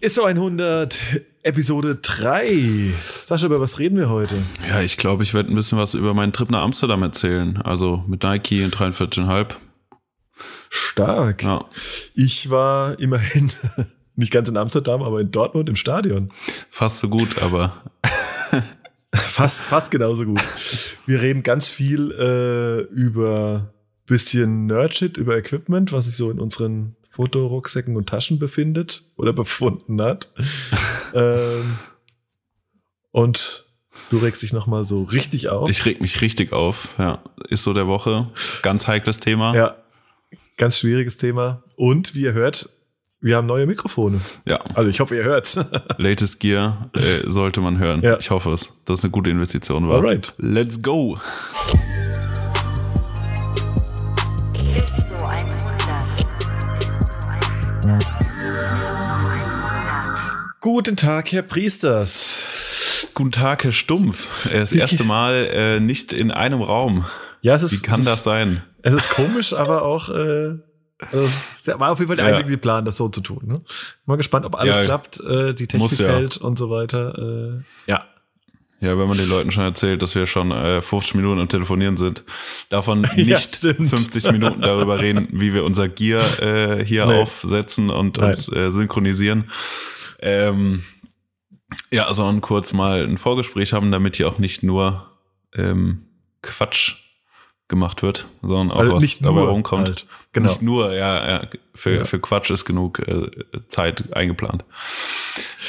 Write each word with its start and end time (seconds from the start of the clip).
ISO 0.00 0.24
100, 0.24 0.98
Episode 1.42 1.96
3. 1.96 2.92
Sascha, 3.24 3.46
über 3.46 3.60
was 3.60 3.78
reden 3.78 3.96
wir 3.96 4.10
heute? 4.10 4.42
Ja, 4.68 4.82
ich 4.82 4.98
glaube, 4.98 5.22
ich 5.22 5.32
werde 5.32 5.50
ein 5.50 5.54
bisschen 5.54 5.78
was 5.78 5.94
über 5.94 6.12
meinen 6.12 6.34
Trip 6.34 6.50
nach 6.50 6.62
Amsterdam 6.62 7.02
erzählen. 7.02 7.56
Also 7.62 8.04
mit 8.06 8.22
Nike 8.22 8.62
in 8.62 8.70
43,5. 8.70 9.56
Stark. 10.68 11.42
Ja. 11.42 11.64
Ich 12.14 12.50
war 12.50 12.98
immerhin 13.00 13.50
nicht 14.16 14.32
ganz 14.32 14.50
in 14.50 14.58
Amsterdam, 14.58 15.02
aber 15.02 15.20
in 15.22 15.30
Dortmund 15.30 15.70
im 15.70 15.76
Stadion. 15.76 16.30
Fast 16.70 16.98
so 16.98 17.08
gut, 17.08 17.40
aber. 17.42 17.72
fast, 19.14 19.60
fast 19.60 19.90
genauso 19.90 20.26
gut. 20.26 20.42
Wir 21.06 21.22
reden 21.22 21.42
ganz 21.42 21.70
viel 21.70 22.12
äh, 22.12 22.82
über 22.94 23.72
bisschen 24.04 24.66
Nerdshit, 24.66 25.16
über 25.16 25.38
Equipment, 25.38 25.90
was 25.90 26.04
sich 26.04 26.16
so 26.16 26.30
in 26.30 26.38
unseren 26.38 26.96
Fotorucksäcken 27.16 27.96
und 27.96 28.10
Taschen 28.10 28.38
befindet 28.38 29.02
oder 29.16 29.32
befunden 29.32 30.02
hat. 30.02 30.28
ähm, 31.14 31.78
und 33.10 33.64
du 34.10 34.18
regst 34.18 34.42
dich 34.42 34.52
noch 34.52 34.66
mal 34.66 34.84
so 34.84 35.02
richtig 35.04 35.48
auf. 35.48 35.70
Ich 35.70 35.86
reg 35.86 36.02
mich 36.02 36.20
richtig 36.20 36.52
auf, 36.52 36.90
ja. 36.98 37.22
Ist 37.48 37.62
so 37.62 37.72
der 37.72 37.86
Woche. 37.86 38.28
Ganz 38.60 38.86
heikles 38.86 39.18
Thema. 39.18 39.54
Ja, 39.54 39.76
ganz 40.58 40.78
schwieriges 40.78 41.16
Thema. 41.16 41.62
Und 41.76 42.14
wie 42.14 42.20
ihr 42.20 42.34
hört, 42.34 42.68
wir 43.22 43.36
haben 43.36 43.46
neue 43.46 43.66
Mikrofone. 43.66 44.20
Ja. 44.46 44.58
Also 44.74 44.90
ich 44.90 45.00
hoffe, 45.00 45.16
ihr 45.16 45.24
hört's. 45.24 45.58
Latest 45.96 46.38
Gear 46.38 46.90
äh, 46.94 47.30
sollte 47.30 47.62
man 47.62 47.78
hören. 47.78 48.02
Ja. 48.02 48.18
Ich 48.18 48.28
hoffe 48.28 48.50
es, 48.50 48.74
dass 48.84 49.00
es 49.00 49.04
eine 49.04 49.10
gute 49.12 49.30
Investition 49.30 49.88
war. 49.88 49.96
Alright. 49.96 50.34
Let's 50.36 50.82
go. 50.82 51.16
Guten 60.66 60.96
Tag, 60.96 61.30
Herr 61.30 61.42
Priesters. 61.42 63.06
Guten 63.14 63.30
Tag, 63.30 63.62
Herr 63.62 63.70
Stumpf. 63.70 64.50
Das 64.50 64.72
erste 64.72 65.04
Mal 65.04 65.48
äh, 65.52 65.78
nicht 65.78 66.12
in 66.12 66.32
einem 66.32 66.60
Raum. 66.60 67.06
Ja, 67.40 67.54
es 67.54 67.62
ist. 67.62 67.84
Wie 67.84 67.86
kann 67.86 68.04
das 68.04 68.14
ist, 68.14 68.24
sein? 68.24 68.64
Es 68.82 68.92
ist 68.92 69.10
komisch, 69.10 69.52
aber 69.52 69.82
auch. 69.82 70.08
Äh, 70.08 70.56
also, 70.98 71.28
war 71.78 71.92
auf 71.92 72.00
jeden 72.00 72.08
Fall 72.08 72.16
der 72.16 72.30
ja. 72.30 72.36
einzige 72.36 72.58
Plan, 72.58 72.84
das 72.84 72.96
so 72.96 73.08
zu 73.08 73.20
tun. 73.20 73.42
Ne? 73.44 73.60
Mal 74.06 74.16
gespannt, 74.16 74.44
ob 74.44 74.56
alles 74.56 74.78
ja, 74.78 74.82
klappt, 74.82 75.20
äh, 75.20 75.54
die 75.54 75.68
Technik 75.68 75.82
muss, 75.88 75.98
ja. 75.98 76.08
hält 76.08 76.36
und 76.36 76.58
so 76.58 76.68
weiter. 76.68 77.16
Äh, 77.16 77.88
ja. 77.88 78.04
Ja, 78.80 78.98
wenn 78.98 79.06
man 79.06 79.16
den 79.16 79.28
Leuten 79.28 79.52
schon 79.52 79.62
erzählt, 79.62 80.02
dass 80.02 80.16
wir 80.16 80.26
schon 80.26 80.50
äh, 80.50 80.82
50 80.82 81.14
Minuten 81.14 81.40
am 81.40 81.48
Telefonieren 81.48 81.96
sind, 81.96 82.24
davon 82.70 83.02
nicht 83.16 83.62
ja, 83.62 83.72
50 83.72 84.32
Minuten 84.32 84.62
darüber 84.62 84.98
reden, 84.98 85.28
wie 85.30 85.54
wir 85.54 85.62
unser 85.62 85.88
Gear 85.88 86.22
äh, 86.42 86.84
hier 86.84 87.06
nee. 87.06 87.22
aufsetzen 87.22 87.88
und 87.88 88.18
uns 88.18 88.52
äh, 88.52 88.70
synchronisieren. 88.70 89.48
Ähm, 90.26 90.82
ja, 91.92 92.12
sondern 92.12 92.40
kurz 92.40 92.72
mal 92.72 93.04
ein 93.04 93.16
Vorgespräch 93.16 93.72
haben, 93.72 93.92
damit 93.92 94.16
hier 94.16 94.28
auch 94.28 94.38
nicht 94.38 94.64
nur 94.64 95.06
ähm, 95.54 96.06
Quatsch 96.42 96.94
gemacht 97.68 98.02
wird, 98.02 98.26
sondern 98.42 98.76
auch 98.76 98.80
also 98.80 98.96
was 98.96 99.20
dabei 99.20 99.42
rumkommt. 99.42 99.88
Halt. 99.88 100.06
Genau. 100.32 100.48
Nicht 100.48 100.62
nur, 100.62 100.92
ja, 100.92 101.28
ja 101.28 101.48
für, 101.74 101.98
ja. 101.98 102.04
für 102.04 102.18
Quatsch 102.18 102.50
ist 102.50 102.64
genug 102.64 102.98
äh, 103.06 103.30
Zeit 103.68 104.12
eingeplant. 104.12 104.64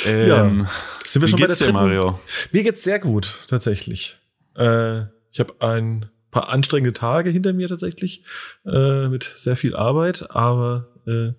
Ähm, 0.05 0.27
ja. 0.27 0.69
Sind 1.05 1.21
wir 1.21 1.29
schon 1.29 1.39
bei 1.39 1.47
der 1.47 1.55
dir, 1.55 1.71
Mario? 1.71 2.19
Mir 2.51 2.63
geht's 2.63 2.83
sehr 2.83 2.99
gut, 2.99 3.39
tatsächlich. 3.47 4.17
Äh, 4.55 5.01
ich 5.31 5.39
habe 5.39 5.53
ein 5.59 6.09
paar 6.31 6.49
anstrengende 6.49 6.93
Tage 6.93 7.29
hinter 7.29 7.53
mir 7.53 7.69
tatsächlich, 7.69 8.23
äh, 8.65 9.07
mit 9.07 9.23
sehr 9.23 9.55
viel 9.55 9.75
Arbeit, 9.75 10.31
aber 10.31 10.87
äh, 11.05 11.33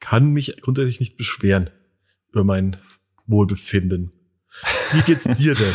kann 0.00 0.30
mich 0.32 0.60
grundsätzlich 0.62 1.00
nicht 1.00 1.16
beschweren 1.16 1.70
über 2.34 2.44
mein 2.44 2.76
Wohlbefinden. 3.26 4.12
Wie 4.92 5.02
geht's 5.02 5.24
dir 5.24 5.54
denn? 5.54 5.74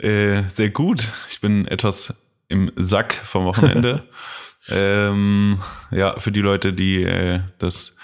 Äh, 0.00 0.42
sehr 0.52 0.70
gut. 0.70 1.12
Ich 1.30 1.40
bin 1.40 1.68
etwas 1.68 2.26
im 2.48 2.72
Sack 2.74 3.14
vom 3.14 3.44
Wochenende. 3.44 4.02
ähm, 4.68 5.60
ja, 5.92 6.18
für 6.18 6.32
die 6.32 6.40
Leute, 6.40 6.72
die 6.72 7.04
äh, 7.04 7.40
das 7.58 7.96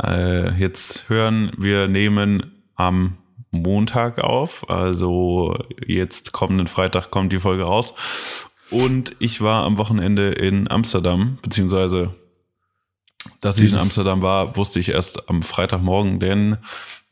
äh, 0.00 0.56
jetzt 0.56 1.08
hören, 1.08 1.52
wir 1.58 1.88
nehmen 1.88 2.62
am 2.76 3.18
Montag 3.50 4.20
auf. 4.20 4.70
Also 4.70 5.58
jetzt 5.84 6.30
kommenden 6.30 6.68
Freitag 6.68 7.10
kommt 7.10 7.32
die 7.32 7.40
Folge 7.40 7.64
raus. 7.64 7.94
Und 8.70 9.16
ich 9.18 9.40
war 9.40 9.64
am 9.64 9.78
Wochenende 9.78 10.30
in 10.30 10.70
Amsterdam, 10.70 11.38
beziehungsweise 11.42 12.14
dass 13.40 13.58
ich 13.58 13.72
in 13.72 13.78
Amsterdam 13.78 14.22
war, 14.22 14.56
wusste 14.56 14.78
ich 14.80 14.90
erst 14.90 15.28
am 15.28 15.42
Freitagmorgen, 15.42 16.20
denn 16.20 16.58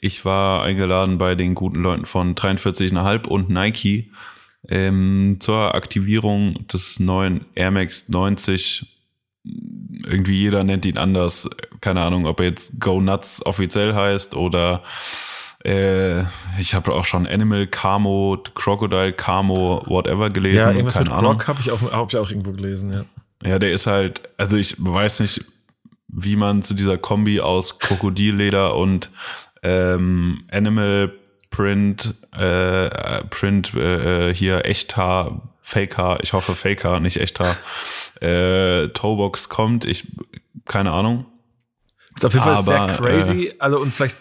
ich 0.00 0.24
war 0.24 0.62
eingeladen 0.62 1.18
bei 1.18 1.34
den 1.34 1.54
guten 1.54 1.80
Leuten 1.80 2.06
von 2.06 2.34
43,5 2.34 3.26
und 3.26 3.50
Nike 3.50 4.10
ähm, 4.68 5.36
zur 5.40 5.74
Aktivierung 5.74 6.66
des 6.68 7.00
neuen 7.00 7.44
Air 7.54 7.70
Max 7.70 8.08
90. 8.08 8.86
Irgendwie 9.44 10.40
jeder 10.40 10.64
nennt 10.64 10.86
ihn 10.86 10.98
anders. 10.98 11.48
Keine 11.80 12.02
Ahnung, 12.02 12.26
ob 12.26 12.40
er 12.40 12.46
jetzt 12.46 12.80
Go 12.80 13.00
Nuts 13.00 13.44
offiziell 13.44 13.94
heißt 13.94 14.34
oder 14.34 14.82
äh, 15.64 16.20
ich 16.58 16.74
habe 16.74 16.92
auch 16.92 17.04
schon 17.04 17.26
Animal 17.26 17.66
Camo, 17.66 18.42
Crocodile 18.54 19.12
Camo, 19.12 19.82
whatever 19.86 20.30
gelesen. 20.30 20.58
Ja, 20.58 20.70
irgendwas 20.70 20.94
Keine 20.94 21.10
mit 21.10 21.12
Ahnung. 21.12 21.32
Rock 21.32 21.48
habe 21.48 21.60
ich, 21.60 21.70
auch, 21.70 21.82
hab 21.92 22.08
ich 22.08 22.16
auch 22.16 22.30
irgendwo 22.30 22.52
gelesen, 22.52 22.92
ja. 22.92 23.04
Ja, 23.42 23.58
der 23.58 23.72
ist 23.72 23.86
halt, 23.86 24.28
also 24.36 24.56
ich 24.56 24.76
weiß 24.78 25.20
nicht, 25.20 25.44
wie 26.08 26.36
man 26.36 26.62
zu 26.62 26.74
dieser 26.74 26.98
Kombi 26.98 27.40
aus 27.40 27.78
Krokodilleder 27.78 28.76
und 28.76 29.10
ähm, 29.62 30.44
Animal 30.50 31.12
Print, 31.50 32.14
äh, 32.32 33.24
Print 33.24 33.74
äh, 33.74 34.34
hier 34.34 34.64
Echthaar, 34.64 35.56
Fakehaar, 35.60 36.20
ich 36.22 36.32
hoffe 36.32 36.54
Fakehaar, 36.54 37.00
nicht 37.00 37.18
Echthaar, 37.18 37.56
äh, 38.20 38.88
Toebox 38.88 39.48
kommt, 39.48 39.84
ich, 39.84 40.06
keine 40.64 40.92
Ahnung. 40.92 41.26
Ist 42.14 42.24
auf 42.24 42.32
jeden 42.32 42.44
Fall 42.44 42.62
sehr 42.62 42.86
crazy, 42.96 43.46
äh, 43.48 43.54
also 43.58 43.80
und 43.80 43.92
vielleicht, 43.92 44.18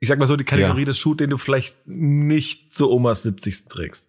ich 0.00 0.08
sag 0.08 0.18
mal 0.18 0.28
so, 0.28 0.36
die 0.36 0.44
Kategorie 0.44 0.80
ja. 0.80 0.86
des 0.86 0.98
Shoot, 0.98 1.20
den 1.20 1.30
du 1.30 1.38
vielleicht 1.38 1.86
nicht 1.86 2.74
zu 2.74 2.90
Omas 2.90 3.22
70. 3.22 3.68
trägst. 3.68 4.08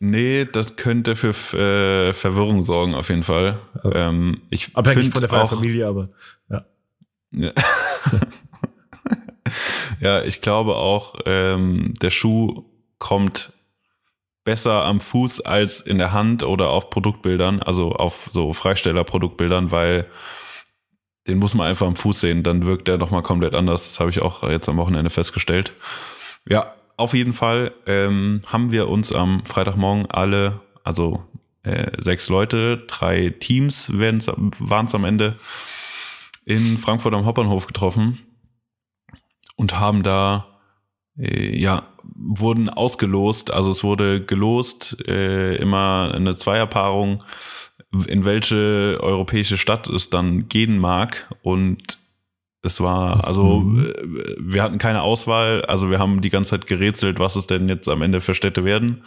Nee, 0.00 0.44
das 0.44 0.76
könnte 0.76 1.16
für 1.16 1.30
äh, 1.30 2.12
Verwirrung 2.12 2.62
sorgen, 2.62 2.94
auf 2.94 3.08
jeden 3.08 3.24
Fall. 3.24 3.60
Ähm, 3.92 4.42
ich 4.50 4.76
Abhängig 4.76 5.12
von 5.12 5.22
der 5.22 5.32
auch, 5.32 5.50
Familie, 5.50 5.86
aber 5.86 6.08
ja. 6.48 6.64
ja. 7.32 7.52
ja, 10.00 10.22
ich 10.22 10.40
glaube 10.40 10.76
auch, 10.76 11.14
ähm, 11.26 11.94
der 12.00 12.10
Schuh 12.10 12.64
kommt 12.98 13.52
besser 14.44 14.84
am 14.84 15.00
Fuß 15.00 15.42
als 15.42 15.80
in 15.80 15.98
der 15.98 16.12
Hand 16.12 16.42
oder 16.42 16.70
auf 16.70 16.90
Produktbildern, 16.90 17.62
also 17.62 17.92
auf 17.92 18.28
so 18.32 18.52
Freisteller-Produktbildern, 18.52 19.70
weil 19.70 20.06
den 21.26 21.38
muss 21.38 21.54
man 21.54 21.66
einfach 21.66 21.86
am 21.86 21.96
Fuß 21.96 22.20
sehen, 22.20 22.42
dann 22.42 22.64
wirkt 22.64 22.88
der 22.88 22.96
nochmal 22.96 23.22
komplett 23.22 23.54
anders. 23.54 23.86
Das 23.86 24.00
habe 24.00 24.08
ich 24.08 24.22
auch 24.22 24.42
jetzt 24.44 24.68
am 24.68 24.78
Wochenende 24.78 25.10
festgestellt. 25.10 25.72
Ja, 26.48 26.74
auf 26.96 27.12
jeden 27.12 27.34
Fall 27.34 27.72
ähm, 27.86 28.42
haben 28.46 28.72
wir 28.72 28.88
uns 28.88 29.12
am 29.12 29.44
Freitagmorgen 29.44 30.10
alle, 30.10 30.60
also 30.82 31.22
äh, 31.64 31.90
sechs 32.02 32.30
Leute, 32.30 32.84
drei 32.86 33.34
Teams 33.38 33.92
waren 33.92 34.16
es 34.86 34.94
am 34.94 35.04
Ende, 35.04 35.34
in 36.46 36.78
Frankfurt 36.78 37.12
am 37.12 37.26
Hauptbahnhof 37.26 37.66
getroffen 37.66 38.18
und 39.58 39.78
haben 39.78 40.04
da, 40.04 40.46
äh, 41.18 41.58
ja, 41.58 41.82
wurden 42.14 42.70
ausgelost. 42.70 43.50
Also 43.50 43.72
es 43.72 43.82
wurde 43.82 44.24
gelost, 44.24 45.04
äh, 45.06 45.56
immer 45.56 46.12
eine 46.14 46.36
Zweierpaarung, 46.36 47.24
in 48.06 48.24
welche 48.24 48.98
europäische 49.00 49.58
Stadt 49.58 49.88
es 49.88 50.10
dann 50.10 50.48
gehen 50.48 50.78
mag. 50.78 51.28
Und 51.42 51.98
es 52.62 52.80
war, 52.80 53.26
also 53.26 53.60
mhm. 53.60 53.86
Äh, 53.86 54.36
wir 54.38 54.62
hatten 54.62 54.78
keine 54.78 55.02
Auswahl. 55.02 55.64
Also 55.64 55.90
wir 55.90 55.98
haben 55.98 56.20
die 56.20 56.30
ganze 56.30 56.52
Zeit 56.52 56.68
gerätselt, 56.68 57.18
was 57.18 57.34
es 57.34 57.46
denn 57.46 57.68
jetzt 57.68 57.88
am 57.88 58.02
Ende 58.02 58.20
für 58.20 58.34
Städte 58.34 58.64
werden. 58.64 59.02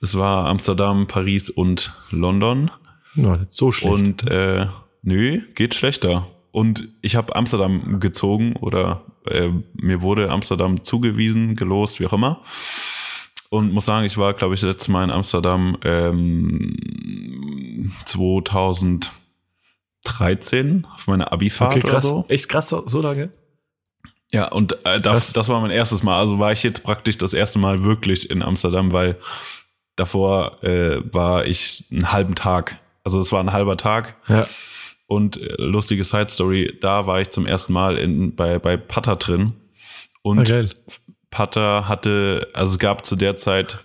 Es 0.00 0.18
war 0.18 0.46
Amsterdam, 0.46 1.06
Paris 1.06 1.50
und 1.50 1.92
London. 2.10 2.72
Nicht 3.14 3.46
so 3.50 3.70
schlecht. 3.70 3.94
Und 3.94 4.26
äh, 4.28 4.66
nö, 5.02 5.40
geht 5.54 5.74
schlechter. 5.74 6.26
Und 6.50 6.88
ich 7.00 7.14
habe 7.14 7.36
Amsterdam 7.36 8.00
gezogen 8.00 8.56
oder 8.56 9.04
äh, 9.26 9.50
mir 9.74 10.02
wurde 10.02 10.30
Amsterdam 10.30 10.82
zugewiesen, 10.82 11.56
gelost, 11.56 12.00
wie 12.00 12.06
auch 12.06 12.12
immer. 12.12 12.42
Und 13.50 13.72
muss 13.72 13.84
sagen, 13.84 14.06
ich 14.06 14.16
war, 14.16 14.34
glaube 14.34 14.54
ich, 14.54 14.60
das 14.60 14.70
letzte 14.70 14.92
Mal 14.92 15.04
in 15.04 15.10
Amsterdam 15.10 15.76
ähm, 15.84 17.92
2013 18.06 20.86
auf 20.94 21.06
meiner 21.06 21.32
Abifahrt 21.32 21.72
okay, 21.72 21.80
krass. 21.80 22.06
oder 22.06 22.22
so. 22.22 22.24
Echt 22.28 22.48
krass, 22.48 22.70
so 22.70 23.00
lange? 23.00 23.30
Ja, 24.30 24.48
und 24.48 24.78
äh, 24.86 25.00
das, 25.00 25.34
das 25.34 25.50
war 25.50 25.60
mein 25.60 25.70
erstes 25.70 26.02
Mal. 26.02 26.18
Also 26.18 26.38
war 26.38 26.52
ich 26.52 26.62
jetzt 26.62 26.82
praktisch 26.82 27.18
das 27.18 27.34
erste 27.34 27.58
Mal 27.58 27.84
wirklich 27.84 28.30
in 28.30 28.42
Amsterdam, 28.42 28.92
weil 28.92 29.18
davor 29.96 30.64
äh, 30.64 31.02
war 31.12 31.46
ich 31.46 31.88
einen 31.92 32.12
halben 32.12 32.34
Tag. 32.34 32.78
Also 33.04 33.20
es 33.20 33.32
war 33.32 33.40
ein 33.40 33.52
halber 33.52 33.76
Tag. 33.76 34.16
Ja. 34.28 34.46
Und 35.12 35.36
äh, 35.42 35.56
lustige 35.58 36.04
Side 36.04 36.28
Story, 36.28 36.78
da 36.80 37.06
war 37.06 37.20
ich 37.20 37.28
zum 37.28 37.44
ersten 37.46 37.74
Mal 37.74 37.98
in, 37.98 38.34
bei, 38.34 38.58
bei 38.58 38.78
Pata 38.78 39.16
drin. 39.16 39.52
Und 40.22 40.38
okay. 40.38 40.70
Putter 41.30 41.86
hatte, 41.86 42.48
also 42.54 42.72
es 42.72 42.78
gab 42.78 43.04
zu 43.04 43.14
der 43.14 43.36
Zeit 43.36 43.84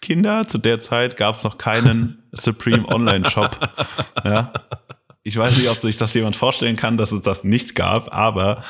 Kinder, 0.00 0.48
zu 0.48 0.56
der 0.56 0.78
Zeit 0.78 1.18
gab 1.18 1.34
es 1.34 1.44
noch 1.44 1.58
keinen 1.58 2.22
Supreme 2.32 2.88
Online 2.88 3.28
Shop. 3.28 3.58
Ja. 4.24 4.54
Ich 5.22 5.36
weiß 5.36 5.58
nicht, 5.58 5.68
ob 5.68 5.78
sich 5.80 5.98
das 5.98 6.14
jemand 6.14 6.34
vorstellen 6.34 6.76
kann, 6.76 6.96
dass 6.96 7.12
es 7.12 7.20
das 7.20 7.44
nicht 7.44 7.74
gab, 7.74 8.14
aber 8.14 8.64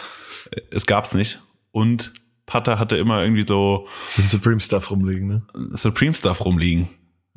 es 0.72 0.86
gab 0.86 1.04
es 1.04 1.14
nicht. 1.14 1.38
Und 1.70 2.12
Putter 2.44 2.80
hatte 2.80 2.96
immer 2.96 3.22
irgendwie 3.22 3.46
so 3.46 3.86
Supreme 4.18 4.58
Stuff 4.60 4.90
rumliegen, 4.90 5.28
ne? 5.28 5.42
Supreme 5.76 6.16
Stuff 6.16 6.44
rumliegen. 6.44 6.88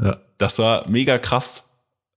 Ja. 0.02 0.18
Das 0.40 0.58
war 0.58 0.90
mega 0.90 1.20
krass. 1.20 1.75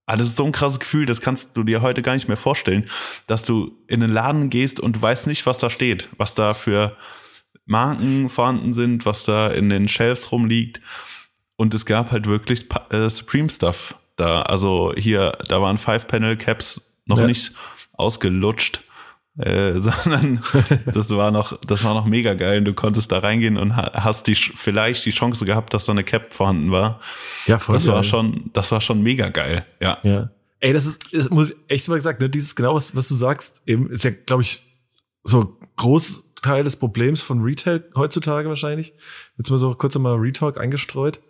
Ah, 0.09 0.17
das 0.17 0.29
ist 0.29 0.37
so 0.37 0.47
ein 0.47 0.53
krasses 0.53 0.81
Gefühl, 0.81 1.05
das 1.05 1.21
kannst 1.21 1.55
du 1.55 1.65
dir 1.65 1.83
heute 1.83 2.01
gar 2.01 2.15
nicht 2.15 2.29
mehr 2.29 2.39
vorstellen, 2.39 2.89
dass 3.27 3.45
du 3.45 3.77
in 3.89 4.01
den 4.01 4.09
Laden 4.09 4.49
gehst 4.49 4.81
und 4.81 5.01
weißt 5.01 5.27
nicht, 5.27 5.45
was 5.45 5.59
da 5.59 5.69
steht, 5.69 6.09
was 6.17 6.35
da 6.35 6.55
für 6.55 6.97
Marken 7.67 8.31
vorhanden 8.31 8.73
sind, 8.73 9.05
was 9.05 9.25
da 9.25 9.49
in 9.49 9.69
den 9.69 9.87
Shelves 9.87 10.33
rumliegt. 10.33 10.81
Und 11.57 11.75
es 11.75 11.85
gab 11.85 12.11
halt 12.11 12.27
wirklich 12.27 12.65
äh, 12.89 13.11
Supreme 13.11 13.51
Stuff 13.51 13.97
da. 14.17 14.41
Also 14.41 14.95
hier, 14.97 15.37
da 15.47 15.61
waren 15.61 15.77
Five-Panel-Caps 15.77 17.01
noch 17.05 17.21
ja. 17.21 17.27
nicht 17.27 17.53
ausgelutscht. 17.93 18.81
Äh, 19.39 19.75
sondern 19.81 20.41
das 20.87 21.11
war 21.11 21.31
noch, 21.31 21.59
das 21.61 21.85
war 21.85 21.95
noch 21.95 22.07
mega 22.07 22.35
geil. 22.35 22.63
Du 22.63 22.75
konntest 22.75 23.13
da 23.13 23.19
reingehen 23.21 23.57
und 23.57 23.77
hast 23.77 24.27
die 24.27 24.35
vielleicht 24.35 25.05
die 25.05 25.11
Chance 25.11 25.45
gehabt, 25.45 25.73
dass 25.75 25.87
so 25.87 25.93
eine 25.93 26.05
Cap 26.05 26.35
vorhanden 26.35 26.71
war. 26.71 27.01
Ja, 27.47 27.59
voll. 27.59 27.77
Das 27.77 27.87
geil. 27.87 27.95
war 27.95 28.05
schon, 28.05 28.51
das 28.53 28.73
war 28.73 28.81
schon 28.81 29.03
mega 29.03 29.29
geil. 29.29 29.65
Ja. 29.81 29.99
Ja. 30.03 30.31
Ey, 30.61 30.73
das 30.73 30.87
ist, 30.87 31.15
das 31.15 31.31
muss 31.31 31.51
ich 31.51 31.57
echt 31.69 31.89
mal 31.89 31.97
gesagt, 31.97 32.21
ne, 32.21 32.29
dieses 32.29 32.57
genau, 32.57 32.75
was, 32.75 32.97
was 32.97 33.09
du 33.09 33.15
sagst, 33.15 33.63
eben 33.65 33.91
ist 33.91 34.03
ja, 34.03 34.11
glaube 34.11 34.43
ich, 34.43 34.61
so 35.23 35.57
Großteil 35.77 36.65
des 36.65 36.77
Problems 36.77 37.23
von 37.23 37.43
Retail 37.43 37.85
heutzutage 37.95 38.49
wahrscheinlich. 38.49 38.93
Jetzt 39.37 39.51
mal 39.51 39.59
so 39.59 39.75
kurz 39.75 39.95
einmal 39.95 40.17
Retalk 40.17 40.59
eingestreut. 40.59 41.21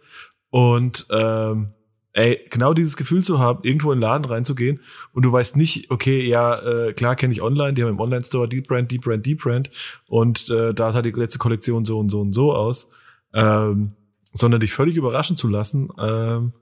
Und 0.50 1.06
ähm, 1.10 1.74
ey, 2.18 2.44
genau 2.50 2.74
dieses 2.74 2.96
Gefühl 2.96 3.22
zu 3.22 3.38
haben, 3.38 3.60
irgendwo 3.62 3.92
in 3.92 3.98
den 3.98 4.02
Laden 4.02 4.24
reinzugehen 4.24 4.80
und 5.12 5.22
du 5.22 5.30
weißt 5.30 5.56
nicht, 5.56 5.90
okay, 5.92 6.26
ja, 6.26 6.58
äh, 6.58 6.92
klar 6.92 7.14
kenne 7.14 7.32
ich 7.32 7.42
online, 7.42 7.74
die 7.74 7.82
haben 7.84 7.90
im 7.90 8.00
Online-Store 8.00 8.48
Deep 8.48 8.66
Brand, 8.66 8.90
Deep 8.90 9.02
Brand, 9.02 9.24
Deep 9.24 9.40
Brand 9.40 9.70
und 10.08 10.50
äh, 10.50 10.74
da 10.74 10.90
sah 10.90 11.00
die 11.00 11.12
letzte 11.12 11.38
Kollektion 11.38 11.84
so 11.84 11.96
und 11.98 12.10
so 12.10 12.20
und 12.20 12.32
so 12.32 12.52
aus, 12.52 12.90
ähm, 13.34 13.92
sondern 14.32 14.60
dich 14.60 14.72
völlig 14.72 14.96
überraschen 14.96 15.36
zu 15.36 15.46
lassen 15.46 15.90
ähm, 15.96 16.52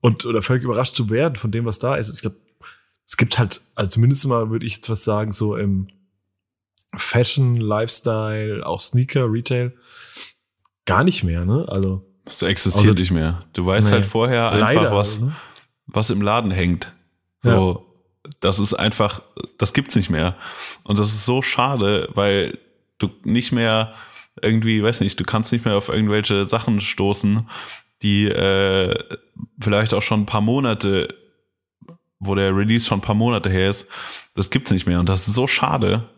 und 0.00 0.24
oder 0.24 0.40
völlig 0.40 0.64
überrascht 0.64 0.94
zu 0.94 1.10
werden 1.10 1.36
von 1.36 1.52
dem, 1.52 1.66
was 1.66 1.78
da 1.78 1.96
ist. 1.96 2.12
Ich 2.14 2.22
glaube, 2.22 2.36
es 3.06 3.18
gibt 3.18 3.38
halt, 3.38 3.60
also 3.74 3.90
zumindest 3.90 4.26
mal 4.26 4.48
würde 4.48 4.64
ich 4.64 4.76
jetzt 4.76 4.88
was 4.88 5.04
sagen, 5.04 5.32
so 5.32 5.54
im 5.54 5.88
Fashion, 6.96 7.56
Lifestyle, 7.56 8.64
auch 8.64 8.80
Sneaker, 8.80 9.30
Retail, 9.30 9.74
gar 10.86 11.04
nicht 11.04 11.24
mehr, 11.24 11.44
ne? 11.44 11.66
Also 11.68 12.11
das 12.24 12.42
existiert 12.42 12.88
also, 12.88 13.00
nicht 13.00 13.10
mehr. 13.10 13.44
Du 13.52 13.66
weißt 13.66 13.88
nee, 13.88 13.94
halt 13.94 14.06
vorher 14.06 14.50
einfach, 14.50 14.74
leider, 14.74 14.94
was, 14.94 15.20
ne? 15.20 15.34
was 15.86 16.10
im 16.10 16.22
Laden 16.22 16.50
hängt. 16.50 16.92
So, 17.40 17.84
ja. 18.24 18.30
das 18.40 18.58
ist 18.58 18.74
einfach, 18.74 19.22
das 19.58 19.72
gibt's 19.74 19.96
nicht 19.96 20.10
mehr. 20.10 20.36
Und 20.84 20.98
das 20.98 21.08
ist 21.08 21.26
so 21.26 21.42
schade, 21.42 22.08
weil 22.14 22.58
du 22.98 23.10
nicht 23.24 23.52
mehr 23.52 23.94
irgendwie, 24.40 24.82
weiß 24.82 25.00
nicht, 25.00 25.18
du 25.18 25.24
kannst 25.24 25.52
nicht 25.52 25.64
mehr 25.64 25.76
auf 25.76 25.88
irgendwelche 25.88 26.46
Sachen 26.46 26.80
stoßen, 26.80 27.48
die 28.02 28.26
äh, 28.26 28.98
vielleicht 29.60 29.94
auch 29.94 30.02
schon 30.02 30.22
ein 30.22 30.26
paar 30.26 30.40
Monate, 30.40 31.14
wo 32.18 32.34
der 32.34 32.56
Release 32.56 32.86
schon 32.86 32.98
ein 32.98 33.02
paar 33.02 33.14
Monate 33.14 33.50
her 33.50 33.68
ist, 33.68 33.90
das 34.34 34.50
gibt's 34.50 34.70
nicht 34.70 34.86
mehr. 34.86 35.00
Und 35.00 35.08
das 35.08 35.26
ist 35.26 35.34
so 35.34 35.46
schade. 35.46 36.08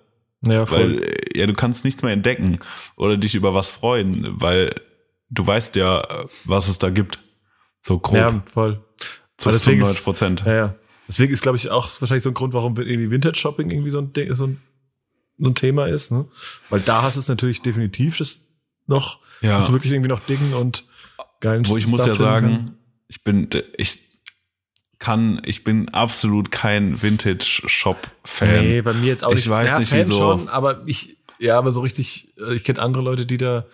Ja, 0.46 0.66
voll. 0.66 1.00
Weil, 1.00 1.16
ja, 1.34 1.46
du 1.46 1.54
kannst 1.54 1.84
nichts 1.84 2.02
mehr 2.02 2.12
entdecken 2.12 2.58
oder 2.96 3.16
dich 3.16 3.34
über 3.34 3.54
was 3.54 3.70
freuen, 3.70 4.40
weil 4.40 4.74
du 5.30 5.46
weißt 5.46 5.76
ja, 5.76 6.26
was 6.44 6.68
es 6.68 6.78
da 6.78 6.90
gibt. 6.90 7.20
So 7.80 7.98
grob. 7.98 8.16
Ja, 8.16 8.42
voll. 8.50 8.82
Zu 9.36 9.50
95 9.50 10.04
Prozent. 10.04 10.42
Ja, 10.46 10.54
ja. 10.54 10.74
Deswegen 11.08 11.32
ist, 11.32 11.42
glaube 11.42 11.58
ich, 11.58 11.70
auch 11.70 11.88
wahrscheinlich 12.00 12.24
so 12.24 12.30
ein 12.30 12.34
Grund, 12.34 12.54
warum 12.54 12.76
irgendwie 12.76 13.10
Vintage-Shopping 13.10 13.70
irgendwie 13.70 13.90
so 13.90 13.98
ein, 13.98 14.12
so, 14.30 14.46
ein, 14.46 14.60
so 15.38 15.50
ein 15.50 15.54
Thema 15.54 15.86
ist. 15.86 16.12
Ne? 16.12 16.24
Weil 16.70 16.80
da 16.80 17.02
hast 17.02 17.16
du 17.16 17.20
es 17.20 17.28
natürlich 17.28 17.60
definitiv 17.60 18.18
das 18.18 18.40
noch, 18.86 19.20
ja. 19.42 19.54
hast 19.54 19.68
du 19.68 19.72
wirklich 19.72 19.92
irgendwie 19.92 20.08
noch 20.08 20.20
Dingen 20.20 20.54
und 20.54 20.84
geilen 21.40 21.68
Wo 21.68 21.76
ich 21.76 21.84
Stuff 21.84 21.98
muss 21.98 22.06
ja 22.06 22.14
sagen, 22.14 22.48
kann. 22.48 22.78
ich 23.08 23.22
bin, 23.22 23.48
ich 23.76 24.14
kann, 24.98 25.42
ich 25.44 25.64
bin 25.64 25.90
absolut 25.90 26.50
kein 26.50 27.02
Vintage-Shop-Fan. 27.02 28.64
Nee, 28.64 28.80
bei 28.80 28.94
mir 28.94 29.08
jetzt 29.08 29.24
auch 29.24 29.30
nicht. 29.30 29.44
Ich 29.44 29.50
weiß 29.50 29.70
ja, 29.70 29.78
nicht, 29.80 29.90
Fan 29.90 29.98
wieso. 29.98 30.14
schon, 30.14 30.48
aber 30.48 30.82
ich, 30.86 31.18
ja, 31.38 31.58
aber 31.58 31.70
so 31.72 31.82
richtig, 31.82 32.32
äh, 32.38 32.54
ich 32.54 32.64
kenne 32.64 32.80
andere 32.80 33.02
Leute, 33.02 33.26
die 33.26 33.36
da 33.36 33.66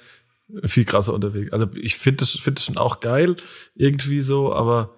viel 0.65 0.85
krasser 0.85 1.15
unterwegs. 1.15 1.53
Also 1.53 1.69
ich 1.75 1.97
finde 1.97 2.19
das, 2.19 2.31
finde 2.33 2.57
das 2.57 2.65
schon 2.65 2.77
auch 2.77 3.01
geil, 3.01 3.37
irgendwie 3.75 4.21
so, 4.21 4.53
aber 4.53 4.95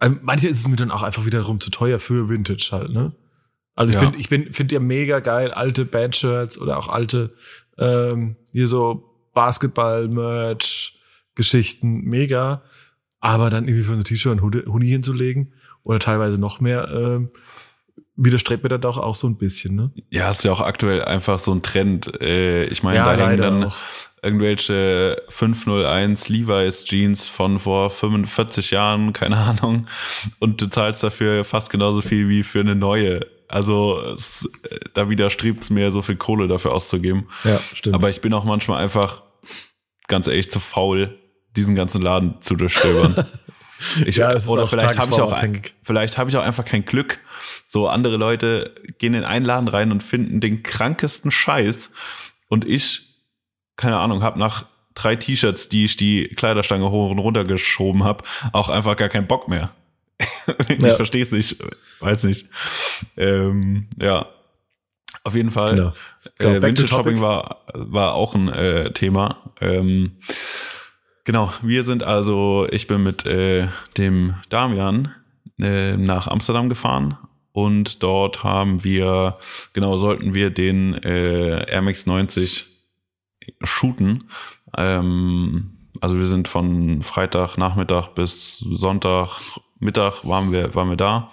ähm, 0.00 0.20
manche 0.22 0.48
ist 0.48 0.60
es 0.60 0.68
mir 0.68 0.76
dann 0.76 0.90
auch 0.90 1.02
einfach 1.02 1.24
wiederum 1.24 1.60
zu 1.60 1.70
teuer 1.70 1.98
für 1.98 2.28
Vintage 2.28 2.68
halt, 2.72 2.90
ne? 2.90 3.14
Also 3.74 3.90
ich 3.90 4.00
ja. 4.00 4.08
bin, 4.08 4.20
ich 4.20 4.28
bin, 4.28 4.52
finde 4.52 4.74
ja 4.74 4.80
mega 4.80 5.20
geil, 5.20 5.50
alte 5.50 5.84
Bandshirts 5.84 6.58
oder 6.58 6.78
auch 6.78 6.88
alte, 6.88 7.34
ähm, 7.76 8.36
hier 8.52 8.68
so 8.68 9.10
Basketball-Merch, 9.34 11.00
Geschichten, 11.34 12.02
mega. 12.02 12.62
Aber 13.18 13.50
dann 13.50 13.66
irgendwie 13.66 13.82
für 13.82 13.94
ein 13.94 14.04
T-Shirt 14.04 14.38
ein 14.38 14.42
Huni 14.42 14.86
hinzulegen 14.86 15.54
oder 15.82 15.98
teilweise 15.98 16.38
noch 16.38 16.60
mehr, 16.60 16.88
ähm, 16.88 17.30
widerstrebt 18.16 18.62
mir 18.62 18.68
dann 18.68 18.80
doch 18.80 18.98
auch 18.98 19.16
so 19.16 19.26
ein 19.26 19.38
bisschen, 19.38 19.74
ne? 19.74 19.92
Ja, 20.10 20.30
ist 20.30 20.44
ja 20.44 20.52
auch 20.52 20.60
aktuell 20.60 21.02
einfach 21.02 21.38
so 21.38 21.52
ein 21.52 21.62
Trend. 21.62 22.20
Äh, 22.20 22.64
ich 22.66 22.82
meine, 22.84 22.98
ja, 22.98 23.16
da 23.16 23.28
hängen 23.28 23.40
dann 23.40 23.64
auch 23.64 23.76
irgendwelche 24.24 25.22
501 25.28 26.28
Levi's 26.28 26.84
Jeans 26.84 27.26
von 27.28 27.60
vor 27.60 27.90
45 27.90 28.70
Jahren, 28.70 29.12
keine 29.12 29.36
Ahnung. 29.36 29.86
Und 30.38 30.60
du 30.60 30.66
zahlst 30.66 31.02
dafür 31.02 31.44
fast 31.44 31.70
genauso 31.70 32.00
viel 32.00 32.28
wie 32.28 32.42
für 32.42 32.60
eine 32.60 32.74
neue. 32.74 33.26
Also 33.48 34.00
es, 34.14 34.50
da 34.94 35.08
widerstrebt 35.08 35.62
es 35.62 35.70
mir, 35.70 35.90
so 35.90 36.02
viel 36.02 36.16
Kohle 36.16 36.48
dafür 36.48 36.72
auszugeben. 36.72 37.28
Ja, 37.44 37.58
stimmt. 37.72 37.94
Aber 37.94 38.08
ich 38.08 38.20
bin 38.20 38.32
auch 38.32 38.44
manchmal 38.44 38.82
einfach, 38.82 39.22
ganz 40.08 40.26
ehrlich, 40.26 40.50
zu 40.50 40.58
faul, 40.58 41.18
diesen 41.56 41.74
ganzen 41.74 42.02
Laden 42.02 42.40
zu 42.40 42.56
durchstöbern. 42.56 43.26
Ich, 44.06 44.16
ja, 44.16 44.40
oder 44.46 44.68
vielleicht 44.68 44.98
habe 44.98 45.12
ich 45.12 45.20
auch 45.20 45.36
vielleicht 45.82 46.16
habe 46.16 46.30
ich 46.30 46.36
auch 46.36 46.44
einfach 46.44 46.64
kein 46.64 46.84
Glück. 46.84 47.18
So 47.66 47.88
andere 47.88 48.16
Leute 48.16 48.72
gehen 48.98 49.14
in 49.14 49.24
einen 49.24 49.44
Laden 49.44 49.68
rein 49.68 49.90
und 49.90 50.02
finden 50.02 50.40
den 50.40 50.62
krankesten 50.62 51.32
Scheiß 51.32 51.92
und 52.48 52.64
ich 52.64 53.13
keine 53.76 53.98
Ahnung, 53.98 54.22
habe 54.22 54.38
nach 54.38 54.64
drei 54.94 55.16
T-Shirts, 55.16 55.68
die 55.68 55.84
ich 55.86 55.96
die 55.96 56.28
Kleiderstange 56.28 56.90
hoch 56.90 57.10
und 57.10 57.18
runter 57.18 57.44
geschoben 57.44 58.04
habe, 58.04 58.24
auch 58.52 58.68
einfach 58.68 58.96
gar 58.96 59.08
keinen 59.08 59.26
Bock 59.26 59.48
mehr. 59.48 59.70
ich 60.68 60.78
ja. 60.78 60.94
verstehe 60.94 61.22
es 61.22 61.32
nicht, 61.32 61.62
weiß 62.00 62.24
nicht. 62.24 62.48
Ähm, 63.16 63.88
ja, 64.00 64.26
auf 65.24 65.34
jeden 65.34 65.50
Fall. 65.50 65.74
Genau. 65.74 65.92
Äh, 66.38 66.62
Vintage 66.62 66.88
Shopping 66.88 67.20
war, 67.20 67.64
war 67.74 68.14
auch 68.14 68.34
ein 68.34 68.48
äh, 68.48 68.92
Thema. 68.92 69.38
Ähm, 69.60 70.18
genau, 71.24 71.50
wir 71.62 71.82
sind 71.82 72.02
also, 72.02 72.66
ich 72.70 72.86
bin 72.86 73.02
mit 73.02 73.26
äh, 73.26 73.68
dem 73.96 74.34
Damian 74.50 75.12
äh, 75.60 75.96
nach 75.96 76.28
Amsterdam 76.28 76.68
gefahren 76.68 77.18
und 77.52 78.02
dort 78.02 78.44
haben 78.44 78.84
wir, 78.84 79.38
genau, 79.72 79.96
sollten 79.96 80.34
wir 80.34 80.50
den 80.50 80.94
äh, 81.02 81.70
Air 81.70 81.82
Max 81.82 82.06
90 82.06 82.73
shooten. 83.62 84.24
Ähm, 84.76 85.70
also 86.00 86.18
wir 86.18 86.26
sind 86.26 86.48
von 86.48 87.02
Freitag 87.02 87.56
Nachmittag 87.56 88.14
bis 88.14 88.58
Sonntag 88.58 89.40
Mittag 89.78 90.24
waren 90.24 90.50
wir, 90.52 90.74
waren 90.74 90.88
wir 90.88 90.96
da. 90.96 91.30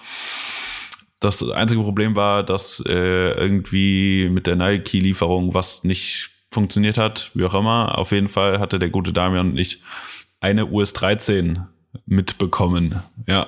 Das 1.19 1.47
einzige 1.51 1.81
Problem 1.81 2.15
war, 2.15 2.43
dass 2.43 2.83
äh, 2.85 3.31
irgendwie 3.33 4.27
mit 4.29 4.47
der 4.47 4.55
Nike-Lieferung 4.55 5.53
was 5.53 5.83
nicht 5.83 6.31
funktioniert 6.51 6.97
hat, 6.97 7.31
wie 7.33 7.45
auch 7.45 7.53
immer. 7.53 7.97
Auf 7.97 8.11
jeden 8.11 8.27
Fall 8.27 8.59
hatte 8.59 8.79
der 8.79 8.89
gute 8.89 9.13
Damian 9.13 9.51
und 9.51 9.57
ich 9.57 9.83
eine 10.41 10.65
US 10.65 10.93
13 10.93 11.63
mitbekommen. 12.05 13.01
Ja. 13.27 13.47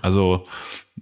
Also 0.00 0.46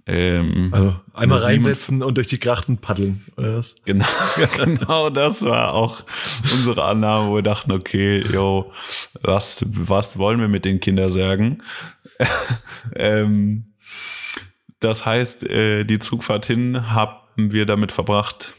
ähm, 0.09 0.69
also 0.71 0.95
einmal 1.13 1.39
reinsetzen 1.39 2.01
und 2.01 2.17
durch 2.17 2.27
die 2.27 2.39
Grachten 2.39 2.77
paddeln, 2.77 3.23
oder 3.37 3.57
was? 3.57 3.75
Genau, 3.85 4.05
genau 4.55 5.09
das 5.09 5.43
war 5.43 5.73
auch 5.73 6.03
unsere 6.41 6.83
Annahme, 6.83 7.29
wo 7.29 7.35
wir 7.35 7.43
dachten, 7.43 7.71
okay, 7.71 8.17
yo, 8.31 8.71
was, 9.21 9.65
was 9.69 10.17
wollen 10.17 10.39
wir 10.39 10.47
mit 10.47 10.65
den 10.65 10.79
Kindern 10.79 11.09
sagen? 11.09 11.61
ähm, 12.95 13.73
das 14.79 15.05
heißt, 15.05 15.47
äh, 15.49 15.83
die 15.83 15.99
Zugfahrt 15.99 16.45
hin 16.45 16.91
haben 16.91 17.51
wir 17.51 17.65
damit 17.65 17.91
verbracht, 17.91 18.53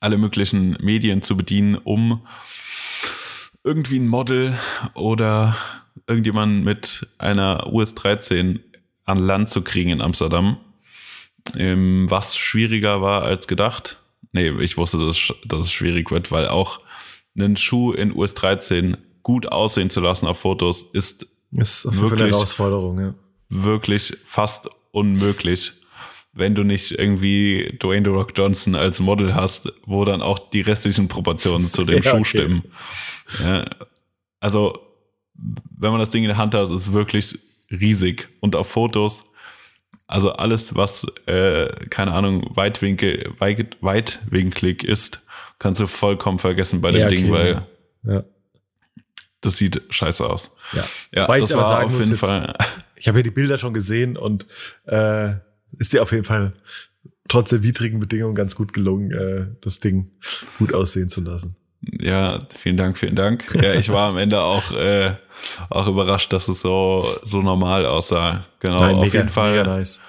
alle 0.00 0.16
möglichen 0.16 0.78
Medien 0.80 1.20
zu 1.20 1.36
bedienen, 1.36 1.74
um 1.74 2.26
irgendwie 3.62 3.98
ein 3.98 4.08
Model 4.08 4.58
oder 4.94 5.54
irgendjemand 6.06 6.64
mit 6.64 7.06
einer 7.18 7.70
US 7.70 7.94
13 7.94 8.60
an 9.10 9.18
Land 9.18 9.48
zu 9.48 9.62
kriegen 9.62 9.90
in 9.90 10.00
Amsterdam. 10.00 10.58
Ähm, 11.56 12.06
was 12.08 12.36
schwieriger 12.36 13.00
war 13.02 13.22
als 13.22 13.48
gedacht. 13.48 13.98
nee, 14.32 14.50
ich 14.60 14.76
wusste, 14.76 14.98
dass, 14.98 15.32
dass 15.44 15.60
es 15.60 15.72
schwierig 15.72 16.10
wird, 16.10 16.30
weil 16.30 16.48
auch 16.48 16.80
einen 17.36 17.56
Schuh 17.56 17.92
in 17.92 18.14
US 18.14 18.34
13 18.34 18.96
gut 19.22 19.50
aussehen 19.50 19.90
zu 19.90 20.00
lassen 20.00 20.26
auf 20.26 20.38
Fotos 20.38 20.82
ist, 20.82 21.26
ist 21.52 21.84
wirklich 22.00 22.22
eine 22.22 22.30
Herausforderung, 22.30 23.00
ja. 23.00 23.14
Wirklich 23.48 24.16
fast 24.24 24.70
unmöglich, 24.92 25.72
wenn 26.32 26.54
du 26.54 26.62
nicht 26.62 26.92
irgendwie 26.92 27.76
Dwayne 27.82 28.04
The 28.04 28.10
Rock 28.10 28.32
Johnson 28.36 28.76
als 28.76 29.00
Model 29.00 29.34
hast, 29.34 29.72
wo 29.84 30.04
dann 30.04 30.22
auch 30.22 30.38
die 30.50 30.60
restlichen 30.60 31.08
Proportionen 31.08 31.66
zu 31.66 31.84
dem 31.84 31.96
ja, 32.02 32.10
Schuh 32.10 32.18
okay. 32.18 32.24
stimmen. 32.24 32.62
Ja, 33.44 33.64
also, 34.38 34.78
wenn 35.34 35.90
man 35.90 35.98
das 35.98 36.10
Ding 36.10 36.22
in 36.22 36.28
der 36.28 36.36
Hand 36.36 36.54
hat, 36.54 36.64
ist 36.64 36.70
es 36.70 36.92
wirklich 36.92 37.38
riesig. 37.70 38.28
Und 38.40 38.56
auf 38.56 38.68
Fotos 38.68 39.30
also 40.10 40.32
alles, 40.32 40.74
was, 40.74 41.06
äh, 41.26 41.68
keine 41.88 42.12
Ahnung, 42.12 42.44
Weitwinkel, 42.56 43.32
weit, 43.38 43.76
weitwinklig 43.80 44.82
ist, 44.82 45.24
kannst 45.60 45.80
du 45.80 45.86
vollkommen 45.86 46.40
vergessen 46.40 46.80
bei 46.80 46.90
dem 46.90 47.02
ja, 47.02 47.06
okay. 47.06 47.16
Ding, 47.16 47.30
weil 47.30 47.62
ja. 48.02 48.24
das 49.40 49.56
sieht 49.56 49.80
scheiße 49.88 50.28
aus. 50.28 50.56
Ja, 50.72 50.84
ja 51.12 51.28
Weil 51.28 51.42
das 51.42 51.54
war 51.54 51.84
auf 51.84 51.92
jeden 51.92 52.10
jetzt, 52.10 52.18
Fall. 52.18 52.56
Ich 52.96 53.06
habe 53.06 53.20
ja 53.20 53.22
die 53.22 53.30
Bilder 53.30 53.56
schon 53.56 53.72
gesehen 53.72 54.16
und 54.16 54.48
äh, 54.86 55.34
ist 55.78 55.92
dir 55.92 56.02
auf 56.02 56.10
jeden 56.10 56.24
Fall 56.24 56.54
trotz 57.28 57.50
der 57.50 57.62
widrigen 57.62 58.00
Bedingungen 58.00 58.34
ganz 58.34 58.56
gut 58.56 58.72
gelungen, 58.72 59.12
äh, 59.12 59.46
das 59.60 59.78
Ding 59.78 60.10
gut 60.58 60.74
aussehen 60.74 61.08
zu 61.08 61.20
lassen. 61.20 61.54
Ja, 61.82 62.40
vielen 62.58 62.76
Dank, 62.76 62.98
vielen 62.98 63.16
Dank. 63.16 63.54
Ja, 63.54 63.74
ich 63.74 63.90
war 63.90 64.10
am 64.10 64.18
Ende 64.18 64.40
auch, 64.42 64.72
äh, 64.72 65.14
auch 65.70 65.86
überrascht, 65.86 66.32
dass 66.32 66.48
es 66.48 66.60
so, 66.60 67.16
so 67.22 67.40
normal 67.40 67.86
aussah. 67.86 68.44
Genau, 68.60 68.80
Nein, 68.80 68.96
auf 68.96 69.04
mega, 69.04 69.18
jeden 69.18 69.28
Fall 69.30 69.62
nice. 69.62 70.00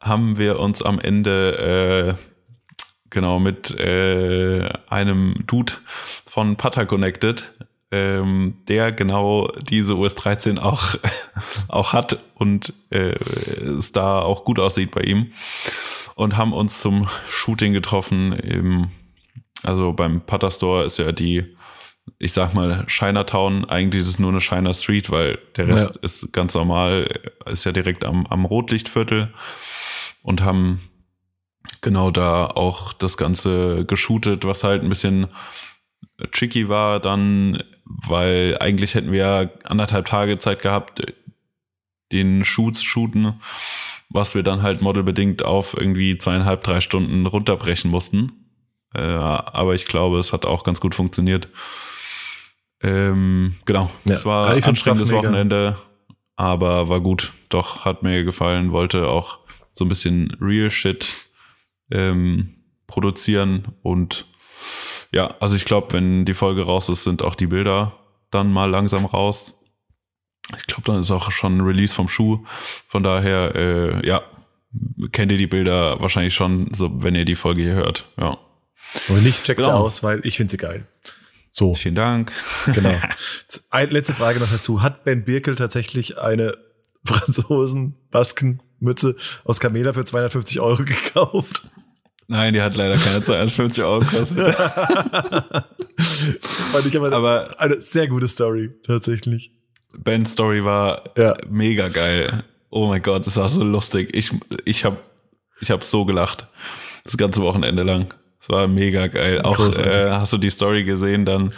haben 0.00 0.38
wir 0.38 0.58
uns 0.58 0.82
am 0.82 0.98
Ende 0.98 2.16
äh, 2.18 2.24
genau 3.10 3.38
mit 3.38 3.78
äh, 3.78 4.68
einem 4.88 5.44
Dude 5.46 5.74
von 6.26 6.56
Pata 6.56 6.86
connected, 6.86 7.52
ähm, 7.90 8.54
der 8.68 8.92
genau 8.92 9.52
diese 9.68 9.96
US 9.98 10.14
13 10.14 10.58
auch, 10.58 10.94
auch 11.68 11.92
hat 11.92 12.18
und 12.34 12.72
äh, 12.90 13.10
es 13.78 13.92
da 13.92 14.20
auch 14.20 14.44
gut 14.44 14.58
aussieht 14.58 14.92
bei 14.92 15.02
ihm. 15.02 15.32
Und 16.14 16.38
haben 16.38 16.54
uns 16.54 16.80
zum 16.80 17.06
Shooting 17.28 17.74
getroffen 17.74 18.32
im 18.32 18.90
also 19.66 19.92
beim 19.92 20.20
Putter 20.20 20.50
Store 20.50 20.84
ist 20.84 20.98
ja 20.98 21.12
die, 21.12 21.56
ich 22.18 22.32
sag 22.32 22.54
mal, 22.54 22.84
Chinatown, 22.86 23.64
eigentlich 23.66 24.02
ist 24.02 24.08
es 24.08 24.18
nur 24.18 24.30
eine 24.30 24.40
China 24.40 24.72
Street, 24.74 25.10
weil 25.10 25.38
der 25.56 25.68
Rest 25.68 25.96
ja. 25.96 26.02
ist 26.02 26.32
ganz 26.32 26.54
normal, 26.54 27.08
ist 27.46 27.64
ja 27.64 27.72
direkt 27.72 28.04
am, 28.04 28.26
am 28.26 28.44
Rotlichtviertel 28.44 29.32
und 30.22 30.42
haben 30.42 30.80
genau 31.80 32.10
da 32.10 32.46
auch 32.46 32.92
das 32.92 33.16
Ganze 33.16 33.84
geshootet, 33.84 34.44
was 34.44 34.64
halt 34.64 34.82
ein 34.82 34.88
bisschen 34.88 35.28
tricky 36.32 36.68
war 36.68 37.00
dann, 37.00 37.62
weil 37.84 38.56
eigentlich 38.60 38.94
hätten 38.94 39.12
wir 39.12 39.52
anderthalb 39.64 40.06
Tage 40.06 40.38
Zeit 40.38 40.62
gehabt, 40.62 41.02
den 42.12 42.44
Shoot 42.44 42.76
zu 42.76 42.84
shooten, 42.84 43.40
was 44.08 44.34
wir 44.34 44.42
dann 44.42 44.62
halt 44.62 44.82
modelbedingt 44.82 45.44
auf 45.44 45.76
irgendwie 45.76 46.18
zweieinhalb, 46.18 46.62
drei 46.62 46.80
Stunden 46.80 47.26
runterbrechen 47.26 47.90
mussten. 47.90 48.45
Äh, 48.94 49.00
aber 49.00 49.74
ich 49.74 49.86
glaube, 49.86 50.18
es 50.18 50.32
hat 50.32 50.44
auch 50.46 50.64
ganz 50.64 50.80
gut 50.80 50.94
funktioniert. 50.94 51.48
Ähm, 52.82 53.56
genau, 53.64 53.90
ja. 54.08 54.16
es 54.16 54.24
war 54.24 54.48
ein 54.50 54.62
anstrengendes 54.62 55.12
Wochenende, 55.12 55.76
aber 56.36 56.88
war 56.88 57.00
gut. 57.00 57.32
Doch, 57.48 57.84
hat 57.84 58.02
mir 58.02 58.24
gefallen. 58.24 58.72
Wollte 58.72 59.08
auch 59.08 59.38
so 59.74 59.84
ein 59.84 59.88
bisschen 59.88 60.36
Real 60.40 60.70
Shit 60.70 61.28
ähm, 61.90 62.56
produzieren 62.86 63.74
und 63.82 64.26
ja, 65.12 65.34
also 65.40 65.56
ich 65.56 65.64
glaube, 65.64 65.92
wenn 65.92 66.24
die 66.24 66.34
Folge 66.34 66.62
raus 66.62 66.88
ist, 66.88 67.04
sind 67.04 67.22
auch 67.22 67.34
die 67.34 67.46
Bilder 67.46 67.92
dann 68.30 68.52
mal 68.52 68.68
langsam 68.68 69.04
raus. 69.04 69.58
Ich 70.56 70.66
glaube, 70.66 70.82
dann 70.84 71.00
ist 71.00 71.10
auch 71.10 71.30
schon 71.30 71.58
ein 71.58 71.60
Release 71.62 71.94
vom 71.94 72.08
Schuh. 72.08 72.44
Von 72.88 73.02
daher, 73.02 73.54
äh, 73.54 74.06
ja, 74.06 74.22
kennt 75.12 75.32
ihr 75.32 75.38
die 75.38 75.46
Bilder 75.46 76.00
wahrscheinlich 76.00 76.34
schon, 76.34 76.72
so 76.72 77.02
wenn 77.02 77.14
ihr 77.14 77.24
die 77.24 77.34
Folge 77.34 77.62
hier 77.62 77.74
hört. 77.74 78.04
Ja. 78.18 78.38
Und 79.08 79.22
nicht, 79.22 79.44
checkt 79.44 79.60
genau. 79.60 79.70
sie 79.70 79.76
aus, 79.84 80.02
weil 80.02 80.18
ich 80.24 80.36
finde 80.36 80.50
sie 80.50 80.56
geil. 80.56 80.84
So. 81.52 81.74
Vielen 81.74 81.94
Dank. 81.94 82.32
Genau. 82.74 82.92
letzte 83.90 84.12
Frage 84.12 84.40
noch 84.40 84.50
dazu. 84.50 84.82
Hat 84.82 85.04
Ben 85.04 85.24
Birkel 85.24 85.54
tatsächlich 85.54 86.18
eine 86.18 86.58
Franzosen-Basken-Mütze 87.06 89.14
aus 89.44 89.60
Camela 89.60 89.92
für 89.94 90.04
250 90.04 90.60
Euro 90.60 90.84
gekauft? 90.84 91.62
Nein, 92.28 92.54
die 92.54 92.60
hat 92.60 92.74
leider 92.76 92.96
keine 92.96 93.22
250 93.22 93.84
Euro 93.84 94.00
gekostet. 94.00 94.52
Fand 94.56 96.86
ich 96.86 96.96
aber, 96.96 97.12
aber 97.12 97.60
eine 97.60 97.80
sehr 97.80 98.08
gute 98.08 98.26
Story, 98.28 98.70
tatsächlich. 98.84 99.52
Ben's 99.96 100.32
Story 100.32 100.64
war 100.64 101.04
ja. 101.16 101.36
mega 101.48 101.88
geil. 101.88 102.42
Oh 102.70 102.88
mein 102.88 103.00
Gott, 103.00 103.26
das 103.26 103.36
war 103.36 103.48
so 103.48 103.62
lustig. 103.62 104.10
Ich, 104.12 104.32
ich 104.64 104.84
habe 104.84 104.98
ich 105.60 105.70
hab 105.70 105.84
so 105.84 106.04
gelacht. 106.04 106.46
Das 107.04 107.16
ganze 107.16 107.40
Wochenende 107.40 107.82
lang. 107.82 108.12
Es 108.38 108.48
war 108.48 108.68
mega 108.68 109.06
geil. 109.06 109.42
Auch 109.42 109.58
äh, 109.78 110.10
hast 110.10 110.32
du 110.32 110.38
die 110.38 110.50
Story 110.50 110.84
gesehen 110.84 111.24
dann 111.24 111.52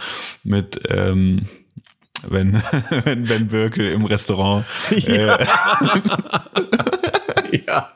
mit 0.44 0.80
ähm, 0.88 1.48
wenn, 2.28 2.54
wenn 3.04 3.24
Ben 3.24 3.48
Birkel 3.48 3.90
im 3.92 4.04
Restaurant 4.04 4.64
ja. 4.90 5.36
Äh, 5.36 5.46
ja. 7.66 7.92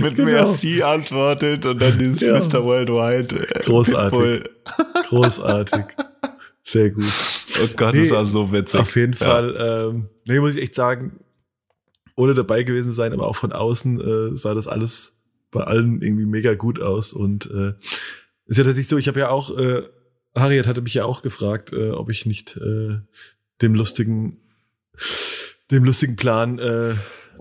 mit 0.00 0.16
genau. 0.16 0.30
Merci 0.30 0.82
antwortet 0.82 1.66
und 1.66 1.80
dann 1.80 1.98
dieses 1.98 2.20
ja. 2.20 2.38
Mr. 2.38 2.64
Worldwide. 2.64 3.48
Äh, 3.48 3.60
Großartig. 3.60 4.50
Großartig. 5.08 5.84
Sehr 6.64 6.90
gut. 6.90 7.04
Oh 7.62 7.68
Gott, 7.76 7.94
nee, 7.94 8.00
das 8.00 8.10
war 8.10 8.24
so 8.24 8.50
witzig. 8.52 8.80
Auf 8.80 8.96
jeden 8.96 9.12
ja. 9.12 9.26
Fall, 9.26 9.90
ähm, 9.90 10.08
nee, 10.26 10.40
muss 10.40 10.56
ich 10.56 10.62
echt 10.62 10.74
sagen, 10.74 11.20
ohne 12.16 12.34
dabei 12.34 12.62
gewesen 12.62 12.92
sein, 12.92 13.12
aber 13.12 13.26
auch 13.26 13.36
von 13.36 13.52
außen 13.52 14.00
äh, 14.00 14.36
sah 14.36 14.54
das 14.54 14.68
alles 14.68 15.21
bei 15.52 15.62
allen 15.62 16.02
irgendwie 16.02 16.26
mega 16.26 16.54
gut 16.54 16.80
aus 16.80 17.12
und 17.12 17.48
äh, 17.50 17.74
ist 18.46 18.58
ja 18.58 18.64
tatsächlich 18.64 18.88
so, 18.88 18.98
ich 18.98 19.06
habe 19.06 19.20
ja 19.20 19.28
auch, 19.28 19.56
äh, 19.56 19.82
Harriet 20.34 20.66
hatte 20.66 20.82
mich 20.82 20.94
ja 20.94 21.04
auch 21.04 21.22
gefragt, 21.22 21.72
äh, 21.72 21.90
ob 21.90 22.10
ich 22.10 22.26
nicht 22.26 22.56
äh, 22.56 22.98
dem 23.60 23.74
lustigen, 23.74 24.38
dem 25.70 25.84
lustigen 25.84 26.16
Plan 26.16 26.58
äh, 26.58 26.94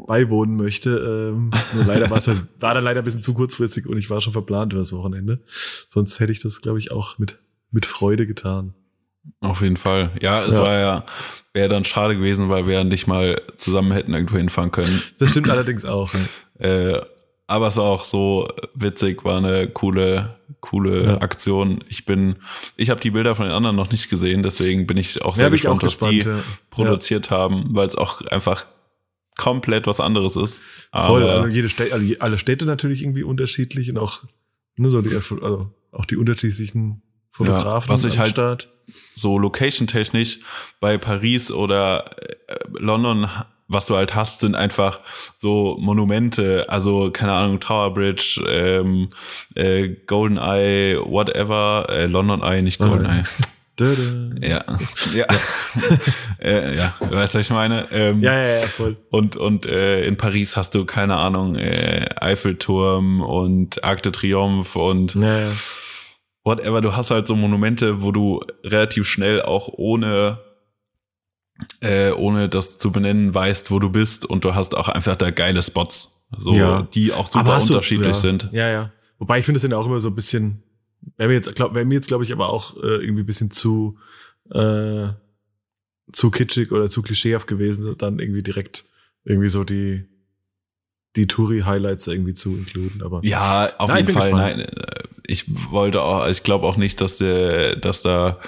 beiwohnen 0.08 0.56
möchte. 0.56 0.90
Ähm, 1.32 1.52
nur 1.74 1.86
leider 1.86 2.10
war 2.10 2.18
es 2.18 2.28
halt, 2.28 2.44
war 2.60 2.74
dann 2.74 2.84
leider 2.84 3.02
ein 3.02 3.06
bisschen 3.06 3.24
zu 3.24 3.34
kurzfristig 3.34 3.88
und 3.88 3.98
ich 3.98 4.10
war 4.10 4.22
schon 4.22 4.34
verplant 4.34 4.74
für 4.74 4.80
das 4.80 4.94
Wochenende. 4.94 5.42
Sonst 5.48 6.20
hätte 6.20 6.32
ich 6.32 6.40
das, 6.40 6.62
glaube 6.62 6.80
ich, 6.80 6.92
auch 6.92 7.18
mit, 7.18 7.40
mit 7.72 7.86
Freude 7.86 8.28
getan. 8.28 8.74
Auf 9.40 9.62
jeden 9.62 9.78
Fall. 9.78 10.12
Ja, 10.20 10.44
es 10.44 10.56
ja. 10.56 10.64
war 10.64 10.80
ja, 10.80 11.06
wäre 11.54 11.70
dann 11.70 11.86
schade 11.86 12.16
gewesen, 12.16 12.50
weil 12.50 12.66
wir 12.66 12.74
ja 12.74 12.84
nicht 12.84 13.08
mal 13.08 13.42
zusammen 13.58 13.92
hätten 13.92 14.14
irgendwo 14.14 14.38
hinfahren 14.38 14.72
können. 14.72 15.02
Das 15.20 15.32
stimmt 15.32 15.50
allerdings 15.50 15.86
auch. 15.86 16.12
Ja. 16.60 16.66
Äh, 16.66 17.06
aber 17.52 17.68
es 17.68 17.76
war 17.76 17.84
auch 17.84 18.06
so 18.06 18.48
witzig, 18.74 19.26
war 19.26 19.38
eine 19.38 19.68
coole, 19.68 20.38
coole 20.62 21.04
ja. 21.04 21.22
Aktion. 21.22 21.84
Ich 21.90 22.06
bin, 22.06 22.38
ich 22.78 22.90
habe 22.90 23.02
die 23.02 23.12
Bilder 23.12 23.36
von 23.36 23.46
den 23.46 23.54
anderen 23.54 23.76
noch 23.76 23.92
nicht 23.92 24.10
gesehen, 24.10 24.42
deswegen 24.42 24.88
bin 24.88 24.96
ich 24.96 25.22
auch 25.22 25.36
sehr 25.36 25.48
ja, 25.48 25.50
gespannt, 25.50 25.84
was 25.84 26.00
die 26.00 26.20
ja. 26.20 26.40
produziert 26.70 27.30
haben, 27.30 27.68
weil 27.72 27.88
es 27.88 27.96
auch 27.96 28.22
einfach 28.22 28.66
komplett 29.38 29.86
was 29.86 30.00
anderes 30.00 30.38
ist. 30.38 30.62
Aber 30.92 31.08
Voll, 31.08 31.24
also 31.24 31.48
jede 31.50 31.68
Städte, 31.68 31.94
also 31.94 32.14
alle 32.20 32.38
Städte 32.38 32.64
natürlich 32.66 33.04
irgendwie 33.04 33.24
unterschiedlich 33.24 33.90
und 33.90 33.98
auch, 33.98 34.24
ne, 34.78 34.90
so 34.90 35.02
die, 35.02 35.14
also 35.14 35.74
auch 35.92 36.06
die 36.06 36.16
unterschiedlichen 36.16 37.02
Fotografen 37.32 37.90
was 37.90 38.06
ich 38.06 38.18
halt 38.18 38.70
so 39.16 39.38
location-technisch 39.38 40.40
bei 40.80 40.98
Paris 40.98 41.52
oder 41.52 42.16
äh, 42.48 42.56
London 42.80 43.30
was 43.72 43.86
du 43.86 43.96
halt 43.96 44.16
hast, 44.16 44.40
sind 44.40 44.56
einfach 44.56 45.00
so 45.38 45.78
Monumente, 45.80 46.66
also 46.68 47.10
keine 47.12 47.34
Ahnung, 47.34 47.60
Tower 47.60 47.94
Bridge, 47.94 48.44
ähm, 48.48 49.10
äh, 49.56 49.90
Golden 50.08 50.38
Eye, 50.38 50.98
whatever, 51.04 51.88
äh, 51.90 52.06
London 52.06 52.42
Eye, 52.42 52.62
nicht 52.62 52.80
Golden 52.80 53.06
Eye. 53.06 53.24
Ja, 54.42 54.64
ja, 55.16 55.26
äh, 56.40 56.76
ja, 56.76 56.94
weißt 57.00 57.34
du, 57.34 57.40
was 57.40 57.46
ich 57.46 57.50
meine? 57.50 57.88
Ähm, 57.92 58.22
ja, 58.22 58.34
ja, 58.34 58.56
ja, 58.58 58.62
voll. 58.62 58.98
Und 59.10 59.38
und 59.38 59.66
äh, 59.66 60.06
in 60.06 60.18
Paris 60.18 60.56
hast 60.56 60.76
du 60.76 60.86
keine 60.86 61.16
Ahnung 61.16 61.56
äh, 61.56 62.08
Eiffelturm 62.16 63.22
und 63.22 63.84
Arc 63.84 64.04
de 64.04 64.12
Triomphe 64.12 64.78
und 64.78 65.16
ja, 65.16 65.40
ja. 65.40 65.52
whatever. 66.44 66.82
Du 66.82 66.96
hast 66.96 67.10
halt 67.10 67.26
so 67.26 67.36
Monumente, 67.36 68.04
wo 68.04 68.12
du 68.12 68.40
relativ 68.64 69.08
schnell 69.08 69.42
auch 69.42 69.70
ohne 69.70 70.38
äh, 71.82 72.12
ohne 72.12 72.50
das 72.50 72.78
zu 72.78 72.92
benennen, 72.92 73.34
weißt, 73.34 73.72
wo 73.72 73.80
du 73.80 73.90
bist 73.90 74.26
und 74.26 74.44
du 74.44 74.56
hast 74.56 74.76
auch 74.76 74.90
einfach 74.90 75.16
da 75.16 75.32
geile 75.32 75.62
Spots, 75.62 76.26
so 76.38 76.54
ja. 76.54 76.84
die 76.94 77.14
auch 77.14 77.30
super 77.30 77.62
unterschiedlich 77.62 78.08
du, 78.08 78.14
ja. 78.14 78.14
sind. 78.14 78.50
Ja, 78.52 78.70
ja. 78.70 78.92
Wobei 79.20 79.40
ich 79.40 79.46
finde 79.46 79.58
es 79.58 79.64
ja 79.64 79.78
auch 79.78 79.86
immer 79.86 80.00
so 80.00 80.10
ein 80.10 80.16
bisschen, 80.16 80.64
wäre 81.18 81.30
mir 81.30 81.36
jetzt, 81.36 81.54
glaub, 81.56 81.74
wäre 81.74 81.86
mir 81.86 81.96
jetzt 81.96 82.08
glaube 82.08 82.24
ich 82.24 82.32
aber 82.32 82.50
auch 82.50 82.76
äh, 82.78 83.04
irgendwie 83.04 83.24
ein 83.24 83.26
bisschen 83.26 83.52
zu 83.52 83.98
äh, 84.52 85.10
zu 86.12 86.30
kitschig 86.30 86.72
oder 86.72 86.90
zu 86.90 87.02
klischeehaft 87.02 87.48
gewesen, 87.48 87.96
dann 87.98 88.20
irgendwie 88.20 88.44
direkt 88.44 88.86
irgendwie 89.24 89.48
so 89.48 89.64
die 89.64 90.06
die 91.16 91.28
Touri-Highlights 91.28 92.08
irgendwie 92.08 92.34
zu 92.34 92.56
inkluden. 92.56 93.04
Aber 93.04 93.20
ja, 93.24 93.70
auf 93.78 93.90
nein, 93.90 94.06
jeden 94.06 94.18
Fall. 94.18 94.32
Nein, 94.32 94.66
ich 95.28 95.46
wollte 95.72 96.02
auch, 96.02 96.28
ich 96.28 96.44
glaube 96.44 96.66
auch 96.66 96.78
nicht, 96.78 97.02
dass 97.02 97.18
der, 97.18 97.76
dass 97.76 98.02
da 98.02 98.40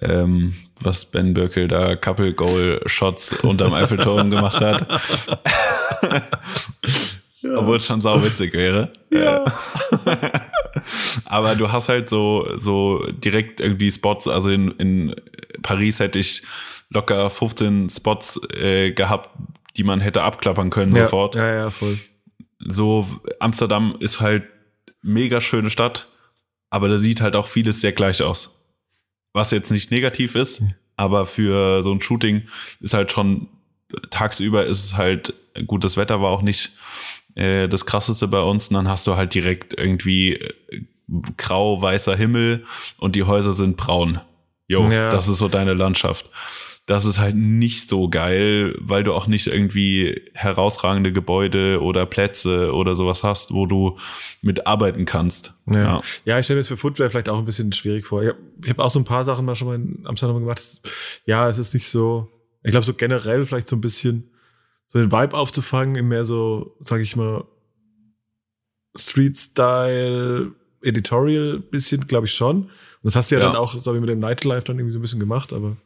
ähm, 0.00 0.54
was 0.80 1.10
Ben 1.10 1.34
Birkel 1.34 1.68
da 1.68 1.96
Couple 1.96 2.32
Goal 2.32 2.80
Shots 2.86 3.40
unterm 3.42 3.74
Eiffelturm 3.74 4.30
gemacht 4.30 4.60
hat. 4.60 4.86
ja. 7.42 7.58
Obwohl 7.58 7.76
es 7.76 7.86
schon 7.86 8.00
sauwitzig 8.00 8.52
wäre. 8.54 8.92
Ja. 9.10 9.44
Aber 11.26 11.54
du 11.54 11.70
hast 11.70 11.88
halt 11.88 12.08
so, 12.08 12.48
so 12.58 13.06
direkt 13.12 13.60
irgendwie 13.60 13.90
Spots, 13.90 14.26
also 14.28 14.50
in, 14.50 14.70
in 14.72 15.14
Paris 15.62 16.00
hätte 16.00 16.18
ich 16.18 16.42
locker 16.90 17.30
15 17.30 17.90
Spots 17.90 18.40
äh, 18.52 18.92
gehabt, 18.92 19.30
die 19.76 19.84
man 19.84 20.00
hätte 20.00 20.22
abklappern 20.22 20.70
können 20.70 20.94
ja. 20.94 21.04
sofort. 21.04 21.34
Ja, 21.34 21.54
ja, 21.54 21.70
voll. 21.70 21.98
So, 22.58 23.06
Amsterdam 23.40 23.96
ist 23.98 24.20
halt 24.20 24.44
mega 25.02 25.40
schöne 25.40 25.70
Stadt, 25.70 26.06
aber 26.70 26.88
da 26.88 26.98
sieht 26.98 27.20
halt 27.20 27.36
auch 27.36 27.46
vieles 27.46 27.80
sehr 27.80 27.92
gleich 27.92 28.22
aus. 28.22 28.61
Was 29.32 29.50
jetzt 29.50 29.70
nicht 29.70 29.90
negativ 29.90 30.34
ist, 30.34 30.62
aber 30.96 31.26
für 31.26 31.82
so 31.82 31.92
ein 31.92 32.00
Shooting 32.00 32.42
ist 32.80 32.94
halt 32.94 33.12
schon 33.12 33.48
tagsüber 34.10 34.64
ist 34.64 34.84
es 34.84 34.96
halt 34.96 35.34
gut, 35.66 35.84
das 35.84 35.96
Wetter 35.96 36.20
war 36.20 36.30
auch 36.30 36.42
nicht 36.42 36.72
äh, 37.34 37.68
das 37.68 37.86
krasseste 37.86 38.28
bei 38.28 38.40
uns 38.40 38.68
und 38.68 38.74
dann 38.74 38.88
hast 38.88 39.06
du 39.06 39.16
halt 39.16 39.34
direkt 39.34 39.74
irgendwie 39.74 40.34
äh, 40.34 40.82
grau-weißer 41.36 42.16
Himmel 42.16 42.64
und 42.98 43.16
die 43.16 43.24
Häuser 43.24 43.52
sind 43.52 43.76
braun. 43.76 44.20
Jo, 44.68 44.90
ja. 44.90 45.10
das 45.10 45.28
ist 45.28 45.38
so 45.38 45.48
deine 45.48 45.74
Landschaft 45.74 46.30
das 46.86 47.04
ist 47.04 47.18
halt 47.18 47.36
nicht 47.36 47.88
so 47.88 48.08
geil, 48.08 48.74
weil 48.80 49.04
du 49.04 49.12
auch 49.12 49.28
nicht 49.28 49.46
irgendwie 49.46 50.20
herausragende 50.34 51.12
Gebäude 51.12 51.80
oder 51.80 52.06
Plätze 52.06 52.72
oder 52.72 52.96
sowas 52.96 53.22
hast, 53.22 53.54
wo 53.54 53.66
du 53.66 53.98
mit 54.40 54.66
arbeiten 54.66 55.04
kannst. 55.04 55.54
Ja, 55.66 55.84
ja. 55.84 56.00
ja 56.24 56.38
ich 56.38 56.46
stelle 56.46 56.56
mir 56.56 56.62
das 56.62 56.68
für 56.68 56.76
Footwear 56.76 57.08
vielleicht 57.08 57.28
auch 57.28 57.38
ein 57.38 57.44
bisschen 57.44 57.72
schwierig 57.72 58.04
vor. 58.04 58.22
Ich 58.22 58.28
habe 58.30 58.38
hab 58.68 58.78
auch 58.80 58.90
so 58.90 58.98
ein 58.98 59.04
paar 59.04 59.24
Sachen 59.24 59.44
mal 59.44 59.54
schon 59.54 59.68
mal 59.68 59.76
in 59.76 60.02
Amsterdam 60.04 60.40
gemacht. 60.40 60.60
Ja, 61.24 61.48
es 61.48 61.58
ist 61.58 61.72
nicht 61.72 61.88
so, 61.88 62.28
ich 62.64 62.72
glaube 62.72 62.86
so 62.86 62.94
generell 62.94 63.46
vielleicht 63.46 63.68
so 63.68 63.76
ein 63.76 63.80
bisschen 63.80 64.30
so 64.88 64.98
den 64.98 65.12
Vibe 65.12 65.36
aufzufangen, 65.36 65.94
in 65.94 66.08
mehr 66.08 66.24
so, 66.24 66.76
sag 66.80 67.00
ich 67.00 67.14
mal, 67.16 67.44
Street-Style, 68.96 70.52
Editorial 70.82 71.60
bisschen, 71.60 72.06
glaube 72.06 72.26
ich 72.26 72.34
schon. 72.34 72.68
Das 73.02 73.16
hast 73.16 73.30
du 73.30 73.34
ja, 73.34 73.40
ja. 73.40 73.46
dann 73.48 73.56
auch, 73.56 73.72
so 73.72 73.94
wie 73.94 74.00
mit 74.00 74.08
dem 74.08 74.20
Nightlife 74.20 74.64
dann 74.64 74.78
irgendwie 74.78 74.92
so 74.92 74.98
ein 74.98 75.02
bisschen 75.02 75.20
gemacht, 75.20 75.52
aber 75.52 75.76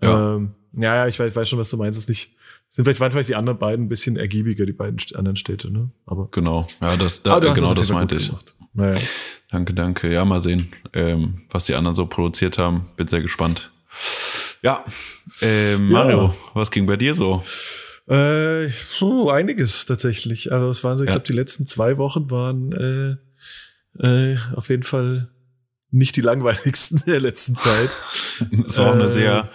ja, 0.00 0.36
ähm, 0.36 0.54
ja, 0.74 0.96
ja 0.96 1.06
ich 1.06 1.18
weiß, 1.18 1.34
weiß 1.34 1.48
schon, 1.48 1.58
was 1.58 1.70
du 1.70 1.76
meinst. 1.76 1.98
Das 1.98 2.08
nicht, 2.08 2.34
sind 2.68 2.84
vielleicht, 2.84 3.00
waren 3.00 3.10
vielleicht 3.10 3.28
die 3.28 3.34
anderen 3.34 3.58
beiden 3.58 3.86
ein 3.86 3.88
bisschen 3.88 4.16
ergiebiger, 4.16 4.64
die 4.64 4.72
beiden 4.72 4.98
anderen 5.14 5.36
Städte, 5.36 5.70
ne? 5.70 5.90
Aber 6.06 6.28
genau, 6.30 6.66
ja, 6.80 6.96
das, 6.96 7.22
da, 7.22 7.38
genau 7.40 7.74
das 7.74 7.90
meinte 7.90 8.14
ich. 8.14 8.30
Naja. 8.74 8.98
Danke, 9.50 9.74
danke. 9.74 10.10
Ja, 10.10 10.24
mal 10.24 10.40
sehen, 10.40 10.72
ähm, 10.94 11.42
was 11.50 11.66
die 11.66 11.74
anderen 11.74 11.94
so 11.94 12.06
produziert 12.06 12.58
haben. 12.58 12.88
Bin 12.96 13.06
sehr 13.06 13.20
gespannt. 13.20 13.70
Ja, 14.62 14.84
äh, 15.42 15.76
Mario, 15.76 16.26
ja. 16.26 16.34
was 16.54 16.70
ging 16.70 16.86
bei 16.86 16.96
dir 16.96 17.14
so? 17.14 17.42
Äh, 18.06 18.68
puh, 18.98 19.28
einiges 19.28 19.84
tatsächlich. 19.84 20.52
Also 20.52 20.70
es 20.70 20.82
waren 20.84 20.96
so, 20.96 21.04
ich 21.04 21.08
ja. 21.08 21.16
glaube, 21.16 21.26
die 21.26 21.34
letzten 21.34 21.66
zwei 21.66 21.98
Wochen 21.98 22.30
waren 22.30 23.18
äh, 24.00 24.04
äh, 24.06 24.38
auf 24.56 24.70
jeden 24.70 24.84
Fall 24.84 25.28
nicht 25.92 26.16
die 26.16 26.20
langweiligsten 26.22 27.02
der 27.06 27.20
letzten 27.20 27.54
Zeit. 27.54 27.90
Es 28.66 28.78
war 28.78 28.88
äh, 28.88 28.92
eine 28.92 29.08
sehr 29.08 29.48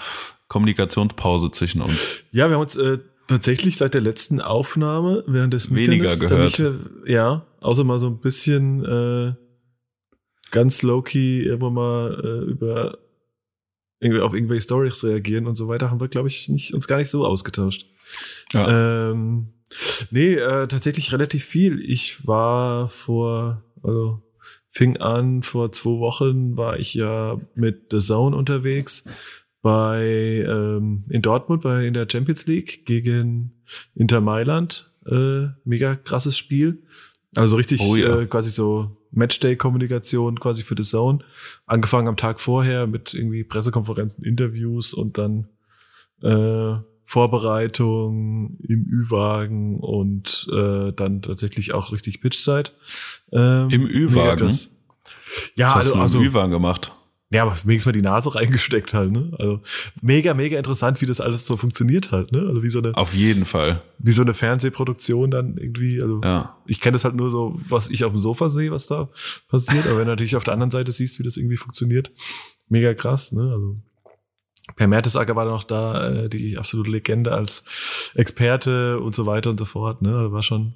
Kommunikationspause 0.47 1.51
zwischen 1.51 1.81
uns. 1.81 2.23
Ja, 2.31 2.47
wir 2.47 2.55
haben 2.55 2.61
uns 2.61 2.77
äh, 2.77 2.99
tatsächlich 3.27 3.77
seit 3.77 3.93
der 3.93 4.01
letzten 4.01 4.39
Aufnahme 4.39 5.25
während 5.27 5.53
des 5.53 5.75
weniger 5.75 6.15
gehört. 6.15 6.59
Nicht, 6.59 6.61
ja, 7.05 7.45
außer 7.59 7.83
mal 7.83 7.99
so 7.99 8.07
ein 8.07 8.19
bisschen 8.19 8.85
äh, 8.85 9.33
ganz 10.51 10.83
low-key 10.83 11.43
immer 11.43 11.69
mal 11.69 12.21
äh, 12.23 12.49
über 12.49 12.97
irgendwie 13.99 14.21
auf 14.21 14.33
irgendwelche 14.33 14.61
Stories 14.61 15.03
reagieren 15.03 15.47
und 15.47 15.55
so 15.55 15.67
weiter, 15.67 15.89
haben 15.89 15.99
wir, 15.99 16.07
glaube 16.07 16.27
ich, 16.27 16.49
nicht, 16.49 16.73
uns 16.73 16.87
gar 16.87 16.97
nicht 16.97 17.09
so 17.09 17.25
ausgetauscht. 17.25 17.87
Ja. 18.53 19.11
Ähm, 19.11 19.53
nee, 20.11 20.35
äh, 20.35 20.67
tatsächlich 20.67 21.11
relativ 21.11 21.43
viel. 21.43 21.81
Ich 21.81 22.27
war 22.27 22.89
vor, 22.89 23.63
also 23.81 24.21
fing 24.77 24.97
an, 24.97 25.41
vor 25.41 25.71
zwei 25.71 25.99
Wochen 25.99 26.55
war 26.55 26.77
ich 26.77 26.93
ja 26.93 27.39
mit 27.55 27.87
The 27.91 27.99
Zone 27.99 28.35
unterwegs 28.35 29.05
bei 29.63 30.45
ähm, 30.47 31.03
in 31.09 31.23
Dortmund 31.23 31.63
bei 31.63 31.87
in 31.87 31.95
der 31.95 32.07
Champions 32.09 32.45
League 32.45 32.85
gegen 32.85 33.63
Inter 33.95 34.21
Mailand. 34.21 34.93
Äh, 35.07 35.47
mega 35.65 35.95
krasses 35.95 36.37
Spiel. 36.37 36.83
Also 37.35 37.55
richtig 37.55 37.81
oh, 37.81 37.95
ja. 37.95 38.19
äh, 38.19 38.25
quasi 38.27 38.51
so 38.51 38.95
Matchday-Kommunikation 39.11 40.39
quasi 40.39 40.61
für 40.61 40.75
The 40.77 40.83
Zone. 40.83 41.19
Angefangen 41.65 42.07
am 42.07 42.17
Tag 42.17 42.39
vorher 42.39 42.85
mit 42.85 43.15
irgendwie 43.15 43.43
Pressekonferenzen, 43.43 44.23
Interviews 44.23 44.93
und 44.93 45.17
dann 45.17 45.47
äh, 46.21 46.75
Vorbereitung 47.09 48.57
im 48.67 48.85
Ü-Wagen 48.85 49.79
und 49.79 50.45
äh, 50.51 50.91
dann 50.91 51.21
tatsächlich 51.21 51.73
auch 51.73 51.93
richtig 51.93 52.19
Pitchzeit. 52.19 52.73
Ähm, 53.31 53.69
Im 53.69 53.87
Ü-Wagen? 53.87 54.53
Ja, 55.55 55.67
Was 55.67 55.75
hast 55.75 55.75
also, 55.75 55.93
du 55.93 56.01
also 56.01 56.21
Ü-Wagen 56.21 56.51
gemacht. 56.51 56.91
Ja, 57.29 57.43
aber 57.43 57.51
wenigstens 57.63 57.85
mal 57.85 57.91
die 57.93 58.01
Nase 58.01 58.35
reingesteckt 58.35 58.93
halt, 58.93 59.13
ne? 59.13 59.31
Also 59.39 59.61
mega, 60.01 60.33
mega 60.33 60.57
interessant, 60.57 61.01
wie 61.01 61.05
das 61.05 61.21
alles 61.21 61.47
so 61.47 61.55
funktioniert 61.55 62.11
halt, 62.11 62.33
ne? 62.33 62.39
Also 62.39 62.61
wie 62.61 62.69
so 62.69 62.79
eine. 62.79 62.95
Auf 62.97 63.13
jeden 63.13 63.45
Fall. 63.45 63.81
Wie 63.99 64.11
so 64.11 64.21
eine 64.21 64.33
Fernsehproduktion 64.33 65.31
dann 65.31 65.57
irgendwie. 65.57 66.01
Also 66.01 66.19
ja. 66.25 66.57
ich 66.65 66.81
kenne 66.81 66.93
das 66.93 67.05
halt 67.05 67.15
nur 67.15 67.31
so, 67.31 67.57
was 67.69 67.89
ich 67.89 68.03
auf 68.03 68.11
dem 68.11 68.19
Sofa 68.19 68.49
sehe, 68.49 68.71
was 68.71 68.87
da 68.87 69.07
passiert. 69.47 69.85
aber 69.87 69.99
wenn 69.99 70.05
du 70.05 70.11
natürlich 70.11 70.35
auf 70.35 70.43
der 70.43 70.53
anderen 70.53 70.71
Seite 70.71 70.91
siehst, 70.91 71.19
wie 71.19 71.23
das 71.23 71.37
irgendwie 71.37 71.57
funktioniert, 71.57 72.11
mega 72.67 72.93
krass, 72.93 73.31
ne? 73.31 73.43
Also 73.43 73.77
Per 74.75 74.87
Mertesacker 74.87 75.35
war 75.35 75.45
noch 75.45 75.63
da, 75.63 76.09
äh, 76.09 76.29
die 76.29 76.57
absolute 76.57 76.89
Legende 76.89 77.31
als 77.31 78.11
Experte 78.15 78.99
und 78.99 79.15
so 79.15 79.25
weiter 79.25 79.49
und 79.49 79.59
so 79.59 79.65
fort. 79.65 80.01
Ne? 80.01 80.15
Also 80.15 80.31
war 80.31 80.43
schon, 80.43 80.75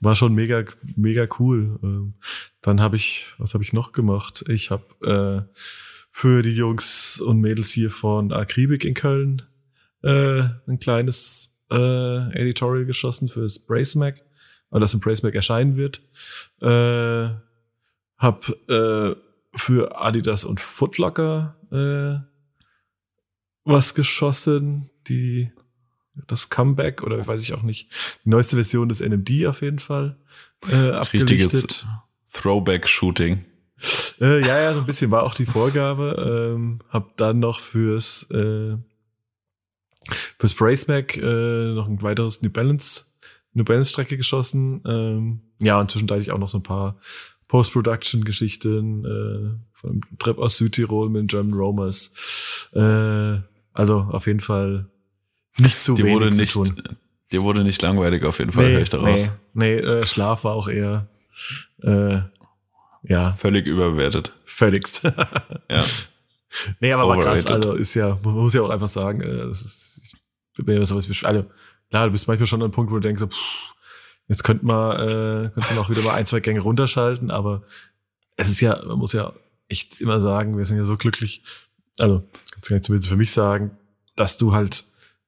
war 0.00 0.16
schon 0.16 0.34
mega, 0.34 0.64
mega 0.96 1.26
cool. 1.38 1.78
Ähm, 1.82 2.14
dann 2.60 2.80
habe 2.80 2.96
ich, 2.96 3.32
was 3.38 3.54
habe 3.54 3.64
ich 3.64 3.72
noch 3.72 3.92
gemacht? 3.92 4.44
Ich 4.48 4.70
habe 4.70 5.46
äh, 5.48 5.58
für 6.10 6.42
die 6.42 6.54
Jungs 6.54 7.20
und 7.20 7.40
Mädels 7.40 7.70
hier 7.70 7.90
von 7.90 8.32
Akribik 8.32 8.84
in 8.84 8.94
Köln 8.94 9.42
äh, 10.02 10.42
ein 10.66 10.78
kleines 10.78 11.60
äh, 11.70 12.38
Editorial 12.38 12.84
geschossen 12.84 13.28
für 13.28 13.42
das 13.42 13.58
Bracemac, 13.58 14.22
weil 14.70 14.80
das 14.80 14.94
im 14.94 15.00
Bracemac 15.00 15.34
erscheinen 15.34 15.76
wird. 15.76 16.02
Äh, 16.60 17.34
hab 18.18 18.48
äh, 18.68 19.14
für 19.54 20.00
Adidas 20.00 20.44
und 20.44 20.60
Footlocker 20.60 21.56
äh, 21.70 22.31
was 23.64 23.94
geschossen, 23.94 24.90
die 25.08 25.50
das 26.26 26.50
Comeback 26.50 27.02
oder 27.02 27.26
weiß 27.26 27.40
ich 27.40 27.54
auch 27.54 27.62
nicht, 27.62 27.90
die 28.24 28.30
neueste 28.30 28.56
Version 28.56 28.88
des 28.88 29.00
NMD 29.00 29.46
auf 29.46 29.62
jeden 29.62 29.78
Fall 29.78 30.18
äh, 30.70 30.90
abgelichtet. 30.90 31.30
Richtiges 31.30 31.86
Throwback-Shooting. 32.32 33.44
Äh, 34.20 34.40
ja, 34.46 34.60
ja, 34.60 34.74
so 34.74 34.80
ein 34.80 34.86
bisschen 34.86 35.10
war 35.10 35.22
auch 35.24 35.34
die 35.34 35.46
Vorgabe. 35.46 36.54
Ähm, 36.54 36.80
hab 36.88 37.16
dann 37.16 37.40
noch 37.40 37.60
fürs 37.60 38.30
äh, 38.30 38.76
fürs 40.38 40.54
Bracemac 40.54 41.16
äh, 41.16 41.74
noch 41.74 41.88
ein 41.88 42.02
weiteres 42.02 42.42
New 42.42 42.50
Balance 42.50 43.04
New 43.54 43.64
Balance 43.64 43.90
Strecke 43.90 44.16
geschossen. 44.16 44.82
Ähm, 44.86 45.40
ja, 45.60 45.80
und 45.80 45.90
zwischendurch 45.90 46.30
auch 46.30 46.38
noch 46.38 46.48
so 46.48 46.58
ein 46.58 46.62
paar 46.62 46.98
Post-Production-Geschichten 47.48 49.04
äh, 49.04 49.68
vom 49.72 50.00
Trip 50.18 50.38
aus 50.38 50.56
Südtirol 50.56 51.10
mit 51.10 51.22
den 51.22 51.26
German 51.26 51.54
Romers. 51.54 52.12
Äh, 52.72 53.40
also 53.72 54.08
auf 54.10 54.26
jeden 54.26 54.40
Fall 54.40 54.86
nicht 55.58 55.82
zu 55.82 55.94
die 55.94 56.04
wenig 56.04 56.14
wurde 56.14 56.34
nicht, 56.34 56.52
zu 56.52 56.64
tun. 56.64 56.98
Dir 57.30 57.42
wurde 57.42 57.64
nicht 57.64 57.80
langweilig 57.82 58.24
auf 58.24 58.38
jeden 58.38 58.52
Fall, 58.52 58.64
nee, 58.64 58.72
höre 58.72 58.82
ich 58.82 58.88
daraus. 58.90 59.30
Nee, 59.54 59.76
nee 59.76 59.80
äh, 59.80 60.06
Schlaf 60.06 60.44
war 60.44 60.54
auch 60.54 60.68
eher 60.68 61.08
äh, 61.82 62.20
ja. 63.02 63.32
Völlig 63.32 63.66
überbewertet. 63.66 64.32
Völligst. 64.44 65.02
ja. 65.70 65.84
Nee, 66.80 66.92
aber 66.92 67.08
war 67.08 67.18
krass, 67.18 67.46
also 67.46 67.72
ist 67.72 67.94
ja, 67.94 68.18
man 68.22 68.34
muss 68.34 68.54
ja 68.54 68.62
auch 68.62 68.70
einfach 68.70 68.88
sagen, 68.88 69.22
äh, 69.22 69.48
das 69.48 69.62
ist, 69.62 70.14
ich 70.56 70.64
bin 70.64 70.76
ja 70.76 70.84
sowas 70.84 71.08
wie, 71.08 71.26
also, 71.26 71.46
klar, 71.88 72.06
du 72.06 72.12
bist 72.12 72.28
manchmal 72.28 72.46
schon 72.46 72.60
an 72.60 72.64
einem 72.64 72.72
Punkt, 72.72 72.90
wo 72.90 72.96
du 72.96 73.00
denkst, 73.00 73.22
pff, 73.22 73.72
jetzt 74.28 74.44
könnte 74.44 74.66
man, 74.66 74.96
äh, 74.96 75.50
könnte 75.50 75.74
man 75.74 75.78
auch 75.78 75.88
wieder 75.88 76.02
mal 76.02 76.14
ein, 76.14 76.26
zwei 76.26 76.40
Gänge 76.40 76.60
runterschalten, 76.60 77.30
aber 77.30 77.62
es 78.36 78.50
ist 78.50 78.60
ja, 78.60 78.82
man 78.84 78.98
muss 78.98 79.14
ja 79.14 79.32
echt 79.68 80.00
immer 80.02 80.20
sagen, 80.20 80.58
wir 80.58 80.64
sind 80.66 80.76
ja 80.76 80.84
so 80.84 80.98
glücklich, 80.98 81.42
also, 81.98 82.22
kann 82.62 82.76
ich 82.76 82.84
zumindest 82.84 83.08
für 83.08 83.16
mich 83.16 83.32
sagen, 83.32 83.72
dass 84.16 84.38
du 84.38 84.52
halt, 84.52 84.84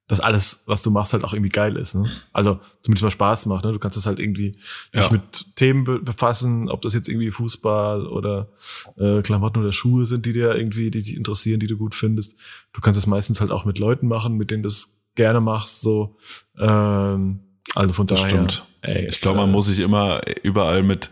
dass 0.06 0.20
alles, 0.20 0.62
was 0.66 0.82
du 0.82 0.90
machst, 0.90 1.12
halt 1.12 1.24
auch 1.24 1.32
irgendwie 1.32 1.50
geil 1.50 1.76
ist. 1.76 1.94
Ne? 1.94 2.10
Also 2.32 2.60
zumindest 2.82 3.04
mal 3.04 3.10
Spaß 3.10 3.46
macht. 3.46 3.64
Ne? 3.64 3.72
Du 3.72 3.78
kannst 3.78 3.96
es 3.96 4.06
halt 4.06 4.18
irgendwie 4.18 4.52
ja. 4.92 5.00
dich 5.00 5.10
mit 5.10 5.56
Themen 5.56 6.04
befassen, 6.04 6.68
ob 6.68 6.82
das 6.82 6.94
jetzt 6.94 7.08
irgendwie 7.08 7.30
Fußball 7.30 8.06
oder 8.06 8.50
äh, 8.98 9.22
Klamotten 9.22 9.60
oder 9.60 9.72
Schuhe 9.72 10.04
sind, 10.04 10.26
die 10.26 10.32
dir 10.32 10.54
irgendwie, 10.54 10.90
die 10.90 11.00
dich 11.00 11.16
interessieren, 11.16 11.60
die 11.60 11.66
du 11.66 11.78
gut 11.78 11.94
findest. 11.94 12.38
Du 12.72 12.80
kannst 12.80 12.98
es 12.98 13.06
meistens 13.06 13.40
halt 13.40 13.50
auch 13.50 13.64
mit 13.64 13.78
Leuten 13.78 14.06
machen, 14.06 14.36
mit 14.36 14.50
denen 14.50 14.62
du 14.62 14.68
es 14.68 15.02
gerne 15.14 15.40
machst. 15.40 15.80
So, 15.80 16.16
ähm, 16.58 17.40
also 17.74 17.94
von 17.94 18.06
das 18.06 18.20
daher. 18.20 18.30
Stimmt. 18.30 18.66
Ey, 18.82 19.06
ich 19.06 19.22
glaube, 19.22 19.38
man 19.38 19.48
äh, 19.48 19.52
muss 19.52 19.66
sich 19.66 19.80
immer 19.80 20.20
überall 20.42 20.82
mit 20.82 21.10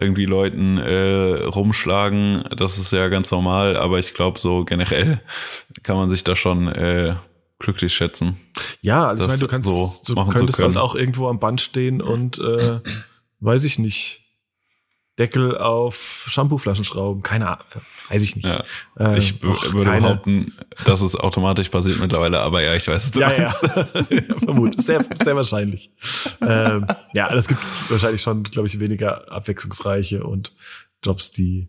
irgendwie 0.00 0.26
Leuten 0.26 0.78
äh, 0.78 1.44
rumschlagen. 1.44 2.44
Das 2.56 2.78
ist 2.78 2.92
ja 2.92 3.08
ganz 3.08 3.30
normal, 3.30 3.76
aber 3.76 3.98
ich 3.98 4.14
glaube, 4.14 4.38
so 4.38 4.64
generell 4.64 5.20
kann 5.82 5.96
man 5.96 6.08
sich 6.08 6.24
da 6.24 6.36
schon 6.36 6.68
äh, 6.68 7.16
glücklich 7.58 7.94
schätzen. 7.94 8.36
Ja, 8.80 9.08
also 9.08 9.24
ich 9.24 9.28
meine, 9.28 9.40
du 9.40 9.48
kannst 9.48 9.68
so 9.68 9.92
du 10.06 10.26
könntest 10.26 10.60
halt 10.60 10.76
auch 10.76 10.94
irgendwo 10.94 11.28
am 11.28 11.38
Band 11.38 11.60
stehen 11.60 12.02
und 12.02 12.38
äh, 12.38 12.80
weiß 13.40 13.64
ich 13.64 13.78
nicht, 13.78 14.25
Deckel 15.18 15.56
auf 15.56 16.26
Shampooflaschen 16.28 16.84
schrauben. 16.84 17.22
Keine 17.22 17.48
Ahnung, 17.48 17.64
weiß 18.10 18.22
ich 18.22 18.36
nicht. 18.36 18.46
Ja, 18.46 18.62
äh, 18.98 19.16
ich 19.16 19.42
würde 19.42 19.84
keine. 19.84 20.08
behaupten, 20.08 20.52
dass 20.84 21.00
es 21.00 21.16
automatisch 21.16 21.70
passiert 21.70 22.00
mittlerweile, 22.00 22.40
aber 22.40 22.62
ja, 22.62 22.74
ich 22.74 22.86
weiß, 22.86 23.02
was 23.02 23.10
du 23.12 23.20
ja, 23.20 23.28
meinst. 23.28 23.62
Ja, 23.62 23.86
ja 24.10 24.38
vermutlich. 24.38 24.84
Sehr, 24.84 25.02
sehr 25.22 25.34
wahrscheinlich. 25.34 25.90
ähm, 26.42 26.86
ja, 27.14 27.32
es 27.34 27.48
gibt 27.48 27.60
wahrscheinlich 27.90 28.20
schon, 28.20 28.42
glaube 28.42 28.68
ich, 28.68 28.78
weniger 28.78 29.30
abwechslungsreiche 29.32 30.22
und 30.22 30.52
Jobs, 31.02 31.30
die 31.30 31.68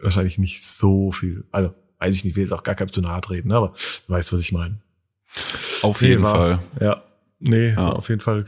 wahrscheinlich 0.00 0.38
nicht 0.38 0.64
so 0.64 1.12
viel, 1.12 1.44
also 1.52 1.72
weiß 1.98 2.16
ich 2.16 2.24
nicht, 2.24 2.36
will 2.36 2.44
jetzt 2.44 2.52
auch 2.52 2.62
gar 2.64 2.74
kein 2.74 2.88
zu 2.88 3.02
nahe 3.02 3.20
treten, 3.20 3.52
aber 3.52 3.72
du 4.06 4.12
weißt, 4.12 4.32
was 4.32 4.40
ich 4.40 4.52
meine. 4.52 4.80
Auf 5.82 6.02
jeden 6.02 6.22
war, 6.22 6.34
Fall. 6.34 6.62
Ja, 6.80 7.04
nee, 7.38 7.70
ja. 7.70 7.92
auf 7.92 8.08
jeden 8.08 8.20
Fall, 8.20 8.46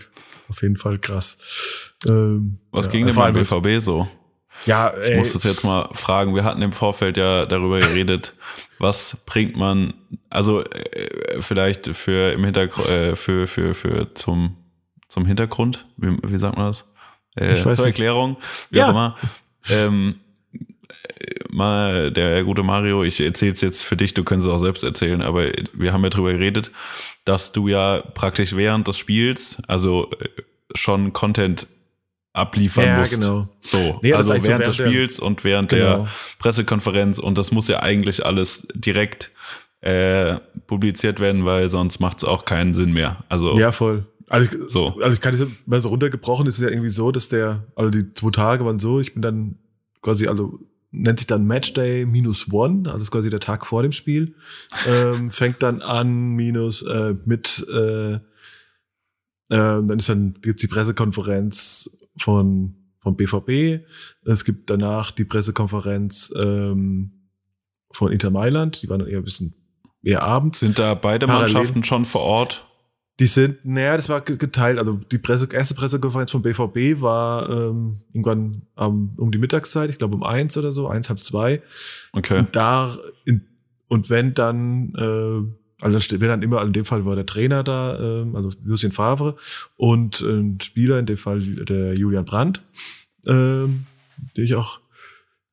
auf 0.49 0.63
jeden 0.63 0.77
Fall 0.77 0.99
krass. 0.99 1.93
Ähm, 2.07 2.59
was 2.73 2.91
ging 2.91 3.07
denn 3.07 3.15
beim 3.15 3.35
BVB 3.35 3.79
so? 3.79 4.09
Ja, 4.67 4.93
ich 5.01 5.11
ey, 5.11 5.19
muss 5.19 5.33
das 5.33 5.45
jetzt 5.45 5.65
mal 5.65 5.89
fragen. 5.93 6.35
Wir 6.35 6.45
hatten 6.45 6.63
im 6.63 6.73
Vorfeld 6.73 7.17
ja 7.17 7.47
darüber 7.47 7.81
geredet, 7.81 8.35
was 8.79 9.25
bringt 9.27 9.57
man, 9.57 9.95
also 10.31 10.65
äh, 10.65 11.41
vielleicht 11.41 11.89
für 11.89 12.33
im 12.33 12.45
Hintergrund, 12.45 12.89
äh, 12.89 13.17
für, 13.17 13.47
für, 13.47 13.75
für 13.75 14.15
zum, 14.15 14.57
zum 15.09 15.27
Hintergrund, 15.27 15.87
wie, 15.97 16.17
wie 16.23 16.39
sagt 16.39 16.57
man 16.57 16.67
das? 16.67 16.93
Äh, 17.35 17.57
zur 17.57 17.73
Erklärung, 17.79 18.37
wie 18.71 18.79
ja. 18.79 18.87
auch 18.87 18.91
immer. 18.91 19.17
Ähm, 19.71 20.17
mal 21.49 22.11
der 22.11 22.43
gute 22.45 22.63
Mario, 22.63 23.05
ich 23.05 23.21
erzähle 23.21 23.53
es 23.53 23.61
jetzt 23.61 23.83
für 23.83 23.97
dich, 23.97 24.15
du 24.15 24.25
kannst 24.25 24.47
es 24.47 24.53
auch 24.53 24.59
selbst 24.59 24.83
erzählen, 24.83 25.23
aber 25.23 25.53
wir 25.73 25.93
haben 25.93 26.03
ja 26.03 26.11
darüber 26.11 26.33
geredet, 26.33 26.73
dass 27.25 27.53
du 27.53 27.69
ja 27.69 28.03
praktisch 28.15 28.57
während 28.57 28.89
des 28.89 28.99
Spiels, 28.99 29.63
also 29.69 30.11
äh, 30.21 30.29
schon 30.75 31.13
Content 31.13 31.67
abliefern 32.33 32.85
ja, 32.85 32.99
musst. 32.99 33.21
Genau. 33.21 33.49
So, 33.61 34.01
nee, 34.03 34.13
also 34.13 34.31
während, 34.31 34.43
so 34.43 34.49
während 34.49 34.67
des 34.67 34.77
Spiels 34.77 35.17
der, 35.17 35.27
und 35.27 35.45
während 35.45 35.69
genau. 35.71 36.05
der 36.05 36.09
Pressekonferenz 36.39 37.19
und 37.19 37.37
das 37.39 37.53
muss 37.53 37.69
ja 37.69 37.81
eigentlich 37.81 38.25
alles 38.25 38.69
direkt 38.75 39.31
äh, 39.81 40.37
publiziert 40.67 41.21
werden, 41.21 41.45
weil 41.45 41.69
sonst 41.69 42.01
macht 42.01 42.19
es 42.19 42.25
auch 42.25 42.45
keinen 42.45 42.75
Sinn 42.75 42.93
mehr. 42.93 43.25
Also 43.29 43.59
ja, 43.59 43.73
voll. 43.73 44.07
Also, 44.29 44.49
ich, 44.49 44.73
so. 44.73 44.99
also 45.01 45.13
ich 45.13 45.21
kann 45.21 45.35
es 45.35 45.47
mal 45.67 45.81
so 45.83 45.89
runtergebrochen, 45.89 46.47
ist 46.47 46.57
es 46.57 46.63
ja 46.63 46.71
irgendwie 46.71 46.89
so, 46.89 47.13
dass 47.13 47.29
der, 47.29 47.67
also 47.77 47.91
die 47.91 48.15
zwei 48.15 48.31
Tage 48.31 48.65
waren 48.65 48.79
so, 48.79 48.99
ich 48.99 49.13
bin 49.13 49.21
dann 49.21 49.59
quasi, 50.01 50.27
also 50.27 50.59
nennt 50.91 51.19
sich 51.19 51.27
dann 51.27 51.47
Matchday 51.47 52.07
minus 52.07 52.51
one, 52.51 52.89
also 52.89 53.03
ist 53.03 53.11
quasi 53.11 53.29
der 53.29 53.41
Tag 53.41 53.67
vor 53.67 53.83
dem 53.83 53.93
Spiel, 53.93 54.35
ähm, 54.89 55.31
fängt 55.33 55.63
dann 55.63 55.83
an 55.83 56.31
minus 56.31 56.83
äh, 56.83 57.15
mit, 57.27 57.67
äh, 57.69 58.15
äh, 58.15 58.21
dann 59.49 59.99
ist 59.99 60.09
dann 60.09 60.35
gibt's 60.41 60.63
die 60.63 60.69
Pressekonferenz 60.69 61.99
von, 62.17 62.77
vom 63.01 63.17
BVB. 63.17 63.85
Es 64.25 64.45
gibt 64.45 64.71
danach 64.71 65.11
die 65.11 65.25
Pressekonferenz 65.25 66.33
ähm, 66.37 67.29
von 67.93 68.13
Inter 68.13 68.31
Mailand. 68.31 68.83
Die 68.83 68.89
waren 68.89 69.01
dann 69.01 69.09
eher 69.09 69.19
ein 69.19 69.25
bisschen 69.25 69.55
eher 70.03 70.23
abends. 70.23 70.61
Sind 70.61 70.79
da 70.79 70.95
beide 70.95 71.27
Parallel. 71.27 71.53
Mannschaften 71.53 71.85
schon 71.85 72.05
vor 72.05 72.23
Ort? 72.23 72.67
Die 73.21 73.27
sind, 73.27 73.65
naja, 73.65 73.97
das 73.97 74.09
war 74.09 74.23
geteilt. 74.23 74.79
Also 74.79 74.95
die 74.95 75.19
Presse, 75.19 75.47
erste 75.53 75.75
Pressekonferenz 75.75 76.31
vom 76.31 76.43
BVB 76.43 77.01
war 77.01 77.49
ähm, 77.49 78.01
irgendwann 78.13 78.63
ähm, 78.77 79.13
um 79.17 79.31
die 79.31 79.39
Mittagszeit, 79.39 79.91
ich 79.91 79.99
glaube 79.99 80.15
um 80.15 80.23
eins 80.23 80.57
oder 80.57 80.73
so, 80.73 80.89
eins 80.89 81.09
halb 81.09 81.21
zwei. 81.21 81.63
Okay. 82.13 82.39
Und 82.39 82.57
da 82.57 82.91
in, 83.27 83.47
und 83.89 84.09
wenn 84.09 84.33
dann 84.33 84.95
äh, 84.97 85.62
also 85.83 85.99
wenn 86.21 86.29
dann 86.29 86.43
immer, 86.43 86.63
in 86.63 86.73
dem 86.73 86.85
Fall 86.85 87.05
war 87.05 87.17
der 87.17 87.27
Trainer 87.27 87.63
da, 87.63 87.99
ähm, 87.99 88.37
also 88.37 88.51
Lucien 88.65 88.93
Favre 88.93 89.37
und 89.77 90.21
ein 90.21 90.61
Spieler, 90.61 90.99
in 90.99 91.07
dem 91.07 91.17
Fall 91.17 91.41
der 91.41 91.95
Julian 91.95 92.25
Brandt, 92.25 92.63
ähm, 93.27 93.85
den 94.37 94.45
ich 94.45 94.55
auch 94.55 94.81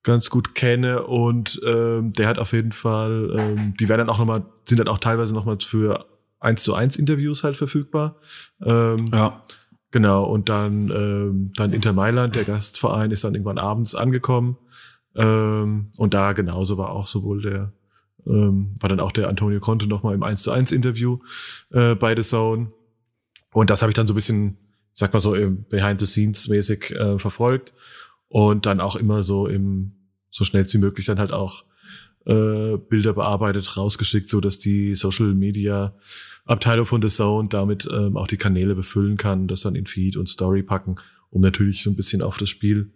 ganz 0.04 0.30
gut 0.30 0.56
kenne 0.56 1.04
und 1.04 1.60
ähm, 1.66 2.14
der 2.14 2.28
hat 2.28 2.40
auf 2.40 2.54
jeden 2.54 2.72
Fall, 2.72 3.36
ähm, 3.38 3.74
die 3.80 3.90
werden 3.90 4.00
dann 4.00 4.10
auch 4.10 4.20
nochmal, 4.20 4.46
sind 4.66 4.80
dann 4.80 4.88
auch 4.88 5.00
teilweise 5.00 5.34
nochmal 5.34 5.58
für 5.60 6.06
eins 6.40 6.64
zu 6.64 6.74
eins 6.74 6.98
Interviews 6.98 7.44
halt 7.44 7.58
verfügbar. 7.58 8.16
Ähm, 8.64 9.06
ja. 9.12 9.42
Genau, 9.92 10.24
und 10.24 10.50
dann, 10.50 10.90
ähm, 10.92 11.52
dann 11.56 11.74
Inter 11.74 11.94
Mailand, 11.94 12.36
der 12.36 12.44
Gastverein, 12.44 13.10
ist 13.10 13.24
dann 13.24 13.34
irgendwann 13.34 13.58
abends 13.58 13.96
angekommen. 13.96 14.58
Ähm, 15.16 15.90
und 15.98 16.14
da 16.14 16.34
genauso 16.34 16.78
war 16.78 16.92
auch 16.92 17.08
sowohl 17.08 17.42
der 17.42 17.74
ähm, 18.26 18.76
war 18.80 18.90
dann 18.90 19.00
auch 19.00 19.12
der 19.12 19.30
Antonio 19.30 19.60
Conte 19.60 19.88
nochmal 19.88 20.16
im 20.16 20.24
1 20.24 20.44
zu 20.44 20.52
1 20.52 20.72
Interview 20.72 21.20
äh, 21.72 21.96
bei 21.96 22.16
The 22.16 22.22
Zone. 22.22 22.72
Und 23.54 23.70
das 23.70 23.82
habe 23.82 23.92
ich 23.92 23.96
dann 23.96 24.08
so 24.08 24.14
ein 24.14 24.16
bisschen, 24.16 24.58
sag 24.94 25.14
mal 25.14 25.20
so, 25.20 25.32
Behind 25.70 26.00
the 26.00 26.06
Scenes 26.06 26.48
mäßig 26.48 26.92
äh, 26.92 27.18
verfolgt. 27.18 27.74
Und 28.28 28.66
dann 28.66 28.80
auch 28.80 28.96
immer 28.96 29.24
so 29.24 29.48
im, 29.48 29.94
so 30.30 30.44
schnell 30.44 30.72
wie 30.72 30.78
möglich 30.78 31.08
dann 31.08 31.20
halt 31.20 31.32
auch 31.32 31.64
äh, 32.26 32.78
Bilder 32.78 33.14
bearbeitet, 33.14 33.76
rausgeschickt, 33.76 34.30
so 34.30 34.40
dass 34.40 34.60
die 34.60 34.94
Social 34.96 35.34
Media 35.34 35.96
Abteilung 36.46 36.86
von 36.86 37.02
The 37.02 37.08
Zone 37.10 37.50
damit 37.50 37.88
ähm, 37.92 38.18
auch 38.18 38.28
die 38.28 38.38
Kanäle 38.38 38.76
befüllen 38.76 39.18
kann, 39.18 39.48
das 39.48 39.62
dann 39.62 39.76
in 39.76 39.86
Feed 39.86 40.18
und 40.18 40.30
Story 40.30 40.64
packen, 40.64 40.96
um 41.30 41.42
natürlich 41.42 41.84
so 41.84 41.90
ein 41.90 41.96
bisschen 41.96 42.22
auf 42.22 42.38
das 42.38 42.50
Spiel 42.50 42.92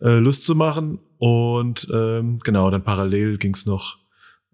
äh, 0.00 0.18
Lust 0.18 0.44
zu 0.44 0.54
machen. 0.54 0.98
Und 1.18 1.88
ähm, 1.92 2.40
genau, 2.40 2.70
dann 2.70 2.82
parallel 2.82 3.38
ging's 3.38 3.66
noch 3.66 3.98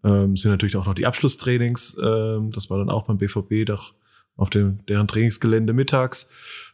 ähm, 0.05 0.37
sind 0.37 0.51
natürlich 0.51 0.77
auch 0.77 0.87
noch 0.87 0.95
die 0.95 1.07
Abschlusstrainings. 1.07 1.97
Ähm, 2.03 2.51
das 2.53 2.71
war 2.71 2.79
dann 2.79 2.91
auch 2.91 3.05
beim 3.05 3.19
BVB 3.19 3.67
doch 3.67 3.95
auf 4.37 4.51
dem 4.51 4.85
deren 4.87 5.09
Trainingsgelände 5.09 5.73
mittags. 5.73 6.31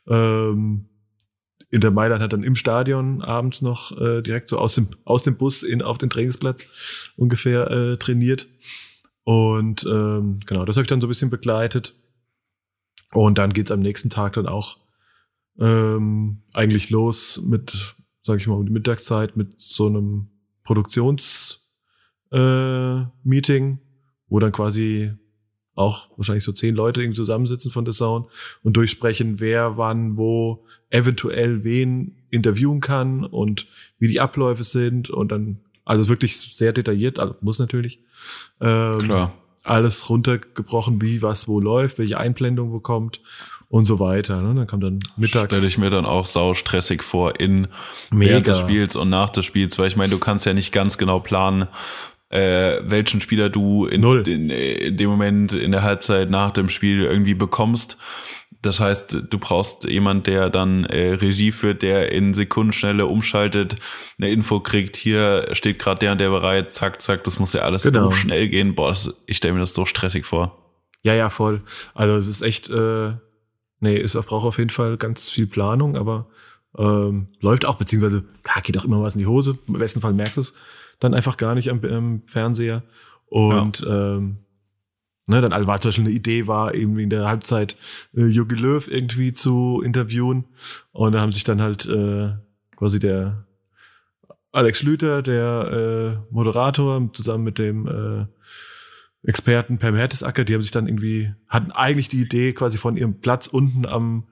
Ähm, 0.09 0.87
in 1.71 1.81
der 1.81 1.91
Mailand 1.91 2.23
hat 2.23 2.33
dann 2.33 2.45
im 2.45 2.55
Stadion 2.55 3.23
abends 3.23 3.61
noch 3.61 3.99
äh, 4.01 4.23
direkt 4.23 4.49
so 4.49 4.59
aus 4.59 4.77
dem 4.77 4.89
aus 5.05 5.25
dem 5.25 5.37
Bus 5.37 5.62
in 5.62 5.83
auf 5.83 5.99
den 5.99 6.11
Trainingsplatz 6.11 7.12
ungefähr 7.17 7.71
äh, 7.71 7.97
trainiert. 7.97 8.49
Und 9.25 9.85
ähm, 9.85 10.41
genau, 10.47 10.65
das 10.65 10.77
habe 10.77 10.83
ich 10.83 10.89
dann 10.89 11.01
so 11.01 11.09
ein 11.09 11.11
bisschen 11.11 11.31
begleitet. 11.31 11.95
Und 13.12 13.39
dann 13.39 13.53
geht's 13.53 13.73
am 13.73 13.81
nächsten 13.81 14.11
Tag 14.11 14.35
dann 14.35 14.47
auch 14.47 14.77
ähm, 15.59 16.43
eigentlich 16.53 16.91
los 16.91 17.41
mit, 17.43 17.97
sage 18.23 18.41
ich 18.41 18.47
mal, 18.47 18.55
um 18.55 18.67
die 18.67 18.73
Mittagszeit 18.73 19.37
mit 19.37 19.61
so 19.61 19.87
einem 19.87 20.29
Produktions 20.62 21.65
äh, 22.33 23.05
Meeting, 23.25 23.79
wo 24.29 24.39
dann 24.39 24.53
quasi 24.53 25.12
auch 25.75 26.09
wahrscheinlich 26.17 26.45
so 26.45 26.53
zehn 26.53 26.75
Leute 26.75 27.03
irgendwie 27.03 27.19
zusammensitzen 27.19 27.71
von 27.71 27.85
der 27.85 27.95
Sound 27.95 28.27
und 28.62 28.77
durchsprechen, 28.77 29.41
wer 29.41 29.77
wann 29.77 30.17
wo 30.17 30.65
eventuell 30.91 31.65
wen 31.65 32.17
interviewen 32.31 32.81
kann 32.81 33.25
und 33.25 33.67
wie 33.99 34.09
die 34.09 34.21
Abläufe 34.21 34.65
sind 34.65 35.11
und 35.11 35.31
dann 35.31 35.59
also 35.85 36.09
wirklich 36.09 36.37
sehr 36.57 36.73
detailliert, 36.73 37.19
also 37.19 37.37
muss 37.41 37.59
natürlich. 37.59 38.01
Ähm, 38.61 38.99
Klar. 38.99 39.33
Alles 39.62 40.09
runtergebrochen, 40.09 41.01
wie 41.03 41.23
was 41.23 41.49
wo 41.49 41.61
läuft, 41.61 41.99
welche 41.99 42.19
Einblendung 42.19 42.73
wo 42.73 42.81
kommt 42.81 43.21
und 43.69 43.85
so 43.85 43.99
weiter. 43.99 44.41
Ne? 44.41 44.55
Dann 44.55 44.67
kam 44.67 44.81
dann 44.81 44.99
mittags. 45.17 45.53
Stelle 45.53 45.67
ich 45.69 45.79
mir 45.79 45.91
dann 45.91 46.07
auch 46.07 46.27
sau 46.27 46.55
stressig 46.55 47.03
vor 47.03 47.41
in 47.41 47.69
Mega. 48.11 48.31
während 48.31 48.49
des 48.49 48.59
Spiels 48.59 48.97
und 48.97 49.11
nach 49.11 49.31
des 49.31 49.45
Spiels, 49.45 49.79
weil 49.79 49.89
ich 49.89 49.97
meine, 49.97 50.11
du 50.11 50.19
kannst 50.19 50.47
ja 50.47 50.55
nicht 50.55 50.73
ganz 50.73 50.99
genau 50.99 51.19
planen, 51.21 51.67
äh, 52.31 52.81
welchen 52.83 53.21
Spieler 53.21 53.49
du 53.49 53.87
in, 53.87 54.03
in, 54.03 54.51
in, 54.51 54.97
dem 54.97 55.11
Moment 55.11 55.53
in 55.53 55.73
der 55.73 55.83
Halbzeit 55.83 56.31
nach 56.31 56.51
dem 56.51 56.69
Spiel 56.69 57.05
irgendwie 57.05 57.35
bekommst. 57.35 57.99
Das 58.62 58.81
heißt, 58.81 59.19
du 59.31 59.39
brauchst 59.39 59.85
jemand, 59.85 60.27
der 60.27 60.51
dann 60.51 60.85
äh, 60.87 61.12
Regie 61.12 61.53
führt, 61.53 61.83
der 61.83 62.11
in 62.11 62.35
Sekundenschnelle 62.35 63.07
umschaltet, 63.07 63.77
eine 64.19 64.31
Info 64.31 64.59
kriegt, 64.61 64.97
hier 64.97 65.49
steht 65.53 65.79
gerade 65.79 66.01
der 66.01 66.12
und 66.12 66.21
der 66.21 66.31
bereit, 66.31 66.73
zack, 66.73 67.01
zack, 67.01 67.23
das 67.25 67.39
muss 67.39 67.53
ja 67.53 67.62
alles 67.62 67.85
genau. 67.85 68.07
so 68.07 68.11
schnell 68.11 68.49
gehen. 68.49 68.75
Boah, 68.75 68.89
das, 68.89 69.23
ich 69.27 69.37
stelle 69.37 69.55
mir 69.55 69.61
das 69.61 69.75
so 69.75 69.87
stressig 69.87 70.27
vor. 70.27 70.59
Ja, 71.03 71.15
ja, 71.15 71.31
voll. 71.31 71.62
Also 71.95 72.17
es 72.17 72.27
ist 72.27 72.43
echt, 72.43 72.69
äh, 72.69 73.12
nee, 73.79 73.97
es 74.01 74.15
braucht 74.15 74.47
auf 74.47 74.59
jeden 74.59 74.71
Fall 74.71 74.97
ganz 74.97 75.29
viel 75.29 75.47
Planung, 75.47 75.97
aber 75.97 76.27
ähm, 76.77 77.29
läuft 77.41 77.67
auch, 77.67 77.77
beziehungsweise, 77.77 78.25
da 78.43 78.61
geht 78.61 78.77
auch 78.79 78.85
immer 78.85 79.01
was 79.01 79.15
in 79.15 79.21
die 79.21 79.27
Hose. 79.27 79.59
Im 79.69 79.75
besten 79.75 80.01
Fall 80.01 80.12
merkst 80.12 80.37
du 80.37 80.41
es 80.41 80.55
dann 80.98 81.14
einfach 81.14 81.37
gar 81.37 81.54
nicht 81.54 81.70
am, 81.70 81.85
am 81.85 82.22
Fernseher. 82.26 82.82
Und 83.26 83.80
ja. 83.80 84.16
ähm, 84.16 84.38
ne, 85.26 85.40
dann 85.40 85.66
war 85.66 85.80
zum 85.80 85.88
Beispiel 85.88 86.06
eine 86.06 86.14
Idee, 86.14 86.46
war 86.46 86.74
eben 86.74 86.98
in 86.98 87.11
der 87.11 87.26
Halbzeit 87.26 87.76
äh, 88.14 88.26
Jogi 88.26 88.54
Löw 88.54 88.88
irgendwie 88.88 89.32
zu 89.32 89.82
interviewen. 89.85 90.44
Und 90.92 91.12
da 91.12 91.20
haben 91.20 91.32
sich 91.32 91.44
dann 91.44 91.61
halt 91.61 91.87
äh, 91.87 92.32
quasi 92.76 92.98
der 92.98 93.46
Alex 94.52 94.82
Lüter, 94.82 95.22
der 95.22 96.22
äh, 96.30 96.35
Moderator, 96.35 97.11
zusammen 97.12 97.44
mit 97.44 97.59
dem 97.59 97.87
äh, 97.87 98.26
Experten 99.28 99.78
Per 99.78 99.92
Mertesacker, 99.92 100.44
die 100.44 100.54
haben 100.54 100.62
sich 100.62 100.70
dann 100.70 100.87
irgendwie, 100.87 101.35
hatten 101.48 101.72
eigentlich 101.72 102.09
die 102.09 102.22
Idee 102.22 102.52
quasi 102.52 102.78
von 102.78 102.96
ihrem 102.96 103.20
Platz 103.20 103.48
unten 103.48 103.85
am 103.85 104.28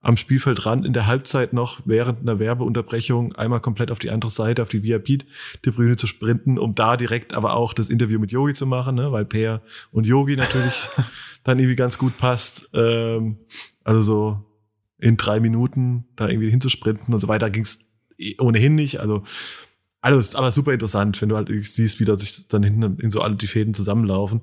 am 0.00 0.16
Spielfeldrand 0.16 0.86
in 0.86 0.92
der 0.92 1.06
Halbzeit 1.06 1.52
noch 1.52 1.80
während 1.84 2.20
einer 2.20 2.38
Werbeunterbrechung 2.38 3.34
einmal 3.34 3.60
komplett 3.60 3.90
auf 3.90 3.98
die 3.98 4.10
andere 4.10 4.30
Seite, 4.30 4.62
auf 4.62 4.68
die 4.68 4.84
VIP-Tribüne 4.84 5.96
zu 5.96 6.06
sprinten, 6.06 6.58
um 6.58 6.74
da 6.74 6.96
direkt 6.96 7.34
aber 7.34 7.54
auch 7.54 7.74
das 7.74 7.88
Interview 7.88 8.20
mit 8.20 8.30
Yogi 8.30 8.54
zu 8.54 8.66
machen, 8.66 8.94
ne? 8.94 9.10
weil 9.10 9.24
Peer 9.24 9.60
und 9.90 10.06
Yogi 10.06 10.36
natürlich 10.36 10.88
dann 11.44 11.58
irgendwie 11.58 11.76
ganz 11.76 11.98
gut 11.98 12.16
passt. 12.16 12.70
Ähm, 12.74 13.38
also 13.82 14.02
so 14.02 14.44
in 14.98 15.16
drei 15.16 15.40
Minuten 15.40 16.06
da 16.14 16.28
irgendwie 16.28 16.50
hinzusprinten 16.50 17.12
und 17.12 17.20
so 17.20 17.28
weiter 17.28 17.50
ging 17.50 17.62
es 17.62 17.90
ohnehin 18.38 18.76
nicht. 18.76 19.00
Also 19.00 19.24
alles, 20.00 20.36
aber 20.36 20.52
super 20.52 20.72
interessant, 20.72 21.20
wenn 21.20 21.28
du 21.28 21.36
halt 21.36 21.50
siehst, 21.64 21.98
wie 21.98 22.04
da 22.04 22.16
sich 22.16 22.46
dann 22.48 22.62
hinten 22.62 23.00
in 23.00 23.10
so 23.10 23.20
alle 23.20 23.34
die 23.34 23.46
Fäden 23.48 23.74
zusammenlaufen. 23.74 24.42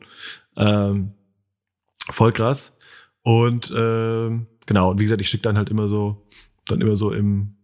Ähm, 0.57 1.13
voll 2.09 2.33
krass. 2.33 2.77
Und 3.21 3.73
ähm, 3.75 4.47
genau, 4.65 4.91
und 4.91 4.99
wie 4.99 5.03
gesagt, 5.03 5.21
ich 5.21 5.29
schicke 5.29 5.43
dann 5.43 5.57
halt 5.57 5.69
immer 5.69 5.87
so, 5.87 6.25
dann 6.67 6.81
immer 6.81 6.95
so 6.95 7.11
im 7.11 7.55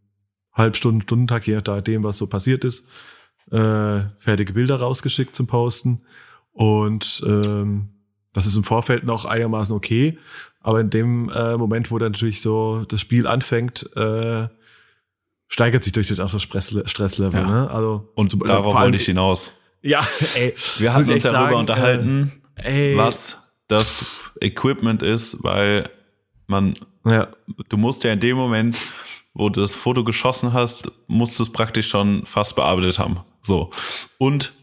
Halbstunden, 0.54 1.02
Stundentag, 1.02 1.48
je 1.48 1.62
nachdem, 1.66 2.04
was 2.04 2.18
so 2.18 2.28
passiert 2.28 2.64
ist, 2.64 2.88
äh, 3.52 4.02
fertige 4.18 4.54
Bilder 4.54 4.78
rausgeschickt 4.78 5.36
zum 5.36 5.48
Posten. 5.48 6.02
Und 6.52 7.24
ähm, 7.26 7.90
das 8.34 8.46
ist 8.46 8.56
im 8.56 8.64
Vorfeld 8.64 9.04
noch 9.04 9.26
einigermaßen 9.26 9.76
okay. 9.76 10.18
Aber 10.60 10.80
in 10.80 10.90
dem 10.90 11.30
äh, 11.30 11.58
Moment, 11.58 11.92
wo 11.92 11.98
dann 11.98 12.12
natürlich 12.12 12.42
so 12.42 12.86
das 12.88 13.02
Spiel 13.02 13.28
anfängt, 13.28 13.90
äh, 13.96 14.48
steigert 15.48 15.84
sich 15.84 15.94
durch 15.94 16.08
das 16.08 16.42
Stresslevel. 16.42 17.42
Ja. 17.42 17.48
Ne? 17.48 17.72
Also, 17.72 18.10
und 18.16 18.32
zum, 18.32 18.40
darauf 18.42 18.74
wollte 18.74 18.98
ich 18.98 19.06
hinaus. 19.06 19.54
Ja, 19.82 20.06
ey. 20.36 20.54
Wir 20.78 20.94
hatten 20.94 21.12
uns 21.12 21.24
darüber 21.24 21.40
sagen, 21.40 21.56
unterhalten, 21.56 22.32
äh, 22.56 22.96
was 22.96 23.54
das 23.68 24.32
Equipment 24.40 25.02
ist, 25.02 25.44
weil 25.44 25.90
man, 26.48 26.76
ja. 27.06 27.28
du 27.70 27.78
musst 27.78 28.04
ja 28.04 28.12
in 28.14 28.20
dem 28.20 28.38
Moment, 28.38 28.78
wo 29.34 29.50
du 29.50 29.62
das 29.62 29.76
Foto 29.76 30.04
geschossen 30.04 30.54
hast, 30.54 30.92
musst 31.08 31.40
du 31.40 31.44
es 31.44 31.52
praktisch 31.52 31.90
schon 31.90 32.26
fast 32.26 32.56
bearbeitet 32.56 33.00
haben. 33.00 33.22
So. 33.42 33.72
Und 34.18 34.54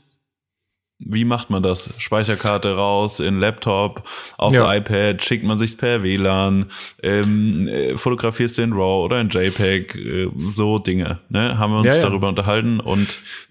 wie 1.01 1.24
macht 1.24 1.48
man 1.48 1.62
das? 1.62 1.94
Speicherkarte 1.98 2.74
raus 2.74 3.20
in 3.20 3.38
Laptop, 3.38 4.03
aufs 4.37 4.57
ja. 4.57 4.74
iPad, 4.74 5.22
schickt 5.22 5.44
man 5.44 5.57
sich 5.57 5.79
per 5.79 6.03
WLAN, 6.03 6.66
ähm, 7.05 7.68
äh, 7.68 7.96
fotografierst 7.96 8.59
du 8.59 8.62
in 8.62 8.72
RAW 8.72 9.05
oder 9.05 9.20
in 9.20 9.29
JPEG, 9.29 9.94
äh, 9.94 10.29
so 10.51 10.81
Dinge. 10.81 11.20
Ne? 11.29 11.57
Haben 11.57 11.72
wir 11.72 11.79
uns 11.79 11.87
ja, 11.87 11.94
ja. 11.94 12.03
darüber 12.03 12.29
unterhalten 12.29 12.81
und 12.81 13.07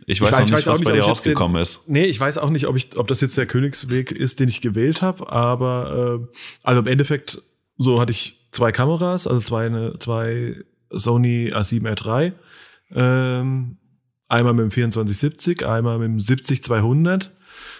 ich 0.05 0.19
weiß, 0.19 0.29
ich 0.29 0.35
weiß 0.35 0.49
noch 0.49 0.57
nicht, 0.57 0.67
was 0.67 0.79
nicht, 0.79 0.89
bei 0.89 0.95
dir 0.95 1.03
rausgekommen 1.03 1.55
den, 1.55 1.61
ist. 1.61 1.87
Nee, 1.87 2.05
ich 2.05 2.19
weiß 2.19 2.37
auch 2.37 2.49
nicht, 2.49 2.67
ob, 2.67 2.75
ich, 2.75 2.97
ob 2.97 3.07
das 3.07 3.21
jetzt 3.21 3.37
der 3.37 3.45
Königsweg 3.45 4.11
ist, 4.11 4.41
den 4.41 4.49
ich 4.49 4.59
gewählt 4.59 5.01
habe, 5.01 5.31
aber 5.31 6.19
äh, 6.21 6.37
also 6.63 6.81
im 6.81 6.87
Endeffekt, 6.87 7.41
so 7.77 7.99
hatte 7.99 8.11
ich 8.11 8.49
zwei 8.51 8.71
Kameras, 8.71 9.27
also 9.27 9.41
zwei, 9.41 9.69
ne, 9.69 9.95
zwei 9.99 10.63
Sony 10.89 11.51
A7R3. 11.53 12.33
Ähm, 12.91 13.77
einmal 14.27 14.53
mit 14.53 14.63
dem 14.63 14.71
2470, 14.71 15.65
einmal 15.65 15.99
mit 15.99 16.07
dem 16.07 16.17
70-200 16.17 17.29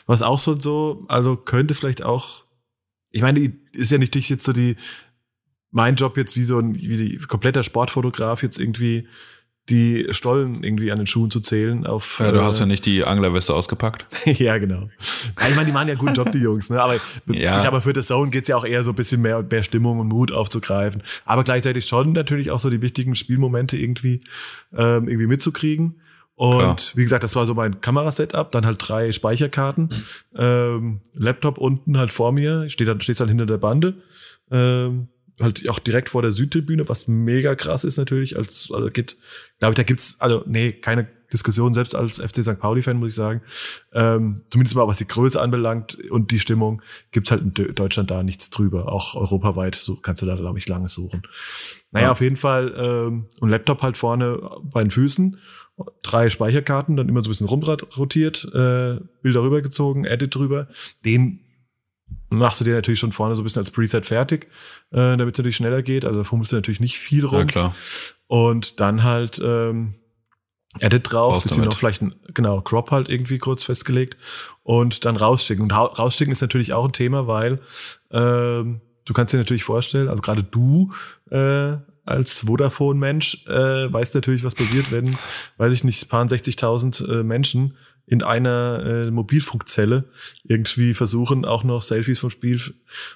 was 0.06 0.22
auch 0.22 0.40
so, 0.40 0.60
so, 0.60 1.06
also 1.08 1.36
könnte 1.36 1.76
vielleicht 1.76 2.04
auch, 2.04 2.44
ich 3.12 3.22
meine, 3.22 3.54
ist 3.74 3.92
ja 3.92 3.98
nicht 3.98 4.16
jetzt 4.16 4.44
so 4.44 4.54
die, 4.54 4.76
mein 5.72 5.96
Job 5.96 6.18
jetzt 6.18 6.36
wie 6.36 6.44
so 6.44 6.60
ein, 6.60 6.76
wie 6.76 6.98
die 6.98 7.18
kompletter 7.18 7.62
Sportfotograf 7.62 8.42
jetzt 8.42 8.60
irgendwie 8.60 9.08
die 9.69 10.08
Stollen 10.12 10.63
irgendwie 10.63 10.91
an 10.91 10.97
den 10.97 11.08
Schuhen 11.08 11.30
zu 11.30 11.41
zählen. 11.41 11.86
Auf, 11.86 12.19
ja, 12.19 12.32
du 12.32 12.39
äh, 12.39 12.43
hast 12.43 12.60
ja 12.60 12.65
nicht 12.65 12.86
die 12.86 13.03
Anglerweste 13.03 13.53
ausgepackt. 13.53 14.06
ja, 14.25 14.58
genau. 14.58 14.88
Ich 14.99 15.56
meine, 15.56 15.65
die 15.65 15.71
machen 15.71 15.89
ja 15.89 15.95
guten 15.95 16.13
Job, 16.13 16.32
die 16.32 16.39
Jungs. 16.39 16.69
Ne? 16.69 16.82
Aber 16.82 16.95
ja. 17.27 17.60
ich 17.60 17.67
aber 17.67 17.82
für 17.82 17.93
das 17.93 18.08
Zone 18.08 18.32
geht's 18.32 18.47
ja 18.47 18.56
auch 18.56 18.65
eher 18.65 18.84
so 18.84 18.91
ein 18.91 18.95
bisschen 18.95 19.21
mehr, 19.21 19.43
mehr 19.43 19.63
Stimmung 19.63 19.99
und 19.99 20.08
Mut 20.08 20.32
aufzugreifen. 20.32 21.03
Aber 21.25 21.43
gleichzeitig 21.43 21.86
schon 21.86 22.13
natürlich 22.13 22.51
auch 22.51 22.60
so 22.60 22.69
die 22.69 22.82
wichtigen 22.82 23.15
Spielmomente 23.15 23.77
irgendwie, 23.77 24.21
ähm, 24.75 25.08
irgendwie 25.08 25.27
mitzukriegen. 25.27 25.99
Und 26.36 26.60
Klar. 26.60 26.77
wie 26.93 27.03
gesagt, 27.03 27.23
das 27.23 27.36
war 27.36 27.47
so 27.47 27.56
mein 27.56 27.82
Kamerasetup, 27.82 28.51
dann 28.51 28.65
halt 28.65 28.77
drei 28.80 29.12
Speicherkarten, 29.12 29.89
ähm, 30.36 31.01
Laptop 31.13 31.58
unten 31.58 31.97
halt 31.97 32.12
vor 32.12 32.32
mir, 32.32 32.62
ich 32.63 32.73
stehe 32.73 32.88
dann, 32.88 33.01
stehst 33.01 33.19
dann 33.19 33.27
hinter 33.27 33.47
der 33.47 33.58
Bande, 33.58 33.95
ähm, 34.51 35.08
halt 35.39 35.67
auch 35.69 35.80
direkt 35.80 36.10
vor 36.10 36.21
der 36.21 36.32
Südtribüne, 36.32 36.88
was 36.89 37.08
mega 37.08 37.56
krass 37.56 37.84
ist 37.84 37.97
natürlich, 37.97 38.38
als, 38.38 38.69
also 38.71 38.88
geht, 38.88 39.17
glaube 39.60 39.73
ich, 39.73 39.78
da 39.78 39.84
gibt's, 39.84 40.15
also, 40.19 40.43
nee, 40.47 40.71
keine 40.71 41.08
Diskussion, 41.32 41.73
selbst 41.73 41.93
als 41.93 42.19
FC 42.19 42.43
St. 42.43 42.60
Pauli-Fan, 42.60 42.97
muss 42.97 43.10
ich 43.10 43.15
sagen. 43.15 43.41
Ähm, 43.93 44.41
zumindest 44.50 44.76
mal, 44.76 44.88
was 44.88 44.97
die 44.97 45.08
Größe 45.08 45.39
anbelangt 45.39 45.97
und 46.10 46.32
die 46.32 46.39
Stimmung, 46.39 46.82
gibt's 47.12 47.32
halt 47.32 47.41
in 47.41 47.76
Deutschland 47.76 48.10
da 48.10 48.23
nichts 48.23 48.50
drüber. 48.50 48.91
Auch 48.91 49.15
europaweit 49.15 49.76
so 49.76 49.97
kannst 49.97 50.21
du 50.21 50.26
da, 50.26 50.36
glaube 50.36 50.58
ich, 50.58 50.67
lange 50.67 50.88
suchen. 50.88 51.23
Naja, 51.91 52.08
ja. 52.08 52.12
auf 52.12 52.21
jeden 52.21 52.38
Fall, 52.38 52.73
ähm, 52.78 53.26
und 53.41 53.50
Laptop 53.50 53.82
halt 53.84 53.97
vorne 53.97 54.39
bei 54.73 54.82
den 54.82 54.91
Füßen 54.91 55.38
drei 56.02 56.30
Speicherkarten, 56.30 56.95
dann 56.95 57.10
immer 57.10 57.21
so 57.21 57.28
ein 57.28 57.32
bisschen 57.32 57.47
rumrotiert, 57.47 58.45
äh, 58.45 59.00
Bilder 59.21 59.43
rübergezogen, 59.43 60.06
Edit 60.06 60.36
drüber. 60.36 60.67
Den 61.06 61.41
machst 62.30 62.62
du 62.62 62.65
dir 62.65 62.76
natürlich 62.76 63.00
schon 63.00 63.12
vorne 63.12 63.36
so 63.36 63.41
ein 63.41 63.43
bisschen 63.43 63.62
als 63.62 63.72
Preset 63.72 64.06
fertig, 64.06 64.48
äh, 64.91 65.17
damit 65.17 65.36
es 65.36 65.38
natürlich 65.38 65.58
schneller 65.58 65.82
geht. 65.82 66.06
Also 66.06 66.20
da 66.20 66.24
fummelst 66.24 66.52
du 66.52 66.58
natürlich 66.58 66.80
nicht 66.80 67.00
viel 67.00 67.26
rum. 67.26 67.39
Ja, 67.39 67.46
klar. 67.46 67.76
Und 68.28 68.80
dann 68.80 69.04
halt 69.04 69.41
ähm, 69.43 69.93
Edit 70.80 71.12
drauf, 71.12 71.36
Raus 71.36 71.43
bisschen 71.43 71.60
damit. 71.60 71.72
noch 71.72 71.78
vielleicht 71.78 72.02
ein, 72.02 72.15
genau, 72.34 72.62
Crop 72.62 72.91
halt 72.91 73.10
irgendwie 73.10 73.38
kurz 73.38 73.63
festgelegt 73.63 74.17
und 74.63 75.06
dann 75.06 75.15
rausschicken. 75.15 75.63
Und 75.63 75.72
rausschicken 75.72 76.32
ist 76.32 76.41
natürlich 76.41 76.74
auch 76.74 76.86
ein 76.86 76.93
Thema, 76.93 77.28
weil 77.28 77.60
ähm, 78.12 78.82
du 79.06 79.13
kannst 79.13 79.34
dir 79.34 79.38
natürlich 79.38 79.63
vorstellen, 79.63 80.10
also 80.10 80.22
gerade 80.22 80.43
du 80.43 80.93
äh, 81.32 81.78
als 82.06 82.39
Vodafone-Mensch 82.46 83.46
äh, 83.48 83.91
weiß 83.91 84.13
natürlich, 84.13 84.43
was 84.43 84.56
passiert, 84.56 84.91
wenn, 84.91 85.15
weiß 85.58 85.74
ich 85.74 85.84
nicht, 85.84 86.10
paar 86.10 86.26
60.000 86.26 87.20
äh, 87.20 87.24
Menschen 87.24 87.76
in 88.10 88.24
einer 88.24 88.84
äh, 88.86 89.12
Mobilfunkzelle 89.12 90.06
irgendwie 90.46 90.93
versuchen, 90.93 91.43
auch 91.43 91.65
noch 91.65 91.82
Selfies 91.82 92.20
vom 92.20 92.30
Spiel 92.30 92.60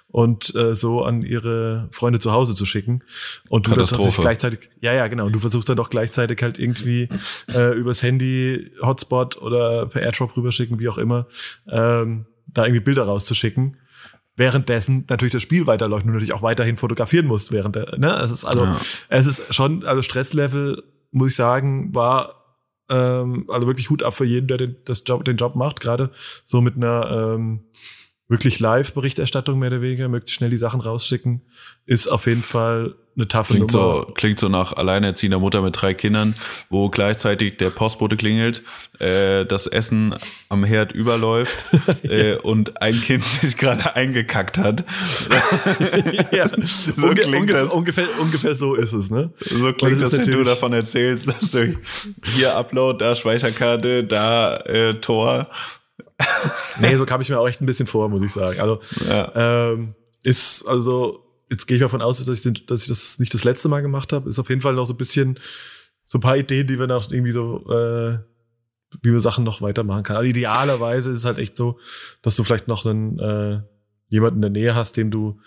und 0.10 0.54
äh, 0.54 0.76
so 0.76 1.04
an 1.04 1.24
ihre 1.24 1.88
Freunde 1.92 2.20
zu 2.20 2.34
Hause 2.34 2.56
zu 2.56 2.66
schicken. 2.66 3.02
Und 3.48 3.68
du 3.68 3.72
dann 3.72 3.86
natürlich 3.86 4.18
gleichzeitig, 4.18 4.70
ja, 4.82 4.94
ja, 4.94 5.08
genau, 5.08 5.28
und 5.28 5.32
du 5.34 5.40
versuchst 5.40 5.70
dann 5.70 5.78
doch 5.78 5.90
gleichzeitig 5.90 6.44
halt 6.44 6.60
irgendwie 6.60 7.08
äh, 7.54 7.74
übers 7.74 8.04
Handy 8.04 8.70
Hotspot 8.82 9.42
oder 9.42 9.86
per 9.86 10.02
Airdrop 10.02 10.36
rüberschicken, 10.36 10.78
wie 10.80 10.90
auch 10.90 10.98
immer, 10.98 11.26
ähm, 11.70 12.26
da 12.48 12.66
irgendwie 12.66 12.82
Bilder 12.82 13.04
rauszuschicken 13.04 13.78
währenddessen 14.36 15.06
natürlich 15.10 15.34
das 15.34 15.44
Spiel 15.44 15.68
weiterläuft 15.68 16.04
und 16.04 16.08
du 16.08 16.14
natürlich 16.14 16.34
auch 16.34 16.42
weiterhin 16.42 16.78
fotografieren 16.78 17.28
musst 17.28 17.52
während 17.52 17.76
der, 17.76 17.98
ne? 17.98 18.20
Es 18.24 18.32
ist 18.32 18.46
also, 18.46 18.64
ja. 18.64 18.80
es 19.10 19.28
ist 19.28 19.54
schon, 19.54 19.86
also 19.86 20.02
Stresslevel, 20.02 20.84
muss 21.12 21.30
ich 21.30 21.36
sagen, 21.36 21.94
war 21.94 22.41
ähm, 22.92 23.46
also 23.48 23.66
wirklich 23.68 23.90
Hut 23.90 24.04
ab 24.04 24.14
für 24.14 24.26
jeden, 24.26 24.48
der 24.48 24.58
den, 24.58 24.76
das 24.86 25.04
Job, 25.06 25.24
den 25.26 25.38
Job 25.38 25.56
macht, 25.56 25.80
gerade 25.80 26.12
so 26.46 26.62
mit 26.62 26.76
einer 26.76 27.34
ähm, 27.36 27.64
wirklich 28.28 28.60
Live-Berichterstattung 28.60 29.58
mehr 29.58 29.70
oder 29.70 29.82
weniger, 29.82 30.10
möglichst 30.10 30.36
schnell 30.36 30.50
die 30.50 30.58
Sachen 30.58 30.82
rausschicken, 30.82 31.42
ist 31.86 32.08
auf 32.08 32.28
jeden 32.28 32.44
Fall 32.44 32.96
eine 33.16 33.28
taffe 33.28 33.54
klingt 33.54 33.74
Nummer. 33.74 34.06
So, 34.06 34.14
klingt 34.14 34.40
so 34.40 34.48
nach 34.48 34.74
alleinerziehender 34.74 35.40
Mutter 35.40 35.62
mit 35.62 35.80
drei 35.82 35.94
Kindern, 35.94 36.34
wo 36.70 36.90
gleichzeitig 36.90 37.58
der 37.58 37.70
Postbote 37.70 38.16
klingelt, 38.16 38.64
äh, 39.00 39.46
das 39.46 39.68
Essen 39.68 40.16
am 40.48 40.64
Herd 40.64 40.94
überläuft 40.94 41.54
äh, 42.04 42.36
und 42.36 42.82
ein 42.82 42.94
Kind 42.94 43.24
sich 43.26 43.58
gerade 43.58 43.96
eingekackt 43.96 44.58
hat. 44.58 44.86
ja, 46.32 46.50
so 46.62 47.08
Unge 47.08 47.16
klingt 47.16 47.36
ungefähr, 47.42 47.64
das. 47.64 47.74
Ungefähr, 47.74 48.08
ungefähr 48.22 48.56
so 48.56 48.76
ist 48.76 48.94
es, 48.94 49.10
ne? 49.10 49.34
So 49.40 49.74
klingt 49.74 50.02
das, 50.02 50.18
wenn 50.18 50.32
du 50.32 50.44
davon 50.44 50.72
erzählst, 50.72 51.28
dass 51.28 51.52
du 51.52 51.76
hier 52.24 52.56
Upload, 52.56 53.04
da 53.04 53.16
Speicherkarte, 53.16 54.06
da 54.06 54.58
äh, 54.62 54.94
Tor. 54.96 55.50
nee, 56.80 56.96
so 56.96 57.06
kam 57.06 57.20
ich 57.20 57.30
mir 57.30 57.40
auch 57.40 57.48
echt 57.48 57.62
ein 57.62 57.66
bisschen 57.66 57.88
vor, 57.88 58.08
muss 58.08 58.22
ich 58.22 58.32
sagen. 58.32 58.60
Also 58.60 58.80
ja. 59.10 59.72
ähm, 59.72 59.96
ist 60.24 60.66
also 60.68 61.31
jetzt 61.52 61.68
gehe 61.68 61.76
ich 61.76 61.82
davon 61.82 62.02
aus, 62.02 62.24
dass 62.24 62.38
ich, 62.38 62.42
den, 62.42 62.66
dass 62.66 62.84
ich 62.84 62.88
das 62.88 63.20
nicht 63.20 63.34
das 63.34 63.44
letzte 63.44 63.68
Mal 63.70 63.82
gemacht 63.82 64.14
habe. 64.14 64.30
Ist 64.30 64.40
auf 64.40 64.50
jeden 64.50 64.62
Fall 64.62 64.74
noch 64.74 64.88
so 64.88 64.94
ein 64.94 64.98
bisschen 64.98 65.38
so 66.06 66.18
ein 66.18 66.22
paar 66.22 66.38
Ideen, 66.38 66.66
die 66.66 66.80
wir 66.80 66.88
noch 66.88 67.12
irgendwie 67.12 67.34
so, 67.34 67.70
äh, 67.70 68.18
wie 69.02 69.12
man 69.12 69.20
Sachen 69.20 69.44
noch 69.44 69.62
weitermachen 69.62 70.04
kann. 70.04 70.16
Also 70.16 70.30
idealerweise 70.30 71.12
ist 71.12 71.20
es 71.20 71.26
halt 71.26 71.38
echt 71.38 71.56
so, 71.56 71.78
dass 72.22 72.36
du 72.38 72.44
vielleicht 72.44 72.68
noch 72.68 72.86
einen 72.86 73.20
äh, 73.20 73.62
jemanden 74.10 74.38
in 74.38 74.54
der 74.54 74.62
Nähe 74.62 74.76
hast, 74.76 74.98
dem 74.98 75.12
du 75.12 75.40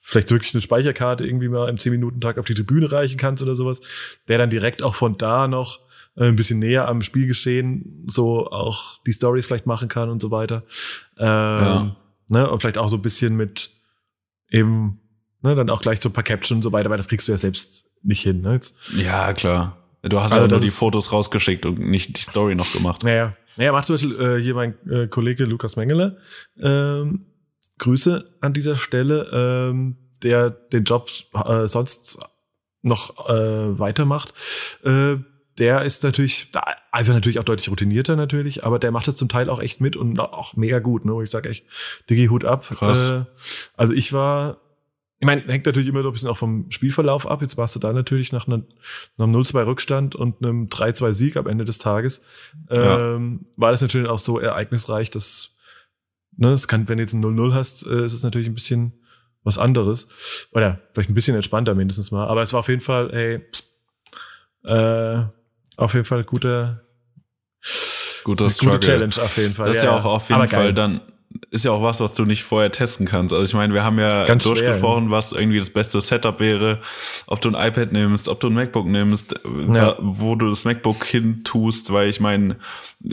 vielleicht 0.00 0.30
wirklich 0.30 0.54
eine 0.54 0.60
Speicherkarte 0.60 1.26
irgendwie 1.26 1.48
mal 1.48 1.68
im 1.68 1.76
10-Minuten-Tag 1.76 2.38
auf 2.38 2.46
die 2.46 2.54
Tribüne 2.54 2.90
reichen 2.90 3.18
kannst 3.18 3.42
oder 3.42 3.54
sowas, 3.54 3.80
der 4.28 4.38
dann 4.38 4.50
direkt 4.50 4.82
auch 4.82 4.94
von 4.94 5.16
da 5.16 5.48
noch 5.48 5.80
äh, 6.16 6.26
ein 6.26 6.36
bisschen 6.36 6.58
näher 6.58 6.88
am 6.88 7.00
Spielgeschehen 7.00 8.04
so 8.06 8.50
auch 8.50 9.02
die 9.04 9.12
Stories 9.12 9.46
vielleicht 9.46 9.66
machen 9.66 9.88
kann 9.88 10.10
und 10.10 10.20
so 10.20 10.30
weiter. 10.30 10.64
Ähm, 11.18 11.26
ja. 11.26 11.96
ne? 12.28 12.50
Und 12.50 12.60
vielleicht 12.60 12.78
auch 12.78 12.88
so 12.88 12.96
ein 12.96 13.02
bisschen 13.02 13.36
mit 13.36 13.81
eben 14.52 15.00
ne, 15.42 15.54
dann 15.54 15.70
auch 15.70 15.80
gleich 15.80 16.00
so 16.00 16.08
ein 16.08 16.12
paar 16.12 16.24
Captions 16.24 16.58
und 16.58 16.62
so 16.62 16.72
weiter, 16.72 16.90
weil 16.90 16.98
das 16.98 17.08
kriegst 17.08 17.28
du 17.28 17.32
ja 17.32 17.38
selbst 17.38 17.86
nicht 18.02 18.22
hin. 18.22 18.42
Ne? 18.42 18.54
Jetzt, 18.54 18.76
ja, 18.96 19.32
klar. 19.32 19.76
Du 20.02 20.20
hast 20.20 20.32
also 20.32 20.46
ja 20.46 20.50
nur 20.50 20.60
die 20.60 20.68
Fotos 20.68 21.12
rausgeschickt 21.12 21.64
und 21.66 21.78
nicht 21.78 22.16
die 22.16 22.22
Story 22.22 22.54
noch 22.54 22.72
gemacht. 22.72 23.02
Naja, 23.04 23.36
naja 23.56 23.72
macht 23.72 23.86
zum 23.86 23.94
Beispiel 23.94 24.20
äh, 24.20 24.40
hier 24.40 24.54
mein 24.54 24.74
äh, 24.88 25.06
Kollege 25.06 25.44
Lukas 25.44 25.76
Mengele. 25.76 26.18
Ähm, 26.60 27.26
Grüße 27.78 28.36
an 28.40 28.52
dieser 28.52 28.76
Stelle. 28.76 29.28
Ähm, 29.32 29.96
der 30.22 30.50
den 30.50 30.84
Job 30.84 31.10
äh, 31.34 31.66
sonst 31.66 32.18
noch 32.82 33.28
äh, 33.28 33.78
weitermacht, 33.78 34.34
äh, 34.84 35.16
der 35.62 35.82
ist 35.82 36.02
natürlich, 36.02 36.50
einfach 36.90 37.14
natürlich 37.14 37.38
auch 37.38 37.44
deutlich 37.44 37.70
routinierter 37.70 38.16
natürlich, 38.16 38.64
aber 38.64 38.80
der 38.80 38.90
macht 38.90 39.06
es 39.06 39.14
zum 39.14 39.28
Teil 39.28 39.48
auch 39.48 39.60
echt 39.60 39.80
mit 39.80 39.94
und 39.94 40.18
auch 40.18 40.56
mega 40.56 40.80
gut, 40.80 41.04
ne? 41.04 41.22
Ich 41.22 41.30
sag 41.30 41.46
echt, 41.46 41.64
Digi 42.10 42.26
Hut 42.26 42.44
ab. 42.44 42.66
Krass. 42.68 43.08
Äh, 43.08 43.24
also 43.76 43.94
ich 43.94 44.12
war, 44.12 44.56
ich 45.20 45.26
meine, 45.26 45.42
hängt 45.42 45.64
natürlich 45.64 45.88
immer 45.88 46.02
so 46.02 46.08
ein 46.08 46.12
bisschen 46.14 46.28
auch 46.28 46.36
vom 46.36 46.68
Spielverlauf 46.72 47.30
ab. 47.30 47.42
Jetzt 47.42 47.56
warst 47.58 47.76
du 47.76 47.78
da 47.78 47.92
natürlich 47.92 48.32
nach, 48.32 48.48
einer, 48.48 48.64
nach 49.18 49.26
einem 49.26 49.36
0-2 49.36 49.66
Rückstand 49.66 50.14
und 50.16 50.44
einem 50.44 50.66
3-2 50.66 51.12
Sieg 51.12 51.36
am 51.36 51.46
Ende 51.46 51.64
des 51.64 51.78
Tages. 51.78 52.22
Ja. 52.68 53.14
Ähm, 53.14 53.46
war 53.54 53.70
das 53.70 53.82
natürlich 53.82 54.08
auch 54.08 54.18
so 54.18 54.40
ereignisreich, 54.40 55.12
dass, 55.12 55.54
ne, 56.36 56.48
es 56.48 56.66
kann, 56.66 56.88
wenn 56.88 56.96
du 56.96 57.04
jetzt 57.04 57.12
ein 57.12 57.24
0-0 57.24 57.54
hast, 57.54 57.86
äh, 57.86 58.04
ist 58.04 58.14
es 58.14 58.24
natürlich 58.24 58.48
ein 58.48 58.54
bisschen 58.54 58.94
was 59.44 59.58
anderes. 59.58 60.08
Oder 60.50 60.80
vielleicht 60.92 61.10
ein 61.10 61.14
bisschen 61.14 61.36
entspannter 61.36 61.76
mindestens 61.76 62.10
mal. 62.10 62.26
Aber 62.26 62.42
es 62.42 62.52
war 62.52 62.58
auf 62.58 62.68
jeden 62.68 62.80
Fall, 62.80 63.10
hey, 63.12 63.44
äh, 64.64 65.24
auf 65.76 65.94
jeden 65.94 66.04
Fall 66.04 66.24
guter, 66.24 66.82
guter 68.24 68.50
Struggle. 68.50 68.74
Gute 68.74 68.86
Challenge 68.86 69.14
auf 69.20 69.36
jeden 69.36 69.54
Fall. 69.54 69.68
Das 69.68 69.76
ist 69.78 69.82
ja, 69.82 69.90
ja 69.90 69.96
auch 69.96 70.04
auf 70.04 70.28
jeden 70.28 70.48
Fall 70.48 70.74
dann 70.74 71.00
ist 71.50 71.64
ja 71.64 71.70
auch 71.70 71.82
was, 71.82 72.00
was 72.00 72.14
du 72.14 72.24
nicht 72.24 72.42
vorher 72.42 72.70
testen 72.70 73.06
kannst. 73.06 73.32
Also 73.32 73.44
ich 73.44 73.54
meine, 73.54 73.74
wir 73.74 73.84
haben 73.84 73.98
ja 73.98 74.26
Ganz 74.26 74.44
durchgesprochen, 74.44 75.04
schwer, 75.04 75.12
ja. 75.12 75.16
was 75.16 75.32
irgendwie 75.32 75.58
das 75.58 75.70
beste 75.70 76.00
Setup 76.00 76.40
wäre, 76.40 76.80
ob 77.26 77.40
du 77.40 77.54
ein 77.54 77.68
iPad 77.68 77.92
nimmst, 77.92 78.28
ob 78.28 78.40
du 78.40 78.48
ein 78.48 78.54
MacBook 78.54 78.86
nimmst, 78.86 79.40
ja. 79.72 79.96
wo 80.00 80.34
du 80.34 80.48
das 80.48 80.64
MacBook 80.64 81.04
hin 81.04 81.42
tust, 81.44 81.92
weil 81.92 82.08
ich 82.08 82.20
meine, 82.20 82.56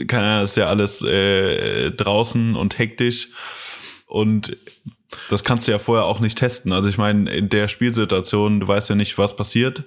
kann 0.06 0.42
ist 0.42 0.56
ja 0.56 0.68
alles 0.68 1.02
äh, 1.02 1.90
draußen 1.92 2.56
und 2.56 2.78
hektisch 2.78 3.28
und 4.06 4.56
das 5.28 5.44
kannst 5.44 5.66
du 5.66 5.72
ja 5.72 5.78
vorher 5.78 6.04
auch 6.04 6.20
nicht 6.20 6.38
testen. 6.38 6.72
Also 6.72 6.88
ich 6.88 6.98
meine, 6.98 7.30
in 7.30 7.48
der 7.48 7.68
Spielsituation, 7.68 8.60
du 8.60 8.68
weißt 8.68 8.90
ja 8.90 8.94
nicht, 8.94 9.18
was 9.18 9.36
passiert. 9.36 9.84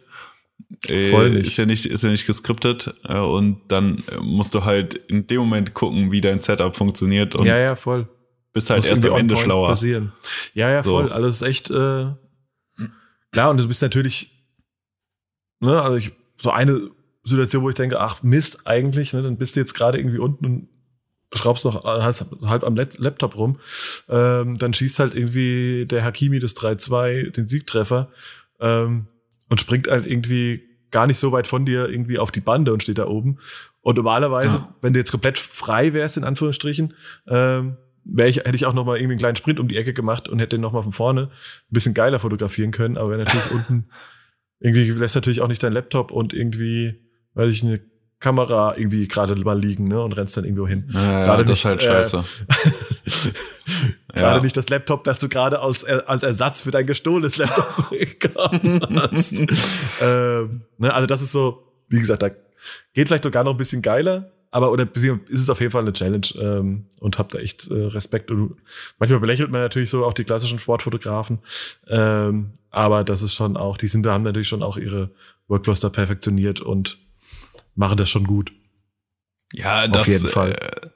Äh. 0.88 1.39
Ist 1.39 1.58
ja 1.58 1.66
nicht, 1.66 1.86
ist 1.86 2.04
ja 2.04 2.10
nicht 2.10 2.26
geskriptet 2.26 2.94
äh, 3.06 3.18
und 3.18 3.62
dann 3.70 4.04
musst 4.22 4.54
du 4.54 4.66
halt 4.66 4.96
in 4.96 5.28
dem 5.28 5.39
Moment 5.39 5.74
gucken, 5.74 6.12
wie 6.12 6.22
dein 6.22 6.39
Setup 6.39 6.76
funktioniert. 6.76 7.36
Und 7.36 7.46
ja, 7.46 7.58
ja, 7.58 7.76
voll. 7.76 8.08
Bist 8.52 8.70
halt 8.70 8.82
Muss 8.82 8.89
erst 8.89 9.06
am 9.06 9.18
Ende 9.18 9.36
schlauer. 9.36 9.70
Passieren. 9.70 10.12
Ja, 10.54 10.70
ja, 10.70 10.84
voll. 10.84 11.08
So. 11.08 11.12
Alles 11.12 11.42
echt 11.42 11.70
äh, 11.72 12.08
klar 13.32 13.50
und 13.50 13.60
du 13.60 13.68
bist 13.68 13.82
natürlich, 13.82 14.32
ne, 15.60 15.82
also 15.82 15.98
ich, 15.98 16.12
so 16.38 16.52
eine 16.52 16.92
Situation, 17.24 17.63
wo 17.63 17.70
ich 17.70 17.76
denke, 17.76 18.00
ach 18.00 18.22
Mist, 18.22 18.68
eigentlich, 18.68 19.13
ne, 19.13 19.22
dann 19.22 19.38
bist 19.38 19.56
du 19.56 19.60
jetzt 19.60 19.74
gerade 19.74 19.98
irgendwie 19.98 20.20
unten 20.20 20.46
und 20.46 20.68
schraubst 21.34 21.66
noch 21.66 21.84
halb, 21.84 22.16
halb 22.46 22.63
am 22.63 22.76
Laptop 22.76 23.38
rum. 23.38 23.58
Ähm, 24.08 24.58
dann 24.58 24.74
schießt 24.74 25.00
halt 25.00 25.16
irgendwie 25.16 25.86
der 25.88 26.04
Hakimi 26.04 26.39
das 26.39 26.56
3-2, 26.56 27.32
den 27.32 27.48
Siegtreffer. 27.48 28.12
Ähm, 28.60 29.08
und 29.54 29.60
springt 29.60 29.88
halt 29.88 30.08
irgendwie 30.08 30.68
gar 30.89 31.06
nicht 31.06 31.20
so 31.20 31.32
weit 31.32 31.46
von 31.46 31.63
dir 31.63 31.88
irgendwie 31.88 32.18
auf 32.18 32.32
die 32.32 32.42
Bande 32.42 32.74
und 32.74 32.82
steht 32.82 32.98
da 32.98 33.06
oben. 33.06 33.38
Und 33.82 33.98
normalerweise, 33.98 34.56
ja. 34.56 34.76
wenn 34.82 34.94
du 34.94 35.00
jetzt 35.00 35.12
komplett 35.12 35.38
frei 35.38 35.94
wärst, 35.94 36.18
in 36.18 36.24
Anführungsstrichen, 36.24 36.96
ähm, 37.28 37.78
wäre 38.04 38.30
ich, 38.30 38.38
hätte 38.38 38.56
ich 38.56 38.66
auch 38.66 38.74
noch 38.74 38.84
mal 38.84 38.98
irgendwie 38.98 39.12
einen 39.12 39.20
kleinen 39.20 39.36
Sprint 39.36 39.60
um 39.60 39.68
die 39.68 39.78
Ecke 39.78 39.94
gemacht 39.94 40.28
und 40.28 40.39
hätte 40.39 40.56
den 40.56 40.62
noch 40.62 40.72
mal 40.72 40.82
von 40.82 40.92
vorne 40.92 41.26
ein 41.26 41.70
bisschen 41.70 41.94
geiler 41.94 42.18
fotografieren 42.18 42.72
können. 42.72 42.98
Aber 42.98 43.12
wenn 43.12 43.20
natürlich 43.20 43.52
unten 43.52 43.89
irgendwie 44.60 44.89
lässt 44.89 45.13
natürlich 45.13 45.42
auch 45.42 45.48
nicht 45.48 45.62
dein 45.62 45.74
Laptop 45.74 46.12
und 46.12 46.34
irgendwie, 46.34 46.96
weiß 47.36 47.52
ich, 47.52 47.62
eine 47.62 47.80
Kamera 48.24 48.76
irgendwie 48.78 49.08
gerade 49.10 49.36
mal 49.36 49.60
liegen, 49.60 49.90
ne, 49.90 50.02
und 50.02 50.14
rennst 50.14 50.38
dann 50.38 50.46
irgendwo 50.46 50.66
hin. 50.66 50.90
Ja, 50.94 51.26
gerade 51.26 51.44
das 51.44 51.66
nicht, 51.66 51.76
ist 51.76 51.84
halt 51.84 51.84
scheiße. 51.84 52.18
Äh, 52.18 54.14
gerade 54.14 54.38
ja. 54.38 54.42
nicht 54.42 54.56
das 54.56 54.70
Laptop, 54.70 55.04
das 55.04 55.20
du 55.20 55.28
gerade 55.28 55.60
als, 55.60 55.84
äh, 55.84 56.02
als 56.08 56.24
Ersatz 56.24 56.62
für 56.62 56.72
dein 56.72 56.88
gestohlenes 56.88 57.36
Laptop 57.36 57.90
bekommen 57.90 58.80
hast. 59.12 59.34
ähm, 60.02 60.62
ne, 60.78 60.94
also 60.94 61.06
das 61.06 61.22
ist 61.22 61.34
so, 61.34 61.68
wie 61.90 62.00
gesagt, 62.00 62.24
da 62.24 62.30
geht 62.94 63.10
vielleicht 63.10 63.26
sogar 63.26 63.44
noch 63.44 63.52
ein 63.52 63.58
bisschen 63.58 63.82
geiler, 63.82 64.32
aber 64.52 64.72
oder 64.72 64.88
ist 64.96 65.20
es 65.30 65.50
auf 65.50 65.60
jeden 65.60 65.72
Fall 65.72 65.82
eine 65.82 65.92
Challenge 65.92 66.28
ähm, 66.40 66.86
und 67.02 67.20
hab 67.20 67.28
da 67.30 67.40
echt 67.40 67.70
äh, 67.72 67.74
Respekt. 67.74 68.32
Und 68.32 68.56
manchmal 69.00 69.20
belächelt 69.20 69.52
man 69.52 69.62
natürlich 69.62 69.90
so 69.90 70.06
auch 70.06 70.14
die 70.14 70.24
klassischen 70.24 70.60
Sportfotografen, 70.60 71.40
ähm, 71.90 72.52
aber 72.70 73.04
das 73.04 73.22
ist 73.22 73.34
schon 73.34 73.58
auch, 73.58 73.76
die 73.76 73.88
sind 73.88 74.06
da 74.06 74.14
haben 74.14 74.24
natürlich 74.24 74.48
schon 74.48 74.64
auch 74.64 74.78
ihre 74.78 75.10
Workflows 75.50 75.82
da 75.82 75.90
perfektioniert 75.90 76.62
und 76.62 77.03
machen 77.76 77.98
das 77.98 78.10
schon 78.10 78.26
gut. 78.26 78.52
Ja, 79.54 79.88
das, 79.88 80.04
auf 80.04 80.08
jeden 80.08 80.28
Fall. 80.28 80.52
Äh, 80.52 80.90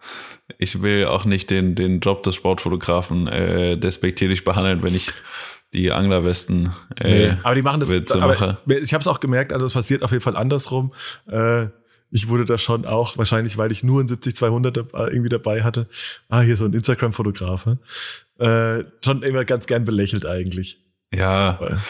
ich 0.58 0.82
will 0.82 1.06
auch 1.06 1.26
nicht 1.26 1.50
den, 1.50 1.76
den 1.76 2.00
Job 2.00 2.24
des 2.24 2.36
Sportfotografen 2.36 3.28
äh, 3.28 3.78
despektierlich 3.78 4.44
behandeln, 4.44 4.82
wenn 4.82 4.96
ich 4.96 5.12
die 5.74 5.92
Anglerwesten. 5.92 6.74
Äh, 6.96 7.28
nee, 7.28 7.38
aber 7.44 7.56
die 7.56 7.62
machen 7.62 7.80
das. 7.80 7.92
Aber 8.12 8.58
ich 8.66 8.94
habe 8.94 9.02
es 9.02 9.08
auch 9.08 9.20
gemerkt, 9.20 9.54
also 9.54 9.66
es 9.66 9.74
passiert 9.74 10.04
auf 10.04 10.12
jeden 10.12 10.24
Fall 10.24 10.38
andersrum. 10.38 10.94
Äh, 11.30 11.68
ich 12.10 12.30
wurde 12.30 12.46
da 12.46 12.58
schon 12.58 12.86
auch, 12.86 13.18
wahrscheinlich, 13.18 13.58
weil 13.58 13.72
ich 13.72 13.84
nur 13.84 14.02
ein 14.02 14.08
70-200 14.08 15.10
irgendwie 15.10 15.30
dabei 15.30 15.63
hatte. 15.63 15.88
Ah, 16.30 16.40
hier 16.40 16.56
so 16.56 16.63
ein 16.63 16.74
Instagram-Fotograf. 16.74 17.68
Äh, 18.40 18.84
schon 19.04 19.24
immer 19.24 19.44
ganz 19.44 19.68
gern 19.68 19.84
belächelt 19.84 20.26
eigentlich. 20.26 20.78
Ja. 21.13 21.58
Weil, 21.60 21.82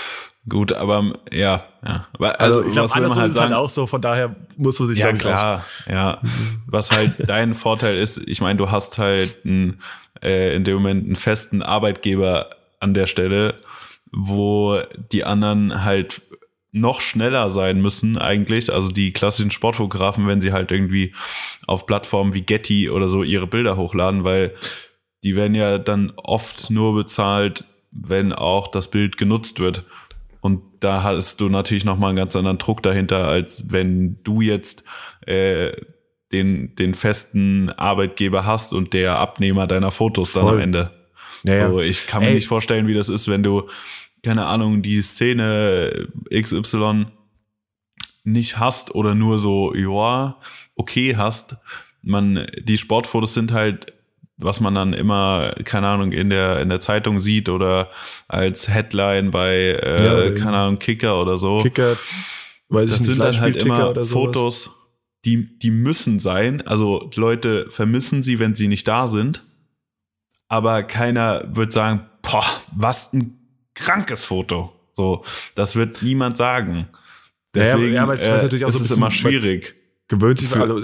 Gut, 0.49 0.71
aber 0.71 1.13
ja, 1.31 1.65
ja. 1.85 2.07
Also, 2.19 2.59
also 2.59 2.63
ich 2.63 2.71
glaube, 2.73 2.93
andersrum 2.93 3.21
halt 3.21 3.31
ist 3.31 3.39
halt 3.39 3.53
auch 3.53 3.69
so, 3.69 3.85
von 3.87 4.01
daher 4.01 4.35
musst 4.55 4.79
du 4.79 4.85
sich 4.85 4.97
Ja, 4.97 5.11
klar, 5.11 5.65
auch. 5.85 5.91
ja. 5.91 6.21
Was 6.67 6.91
halt 6.91 7.13
dein 7.27 7.53
Vorteil 7.53 7.97
ist, 7.97 8.17
ich 8.27 8.39
meine, 8.39 8.57
du 8.57 8.71
hast 8.71 8.97
halt 8.97 9.35
einen, 9.45 9.81
äh, 10.23 10.55
in 10.55 10.63
dem 10.63 10.75
Moment 10.75 11.05
einen 11.05 11.15
festen 11.15 11.61
Arbeitgeber 11.61 12.49
an 12.79 12.93
der 12.93 13.07
Stelle, 13.07 13.55
wo 14.11 14.79
die 15.11 15.25
anderen 15.25 15.83
halt 15.83 16.21
noch 16.71 17.01
schneller 17.01 17.49
sein 17.49 17.81
müssen 17.81 18.17
eigentlich. 18.17 18.71
Also 18.71 18.89
die 18.91 19.11
klassischen 19.11 19.51
Sportfotografen, 19.51 20.27
wenn 20.27 20.41
sie 20.41 20.53
halt 20.53 20.71
irgendwie 20.71 21.13
auf 21.65 21.85
Plattformen 21.85 22.33
wie 22.33 22.41
Getty 22.41 22.89
oder 22.89 23.07
so 23.07 23.23
ihre 23.23 23.47
Bilder 23.47 23.77
hochladen, 23.77 24.23
weil 24.23 24.53
die 25.23 25.35
werden 25.35 25.55
ja 25.55 25.77
dann 25.77 26.13
oft 26.15 26.69
nur 26.69 26.93
bezahlt, 26.93 27.63
wenn 27.91 28.31
auch 28.33 28.67
das 28.69 28.91
Bild 28.91 29.17
genutzt 29.17 29.59
wird. 29.59 29.83
Und 30.41 30.61
da 30.79 31.03
hast 31.03 31.41
du 31.41 31.49
natürlich 31.49 31.85
nochmal 31.85 32.09
einen 32.09 32.17
ganz 32.17 32.35
anderen 32.35 32.57
Druck 32.57 32.83
dahinter, 32.83 33.27
als 33.27 33.71
wenn 33.71 34.21
du 34.23 34.41
jetzt 34.41 34.83
äh, 35.25 35.71
den, 36.31 36.75
den 36.75 36.93
festen 36.93 37.71
Arbeitgeber 37.71 38.45
hast 38.45 38.73
und 38.73 38.93
der 38.93 39.17
Abnehmer 39.17 39.67
deiner 39.67 39.91
Fotos 39.91 40.29
Voll. 40.29 40.43
dann 40.43 40.53
am 40.53 40.59
Ende. 40.59 40.91
Ja, 41.43 41.69
so, 41.69 41.79
ich 41.79 42.07
kann 42.07 42.23
mir 42.23 42.29
Ey. 42.29 42.35
nicht 42.35 42.47
vorstellen, 42.47 42.87
wie 42.87 42.93
das 42.93 43.09
ist, 43.09 43.27
wenn 43.27 43.43
du, 43.43 43.69
keine 44.23 44.45
Ahnung, 44.45 44.81
die 44.81 45.01
Szene 45.01 46.07
XY 46.33 47.05
nicht 48.23 48.59
hast 48.59 48.93
oder 48.93 49.15
nur 49.15 49.39
so, 49.39 49.73
ja, 49.73 50.37
okay 50.75 51.15
hast. 51.15 51.57
Man, 52.01 52.47
die 52.59 52.77
Sportfotos 52.77 53.33
sind 53.33 53.51
halt 53.51 53.93
was 54.37 54.59
man 54.59 54.75
dann 54.75 54.93
immer, 54.93 55.53
keine 55.63 55.87
Ahnung, 55.87 56.11
in 56.11 56.29
der, 56.29 56.59
in 56.59 56.69
der 56.69 56.79
Zeitung 56.79 57.19
sieht 57.19 57.49
oder 57.49 57.89
als 58.27 58.69
Headline 58.69 59.31
bei, 59.31 59.55
äh, 59.55 60.05
ja, 60.05 60.31
keine 60.31 60.57
Ahnung, 60.57 60.79
Kicker 60.79 61.19
oder 61.19 61.37
so. 61.37 61.61
Kicker, 61.61 61.97
weiß 62.69 62.89
das 62.89 63.01
ich 63.01 63.07
nicht, 63.07 63.15
sind 63.15 63.19
dann 63.19 63.39
halt 63.39 63.63
immer 63.63 64.05
Fotos, 64.05 64.71
die, 65.25 65.57
die 65.57 65.71
müssen 65.71 66.19
sein. 66.19 66.65
Also 66.65 67.09
Leute 67.15 67.67
vermissen 67.71 68.21
sie, 68.21 68.39
wenn 68.39 68.53
sie 68.53 68.67
nicht 68.67 68.87
da 68.87 69.07
sind. 69.07 69.43
Aber 70.47 70.83
keiner 70.83 71.43
wird 71.53 71.73
sagen, 71.73 72.07
boah, 72.21 72.45
was 72.75 73.11
ein 73.13 73.37
krankes 73.73 74.25
Foto. 74.25 74.73
So, 74.93 75.25
das 75.55 75.75
wird 75.75 76.01
niemand 76.01 76.37
sagen. 76.37 76.87
Deswegen 77.53 77.87
ja, 77.87 77.93
ja, 77.93 78.03
aber 78.03 78.19
äh, 78.19 78.41
natürlich 78.41 78.65
auch 78.65 78.69
ist 78.69 78.81
es 78.81 78.91
immer 78.91 79.11
schwierig. 79.11 79.75
Gewöhnt 80.07 80.39
sich, 80.39 80.55
also, 80.55 80.81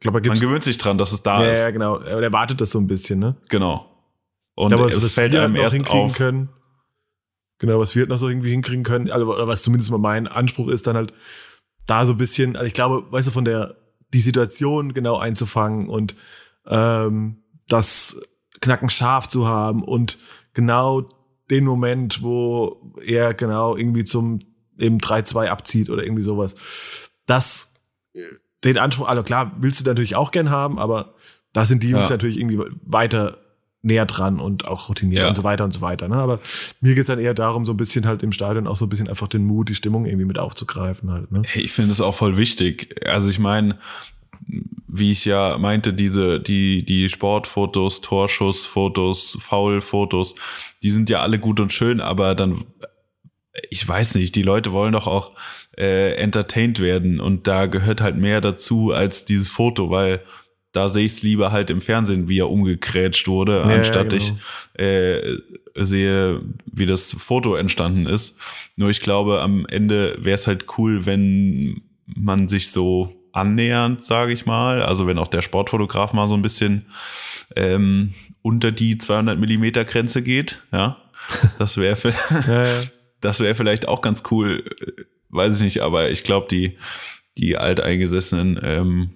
glaube, 0.00 0.20
man 0.26 0.38
gewöhnt 0.38 0.64
sich 0.64 0.78
dran, 0.78 0.98
dass 0.98 1.12
es 1.12 1.22
da 1.22 1.42
ja, 1.42 1.50
ist. 1.50 1.58
Ja, 1.58 1.70
genau. 1.70 1.98
Er 1.98 2.22
erwartet 2.22 2.60
das 2.60 2.70
so 2.70 2.78
ein 2.78 2.86
bisschen, 2.86 3.18
ne? 3.18 3.36
Genau. 3.48 3.86
Und 4.54 4.68
glaube, 4.68 4.86
es 4.86 5.12
fällt 5.12 5.34
einem 5.34 5.56
erst 5.56 5.74
hinkriegen 5.74 6.06
auf. 6.06 6.16
Können. 6.16 6.48
Genau, 7.58 7.78
was 7.78 7.94
wir 7.94 8.00
halt 8.00 8.10
noch 8.10 8.18
so 8.18 8.28
irgendwie 8.28 8.50
hinkriegen 8.50 8.84
können, 8.84 9.10
also, 9.10 9.34
oder 9.34 9.46
was 9.46 9.62
zumindest 9.62 9.90
mal 9.90 9.98
mein 9.98 10.26
Anspruch 10.26 10.68
ist, 10.68 10.86
dann 10.86 10.96
halt 10.96 11.12
da 11.86 12.06
so 12.06 12.12
ein 12.12 12.18
bisschen, 12.18 12.56
also 12.56 12.66
ich 12.66 12.72
glaube, 12.72 13.04
weißt 13.10 13.28
du, 13.28 13.32
von 13.32 13.44
der, 13.44 13.76
die 14.12 14.22
Situation 14.22 14.94
genau 14.94 15.18
einzufangen 15.18 15.88
und 15.88 16.14
ähm, 16.66 17.42
das 17.68 18.20
Knacken 18.60 18.88
scharf 18.88 19.28
zu 19.28 19.46
haben 19.46 19.84
und 19.84 20.18
genau 20.54 21.06
den 21.50 21.64
Moment, 21.64 22.22
wo 22.22 22.94
er 23.04 23.34
genau 23.34 23.76
irgendwie 23.76 24.04
zum 24.04 24.40
eben 24.78 24.98
3-2 24.98 25.48
abzieht 25.48 25.90
oder 25.90 26.02
irgendwie 26.02 26.22
sowas. 26.22 26.56
Das 27.26 27.74
den 28.64 28.78
Anspruch, 28.78 29.08
also 29.08 29.22
klar, 29.22 29.52
willst 29.58 29.80
du 29.80 29.88
natürlich 29.88 30.16
auch 30.16 30.30
gern 30.30 30.50
haben, 30.50 30.78
aber 30.78 31.14
da 31.52 31.64
sind 31.64 31.82
die 31.82 31.90
Jungs 31.90 32.08
ja. 32.08 32.14
natürlich 32.14 32.38
irgendwie 32.38 32.60
weiter 32.84 33.38
näher 33.82 34.04
dran 34.04 34.40
und 34.40 34.68
auch 34.68 34.88
routiniert 34.88 35.22
ja. 35.22 35.28
und 35.28 35.36
so 35.36 35.42
weiter 35.42 35.64
und 35.64 35.72
so 35.72 35.80
weiter. 35.80 36.06
Ne? 36.08 36.16
Aber 36.16 36.38
mir 36.80 36.94
geht's 36.94 37.06
dann 37.06 37.18
eher 37.18 37.32
darum, 37.32 37.64
so 37.64 37.72
ein 37.72 37.78
bisschen 37.78 38.06
halt 38.06 38.22
im 38.22 38.32
Stadion 38.32 38.66
auch 38.66 38.76
so 38.76 38.84
ein 38.86 38.90
bisschen 38.90 39.08
einfach 39.08 39.28
den 39.28 39.46
Mut, 39.46 39.70
die 39.70 39.74
Stimmung 39.74 40.04
irgendwie 40.04 40.26
mit 40.26 40.38
aufzugreifen 40.38 41.10
halt. 41.10 41.32
Ne? 41.32 41.42
Ich 41.54 41.72
finde 41.72 41.92
es 41.92 42.00
auch 42.00 42.14
voll 42.14 42.36
wichtig. 42.36 42.94
Also 43.06 43.30
ich 43.30 43.38
meine, 43.38 43.78
wie 44.86 45.12
ich 45.12 45.24
ja 45.24 45.56
meinte, 45.58 45.94
diese, 45.94 46.40
die, 46.40 46.84
die 46.84 47.08
Sportfotos, 47.08 48.02
Torschussfotos, 48.02 49.38
Foulfotos, 49.40 50.34
die 50.82 50.90
sind 50.90 51.08
ja 51.08 51.22
alle 51.22 51.38
gut 51.38 51.60
und 51.60 51.72
schön, 51.72 52.00
aber 52.00 52.34
dann 52.34 52.64
ich 53.70 53.86
weiß 53.86 54.14
nicht, 54.16 54.34
die 54.36 54.42
Leute 54.42 54.72
wollen 54.72 54.92
doch 54.92 55.06
auch 55.06 55.32
äh, 55.76 56.14
entertained 56.14 56.80
werden 56.80 57.20
und 57.20 57.46
da 57.46 57.66
gehört 57.66 58.00
halt 58.00 58.16
mehr 58.16 58.40
dazu 58.40 58.92
als 58.92 59.24
dieses 59.24 59.48
Foto, 59.48 59.90
weil 59.90 60.20
da 60.72 60.88
sehe 60.88 61.04
ich 61.04 61.12
es 61.12 61.22
lieber 61.22 61.50
halt 61.50 61.70
im 61.70 61.80
Fernsehen, 61.80 62.28
wie 62.28 62.38
er 62.38 62.50
umgekrätscht 62.50 63.26
wurde, 63.26 63.58
ja, 63.58 63.62
anstatt 63.62 64.10
genau. 64.10 64.22
ich 64.22 64.80
äh, 64.80 65.38
sehe, 65.74 66.42
wie 66.66 66.86
das 66.86 67.12
Foto 67.12 67.56
entstanden 67.56 68.06
ist. 68.06 68.38
Nur 68.76 68.90
ich 68.90 69.00
glaube, 69.00 69.40
am 69.40 69.66
Ende 69.66 70.16
wäre 70.20 70.36
es 70.36 70.46
halt 70.46 70.66
cool, 70.78 71.06
wenn 71.06 71.82
man 72.06 72.46
sich 72.46 72.70
so 72.70 73.10
annähernd, 73.32 74.04
sage 74.04 74.32
ich 74.32 74.46
mal, 74.46 74.82
also 74.82 75.06
wenn 75.06 75.18
auch 75.18 75.28
der 75.28 75.42
Sportfotograf 75.42 76.12
mal 76.12 76.28
so 76.28 76.34
ein 76.34 76.42
bisschen 76.42 76.86
ähm, 77.56 78.14
unter 78.42 78.72
die 78.72 78.98
200 78.98 79.38
Millimeter 79.38 79.84
Grenze 79.84 80.22
geht, 80.22 80.62
ja, 80.72 80.96
das 81.58 81.76
wäre 81.76 82.12
ja, 82.30 82.66
ja. 82.66 82.80
Das 83.20 83.40
wäre 83.40 83.54
vielleicht 83.54 83.88
auch 83.88 84.00
ganz 84.00 84.22
cool, 84.30 84.64
weiß 85.28 85.56
ich 85.56 85.62
nicht, 85.62 85.80
aber 85.80 86.10
ich 86.10 86.24
glaube, 86.24 86.46
die 86.50 86.78
die 87.36 87.56
alteingesessenen 87.56 88.58
ähm, 88.62 89.10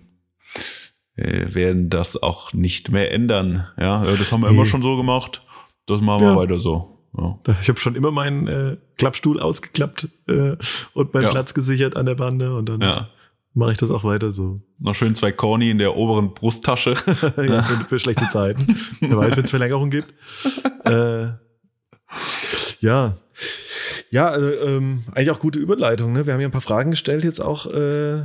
äh, 1.16 1.54
werden 1.54 1.90
das 1.90 2.20
auch 2.22 2.52
nicht 2.52 2.90
mehr 2.90 3.12
ändern. 3.12 3.68
Ja, 3.78 4.04
das 4.04 4.32
haben 4.32 4.42
wir 4.42 4.50
nee. 4.50 4.56
immer 4.56 4.66
schon 4.66 4.82
so 4.82 4.96
gemacht. 4.96 5.42
Das 5.86 6.00
machen 6.00 6.22
wir 6.22 6.30
ja. 6.30 6.36
weiter 6.36 6.58
so. 6.58 6.98
Ja. 7.16 7.38
Ich 7.60 7.68
habe 7.68 7.78
schon 7.78 7.94
immer 7.94 8.10
meinen 8.10 8.48
äh, 8.48 8.76
Klappstuhl 8.96 9.38
ausgeklappt 9.38 10.08
äh, 10.26 10.56
und 10.94 11.14
meinen 11.14 11.24
ja. 11.24 11.30
Platz 11.30 11.54
gesichert 11.54 11.96
an 11.96 12.06
der 12.06 12.16
Bande 12.16 12.56
und 12.56 12.68
dann 12.68 12.80
ja. 12.80 13.08
mache 13.52 13.72
ich 13.72 13.78
das 13.78 13.90
auch 13.90 14.02
weiter 14.02 14.32
so. 14.32 14.62
Noch 14.80 14.94
schön 14.94 15.14
zwei 15.14 15.30
Corny 15.30 15.70
in 15.70 15.78
der 15.78 15.96
oberen 15.96 16.34
Brusttasche. 16.34 16.94
ja, 17.36 17.62
für, 17.62 17.84
für, 17.84 17.98
schlechte 17.98 18.28
Zeiten. 18.28 18.76
Wer 19.00 19.16
weiß, 19.16 19.36
wenn 19.36 19.44
es 19.44 19.50
Verlängerung 19.50 19.90
gibt. 19.90 20.12
äh, 20.84 21.26
ja. 22.80 23.16
Ja, 24.14 24.28
also 24.28 24.48
ähm, 24.48 25.02
eigentlich 25.10 25.32
auch 25.32 25.40
gute 25.40 25.58
Überleitung. 25.58 26.12
Ne? 26.12 26.24
Wir 26.24 26.34
haben 26.34 26.40
ja 26.40 26.46
ein 26.46 26.52
paar 26.52 26.60
Fragen 26.60 26.92
gestellt 26.92 27.24
jetzt 27.24 27.40
auch 27.40 27.66
äh, 27.66 28.22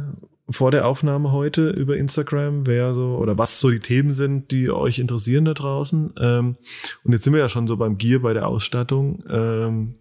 vor 0.47 0.69
der 0.69 0.85
Aufnahme 0.85 1.31
heute 1.31 1.71
über 1.71 1.97
Instagram, 1.97 2.67
wer 2.67 2.93
so 2.93 3.17
oder 3.17 3.39
was 3.39 3.59
so 3.59 3.71
die 3.71 3.79
Themen 3.79 4.13
sind, 4.13 4.51
die 4.51 4.69
euch 4.69 4.99
interessieren 4.99 5.45
da 5.45 5.55
draußen. 5.55 6.13
Ähm, 6.19 6.57
und 7.03 7.11
jetzt 7.11 7.23
sind 7.23 7.33
wir 7.33 7.39
ja 7.39 7.49
schon 7.49 7.65
so 7.65 7.75
beim 7.75 7.97
Gear 7.97 8.19
bei 8.19 8.33
der 8.33 8.47
Ausstattung. 8.47 9.23
Ähm, 9.27 9.95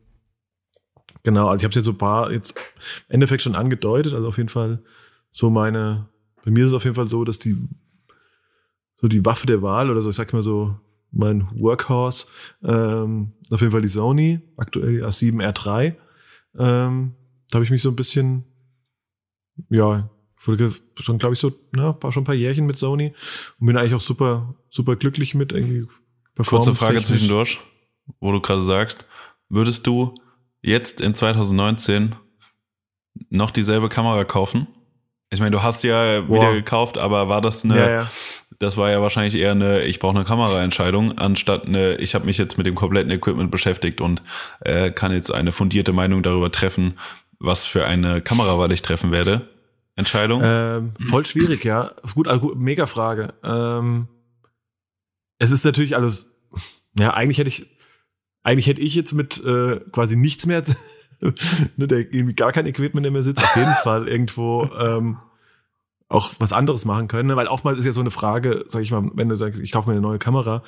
genau, 1.23 1.49
also 1.49 1.61
ich 1.61 1.65
habe 1.65 1.71
es 1.71 1.77
jetzt 1.77 1.87
so 1.87 1.93
ein 1.93 1.97
paar 1.97 2.33
jetzt 2.33 2.59
im 3.09 3.15
Endeffekt 3.15 3.41
schon 3.41 3.55
angedeutet. 3.55 4.13
Also 4.13 4.29
auf 4.29 4.37
jeden 4.37 4.51
Fall 4.51 4.83
so 5.33 5.49
meine. 5.49 6.11
Bei 6.45 6.51
mir 6.51 6.65
ist 6.65 6.73
es 6.73 6.77
auf 6.77 6.85
jeden 6.85 6.97
Fall 6.97 7.09
so, 7.09 7.25
dass 7.25 7.39
die 7.39 7.57
so 8.97 9.09
die 9.09 9.25
Waffe 9.25 9.47
der 9.47 9.63
Wahl 9.63 9.91
oder 9.91 10.03
so, 10.03 10.11
ich 10.11 10.17
sag 10.17 10.35
mal 10.35 10.43
so 10.43 10.79
mein 11.11 11.49
Workhorse, 11.55 12.27
ähm, 12.63 13.33
auf 13.51 13.61
jeden 13.61 13.73
Fall 13.73 13.83
die 13.83 13.89
Sony, 13.89 14.41
aktuell 14.57 14.93
die 14.93 15.03
A7R3. 15.03 15.95
Ähm, 16.59 17.15
da 17.51 17.55
habe 17.55 17.65
ich 17.65 17.71
mich 17.71 17.83
so 17.83 17.89
ein 17.89 17.97
bisschen 17.97 18.45
ja, 19.71 20.09
schon, 20.97 21.19
glaube 21.19 21.35
ich, 21.35 21.41
so, 21.41 21.53
na, 21.73 21.97
war 22.01 22.13
schon 22.13 22.23
ein 22.23 22.27
paar 22.27 22.35
Jährchen 22.35 22.67
mit 22.67 22.79
Sony 22.79 23.13
und 23.59 23.67
bin 23.67 23.77
eigentlich 23.77 23.95
auch 23.95 24.01
super, 24.01 24.55
super 24.71 24.97
glücklich 24.97 25.35
mit 25.35 25.53
irgendwie. 25.53 25.87
Kurze 26.47 26.75
Frage 26.75 27.03
zwischendurch, 27.03 27.59
wo 28.21 28.31
du 28.31 28.41
gerade 28.41 28.61
sagst, 28.61 29.09
würdest 29.49 29.87
du 29.87 30.15
jetzt 30.63 31.01
in 31.01 31.15
2019 31.15 32.15
noch 33.31 33.51
dieselbe 33.51 33.89
Kamera 33.89 34.25
kaufen? 34.25 34.69
Ich 35.31 35.41
meine, 35.41 35.51
du 35.51 35.63
hast 35.63 35.83
ja 35.85 36.21
Boah. 36.21 36.37
wieder 36.37 36.55
gekauft, 36.55 36.97
aber 36.97 37.29
war 37.29 37.41
das 37.41 37.65
eine, 37.65 37.79
ja, 37.79 37.91
ja. 37.91 38.11
das 38.59 38.77
war 38.77 38.91
ja 38.91 39.03
wahrscheinlich 39.03 39.35
eher 39.35 39.53
eine, 39.53 39.83
ich 39.83 39.99
brauche 39.99 40.17
eine 40.17 40.25
Kameraentscheidung, 40.25 41.19
anstatt 41.19 41.67
eine, 41.67 41.97
ich 41.97 42.15
habe 42.15 42.25
mich 42.25 42.39
jetzt 42.39 42.57
mit 42.57 42.67
dem 42.67 42.75
kompletten 42.75 43.11
Equipment 43.11 43.51
beschäftigt 43.51 44.01
und 44.01 44.23
äh, 44.61 44.91
kann 44.91 45.13
jetzt 45.13 45.33
eine 45.33 45.53
fundierte 45.53 45.93
Meinung 45.93 46.23
darüber 46.23 46.51
treffen, 46.51 46.99
was 47.39 47.67
für 47.67 47.85
eine 47.85 48.23
Kamerawahl 48.23 48.73
ich 48.73 48.83
treffen 48.83 49.11
werde. 49.11 49.49
Entscheidung? 49.97 50.41
Ähm, 50.45 50.93
voll 51.09 51.27
schwierig, 51.27 51.65
ja. 51.65 51.93
Gut, 52.15 52.29
also 52.29 52.41
gut, 52.41 52.57
mega 52.57 52.87
Frage. 52.87 53.35
Ähm, 53.43 54.09
es 55.39 55.51
ist 55.51 55.65
natürlich 55.65 55.97
alles, 55.97 56.37
ja, 56.99 57.13
eigentlich 57.13 57.39
hätte 57.39 57.49
ich, 57.49 57.67
eigentlich 58.45 58.67
hätte 58.67 58.81
ich 58.81 58.95
jetzt 58.95 59.13
mit 59.13 59.45
äh, 59.45 59.81
quasi 59.93 60.17
nichts 60.17 60.47
mehr, 60.47 60.63
der 61.77 61.99
irgendwie 61.99 62.35
gar 62.35 62.53
kein 62.53 62.67
Equipment 62.67 63.11
mehr 63.11 63.23
sitzt, 63.23 63.43
auf 63.43 63.57
jeden 63.57 63.75
Fall 63.83 64.09
irgendwo 64.09 64.69
ähm, 64.79 65.19
auch 66.09 66.33
was 66.39 66.53
anderes 66.53 66.85
machen 66.85 67.09
können. 67.09 67.29
Ne? 67.29 67.37
Weil 67.37 67.49
oftmals 67.49 67.79
ist 67.79 67.85
ja 67.85 67.93
so 67.93 68.01
eine 68.01 68.11
Frage, 68.11 68.65
sag 68.69 68.83
ich 68.83 68.91
mal, 68.91 69.11
wenn 69.15 69.29
du 69.29 69.35
sagst, 69.35 69.61
ich 69.61 69.73
kaufe 69.73 69.89
mir 69.89 69.95
eine 69.95 70.03
neue 70.03 70.19
Kamera, 70.19 70.63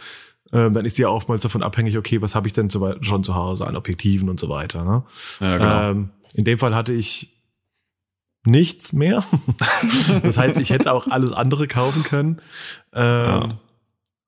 ähm, 0.53 0.73
dann 0.73 0.85
ist 0.85 0.99
die 0.99 1.03
ja 1.03 1.09
oftmals 1.09 1.43
davon 1.43 1.63
abhängig, 1.63 1.97
okay, 1.97 2.21
was 2.23 2.35
habe 2.35 2.47
ich 2.47 2.53
denn 2.53 2.71
zu, 2.71 2.95
schon 3.01 3.25
zu 3.25 3.35
Hause 3.35 3.67
an 3.67 3.77
Objektiven 3.77 4.29
und 4.29 4.41
so 4.41 4.49
weiter. 4.49 4.85
Ne? 4.85 5.05
Ja, 5.41 5.59
genau. 5.59 5.91
Ähm, 5.91 6.11
in 6.35 6.45
dem 6.45 6.59
Fall 6.59 6.75
hatte 6.75 6.93
ich 6.93 7.41
nichts 8.45 8.93
mehr. 8.93 9.25
das 10.23 10.37
heißt, 10.37 10.59
ich 10.59 10.71
hätte 10.71 10.93
auch 10.93 11.07
alles 11.09 11.33
andere 11.33 11.67
kaufen 11.67 12.03
können. 12.03 12.41
Ähm, 12.93 13.27
ja. 13.27 13.59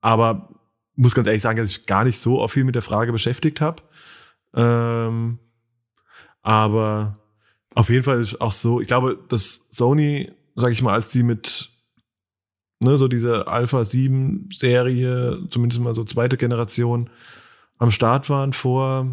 Aber 0.01 0.49
muss 0.95 1.15
ganz 1.15 1.27
ehrlich 1.27 1.41
sagen, 1.41 1.57
dass 1.57 1.71
ich 1.71 1.85
gar 1.85 2.03
nicht 2.03 2.19
so 2.19 2.47
viel 2.47 2.63
mit 2.63 2.75
der 2.75 2.81
Frage 2.81 3.11
beschäftigt 3.11 3.61
habe. 3.61 3.81
Ähm, 4.55 5.39
aber 6.43 7.13
auf 7.73 7.89
jeden 7.89 8.03
Fall 8.03 8.21
ist 8.21 8.39
auch 8.39 8.51
so, 8.51 8.79
ich 8.79 8.87
glaube, 8.87 9.17
dass 9.29 9.67
Sony, 9.71 10.31
sag 10.55 10.71
ich 10.71 10.81
mal, 10.81 10.93
als 10.93 11.09
die 11.09 11.23
mit 11.23 11.69
ne, 12.79 12.97
so 12.97 13.07
diese 13.07 13.47
Alpha 13.47 13.83
7 13.83 14.49
Serie, 14.53 15.39
zumindest 15.49 15.81
mal 15.81 15.95
so 15.95 16.03
zweite 16.03 16.37
Generation, 16.37 17.09
am 17.79 17.91
Start 17.91 18.29
waren 18.29 18.53
vor, 18.53 19.07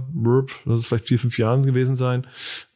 das 0.66 0.80
ist 0.80 0.88
vielleicht 0.88 1.06
vier, 1.06 1.18
fünf 1.18 1.38
Jahren 1.38 1.64
gewesen 1.64 1.96
sein, 1.96 2.26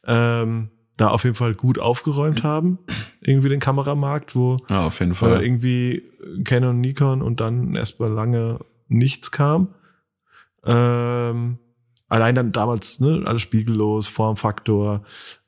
ähm, 0.05 0.71
da 0.97 1.09
auf 1.09 1.25
jeden 1.25 1.37
Fall 1.37 1.55
gut 1.55 1.79
aufgeräumt 1.79 2.43
haben. 2.43 2.79
Irgendwie 3.21 3.49
den 3.49 3.61
Kameramarkt, 3.61 4.37
wo 4.37 4.59
ja, 4.71 4.87
auf 4.87 5.01
jeden 5.01 5.15
Fall. 5.15 5.41
Äh, 5.41 5.45
irgendwie 5.45 6.03
Canon, 6.45 6.81
Nikon 6.81 7.21
und 7.21 7.41
dann 7.41 7.75
erstmal 7.75 8.11
lange 8.11 8.61
nichts 8.89 9.31
kam. 9.31 9.75
Ähm, 10.65 11.59
allein 12.15 12.37
dann 12.37 12.53
damals, 12.53 13.01
ne, 13.01 13.23
alles 13.25 13.43
spiegellos, 13.43 14.07
Formfaktor 14.07 15.03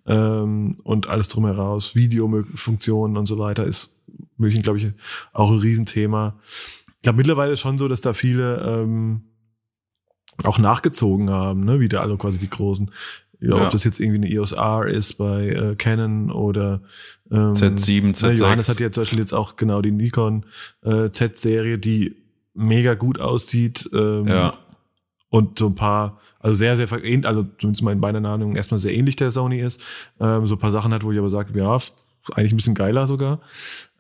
ähm, 0.05 0.77
und 0.83 1.09
alles 1.09 1.29
drum 1.29 1.47
heraus, 1.47 1.95
Videofunktionen 1.95 3.17
und 3.17 3.27
so 3.27 3.39
weiter 3.39 3.65
ist 3.65 4.03
wirklich, 4.37 4.63
glaube 4.65 4.79
ich, 4.79 4.91
auch 5.33 5.53
ein 5.53 5.59
Riesenthema. 5.59 6.39
Ich 6.89 7.03
glaube 7.03 7.19
mittlerweile 7.19 7.53
ist 7.53 7.61
schon 7.61 7.79
so, 7.79 7.87
dass 7.87 8.01
da 8.01 8.15
viele 8.15 8.59
ähm, 8.63 9.23
auch 10.43 10.59
nachgezogen 10.59 11.31
haben, 11.31 11.65
ne, 11.65 11.79
wieder 11.79 12.01
alle 12.03 12.17
quasi 12.17 12.39
die 12.39 12.51
großen. 12.51 12.91
Ja, 13.39 13.57
ja. 13.57 13.67
ob 13.67 13.71
das 13.71 13.85
jetzt 13.85 14.01
irgendwie 14.01 14.27
eine 14.27 14.31
EOS 14.31 14.53
R 14.53 14.89
ist 14.89 15.19
bei 15.19 15.49
äh, 15.51 15.77
Canon 15.77 16.33
oder 16.33 16.81
ähm, 17.31 17.53
Z7, 17.53 18.17
Z6. 18.17 18.27
Ne, 18.27 18.33
Johannes 18.33 18.69
hat 18.69 18.81
ja 18.81 18.91
zum 18.91 19.03
Beispiel 19.03 19.19
jetzt 19.21 19.35
auch 19.35 19.55
genau 19.55 19.83
die 19.83 19.93
Nikon 19.93 20.47
äh, 20.83 21.11
Z-Serie, 21.11 21.79
die 21.79 22.17
mega 22.55 22.95
gut 22.95 23.21
aussieht. 23.21 23.89
Ähm, 23.93 24.27
ja. 24.27 24.59
Und 25.37 25.59
so 25.59 25.67
ein 25.67 25.75
paar, 25.75 26.19
also 26.41 26.55
sehr, 26.55 26.77
sehr 26.77 26.91
ähnlich, 27.05 27.27
also 27.27 27.45
zumindest 27.59 27.83
mal 27.83 27.93
in 27.93 28.01
meiner 28.01 28.27
Ahnung 28.27 28.57
erstmal 28.57 28.81
sehr 28.81 28.95
ähnlich 28.95 29.17
der 29.17 29.31
Sony 29.31 29.61
ist. 29.61 29.83
Ähm, 30.21 30.47
so 30.47 30.55
ein 30.55 30.59
paar 30.59 30.71
Sachen 30.71 30.95
hat, 30.95 31.05
wo 31.05 31.13
ich 31.13 31.19
aber 31.19 31.29
sage, 31.29 31.59
ja, 31.59 31.79
eigentlich 32.35 32.53
ein 32.53 32.57
bisschen 32.57 32.75
geiler 32.75 33.07
sogar. 33.07 33.41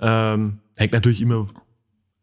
Ähm, 0.00 0.60
hängt 0.76 0.92
natürlich 0.92 1.20
immer 1.20 1.46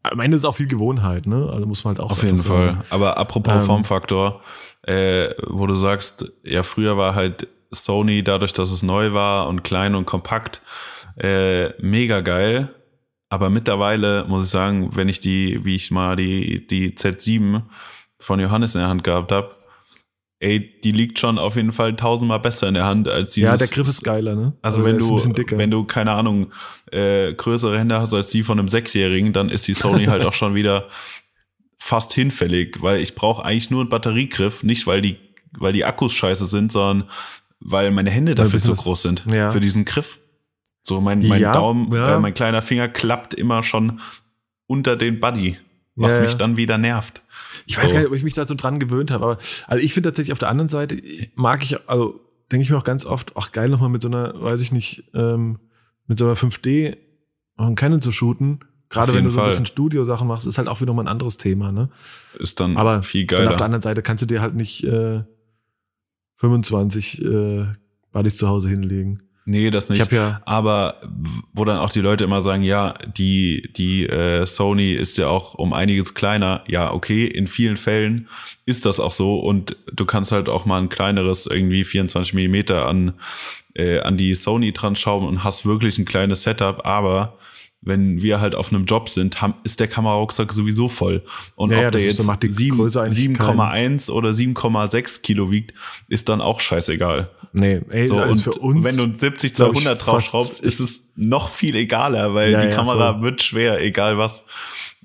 am 0.02 0.20
Ende 0.20 0.36
ist 0.36 0.44
auch 0.44 0.56
viel 0.56 0.66
Gewohnheit, 0.66 1.26
ne? 1.26 1.48
Also 1.50 1.66
muss 1.66 1.82
man 1.84 1.96
halt 1.96 2.04
auch. 2.04 2.12
Auf 2.12 2.22
jeden 2.22 2.36
Fall. 2.36 2.66
Sagen. 2.66 2.84
Aber 2.90 3.16
apropos 3.16 3.54
ähm, 3.54 3.62
Formfaktor, 3.62 4.42
äh, 4.82 5.30
wo 5.46 5.66
du 5.66 5.74
sagst, 5.76 6.30
ja, 6.42 6.62
früher 6.62 6.98
war 6.98 7.14
halt 7.14 7.48
Sony, 7.70 8.22
dadurch, 8.22 8.52
dass 8.52 8.70
es 8.70 8.82
neu 8.82 9.14
war 9.14 9.48
und 9.48 9.64
klein 9.64 9.94
und 9.94 10.04
kompakt, 10.04 10.60
äh, 11.16 11.70
mega 11.82 12.20
geil. 12.20 12.74
Aber 13.30 13.48
mittlerweile 13.48 14.26
muss 14.28 14.44
ich 14.44 14.50
sagen, 14.50 14.90
wenn 14.94 15.08
ich 15.08 15.20
die, 15.20 15.64
wie 15.64 15.74
ich 15.74 15.90
mal 15.90 16.16
die, 16.16 16.66
die 16.66 16.92
Z7 16.92 17.62
von 18.18 18.40
Johannes 18.40 18.74
in 18.74 18.80
der 18.80 18.88
Hand 18.88 19.04
gehabt 19.04 19.32
habe, 19.32 19.54
ey, 20.40 20.80
die 20.82 20.92
liegt 20.92 21.18
schon 21.18 21.38
auf 21.38 21.56
jeden 21.56 21.72
Fall 21.72 21.96
tausendmal 21.96 22.40
besser 22.40 22.68
in 22.68 22.74
der 22.74 22.84
Hand 22.84 23.08
als 23.08 23.32
dieses. 23.32 23.50
Ja, 23.50 23.56
der 23.56 23.68
Griff 23.68 23.88
ist 23.88 24.04
geiler, 24.04 24.34
ne? 24.34 24.52
Also, 24.62 24.84
also 24.84 24.86
wenn 24.86 24.98
du, 25.34 25.58
wenn 25.58 25.70
du, 25.70 25.84
keine 25.84 26.12
Ahnung, 26.12 26.52
äh, 26.92 27.32
größere 27.32 27.78
Hände 27.78 27.98
hast 27.98 28.12
als 28.12 28.30
die 28.30 28.42
von 28.42 28.58
einem 28.58 28.68
Sechsjährigen, 28.68 29.32
dann 29.32 29.48
ist 29.48 29.66
die 29.66 29.74
Sony 29.74 30.04
halt 30.06 30.24
auch 30.24 30.32
schon 30.32 30.54
wieder 30.54 30.88
fast 31.78 32.12
hinfällig, 32.12 32.82
weil 32.82 33.00
ich 33.00 33.14
brauche 33.14 33.44
eigentlich 33.44 33.70
nur 33.70 33.80
einen 33.80 33.90
Batteriegriff, 33.90 34.62
nicht 34.62 34.86
weil 34.86 35.02
die, 35.02 35.16
weil 35.58 35.72
die 35.72 35.84
Akkus 35.84 36.14
scheiße 36.14 36.46
sind, 36.46 36.72
sondern 36.72 37.10
weil 37.60 37.90
meine 37.90 38.10
Hände 38.10 38.34
dafür 38.34 38.60
zu 38.60 38.74
groß 38.74 39.02
sind. 39.02 39.24
Ja. 39.32 39.50
Für 39.50 39.60
diesen 39.60 39.84
Griff. 39.84 40.18
So 40.82 41.00
mein, 41.00 41.26
mein 41.26 41.40
ja, 41.40 41.52
Daumen, 41.52 41.90
ja. 41.92 42.16
Äh, 42.16 42.20
mein 42.20 42.34
kleiner 42.34 42.60
Finger 42.60 42.88
klappt 42.88 43.32
immer 43.32 43.62
schon 43.62 44.00
unter 44.66 44.96
den 44.96 45.20
Buddy, 45.20 45.56
was 45.94 46.20
mich 46.20 46.34
dann 46.34 46.58
wieder 46.58 46.76
nervt. 46.76 47.23
Ich 47.66 47.76
weiß 47.76 47.92
gar 47.92 48.00
nicht, 48.00 48.08
ob 48.08 48.14
ich 48.14 48.22
mich 48.22 48.34
da 48.34 48.46
so 48.46 48.54
dran 48.54 48.80
gewöhnt 48.80 49.10
habe, 49.10 49.24
aber 49.24 49.38
also 49.66 49.82
ich 49.82 49.92
finde 49.94 50.10
tatsächlich 50.10 50.32
auf 50.32 50.38
der 50.38 50.48
anderen 50.48 50.68
Seite 50.68 51.00
mag 51.34 51.62
ich, 51.62 51.88
also 51.88 52.20
denke 52.50 52.64
ich 52.64 52.70
mir 52.70 52.76
auch 52.76 52.84
ganz 52.84 53.04
oft, 53.06 53.32
ach 53.36 53.52
geil, 53.52 53.68
nochmal 53.68 53.90
mit 53.90 54.02
so 54.02 54.08
einer, 54.08 54.40
weiß 54.40 54.60
ich 54.60 54.72
nicht, 54.72 55.10
ähm, 55.14 55.58
mit 56.06 56.18
so 56.18 56.26
einer 56.26 56.36
5D 56.36 56.96
einen 57.56 57.74
Canon 57.74 58.00
zu 58.00 58.12
shooten. 58.12 58.60
Gerade 58.90 59.14
wenn 59.14 59.24
du 59.24 59.30
so 59.30 59.40
ein 59.40 59.48
bisschen 59.48 59.66
Studio-Sachen 59.66 60.28
machst, 60.28 60.46
ist 60.46 60.58
halt 60.58 60.68
auch 60.68 60.80
wieder 60.80 60.92
mal 60.92 61.02
ein 61.02 61.08
anderes 61.08 61.36
Thema, 61.36 61.72
ne? 61.72 61.88
Ist 62.38 62.60
dann 62.60 62.76
aber 62.76 63.02
viel 63.02 63.26
geiler. 63.26 63.44
Dann 63.44 63.52
auf 63.52 63.56
der 63.56 63.64
anderen 63.64 63.82
Seite 63.82 64.02
kannst 64.02 64.22
du 64.22 64.26
dir 64.26 64.40
halt 64.40 64.54
nicht, 64.54 64.84
äh, 64.84 65.24
25 66.36 67.24
äh, 67.24 67.66
Buddies 68.12 68.36
zu 68.36 68.48
Hause 68.48 68.68
hinlegen. 68.68 69.22
Nee, 69.46 69.70
das 69.70 69.90
nicht. 69.90 69.98
Ich 69.98 70.04
hab 70.04 70.12
ja 70.12 70.40
Aber 70.46 71.00
wo 71.52 71.64
dann 71.64 71.76
auch 71.76 71.90
die 71.90 72.00
Leute 72.00 72.24
immer 72.24 72.40
sagen, 72.40 72.62
ja, 72.62 72.94
die, 73.16 73.70
die 73.76 74.06
äh, 74.06 74.46
Sony 74.46 74.92
ist 74.92 75.18
ja 75.18 75.28
auch 75.28 75.54
um 75.54 75.74
einiges 75.74 76.14
kleiner. 76.14 76.64
Ja, 76.66 76.92
okay, 76.92 77.26
in 77.26 77.46
vielen 77.46 77.76
Fällen 77.76 78.28
ist 78.64 78.86
das 78.86 79.00
auch 79.00 79.12
so. 79.12 79.38
Und 79.38 79.76
du 79.92 80.06
kannst 80.06 80.32
halt 80.32 80.48
auch 80.48 80.64
mal 80.64 80.80
ein 80.80 80.88
kleineres, 80.88 81.46
irgendwie 81.46 81.84
24 81.84 82.32
Millimeter 82.32 82.86
an, 82.86 83.12
äh, 83.74 84.00
an 84.00 84.16
die 84.16 84.34
Sony 84.34 84.72
dran 84.72 84.96
schrauben 84.96 85.28
und 85.28 85.44
hast 85.44 85.66
wirklich 85.66 85.98
ein 85.98 86.06
kleines 86.06 86.42
Setup. 86.42 86.86
Aber 86.86 87.38
wenn 87.84 88.22
wir 88.22 88.40
halt 88.40 88.54
auf 88.54 88.72
einem 88.72 88.86
Job 88.86 89.08
sind, 89.08 89.40
haben, 89.42 89.54
ist 89.62 89.80
der 89.80 89.88
Kamerarucksack 89.88 90.52
sowieso 90.52 90.88
voll. 90.88 91.22
Und 91.54 91.70
ja, 91.70 91.78
ob 91.78 91.82
ja, 91.82 91.90
der 91.90 92.02
jetzt 92.02 92.20
7,1 92.20 94.10
oder 94.10 94.30
7,6 94.30 95.22
Kilo 95.22 95.50
wiegt, 95.50 95.74
ist 96.08 96.28
dann 96.28 96.40
auch 96.40 96.60
scheißegal. 96.60 97.30
Nee, 97.52 97.82
ey, 97.90 98.08
so, 98.08 98.16
also 98.16 98.32
und 98.32 98.54
für 98.54 98.60
uns, 98.60 98.84
wenn 98.84 98.96
du 98.96 99.16
70 99.16 99.54
200 99.54 100.04
draufschraubst, 100.04 100.60
ist 100.60 100.80
es 100.80 101.02
noch 101.14 101.50
viel 101.50 101.76
egaler, 101.76 102.34
weil 102.34 102.52
ja, 102.52 102.66
die 102.66 102.74
Kamera 102.74 103.12
voll. 103.12 103.22
wird 103.22 103.42
schwer, 103.42 103.80
egal 103.80 104.18
was. 104.18 104.44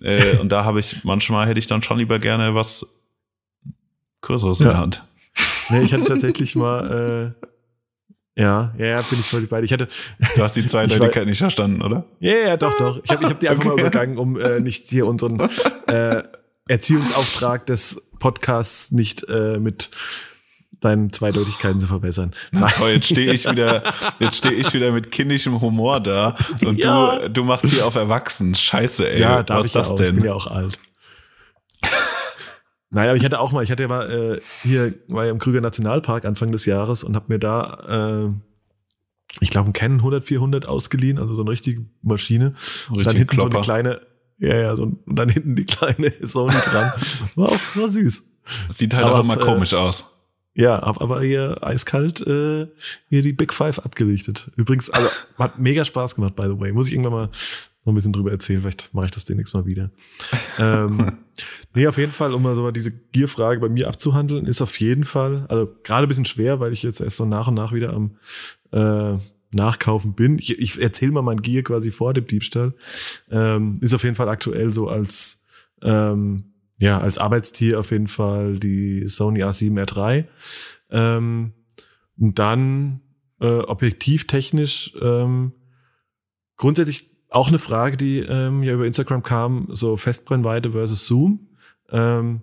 Äh, 0.01 0.37
und 0.37 0.49
da 0.49 0.63
habe 0.63 0.79
ich, 0.79 1.03
manchmal 1.03 1.47
hätte 1.47 1.59
ich 1.59 1.67
dann 1.67 1.83
schon 1.83 1.97
lieber 1.97 2.17
gerne 2.19 2.55
was 2.55 2.87
Größeres 4.21 4.61
in 4.61 4.67
der 4.67 4.77
Hand. 4.77 5.03
Nee, 5.69 5.81
ich 5.81 5.93
hatte 5.93 6.05
tatsächlich 6.05 6.55
mal, 6.55 7.35
äh, 7.39 7.47
ja, 8.39 8.73
ja, 8.77 8.85
ja, 8.85 9.01
bin 9.01 9.19
ich 9.19 9.25
völlig 9.25 9.49
bei 9.49 9.59
dir. 9.59 9.65
Ich 9.65 9.73
hatte, 9.73 9.89
du 10.35 10.41
hast 10.41 10.55
die 10.55 10.65
Zweideutigkeit 10.65 11.25
nicht 11.27 11.39
verstanden, 11.39 11.81
oder? 11.81 12.05
Ja, 12.21 12.35
ja, 12.35 12.57
doch, 12.57 12.77
doch. 12.77 13.01
Ich 13.03 13.11
habe 13.11 13.25
ich 13.25 13.29
hab 13.29 13.39
die 13.41 13.49
einfach 13.49 13.65
okay. 13.65 13.75
mal 13.75 13.79
übergangen, 13.81 14.17
um 14.17 14.39
äh, 14.39 14.61
nicht 14.61 14.87
hier 14.89 15.07
unseren 15.07 15.41
äh, 15.87 16.23
Erziehungsauftrag 16.69 17.65
des 17.65 18.01
Podcasts 18.19 18.91
nicht 18.91 19.27
äh, 19.27 19.59
mit 19.59 19.89
deinen 20.79 21.11
Zweideutigkeiten 21.11 21.81
zu 21.81 21.87
verbessern. 21.87 22.33
Na 22.51 22.67
toll, 22.67 22.91
jetzt 22.91 23.07
stehe 23.07 23.33
ich 23.33 23.45
wieder, 23.51 23.83
jetzt 24.19 24.37
stehe 24.37 24.53
ich 24.53 24.73
wieder 24.73 24.93
mit 24.93 25.11
kindischem 25.11 25.59
Humor 25.59 25.99
da 25.99 26.37
und 26.65 26.79
ja. 26.79 27.19
du, 27.19 27.29
du 27.29 27.43
machst 27.43 27.65
hier 27.65 27.85
auf 27.85 27.95
Erwachsen. 27.95 28.55
Scheiße, 28.55 29.11
ey. 29.11 29.19
Ja, 29.19 29.43
darf 29.43 29.59
was 29.59 29.65
ist 29.65 29.75
das 29.75 29.89
auch. 29.89 29.95
denn? 29.97 30.07
Ich 30.07 30.15
bin 30.15 30.25
ja 30.25 30.33
auch 30.33 30.47
alt. 30.47 30.79
Nein, 32.91 33.07
aber 33.07 33.17
ich 33.17 33.23
hatte 33.23 33.39
auch 33.39 33.51
mal, 33.51 33.63
ich 33.63 33.71
hatte 33.71 33.83
ja 33.83 33.89
mal 33.89 34.11
äh, 34.11 34.41
hier, 34.63 34.95
war 35.07 35.25
ja 35.25 35.31
im 35.31 35.37
Krüger 35.37 35.61
Nationalpark 35.61 36.25
Anfang 36.25 36.51
des 36.51 36.65
Jahres 36.65 37.03
und 37.03 37.15
habe 37.15 37.25
mir 37.27 37.39
da, 37.39 38.29
äh, 38.29 39.41
ich 39.41 39.51
glaube, 39.51 39.69
ein 39.69 39.73
Canon 39.73 39.99
100 39.99 40.25
400 40.25 40.65
ausgeliehen, 40.65 41.19
also 41.19 41.35
so 41.35 41.41
eine 41.41 41.51
richtige 41.51 41.85
Maschine. 42.01 42.47
Richtig 42.47 42.89
und 42.89 43.05
dann 43.05 43.15
hinten 43.15 43.37
Klopper. 43.37 43.63
so 43.63 43.71
eine 43.71 43.83
kleine, 43.83 44.01
ja, 44.39 44.55
ja, 44.55 44.75
so, 44.75 44.83
und 44.83 44.99
dann 45.05 45.29
hinten 45.29 45.55
die 45.55 45.65
kleine 45.65 46.11
Sony 46.21 46.53
dran. 46.53 46.91
War 47.35 47.49
auch 47.49 47.75
war 47.75 47.89
süß. 47.89 48.23
sieht 48.69 48.95
halt 48.95 49.05
aber 49.05 49.19
auch 49.19 49.23
immer 49.23 49.37
äh, 49.37 49.45
komisch 49.45 49.73
aus. 49.73 50.15
Ja, 50.55 50.81
hab 50.81 50.99
aber 50.99 51.21
hier 51.21 51.59
eiskalt 51.61 52.21
äh, 52.21 52.67
hier 53.07 53.21
die 53.21 53.33
Big 53.33 53.53
Five 53.53 53.79
abgelichtet. 53.79 54.51
Übrigens, 54.55 54.89
also 54.89 55.07
hat 55.37 55.59
mega 55.59 55.85
Spaß 55.85 56.15
gemacht, 56.15 56.35
by 56.35 56.47
the 56.47 56.59
way. 56.59 56.71
Muss 56.71 56.87
ich 56.87 56.93
irgendwann 56.93 57.13
mal 57.13 57.29
noch 57.85 57.93
ein 57.93 57.95
bisschen 57.95 58.13
drüber 58.13 58.31
erzählen. 58.31 58.61
Vielleicht 58.61 58.93
mache 58.93 59.05
ich 59.05 59.11
das 59.11 59.25
demnächst 59.25 59.53
mal 59.53 59.65
wieder. 59.65 59.89
ähm, 60.57 61.19
nee, 61.73 61.87
auf 61.87 61.97
jeden 61.97 62.11
Fall, 62.11 62.33
um 62.33 62.43
mal 62.43 62.55
so 62.55 62.61
mal 62.61 62.71
diese 62.71 62.91
Gear-Frage 62.91 63.59
bei 63.59 63.69
mir 63.69 63.87
abzuhandeln, 63.87 64.45
ist 64.45 64.61
auf 64.61 64.79
jeden 64.79 65.03
Fall, 65.03 65.45
also 65.49 65.69
gerade 65.83 66.05
ein 66.05 66.09
bisschen 66.09 66.25
schwer, 66.25 66.59
weil 66.59 66.73
ich 66.73 66.83
jetzt 66.83 67.01
erst 67.01 67.17
so 67.17 67.25
nach 67.25 67.47
und 67.47 67.55
nach 67.55 67.73
wieder 67.73 67.93
am 67.93 68.17
äh, 68.71 69.17
Nachkaufen 69.51 70.13
bin. 70.13 70.37
Ich, 70.37 70.59
ich 70.59 70.81
erzähle 70.81 71.11
mal 71.11 71.21
mein 71.21 71.41
Gear 71.41 71.63
quasi 71.63 71.91
vor 71.91 72.13
dem 72.13 72.27
Diebstahl. 72.27 72.73
Ähm, 73.31 73.77
ist 73.81 73.93
auf 73.93 74.03
jeden 74.03 74.15
Fall 74.15 74.29
aktuell 74.29 74.71
so 74.71 74.87
als 74.87 75.43
ähm, 75.81 76.49
ja, 76.79 76.99
als 76.99 77.17
Arbeitstier 77.17 77.79
auf 77.79 77.91
jeden 77.91 78.07
Fall 78.07 78.57
die 78.57 79.07
Sony 79.07 79.43
A7R3. 79.43 80.25
Ähm, 80.89 81.53
und 82.17 82.39
dann 82.39 83.01
äh, 83.41 83.59
objektivtechnisch 83.59 84.95
ähm, 85.01 85.53
grundsätzlich 86.55 87.18
auch 87.29 87.47
eine 87.47 87.59
Frage, 87.59 87.97
die 87.97 88.19
ähm, 88.19 88.63
ja 88.63 88.73
über 88.73 88.85
Instagram 88.85 89.23
kam, 89.23 89.67
so 89.69 89.97
Festbrennweite 89.97 90.71
versus 90.71 91.05
Zoom. 91.05 91.47
Ähm, 91.91 92.41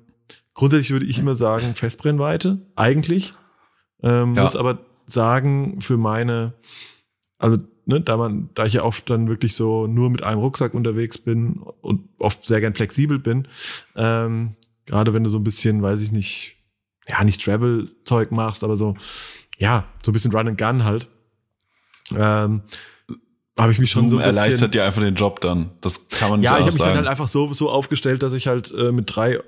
grundsätzlich 0.55 0.93
würde 0.93 1.07
ich 1.07 1.19
immer 1.19 1.37
sagen 1.37 1.75
Festbrennweite, 1.75 2.67
eigentlich. 2.77 3.33
Ähm, 4.03 4.35
ja. 4.35 4.43
Muss 4.43 4.57
aber 4.57 4.79
sagen, 5.07 5.81
für 5.81 5.97
meine, 5.97 6.55
also 7.39 7.59
ne, 7.87 8.01
da 8.01 8.17
man, 8.17 8.51
da 8.55 8.67
ich 8.67 8.75
ja 8.75 8.83
oft 8.83 9.09
dann 9.11 9.29
wirklich 9.29 9.55
so 9.55 9.87
nur 9.87 10.11
mit 10.11 10.23
einem 10.23 10.41
Rucksack 10.41 10.75
unterwegs 10.75 11.19
bin 11.19 11.61
und 11.81 12.09
oft 12.19 12.47
sehr 12.47 12.61
gern 12.61 12.75
flexibel 12.75 13.19
bin, 13.19 13.49
ähm, 13.95 14.57
gerade 14.85 15.15
wenn 15.15 15.25
du 15.25 15.31
so 15.31 15.39
ein 15.39 15.45
bisschen, 15.45 15.83
weiß 15.83 16.01
ich 16.01 16.13
nicht, 16.13 16.57
ja, 17.09 17.23
nicht 17.25 17.43
Travel-Zeug 17.45 18.33
machst, 18.33 18.65
aber 18.65 18.77
so, 18.77 18.97
ja, 19.59 19.85
so 20.05 20.11
ein 20.11 20.13
bisschen 20.13 20.33
Run 20.33 20.49
and 20.49 20.59
Gun 20.59 20.85
halt, 20.85 21.09
ähm, 22.15 22.63
habe 23.59 23.73
ich 23.73 23.79
mich 23.79 23.91
schon 23.91 24.11
so 24.11 24.19
ein 24.19 24.25
bisschen, 24.25 24.37
erleichtert 24.37 24.75
dir 24.75 24.85
einfach 24.85 25.01
den 25.01 25.15
Job 25.15 25.41
dann. 25.41 25.71
Das 25.81 26.09
kann 26.09 26.31
man 26.31 26.41
nicht 26.41 26.51
Ja, 26.51 26.59
ich 26.59 26.67
habe 26.67 26.73
mich 26.73 26.83
dann 26.83 26.97
halt 26.97 27.07
einfach 27.07 27.29
so 27.29 27.53
so 27.55 27.71
aufgestellt, 27.71 28.23
dass 28.23 28.33
ich 28.33 28.47
halt 28.47 28.73
äh, 28.73 28.93
mit 28.93 29.15
drei 29.15 29.41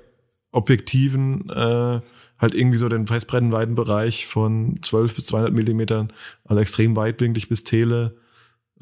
Objektiven 0.51 1.49
äh, 1.49 2.01
halt 2.39 2.53
irgendwie 2.53 2.77
so 2.77 2.89
den 2.89 3.05
Festbrennweitenbereich 3.05 4.25
von 4.25 4.79
12 4.81 5.15
bis 5.15 5.25
200 5.27 5.53
Millimetern, 5.53 6.11
also 6.45 6.59
extrem 6.59 6.95
weitwinklig 6.95 7.49
bis 7.49 7.63
Tele, 7.63 8.17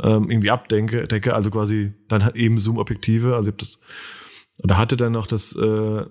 ähm, 0.01 0.29
irgendwie 0.29 0.51
abdenke, 0.51 1.07
decke, 1.07 1.33
also 1.33 1.49
quasi 1.49 1.93
dann 2.07 2.23
halt 2.23 2.35
eben 2.35 2.59
Zoom-Objektive. 2.59 3.35
Also 3.35 3.49
ich 3.49 3.53
hab 3.53 3.57
das, 3.57 3.79
oder 4.63 4.77
hatte 4.77 4.95
dann 4.95 5.11
noch 5.11 5.27
das 5.27 5.55
äh, 5.55 6.05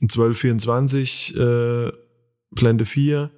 1224 0.00 1.36
äh, 1.36 1.92
Blende 2.50 2.84
4 2.84 3.30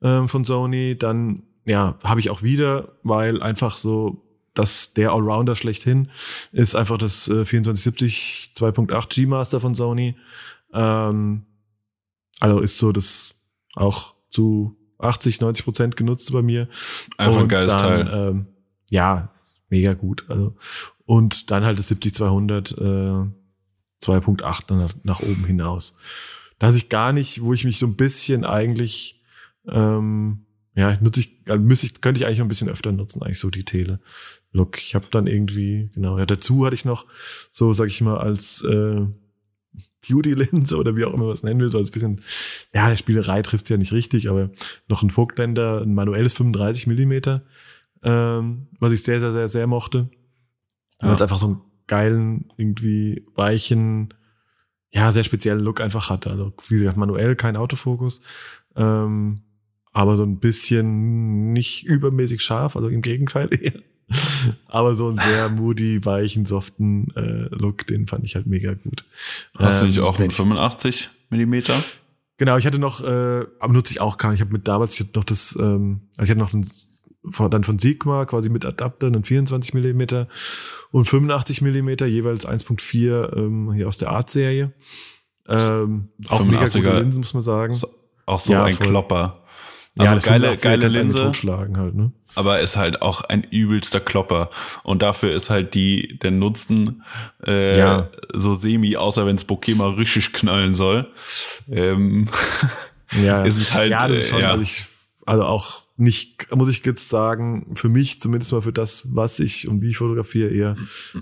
äh, 0.00 0.26
von 0.26 0.44
Sony. 0.44 0.96
Dann 0.98 1.42
ja, 1.66 1.98
habe 2.02 2.20
ich 2.20 2.30
auch 2.30 2.42
wieder, 2.42 2.96
weil 3.02 3.42
einfach 3.42 3.76
so 3.76 4.31
dass 4.54 4.92
der 4.94 5.12
Allrounder 5.12 5.56
schlechthin 5.56 6.10
ist 6.52 6.74
einfach 6.74 6.98
das 6.98 7.28
äh, 7.28 7.44
2470 7.44 8.52
2.8 8.56 9.14
G-Master 9.14 9.60
von 9.60 9.74
Sony. 9.74 10.16
Ähm, 10.72 11.46
also 12.40 12.60
ist 12.60 12.78
so 12.78 12.92
das 12.92 13.34
auch 13.74 14.14
zu 14.30 14.76
80, 14.98 15.40
90 15.40 15.64
Prozent 15.64 15.96
genutzt 15.96 16.32
bei 16.32 16.42
mir. 16.42 16.68
Einfach 17.16 17.40
ein 17.40 17.48
geiles 17.48 17.72
dann, 17.72 18.06
Teil. 18.06 18.28
Ähm, 18.30 18.46
ja, 18.90 19.32
mega 19.68 19.94
gut. 19.94 20.24
Also, 20.28 20.56
und 21.04 21.50
dann 21.50 21.64
halt 21.64 21.78
das 21.78 21.90
70-200 21.90 22.78
äh, 22.78 23.30
2.8 24.02 24.74
nach, 24.74 24.94
nach 25.02 25.20
oben 25.20 25.44
hinaus. 25.44 25.98
Dass 26.58 26.76
ich 26.76 26.88
gar 26.88 27.12
nicht, 27.12 27.42
wo 27.42 27.52
ich 27.52 27.64
mich 27.64 27.78
so 27.78 27.86
ein 27.86 27.96
bisschen 27.96 28.44
eigentlich, 28.44 29.22
ähm, 29.68 30.46
ja, 30.74 30.96
nutze 31.00 31.20
ich, 31.20 31.40
also 31.48 31.62
müsste 31.62 31.86
ich, 31.86 32.00
könnte 32.00 32.20
ich 32.20 32.26
eigentlich 32.26 32.38
noch 32.38 32.46
ein 32.46 32.48
bisschen 32.48 32.68
öfter 32.68 32.92
nutzen, 32.92 33.22
eigentlich 33.22 33.40
so 33.40 33.50
die 33.50 33.64
Tele. 33.64 34.00
Look, 34.52 34.78
ich 34.78 34.94
habe 34.94 35.06
dann 35.10 35.26
irgendwie, 35.26 35.90
genau, 35.94 36.18
ja, 36.18 36.26
dazu 36.26 36.64
hatte 36.64 36.74
ich 36.74 36.84
noch 36.84 37.06
so, 37.50 37.72
sag 37.72 37.88
ich 37.88 38.00
mal, 38.00 38.18
als 38.18 38.62
äh, 38.62 39.06
Beauty-Linse 40.06 40.76
oder 40.76 40.94
wie 40.94 41.04
auch 41.04 41.14
immer 41.14 41.24
man 41.24 41.32
es 41.32 41.42
nennen 41.42 41.60
will, 41.60 41.70
so 41.70 41.78
als 41.78 41.90
bisschen, 41.90 42.20
ja, 42.74 42.88
der 42.88 42.96
Spielerei 42.96 43.40
trifft 43.42 43.64
es 43.64 43.70
ja 43.70 43.78
nicht 43.78 43.92
richtig, 43.92 44.28
aber 44.28 44.50
noch 44.88 45.02
ein 45.02 45.10
Vogtländer, 45.10 45.80
ein 45.80 45.94
manuelles 45.94 46.34
35 46.34 46.86
Millimeter 46.86 47.42
ähm, 48.02 48.66
was 48.78 48.92
ich 48.92 49.02
sehr, 49.02 49.20
sehr, 49.20 49.32
sehr, 49.32 49.48
sehr 49.48 49.66
mochte. 49.66 50.08
Ja. 51.00 51.08
Weil 51.08 51.14
es 51.14 51.22
einfach 51.22 51.38
so 51.38 51.46
einen 51.46 51.60
geilen, 51.86 52.52
irgendwie 52.56 53.26
weichen, 53.34 54.14
ja, 54.90 55.10
sehr 55.12 55.24
speziellen 55.24 55.60
Look 55.60 55.80
einfach 55.80 56.10
hatte. 56.10 56.30
Also, 56.30 56.52
wie 56.68 56.78
gesagt, 56.78 56.96
manuell 56.96 57.36
kein 57.36 57.56
Autofokus. 57.56 58.20
Ähm, 58.76 59.42
aber 59.92 60.16
so 60.16 60.22
ein 60.22 60.38
bisschen 60.38 61.52
nicht 61.52 61.84
übermäßig 61.84 62.42
scharf, 62.42 62.76
also 62.76 62.88
im 62.88 63.02
Gegenteil 63.02 63.48
eher. 63.60 63.80
aber 64.66 64.94
so 64.94 65.08
einen 65.08 65.18
sehr 65.18 65.48
moody, 65.48 66.04
weichen, 66.04 66.46
soften 66.46 67.08
äh, 67.16 67.54
Look, 67.54 67.86
den 67.86 68.06
fand 68.06 68.24
ich 68.24 68.34
halt 68.34 68.46
mega 68.46 68.74
gut. 68.74 69.04
Hast 69.56 69.74
ähm, 69.74 69.80
du 69.80 69.86
nicht 69.86 70.00
auch 70.00 70.18
einen 70.18 70.30
85 70.30 71.10
Millimeter? 71.30 71.74
Genau, 72.38 72.56
ich 72.56 72.66
hatte 72.66 72.78
noch, 72.78 73.02
äh, 73.02 73.44
aber 73.60 73.72
nutze 73.72 73.92
ich 73.92 74.00
auch 74.00 74.18
gar 74.18 74.30
nicht. 74.30 74.40
Ich 74.40 74.44
habe 74.44 74.52
mit 74.52 74.66
damals, 74.66 74.94
ich 74.94 75.00
hatte 75.00 75.18
noch 75.18 75.24
das, 75.24 75.56
ähm, 75.60 76.02
also 76.16 76.24
ich 76.24 76.30
hatte 76.30 76.40
noch 76.40 76.52
einen 76.52 76.70
von, 77.30 77.50
dann 77.50 77.62
von 77.64 77.78
Sigma 77.78 78.24
quasi 78.24 78.50
mit 78.50 78.64
Adapter, 78.64 79.06
einen 79.06 79.22
24 79.22 79.74
Millimeter 79.74 80.28
und 80.90 81.04
85 81.04 81.62
Millimeter, 81.62 82.06
jeweils 82.06 82.48
1.4 82.48 83.36
ähm, 83.36 83.72
hier 83.72 83.86
aus 83.86 83.98
der 83.98 84.10
Art-Serie. 84.10 84.72
Ähm, 85.48 86.08
auch 86.28 86.44
mega 86.44 86.64
gute 86.64 86.98
Linsen, 86.98 87.20
muss 87.20 87.34
man 87.34 87.42
sagen. 87.42 87.76
Auch 88.26 88.40
so 88.40 88.52
ja, 88.52 88.64
ein 88.64 88.74
voll. 88.74 88.88
Klopper. 88.88 89.44
Also 89.98 90.14
ja, 90.14 90.20
geile, 90.20 90.56
geile 90.56 90.88
Linse. 90.88 91.32
Halt, 91.46 91.94
ne? 91.94 92.12
Aber 92.34 92.60
ist 92.60 92.76
halt 92.76 93.02
auch 93.02 93.22
ein 93.22 93.44
übelster 93.44 94.00
Klopper. 94.00 94.50
Und 94.82 95.02
dafür 95.02 95.32
ist 95.32 95.50
halt 95.50 95.74
die, 95.74 96.18
der 96.22 96.30
Nutzen 96.30 97.02
äh, 97.46 97.78
ja. 97.78 98.08
so 98.32 98.54
semi, 98.54 98.96
außer 98.96 99.26
wenn 99.26 99.36
das 99.36 99.44
Bokeh 99.44 99.74
mal 99.74 99.90
richtig 99.90 100.32
knallen 100.32 100.74
soll. 100.74 101.08
Ähm, 101.70 102.28
ja. 103.22 103.42
ist 103.44 103.58
es 103.58 103.74
halt. 103.74 103.90
Ja, 103.90 104.08
das 104.08 104.18
ist 104.18 104.28
schon, 104.28 104.38
äh, 104.38 104.42
ja. 104.42 104.50
Also, 104.52 104.62
ich, 104.62 104.86
also 105.26 105.44
auch 105.44 105.82
nicht, 105.96 106.54
muss 106.54 106.70
ich 106.70 106.84
jetzt 106.84 107.08
sagen, 107.08 107.74
für 107.74 107.88
mich 107.88 108.20
zumindest 108.20 108.52
mal 108.52 108.62
für 108.62 108.72
das, 108.72 109.14
was 109.14 109.38
ich 109.38 109.68
und 109.68 109.82
wie 109.82 109.90
ich 109.90 109.98
fotografiere, 109.98 110.50
eher 110.50 110.76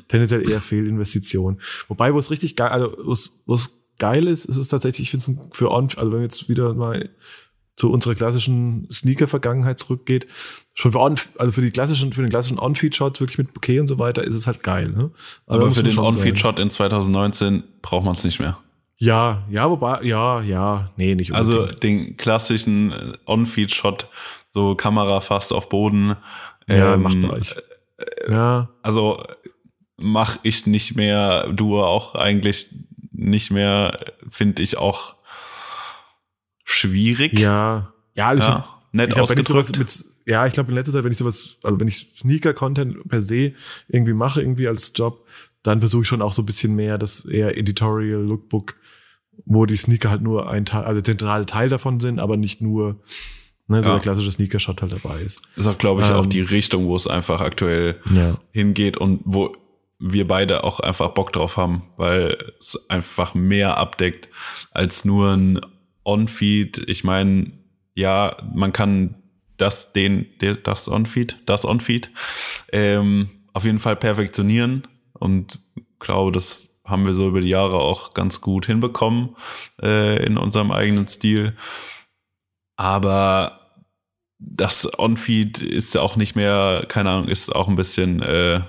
tendenziell 0.09 0.49
eher 0.49 0.61
Fehlinvestition. 0.61 1.61
Wobei, 1.89 2.15
wo 2.15 2.19
es 2.19 2.31
richtig 2.31 2.57
geil, 2.57 2.71
also 2.71 2.97
es, 3.11 3.41
wo 3.47 3.55
es 3.55 3.81
geil 3.99 4.27
ist, 4.27 4.47
ist 4.47 4.57
es 4.57 4.69
tatsächlich, 4.69 5.13
ich 5.13 5.23
finde 5.23 5.43
es 5.43 5.57
für 5.57 5.71
on, 5.71 5.85
also 5.97 6.13
wenn 6.13 6.21
wir 6.21 6.23
jetzt 6.23 6.49
wieder 6.49 6.73
mal 6.75 7.11
zu 7.77 7.91
unserer 7.91 8.15
klassischen 8.15 8.89
Sneaker-Vergangenheit 8.91 9.79
zurückgeht, 9.79 10.27
schon 10.81 10.93
für, 10.93 11.01
on, 11.01 11.17
also 11.39 11.53
für 11.53 11.61
die 11.61 11.71
klassischen, 11.71 12.13
für 12.13 12.23
den 12.23 12.31
klassischen 12.31 12.59
On-Feed-Shot 12.59 13.21
wirklich 13.21 13.39
mit 13.39 13.53
Bouquet 13.53 13.81
und 13.81 13.87
so 13.87 13.99
weiter, 13.99 14.25
ist 14.25 14.35
es 14.35 14.47
halt 14.47 14.63
geil. 14.63 14.89
Ne? 14.89 15.11
Aber, 15.47 15.65
Aber 15.65 15.73
für 15.73 15.83
den 15.83 15.99
On-Feed-Shot 15.99 16.59
in 16.59 16.71
2019 16.71 17.63
braucht 17.83 18.05
man 18.05 18.15
es 18.15 18.25
nicht 18.25 18.41
mehr. 18.41 18.59
Ja, 18.97 19.45
ja, 19.51 19.71
wobei, 19.71 20.03
ja, 20.03 20.41
ja, 20.43 20.91
nee, 20.97 21.15
nicht 21.15 21.33
also 21.33 21.61
unbedingt. 21.61 21.73
Also 21.73 21.81
den 21.81 22.17
klassischen 22.17 22.93
äh, 22.93 23.13
On-Feed-Shot, 23.27 24.09
so 24.53 24.75
Kamera 24.75 25.21
fast 25.21 25.53
auf 25.53 25.69
Boden. 25.69 26.17
Ja, 26.69 26.95
ähm, 26.95 27.03
macht 27.03 27.25
euch. 27.25 27.57
Äh, 27.99 28.33
ja. 28.33 28.69
Also 28.83 29.23
mache 29.97 30.39
ich 30.43 30.67
nicht 30.67 30.97
mehr, 30.97 31.49
du 31.53 31.79
auch 31.79 32.15
eigentlich 32.15 32.75
nicht 33.13 33.51
mehr, 33.51 33.99
finde 34.31 34.63
ich 34.63 34.79
auch 34.79 35.15
schwierig. 36.65 37.39
Ja, 37.39 37.93
ja, 38.15 38.29
also 38.29 38.49
ja, 38.49 38.69
nett 38.93 39.09
ich 39.09 39.15
glaub, 39.15 39.25
ausgedrückt. 39.25 39.79
Mit, 39.79 40.05
ja, 40.31 40.47
ich 40.47 40.53
glaube 40.53 40.71
in 40.71 40.77
letzter 40.77 40.93
Zeit, 40.93 41.03
wenn 41.03 41.11
ich 41.11 41.19
sowas, 41.19 41.59
also 41.65 41.81
wenn 41.81 41.89
ich 41.89 42.13
Sneaker-Content 42.17 43.09
per 43.09 43.21
se 43.21 43.53
irgendwie 43.89 44.13
mache, 44.13 44.41
irgendwie 44.41 44.69
als 44.69 44.93
Job, 44.95 45.27
dann 45.65 45.81
versuche 45.81 46.03
ich 46.03 46.09
schon 46.09 46.23
auch 46.23 46.33
so 46.33 46.43
ein 46.43 46.47
bisschen 46.47 46.77
mehr 46.77 46.99
das 46.99 47.25
eher 47.25 47.59
Editorial 47.59 48.23
Lookbook, 48.23 48.75
wo 49.45 49.67
die 49.67 49.77
Sneaker 49.77 50.09
halt 50.09 50.23
nur 50.23 50.49
ein 50.49 50.67
Teil, 50.67 50.85
also 50.85 51.01
zentrale 51.01 51.47
Teil 51.47 51.69
davon 51.69 51.99
sind, 51.99 52.21
aber 52.21 52.37
nicht 52.37 52.61
nur 52.61 53.01
ne, 53.67 53.83
so 53.83 53.89
ja. 53.89 53.95
der 53.97 54.03
klassische 54.03 54.31
Sneaker-Shot 54.31 54.83
halt 54.83 54.93
dabei 54.93 55.21
ist. 55.21 55.43
Ist 55.57 55.67
auch, 55.67 55.79
glaube 55.79 56.03
ich, 56.03 56.11
ähm, 56.11 56.15
auch 56.15 56.27
die 56.27 56.43
Richtung, 56.43 56.87
wo 56.87 56.95
es 56.95 57.09
einfach 57.09 57.41
aktuell 57.41 57.97
ja. 58.15 58.37
hingeht 58.53 58.99
und 58.99 59.23
wo 59.25 59.57
wir 59.99 60.29
beide 60.29 60.63
auch 60.63 60.79
einfach 60.79 61.11
Bock 61.11 61.33
drauf 61.33 61.57
haben, 61.57 61.83
weil 61.97 62.53
es 62.61 62.89
einfach 62.89 63.35
mehr 63.35 63.79
abdeckt 63.79 64.29
als 64.71 65.05
nur 65.05 65.33
ein 65.33 65.61
On-Feed. 66.05 66.85
Ich 66.87 67.03
meine, 67.03 67.51
ja, 67.95 68.37
man 68.55 68.73
kann 68.73 69.17
das, 69.61 69.93
den, 69.93 70.27
das 70.63 70.89
On-Feed, 70.89 71.39
das 71.47 71.65
On-Feed 71.65 72.11
ähm, 72.73 73.31
auf 73.53 73.65
jeden 73.65 73.79
Fall 73.79 73.97
perfektionieren 73.97 74.87
und 75.13 75.59
glaube, 75.99 76.33
das 76.33 76.69
haben 76.85 77.07
wir 77.07 77.15
so 77.15 77.29
über 77.29 77.41
die 77.41 77.49
Jahre 77.49 77.79
auch 77.79 78.15
ganz 78.15 78.41
gut 78.41 78.67
hinbekommen 78.67 79.37
äh, 79.81 80.25
in 80.25 80.37
unserem 80.37 80.73
eigenen 80.73 81.07
Stil. 81.07 81.57
Aber 82.77 83.61
das 84.39 84.99
On-Feed 84.99 85.63
ist 85.63 85.95
ja 85.95 86.01
auch 86.01 86.17
nicht 86.17 86.35
mehr, 86.35 86.85
keine 86.89 87.11
Ahnung, 87.11 87.29
ist 87.29 87.55
auch 87.55 87.69
ein 87.69 87.77
bisschen 87.77 88.23
äh, 88.23 88.63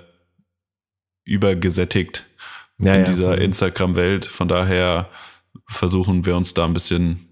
übergesättigt 1.23 2.25
ja, 2.77 2.93
in 2.93 2.99
ja, 2.99 3.05
dieser 3.05 3.37
Instagram-Welt. 3.39 4.25
Von 4.25 4.47
daher 4.47 5.09
versuchen 5.67 6.25
wir 6.25 6.35
uns 6.35 6.53
da 6.53 6.65
ein 6.65 6.73
bisschen 6.73 7.29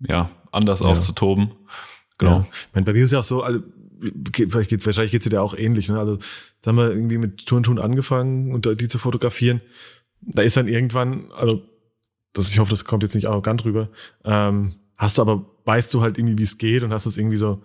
ja, 0.00 0.30
anders 0.52 0.80
ja. 0.80 0.86
auszutoben. 0.86 1.52
Genau. 2.18 2.40
Ja. 2.40 2.46
Ich 2.50 2.74
meine, 2.74 2.84
bei 2.84 2.92
mir 2.92 3.04
ist 3.04 3.12
ja 3.12 3.20
auch 3.20 3.24
so, 3.24 3.42
also, 3.42 3.60
vielleicht 4.50 4.70
geht, 4.70 4.84
wahrscheinlich 4.84 5.12
geht's 5.12 5.28
dir 5.28 5.42
auch 5.42 5.56
ähnlich, 5.56 5.88
ne? 5.88 5.98
Also, 5.98 6.14
jetzt 6.14 6.66
haben 6.66 6.76
wir 6.76 6.90
irgendwie 6.90 7.18
mit 7.18 7.46
Turnschuhen 7.46 7.78
angefangen 7.78 8.52
und 8.52 8.80
die 8.80 8.88
zu 8.88 8.98
fotografieren. 8.98 9.60
Da 10.20 10.42
ist 10.42 10.56
dann 10.56 10.68
irgendwann, 10.68 11.30
also, 11.32 11.62
das, 12.32 12.50
ich 12.50 12.58
hoffe, 12.58 12.70
das 12.70 12.84
kommt 12.84 13.02
jetzt 13.02 13.14
nicht 13.14 13.28
arrogant 13.28 13.64
rüber, 13.64 13.88
ähm, 14.24 14.72
hast 14.96 15.18
du 15.18 15.22
aber, 15.22 15.46
weißt 15.64 15.92
du 15.94 16.00
halt 16.00 16.18
irgendwie, 16.18 16.38
wie 16.38 16.42
es 16.42 16.58
geht 16.58 16.82
und 16.82 16.92
hast 16.92 17.06
es 17.06 17.18
irgendwie 17.18 17.36
so, 17.36 17.62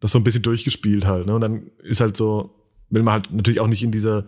das 0.00 0.12
so 0.12 0.18
ein 0.18 0.24
bisschen 0.24 0.42
durchgespielt 0.42 1.06
halt, 1.06 1.26
ne? 1.26 1.34
Und 1.34 1.40
dann 1.40 1.70
ist 1.82 2.00
halt 2.00 2.16
so, 2.16 2.54
will 2.90 3.02
man 3.02 3.14
halt 3.14 3.32
natürlich 3.32 3.60
auch 3.60 3.66
nicht 3.66 3.82
in 3.82 3.92
dieser, 3.92 4.26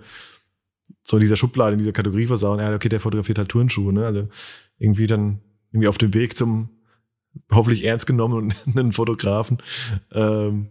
so 1.03 1.17
in 1.17 1.21
dieser 1.21 1.37
Schublade, 1.37 1.73
in 1.73 1.79
dieser 1.79 1.93
Kategorie 1.93 2.27
versauen, 2.27 2.59
ja, 2.59 2.75
okay, 2.75 2.89
der 2.89 3.01
fotografiert 3.01 3.39
halt 3.39 3.51
Turnschuhe, 3.51 3.93
ne? 3.93 4.07
Also 4.07 4.29
irgendwie 4.79 5.07
dann 5.07 5.41
irgendwie 5.73 5.89
auf 5.89 5.99
dem 5.99 6.15
Weg 6.15 6.37
zum 6.37 6.71
hoffentlich 7.51 7.85
ernst 7.85 8.07
genommen 8.07 8.35
und 8.35 8.55
einen 8.77 8.93
Fotografen 8.93 9.59
ähm, 10.13 10.71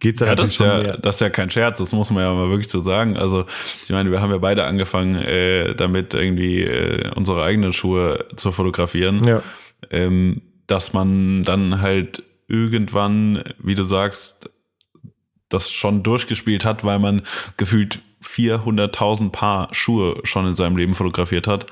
geht's 0.00 0.20
ja, 0.20 0.34
das 0.34 0.50
ist 0.50 0.60
ja, 0.60 0.78
mehr. 0.78 0.96
das 0.98 1.16
ist 1.16 1.20
ja 1.20 1.30
kein 1.30 1.50
Scherz, 1.50 1.78
das 1.78 1.92
muss 1.92 2.10
man 2.10 2.22
ja 2.22 2.32
mal 2.32 2.48
wirklich 2.50 2.68
so 2.68 2.80
sagen. 2.80 3.16
Also 3.16 3.46
ich 3.82 3.90
meine, 3.90 4.10
wir 4.10 4.20
haben 4.20 4.30
ja 4.30 4.38
beide 4.38 4.64
angefangen, 4.64 5.16
äh, 5.16 5.74
damit 5.74 6.14
irgendwie 6.14 6.62
äh, 6.62 7.10
unsere 7.14 7.42
eigenen 7.42 7.72
Schuhe 7.72 8.26
zu 8.36 8.52
fotografieren. 8.52 9.24
Ja. 9.26 9.42
Ähm, 9.90 10.42
dass 10.66 10.92
man 10.92 11.44
dann 11.44 11.80
halt 11.80 12.22
irgendwann, 12.46 13.42
wie 13.58 13.74
du 13.74 13.84
sagst, 13.84 14.50
das 15.48 15.70
schon 15.70 16.02
durchgespielt 16.02 16.64
hat, 16.64 16.84
weil 16.84 16.98
man 16.98 17.22
gefühlt 17.56 18.00
400.000 18.22 19.30
Paar 19.30 19.68
Schuhe 19.72 20.20
schon 20.24 20.46
in 20.46 20.54
seinem 20.54 20.76
Leben 20.76 20.94
fotografiert 20.94 21.46
hat 21.46 21.66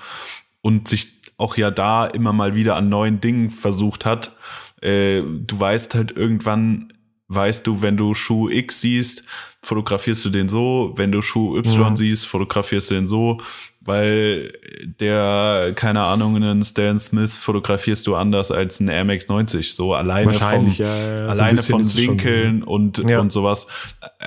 und 0.63 0.89
sich 0.89 1.17
auch 1.37 1.57
ja 1.57 1.71
da 1.71 2.07
immer 2.07 2.33
mal 2.33 2.55
wieder 2.55 2.77
an 2.77 2.89
neuen 2.89 3.21
Dingen 3.21 3.51
versucht 3.51 4.05
hat. 4.07 4.37
Äh, 4.81 5.23
du 5.23 5.59
weißt 5.59 5.95
halt 5.95 6.17
irgendwann, 6.17 6.93
weißt 7.29 7.67
du, 7.67 7.83
wenn 7.83 7.97
du 7.97 8.15
Schuh 8.15 8.49
X 8.49 8.81
siehst, 8.81 9.25
fotografierst 9.63 10.25
du 10.25 10.31
den 10.31 10.49
so, 10.49 10.93
wenn 10.97 11.13
du 11.13 11.23
Schuh 11.23 11.59
Y 11.59 11.91
mhm. 11.91 11.97
siehst, 11.97 12.27
fotografierst 12.27 12.91
du 12.91 12.95
den 12.95 13.09
so, 13.09 13.41
weil 13.81 14.53
der, 15.01 15.73
keine 15.75 16.03
Ahnung, 16.03 16.37
einen 16.37 16.65
Stan 16.65 16.99
Smith 16.99 17.37
fotografierst 17.37 18.07
du 18.07 18.17
anders 18.17 18.51
als 18.51 18.81
einen 18.81 18.89
Air 18.89 19.05
Max 19.05 19.29
90. 19.29 19.75
So 19.75 19.95
alleine 19.95 20.33
vom, 20.33 20.69
ja, 20.71 20.87
ja, 20.87 21.27
alleine 21.29 21.63
so 21.63 21.73
von 21.73 21.95
Winkeln 21.95 22.61
schon, 22.61 22.69
und, 22.69 22.99
ja. 22.99 23.21
und 23.21 23.31
sowas 23.31 23.69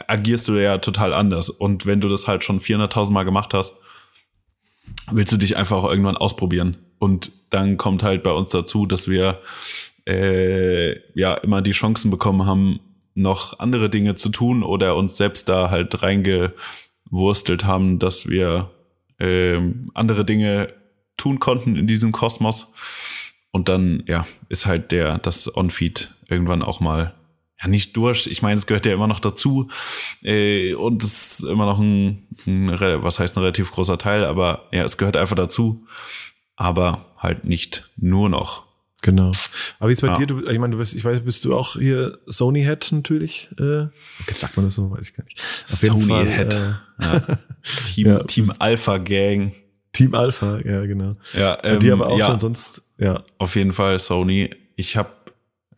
agierst 0.08 0.48
du 0.48 0.54
ja 0.54 0.78
total 0.78 1.14
anders. 1.14 1.50
Und 1.50 1.86
wenn 1.86 2.02
du 2.02 2.08
das 2.08 2.28
halt 2.28 2.44
schon 2.44 2.60
400.000 2.60 3.12
Mal 3.12 3.24
gemacht 3.24 3.54
hast, 3.54 3.80
willst 5.12 5.34
du 5.34 5.38
dich 5.38 5.58
einfach 5.58 5.78
auch 5.78 5.90
irgendwann 5.90 6.18
ausprobieren. 6.18 6.78
Und 7.00 7.32
dann 7.50 7.78
kommt 7.78 8.04
halt 8.04 8.24
bei 8.24 8.32
uns 8.32 8.50
dazu, 8.50 8.86
dass 8.86 9.10
wir 9.10 9.42
äh, 10.08 11.00
ja 11.18 11.34
immer 11.36 11.62
die 11.62 11.72
Chancen 11.72 12.12
bekommen 12.12 12.46
haben, 12.46 12.80
noch 13.16 13.60
andere 13.60 13.90
Dinge 13.90 14.16
zu 14.16 14.30
tun 14.30 14.64
oder 14.64 14.96
uns 14.96 15.18
selbst 15.18 15.50
da 15.50 15.70
halt 15.70 16.02
reingewurstelt 16.04 17.66
haben, 17.66 18.00
dass 18.00 18.28
wir 18.30 18.72
äh, 19.20 19.60
andere 19.94 20.26
Dinge 20.26 20.74
tun 21.18 21.40
konnten 21.40 21.76
in 21.76 21.88
diesem 21.88 22.12
Kosmos. 22.12 22.74
Und 23.52 23.68
dann, 23.68 24.04
ja, 24.08 24.28
ist 24.48 24.66
halt 24.66 24.92
der, 24.92 25.18
das 25.18 25.56
On-Feed 25.56 26.14
irgendwann 26.30 26.62
auch 26.62 26.80
mal 26.80 27.16
ja 27.62 27.68
nicht 27.68 27.96
durch. 27.98 28.28
Ich 28.28 28.42
meine, 28.42 28.56
es 28.56 28.68
gehört 28.68 28.86
ja 28.86 28.94
immer 28.94 29.08
noch 29.08 29.20
dazu. 29.20 29.70
Äh, 30.24 30.74
und 30.76 31.04
es 31.04 31.40
ist 31.40 31.44
immer 31.44 31.66
noch 31.66 31.80
ein, 31.80 32.28
ein, 32.46 32.72
was 33.04 33.20
heißt 33.20 33.38
ein 33.38 33.42
relativ 33.42 33.72
großer 33.72 33.98
Teil, 33.98 34.24
aber 34.24 34.68
ja, 34.72 34.84
es 34.84 34.98
gehört 34.98 35.18
einfach 35.18 35.36
dazu. 35.36 35.86
Aber 36.60 37.06
halt 37.18 37.46
nicht 37.46 37.90
nur 37.96 38.28
noch. 38.28 38.66
Genau. 39.02 39.32
Aber 39.80 39.88
wie 39.88 39.94
ist 39.94 40.02
bei 40.02 40.08
ja. 40.08 40.18
dir? 40.18 40.28
Du, 40.28 40.46
ich 40.46 40.60
meine, 40.60 40.74
du 40.74 40.78
bist, 40.78 40.94
ich 40.94 41.06
weiß, 41.06 41.22
bist 41.22 41.46
du 41.46 41.56
auch 41.56 41.78
hier 41.78 42.20
Sony-Head 42.26 42.92
natürlich? 42.92 43.48
Äh, 43.58 43.84
okay, 44.20 44.34
sagt 44.36 44.58
man 44.58 44.66
das 44.66 44.76
so? 44.76 44.92
Weiß 44.92 45.08
ich 45.08 45.16
gar 45.16 45.24
nicht. 45.24 45.42
Sony-Head. 45.66 46.54
Äh, 46.54 46.74
ja. 47.02 47.20
Team, 47.64 48.08
ja. 48.08 48.24
Team 48.24 48.54
Alpha 48.60 48.98
Gang. 48.98 49.54
Team 49.94 50.14
Alpha, 50.14 50.60
ja, 50.60 50.86
genau. 50.86 51.16
Ja, 51.34 51.58
ähm, 51.64 51.80
die 51.80 51.92
aber 51.92 52.08
auch 52.08 52.20
ja, 52.20 52.38
sonst, 52.38 52.82
ja. 52.98 53.24
Auf 53.38 53.56
jeden 53.56 53.72
Fall 53.72 53.98
Sony. 53.98 54.50
Ich 54.76 54.98
habe, 54.98 55.12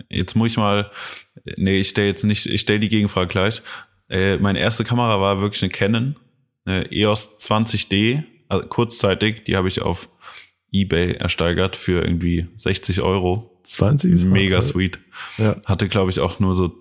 jetzt 0.10 0.36
muss 0.36 0.52
ich 0.52 0.58
mal, 0.58 0.90
nee, 1.58 1.80
ich 1.80 1.90
stelle 1.90 2.08
jetzt 2.08 2.24
nicht, 2.24 2.48
ich 2.48 2.62
stelle 2.62 2.80
die 2.80 2.90
Gegenfrage 2.90 3.28
gleich. 3.28 3.62
Äh, 4.10 4.38
meine 4.38 4.58
erste 4.58 4.84
Kamera 4.84 5.22
war 5.22 5.42
wirklich 5.42 5.62
eine 5.62 5.72
Canon, 5.72 6.16
eine 6.66 6.92
EOS 6.92 7.38
20D, 7.38 8.24
also 8.50 8.66
kurzzeitig, 8.66 9.44
die 9.44 9.56
habe 9.56 9.68
ich 9.68 9.84
auf 9.84 10.10
eBay 10.74 11.14
ersteigert 11.14 11.76
für 11.76 12.04
irgendwie 12.04 12.48
60 12.56 13.02
Euro. 13.02 13.62
20 13.64 14.12
ist 14.12 14.24
Mega 14.24 14.58
mal, 14.58 14.62
sweet. 14.62 15.00
Ja. 15.38 15.58
Hatte, 15.66 15.88
glaube 15.88 16.12
ich, 16.12 16.20
auch 16.20 16.40
nur 16.40 16.56
so 16.56 16.78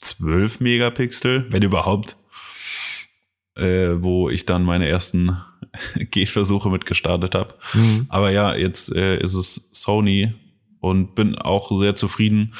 12 0.00 0.60
Megapixel, 0.60 1.46
wenn 1.50 1.62
überhaupt. 1.62 2.16
Äh, 3.54 4.02
wo 4.02 4.28
ich 4.28 4.44
dann 4.44 4.64
meine 4.64 4.86
ersten 4.86 5.38
Gehversuche 6.10 6.68
mit 6.68 6.84
gestartet 6.84 7.34
habe. 7.34 7.54
Mhm. 7.72 8.06
Aber 8.10 8.30
ja, 8.30 8.54
jetzt 8.54 8.94
äh, 8.94 9.18
ist 9.18 9.32
es 9.32 9.70
Sony 9.72 10.34
und 10.80 11.14
bin 11.14 11.36
auch 11.36 11.70
sehr 11.80 11.96
zufrieden. 11.96 12.54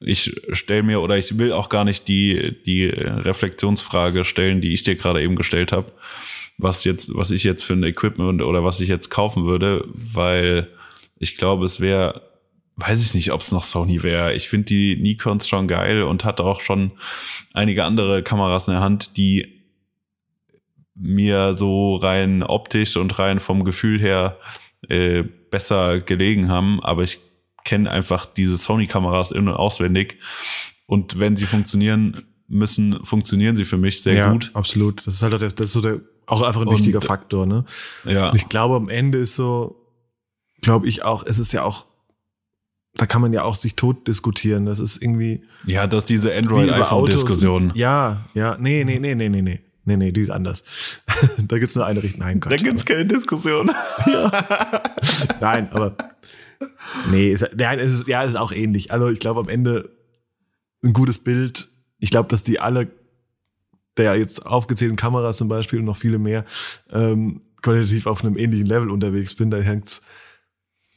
Ich 0.00 0.40
stelle 0.52 0.84
mir 0.84 1.00
oder 1.02 1.18
ich 1.18 1.36
will 1.38 1.52
auch 1.52 1.68
gar 1.68 1.84
nicht 1.84 2.08
die, 2.08 2.56
die 2.64 2.86
Reflexionsfrage 2.86 4.24
stellen, 4.24 4.62
die 4.62 4.72
ich 4.72 4.84
dir 4.84 4.94
gerade 4.94 5.22
eben 5.22 5.36
gestellt 5.36 5.70
habe 5.72 5.92
was 6.58 6.84
jetzt, 6.84 7.14
was 7.14 7.30
ich 7.30 7.44
jetzt 7.44 7.64
für 7.64 7.72
ein 7.72 7.84
Equipment 7.84 8.42
oder 8.42 8.64
was 8.64 8.80
ich 8.80 8.88
jetzt 8.88 9.10
kaufen 9.10 9.46
würde, 9.46 9.84
weil 9.94 10.68
ich 11.18 11.36
glaube, 11.36 11.64
es 11.64 11.80
wäre, 11.80 12.22
weiß 12.76 13.02
ich 13.02 13.14
nicht, 13.14 13.32
ob 13.32 13.40
es 13.40 13.52
noch 13.52 13.62
Sony 13.62 14.02
wäre. 14.02 14.34
Ich 14.34 14.48
finde 14.48 14.66
die 14.66 14.96
Nikons 14.96 15.48
schon 15.48 15.68
geil 15.68 16.02
und 16.02 16.24
hatte 16.24 16.44
auch 16.44 16.60
schon 16.60 16.92
einige 17.54 17.84
andere 17.84 18.22
Kameras 18.22 18.68
in 18.68 18.74
der 18.74 18.82
Hand, 18.82 19.16
die 19.16 19.62
mir 20.94 21.54
so 21.54 21.96
rein 21.96 22.42
optisch 22.42 22.96
und 22.96 23.18
rein 23.20 23.38
vom 23.38 23.64
Gefühl 23.64 24.00
her 24.00 24.36
äh, 24.88 25.22
besser 25.22 26.00
gelegen 26.00 26.48
haben, 26.48 26.80
aber 26.82 27.04
ich 27.04 27.20
kenne 27.64 27.90
einfach 27.90 28.26
diese 28.26 28.56
Sony-Kameras 28.56 29.30
in- 29.30 29.46
und 29.46 29.54
auswendig. 29.54 30.18
Und 30.86 31.18
wenn 31.20 31.36
sie 31.36 31.46
funktionieren 31.46 32.22
müssen, 32.48 33.04
funktionieren 33.04 33.54
sie 33.54 33.64
für 33.64 33.76
mich 33.76 34.02
sehr 34.02 34.14
ja, 34.14 34.32
gut. 34.32 34.50
Absolut. 34.54 35.06
Das 35.06 35.14
ist 35.14 35.22
halt 35.22 35.40
das 35.40 35.52
ist 35.52 35.72
so 35.72 35.82
der 35.82 36.00
auch 36.28 36.42
einfach 36.42 36.60
ein 36.60 36.68
und, 36.68 36.74
wichtiger 36.74 37.00
Faktor, 37.00 37.46
ne? 37.46 37.64
Ja. 38.04 38.30
Und 38.30 38.36
ich 38.36 38.48
glaube, 38.48 38.76
am 38.76 38.88
Ende 38.88 39.18
ist 39.18 39.34
so, 39.34 39.76
glaube 40.60 40.86
ich 40.86 41.02
auch, 41.02 41.24
es 41.26 41.38
ist 41.38 41.52
ja 41.52 41.64
auch 41.64 41.86
da 42.98 43.06
kann 43.06 43.22
man 43.22 43.32
ja 43.32 43.44
auch 43.44 43.54
sich 43.54 43.76
tot 43.76 44.08
diskutieren. 44.08 44.66
Das 44.66 44.80
ist 44.80 45.00
irgendwie. 45.00 45.42
Ja, 45.64 45.86
dass 45.86 46.04
diese 46.04 46.34
Android-iPhone-Diskussion. 46.34 47.72
Ja, 47.74 48.24
ja, 48.34 48.56
nee, 48.58 48.84
nee, 48.84 48.98
nee, 48.98 49.14
nee, 49.14 49.28
nee, 49.28 49.42
nee. 49.42 49.60
Nee, 49.84 49.96
nee, 49.96 50.12
die 50.12 50.20
ist 50.20 50.30
anders. 50.30 50.64
da 51.38 51.58
gibt's 51.58 51.74
nur 51.74 51.86
eine 51.86 52.02
Richtung. 52.02 52.20
Nein, 52.20 52.40
Gott, 52.40 52.52
Da 52.52 52.56
gibt's 52.56 52.84
keine 52.84 53.06
Diskussion. 53.06 53.70
ja. 54.06 54.82
Nein, 55.40 55.68
aber. 55.72 55.96
Nee, 57.10 57.32
ist, 57.32 57.48
nein, 57.56 57.78
es 57.78 57.92
ist, 57.92 58.08
ja, 58.08 58.22
es 58.24 58.30
ist 58.30 58.36
auch 58.36 58.52
ähnlich. 58.52 58.92
Also 58.92 59.08
ich 59.08 59.18
glaube 59.18 59.40
am 59.40 59.48
Ende 59.48 59.90
ein 60.84 60.92
gutes 60.92 61.18
Bild. 61.18 61.68
Ich 61.98 62.10
glaube, 62.10 62.28
dass 62.28 62.42
die 62.42 62.60
alle 62.60 62.90
der 63.98 64.16
jetzt 64.16 64.46
aufgezählten 64.46 64.96
Kameras 64.96 65.36
zum 65.36 65.48
Beispiel 65.48 65.80
und 65.80 65.84
noch 65.84 65.96
viele 65.96 66.18
mehr 66.18 66.44
ähm, 66.90 67.42
qualitativ 67.62 68.06
auf 68.06 68.24
einem 68.24 68.36
ähnlichen 68.36 68.66
Level 68.66 68.90
unterwegs 68.90 69.34
bin. 69.34 69.50
Da 69.50 69.58
hängt's 69.58 70.04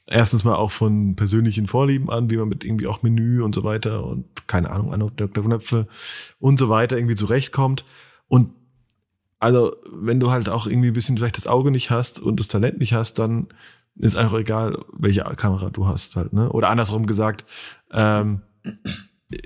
erstens 0.08 0.43
mal 0.43 0.56
auch 0.56 0.72
von 0.72 1.16
persönlichen 1.16 1.68
Vorlieben 1.68 2.10
an, 2.10 2.30
wie 2.30 2.38
man 2.38 2.49
mit 2.49 2.64
irgendwie 2.64 2.88
auch 2.88 3.02
Menü 3.02 3.41
und 3.41 3.56
so 3.56 3.64
weiter 3.64 4.06
und 4.06 4.47
keine 4.47 4.70
Ahnung, 4.70 4.93
an 4.93 5.12
der 5.18 5.28
Knöpfe 5.28 5.88
und 6.39 6.60
so 6.60 6.70
weiter 6.70 6.97
irgendwie 6.97 7.16
zurechtkommt. 7.16 7.86
Und 8.28 8.52
also, 9.39 9.76
wenn 9.91 10.20
du 10.20 10.30
halt 10.30 10.49
auch 10.49 10.68
irgendwie 10.68 10.89
ein 10.89 10.93
bisschen 10.93 11.18
vielleicht 11.18 11.38
das 11.38 11.47
Auge 11.47 11.72
nicht 11.72 11.89
hast 11.89 12.20
und 12.20 12.39
das 12.39 12.47
Talent 12.47 12.80
nicht 12.80 12.93
hast, 12.93 13.18
dann 13.18 13.47
ist 13.95 14.16
einfach 14.16 14.38
egal, 14.38 14.86
welche 14.93 15.24
Kamera 15.24 15.70
du 15.70 15.88
hast 15.88 16.16
halt, 16.16 16.32
ne? 16.34 16.52
Oder 16.52 16.70
andersrum 16.70 17.06
gesagt, 17.06 17.45
ähm, 17.91 18.41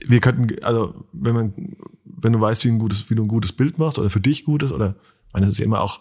wir 0.05 0.19
könnten, 0.19 0.63
also 0.63 1.05
wenn 1.13 1.33
man, 1.33 1.53
wenn 2.17 2.33
du 2.33 2.41
weißt, 2.41 2.65
wie 2.65 2.69
ein 2.69 2.79
gutes, 2.79 3.09
wie 3.09 3.15
du 3.15 3.23
ein 3.23 3.27
gutes 3.27 3.53
Bild 3.53 3.77
machst 3.77 3.99
oder 3.99 4.09
für 4.09 4.19
dich 4.19 4.45
gutes 4.45 4.71
oder, 4.71 4.95
ich 5.27 5.33
meine, 5.33 5.45
das 5.45 5.53
ist 5.53 5.59
ja 5.59 5.65
immer 5.65 5.81
auch 5.81 5.99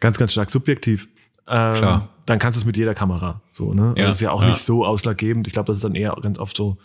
ganz, 0.00 0.18
ganz 0.18 0.32
stark 0.32 0.50
subjektiv. 0.50 1.08
Ähm, 1.46 1.76
Klar 1.76 2.14
dann 2.26 2.38
kannst 2.38 2.56
du 2.56 2.60
es 2.60 2.66
mit 2.66 2.76
jeder 2.76 2.94
Kamera. 2.94 3.42
So, 3.52 3.74
ne? 3.74 3.94
Ja, 3.96 4.06
das 4.06 4.16
ist 4.16 4.22
ja 4.22 4.30
auch 4.30 4.42
ja. 4.42 4.48
nicht 4.48 4.64
so 4.64 4.84
ausschlaggebend. 4.84 5.46
Ich 5.46 5.52
glaube, 5.52 5.66
das 5.66 5.78
ist 5.78 5.84
dann 5.84 5.94
eher 5.94 6.16
ganz 6.20 6.38
oft 6.38 6.56
so, 6.56 6.78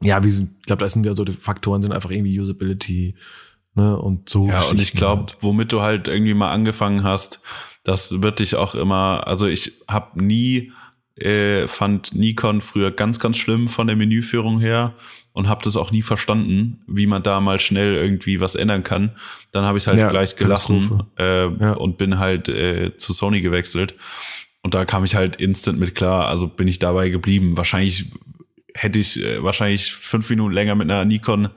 ja, 0.00 0.22
wie 0.22 0.28
ich 0.28 0.62
glaube, 0.62 0.84
das 0.84 0.92
sind 0.92 1.04
ja 1.06 1.14
so 1.14 1.24
die 1.24 1.32
Faktoren, 1.32 1.82
sind 1.82 1.92
einfach 1.92 2.10
irgendwie 2.10 2.38
Usability, 2.38 3.16
ne? 3.74 3.98
Und 3.98 4.28
so. 4.28 4.46
Ja, 4.46 4.62
und 4.62 4.80
ich 4.80 4.92
glaube, 4.92 5.32
halt. 5.32 5.36
womit 5.40 5.72
du 5.72 5.80
halt 5.80 6.06
irgendwie 6.06 6.34
mal 6.34 6.52
angefangen 6.52 7.02
hast, 7.02 7.42
das 7.82 8.22
wird 8.22 8.38
dich 8.38 8.54
auch 8.54 8.74
immer, 8.74 9.26
also 9.26 9.46
ich 9.46 9.82
habe 9.88 10.22
nie 10.22 10.72
äh, 11.20 11.68
fand 11.68 12.14
Nikon 12.14 12.60
früher 12.60 12.90
ganz, 12.90 13.18
ganz 13.20 13.36
schlimm 13.36 13.68
von 13.68 13.86
der 13.86 13.96
Menüführung 13.96 14.60
her 14.60 14.94
und 15.32 15.48
habe 15.48 15.62
das 15.62 15.76
auch 15.76 15.90
nie 15.90 16.02
verstanden, 16.02 16.80
wie 16.86 17.06
man 17.06 17.22
da 17.22 17.40
mal 17.40 17.60
schnell 17.60 17.94
irgendwie 17.94 18.40
was 18.40 18.54
ändern 18.54 18.82
kann. 18.82 19.12
Dann 19.52 19.64
habe 19.64 19.78
ich 19.78 19.84
es 19.84 19.86
halt 19.86 19.98
ja, 19.98 20.08
gleich 20.08 20.36
gelassen 20.36 21.04
äh, 21.18 21.46
ja. 21.46 21.72
und 21.74 21.98
bin 21.98 22.18
halt 22.18 22.48
äh, 22.48 22.96
zu 22.96 23.12
Sony 23.12 23.40
gewechselt. 23.40 23.94
Und 24.62 24.74
da 24.74 24.84
kam 24.84 25.04
ich 25.04 25.14
halt 25.14 25.36
instant 25.36 25.78
mit 25.78 25.94
klar, 25.94 26.26
also 26.26 26.48
bin 26.48 26.66
ich 26.66 26.78
dabei 26.78 27.08
geblieben. 27.08 27.56
Wahrscheinlich 27.56 28.10
hätte 28.74 28.98
ich 28.98 29.22
äh, 29.22 29.42
wahrscheinlich 29.42 29.92
fünf 29.92 30.28
Minuten 30.30 30.52
länger 30.52 30.74
mit 30.74 30.90
einer 30.90 31.04
Nikon 31.04 31.50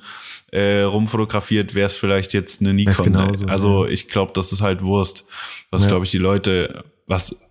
äh, 0.52 0.82
rumfotografiert, 0.82 1.74
wäre 1.74 1.88
es 1.88 1.96
vielleicht 1.96 2.34
jetzt 2.34 2.62
eine 2.62 2.74
Nikon. 2.74 3.06
Genauso, 3.06 3.46
also 3.48 3.86
ja. 3.86 3.92
ich 3.92 4.10
glaube, 4.10 4.34
das 4.36 4.52
ist 4.52 4.62
halt 4.62 4.84
Wurst, 4.84 5.26
was 5.72 5.88
glaube 5.88 6.06
ich 6.06 6.12
die 6.12 6.18
Leute, 6.18 6.84
was 7.08 7.50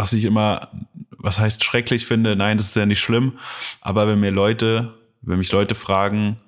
was 0.00 0.14
ich 0.14 0.24
immer, 0.24 0.70
was 1.10 1.38
heißt 1.38 1.62
schrecklich 1.62 2.06
finde, 2.06 2.34
nein, 2.34 2.56
das 2.56 2.68
ist 2.68 2.76
ja 2.76 2.86
nicht 2.86 3.00
schlimm, 3.00 3.34
aber 3.82 4.08
wenn 4.08 4.18
mir 4.18 4.30
Leute, 4.30 4.94
wenn 5.20 5.36
mich 5.36 5.52
Leute 5.52 5.74
fragen, 5.74 6.38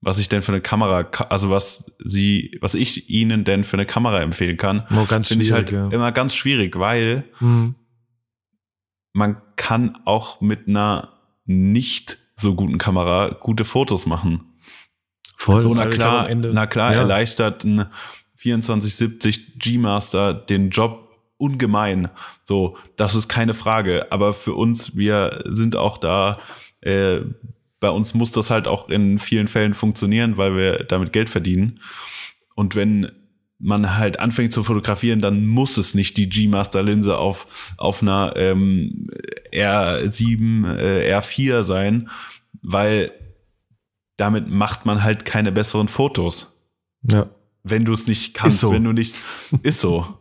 was 0.00 0.18
ich 0.18 0.30
denn 0.30 0.40
für 0.40 0.52
eine 0.52 0.62
Kamera, 0.62 1.06
also 1.28 1.50
was 1.50 1.96
sie, 2.02 2.56
was 2.62 2.72
ich 2.72 3.10
ihnen 3.10 3.44
denn 3.44 3.64
für 3.64 3.76
eine 3.76 3.84
Kamera 3.84 4.22
empfehlen 4.22 4.56
kann, 4.56 4.86
finde 5.22 5.44
ich 5.44 5.52
halt 5.52 5.70
ja. 5.70 5.88
immer 5.88 6.12
ganz 6.12 6.34
schwierig, 6.34 6.78
weil 6.78 7.24
mhm. 7.40 7.74
man 9.12 9.36
kann 9.56 9.98
auch 10.06 10.40
mit 10.40 10.66
einer 10.66 11.08
nicht 11.44 12.16
so 12.36 12.54
guten 12.54 12.78
Kamera 12.78 13.36
gute 13.38 13.66
Fotos 13.66 14.06
machen. 14.06 14.46
Voll. 15.36 15.60
So, 15.60 15.74
na 15.74 15.86
klar, 15.88 16.34
na 16.34 16.66
klar, 16.66 16.94
ja. 16.94 17.00
erleichtert 17.00 17.64
ein 17.64 17.84
2470 18.38 19.58
G-Master 19.58 20.32
den 20.32 20.70
Job 20.70 21.03
ungemein. 21.36 22.08
So, 22.44 22.76
das 22.96 23.14
ist 23.14 23.28
keine 23.28 23.54
Frage. 23.54 24.10
Aber 24.10 24.34
für 24.34 24.54
uns, 24.54 24.96
wir 24.96 25.42
sind 25.46 25.76
auch 25.76 25.98
da, 25.98 26.38
äh, 26.80 27.20
bei 27.80 27.90
uns 27.90 28.14
muss 28.14 28.32
das 28.32 28.50
halt 28.50 28.66
auch 28.66 28.88
in 28.88 29.18
vielen 29.18 29.48
Fällen 29.48 29.74
funktionieren, 29.74 30.36
weil 30.36 30.56
wir 30.56 30.84
damit 30.84 31.12
Geld 31.12 31.28
verdienen. 31.28 31.80
Und 32.54 32.76
wenn 32.76 33.10
man 33.58 33.96
halt 33.96 34.20
anfängt 34.20 34.52
zu 34.52 34.64
fotografieren, 34.64 35.20
dann 35.20 35.46
muss 35.46 35.76
es 35.76 35.94
nicht 35.94 36.16
die 36.16 36.28
G-Master-Linse 36.28 37.18
auf, 37.18 37.74
auf 37.76 38.02
einer 38.02 38.34
ähm, 38.36 39.08
R7, 39.52 40.76
äh, 40.76 41.14
R4 41.14 41.62
sein, 41.62 42.10
weil 42.62 43.12
damit 44.16 44.48
macht 44.48 44.86
man 44.86 45.02
halt 45.02 45.24
keine 45.24 45.52
besseren 45.52 45.88
Fotos. 45.88 46.62
Ja. 47.02 47.26
Wenn 47.62 47.84
du 47.84 47.92
es 47.92 48.06
nicht 48.06 48.34
kannst, 48.34 48.60
so. 48.60 48.72
wenn 48.72 48.84
du 48.84 48.92
nicht. 48.92 49.16
Ist 49.62 49.80
so. 49.80 50.18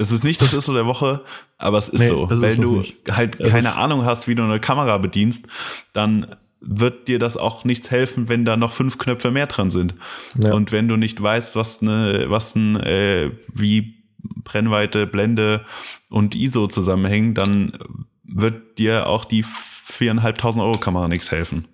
Es 0.00 0.10
ist 0.10 0.24
nicht 0.24 0.40
das 0.40 0.54
ist 0.54 0.64
so 0.64 0.72
der 0.72 0.86
Woche, 0.86 1.20
aber 1.58 1.76
es 1.76 1.90
ist 1.90 2.00
nee, 2.00 2.06
so. 2.06 2.26
Wenn 2.30 2.62
du 2.62 2.76
nicht. 2.78 2.96
halt 3.10 3.38
das 3.38 3.50
keine 3.50 3.76
Ahnung 3.76 4.06
hast, 4.06 4.28
wie 4.28 4.34
du 4.34 4.42
eine 4.42 4.58
Kamera 4.58 4.96
bedienst, 4.96 5.46
dann 5.92 6.36
wird 6.62 7.06
dir 7.06 7.18
das 7.18 7.36
auch 7.36 7.64
nichts 7.64 7.90
helfen, 7.90 8.30
wenn 8.30 8.46
da 8.46 8.56
noch 8.56 8.72
fünf 8.72 8.96
Knöpfe 8.96 9.30
mehr 9.30 9.46
dran 9.46 9.70
sind. 9.70 9.94
Ja. 10.42 10.54
Und 10.54 10.72
wenn 10.72 10.88
du 10.88 10.96
nicht 10.96 11.22
weißt, 11.22 11.54
was 11.54 11.82
eine, 11.82 12.30
was 12.30 12.54
ein, 12.54 12.80
äh, 12.80 13.32
wie 13.52 14.02
Brennweite, 14.42 15.06
Blende 15.06 15.66
und 16.08 16.34
ISO 16.34 16.66
zusammenhängen, 16.66 17.34
dann 17.34 17.76
wird 18.24 18.78
dir 18.78 19.06
auch 19.06 19.26
die 19.26 19.44
viereinhalbtausend 19.44 20.62
Euro 20.62 20.78
Kamera 20.78 21.08
nichts 21.08 21.30
helfen. 21.30 21.68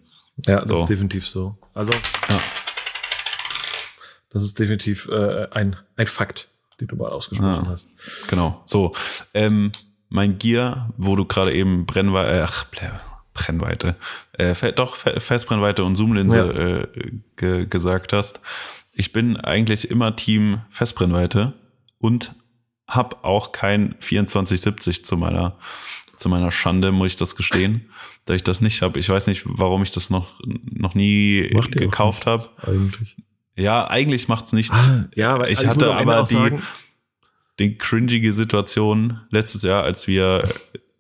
Ja, 0.49 0.63
das 0.63 0.69
so. 0.69 0.81
ist 0.81 0.89
definitiv 0.89 1.29
so. 1.29 1.57
Also, 1.75 1.93
ja. 1.93 2.41
Das 4.31 4.43
ist 4.43 4.59
definitiv 4.59 5.07
äh, 5.13 5.47
ein, 5.53 5.77
ein 5.95 6.09
Fakt 6.09 6.49
die 6.81 6.87
du 6.87 6.97
mal 6.97 7.11
ausgesprochen 7.11 7.65
ja, 7.65 7.71
hast. 7.71 7.91
Genau. 8.29 8.63
So, 8.67 8.95
ähm, 9.35 9.73
mein 10.09 10.39
Gear, 10.39 10.93
wo 10.97 11.17
du 11.17 11.25
gerade 11.25 11.53
eben 11.53 11.87
Brennweite, 11.87 12.39
äh, 12.39 12.43
ach, 12.43 12.67
Brennweite, 13.35 13.97
äh, 14.33 14.73
doch 14.73 14.97
Festbrennweite 14.97 15.85
und 15.85 15.97
Zoomlinse 15.97 16.37
ja. 16.37 17.01
äh, 17.01 17.13
ge 17.37 17.67
gesagt 17.67 18.13
hast. 18.13 18.41
Ich 18.95 19.13
bin 19.13 19.37
eigentlich 19.37 19.91
immer 19.91 20.17
Team 20.17 20.63
Festbrennweite 20.71 21.53
und 21.99 22.35
habe 22.89 23.25
auch 23.25 23.53
kein 23.53 23.97
2470 24.01 25.05
zu 25.05 25.17
meiner 25.17 25.59
zu 26.17 26.31
meiner 26.31 26.51
Schande 26.51 26.93
muss 26.93 27.13
ich 27.13 27.17
das 27.17 27.37
gestehen, 27.37 27.91
da 28.25 28.33
ich 28.33 28.43
das 28.43 28.63
nicht 28.63 28.81
habe. 28.81 28.99
Ich 28.99 29.09
weiß 29.09 29.27
nicht, 29.27 29.43
warum 29.45 29.83
ich 29.83 29.93
das 29.93 30.09
noch 30.09 30.27
noch 30.45 30.95
nie 30.95 31.49
gekauft 31.71 32.25
habe. 32.25 32.49
Eigentlich. 32.63 33.17
Ja, 33.57 33.89
eigentlich 33.89 34.29
macht's 34.29 34.53
nichts. 34.53 34.73
Ah, 34.73 35.07
ja, 35.15 35.35
aber 35.35 35.51
ich, 35.51 35.61
ich 35.61 35.67
hatte 35.67 35.95
aber 35.95 36.27
die, 36.29 36.35
sagen, 36.35 36.63
die 37.59 37.79
cringige 37.79 38.33
Situation 38.33 39.21
letztes 39.31 39.63
Jahr, 39.63 39.83
als 39.83 40.07
wir 40.07 40.47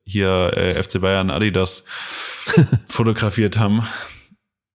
hier 0.05 0.53
äh, 0.57 0.83
FC 0.83 1.01
Bayern 1.01 1.31
Adidas 1.31 1.85
fotografiert 2.89 3.59
haben. 3.59 3.87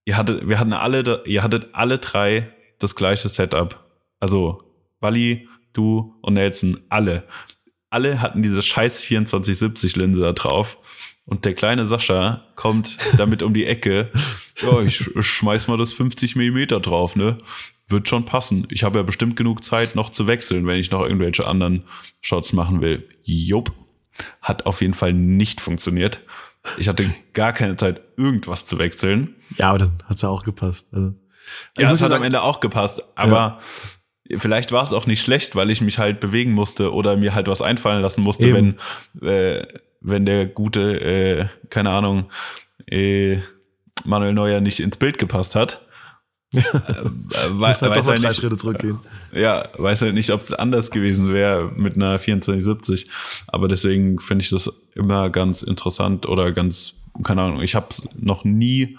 Ihr 0.04 0.16
hattet, 0.16 0.48
wir 0.48 0.58
hatten 0.58 0.72
alle, 0.72 1.22
ihr 1.26 1.42
hattet 1.42 1.70
alle 1.72 1.98
drei 1.98 2.52
das 2.78 2.94
gleiche 2.94 3.28
Setup. 3.28 3.80
Also 4.20 4.62
Wally, 5.00 5.48
du 5.72 6.16
und 6.22 6.34
Nelson, 6.34 6.78
alle. 6.88 7.26
Alle 7.90 8.20
hatten 8.20 8.42
diese 8.42 8.62
scheiß 8.62 8.98
2470 8.98 9.96
Linse 9.96 10.20
da 10.20 10.32
drauf. 10.32 10.78
Und 11.24 11.44
der 11.44 11.54
kleine 11.54 11.86
Sascha 11.86 12.44
kommt 12.56 12.98
damit 13.16 13.42
um 13.42 13.54
die 13.54 13.66
Ecke. 13.66 14.10
Ja, 14.60 14.80
ich 14.80 15.10
schmeiß 15.18 15.66
mal 15.66 15.78
das 15.78 15.92
50 15.92 16.36
Millimeter 16.36 16.78
drauf, 16.78 17.16
ne? 17.16 17.38
wird 17.92 18.08
schon 18.08 18.24
passen. 18.24 18.66
Ich 18.70 18.82
habe 18.82 18.98
ja 18.98 19.02
bestimmt 19.04 19.36
genug 19.36 19.62
Zeit, 19.62 19.94
noch 19.94 20.10
zu 20.10 20.26
wechseln, 20.26 20.66
wenn 20.66 20.78
ich 20.78 20.90
noch 20.90 21.02
irgendwelche 21.02 21.46
anderen 21.46 21.84
Shots 22.20 22.52
machen 22.52 22.80
will. 22.80 23.08
Jupp. 23.22 23.72
Hat 24.40 24.66
auf 24.66 24.80
jeden 24.80 24.94
Fall 24.94 25.12
nicht 25.12 25.60
funktioniert. 25.60 26.20
Ich 26.78 26.88
hatte 26.88 27.08
gar 27.32 27.52
keine 27.52 27.76
Zeit, 27.76 28.00
irgendwas 28.16 28.66
zu 28.66 28.78
wechseln. 28.78 29.34
Ja, 29.56 29.70
aber 29.70 29.78
dann 29.78 29.92
hat 30.04 30.16
es 30.16 30.22
ja 30.22 30.28
auch 30.28 30.44
gepasst. 30.44 30.88
Also, 30.92 31.14
ja, 31.78 31.90
es 31.90 32.00
hat 32.00 32.10
sagen, 32.10 32.14
am 32.14 32.22
Ende 32.22 32.42
auch 32.42 32.60
gepasst. 32.60 33.02
Aber 33.16 33.58
ja. 34.28 34.38
vielleicht 34.38 34.70
war 34.70 34.82
es 34.82 34.92
auch 34.92 35.06
nicht 35.06 35.22
schlecht, 35.22 35.56
weil 35.56 35.70
ich 35.70 35.80
mich 35.80 35.98
halt 35.98 36.20
bewegen 36.20 36.52
musste 36.52 36.92
oder 36.92 37.16
mir 37.16 37.34
halt 37.34 37.48
was 37.48 37.62
einfallen 37.62 38.02
lassen 38.02 38.22
musste, 38.22 38.48
Eben. 38.48 38.76
wenn, 39.14 39.28
äh, 39.28 39.66
wenn 40.02 40.26
der 40.26 40.46
gute, 40.46 41.00
äh, 41.00 41.46
keine 41.68 41.90
Ahnung, 41.90 42.30
äh, 42.86 43.38
Manuel 44.04 44.32
Neuer 44.32 44.60
nicht 44.60 44.80
ins 44.80 44.96
Bild 44.96 45.18
gepasst 45.18 45.54
hat. 45.54 45.80
Ja. 46.54 46.60
Äh, 46.60 47.58
weiß, 47.58 47.80
halt 47.80 47.92
weiß 47.92 48.08
halt 48.08 48.22
drei 48.22 48.28
nicht, 48.28 48.36
Schritte 48.36 48.58
zurückgehen. 48.58 48.98
Ja, 49.32 49.64
weiß 49.78 50.02
halt 50.02 50.12
nicht, 50.12 50.30
ob 50.32 50.42
es 50.42 50.52
anders 50.52 50.90
gewesen 50.90 51.32
wäre 51.32 51.72
mit 51.74 51.96
einer 51.96 52.18
2470. 52.18 53.08
Aber 53.46 53.68
deswegen 53.68 54.18
finde 54.18 54.44
ich 54.44 54.50
das 54.50 54.70
immer 54.94 55.30
ganz 55.30 55.62
interessant 55.62 56.26
oder 56.28 56.52
ganz, 56.52 56.92
keine 57.24 57.40
Ahnung, 57.40 57.62
ich 57.62 57.74
habe 57.74 57.86
noch 58.16 58.44
nie 58.44 58.98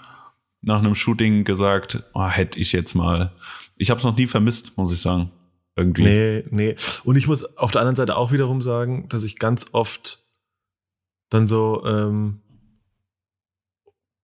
nach 0.62 0.80
einem 0.80 0.96
Shooting 0.96 1.44
gesagt, 1.44 2.02
oh, 2.12 2.26
hätte 2.26 2.58
ich 2.58 2.72
jetzt 2.72 2.94
mal. 2.94 3.30
Ich 3.76 3.90
habe 3.90 3.98
es 3.98 4.04
noch 4.04 4.16
nie 4.16 4.26
vermisst, 4.26 4.76
muss 4.76 4.92
ich 4.92 5.00
sagen. 5.00 5.30
Irgendwie. 5.76 6.02
Nee, 6.02 6.44
nee. 6.50 6.76
Und 7.04 7.14
ich 7.14 7.28
muss 7.28 7.44
auf 7.56 7.70
der 7.70 7.82
anderen 7.82 7.96
Seite 7.96 8.16
auch 8.16 8.32
wiederum 8.32 8.62
sagen, 8.62 9.08
dass 9.08 9.22
ich 9.22 9.38
ganz 9.38 9.66
oft 9.72 10.23
dann 11.34 11.48
so, 11.48 11.84
ähm, 11.84 12.40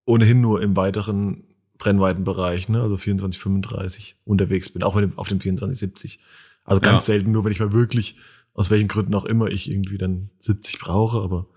ohnehin 0.05 0.41
nur 0.41 0.63
im 0.63 0.77
weiteren 0.77 1.45
Brennweitenbereich, 1.79 2.69
ne, 2.69 2.83
also 2.83 2.97
24, 2.97 3.41
35 3.41 4.17
unterwegs 4.25 4.69
bin, 4.71 4.83
auch 4.83 5.01
auf 5.17 5.29
dem 5.29 5.41
24, 5.41 5.79
70. 5.79 6.21
Also 6.65 6.81
ganz 6.81 7.07
ja. 7.09 7.15
selten, 7.15 7.33
nur 7.33 7.45
wenn 7.45 7.53
ich 7.53 7.61
mal 7.61 7.73
wirklich, 7.73 8.19
aus 8.55 8.71
welchen 8.71 8.89
Gründen 8.89 9.15
auch 9.15 9.25
immer, 9.25 9.49
ich 9.49 9.71
irgendwie 9.71 9.99
dann 9.99 10.31
70 10.41 10.79
brauche, 10.79 11.19
aber 11.19 11.49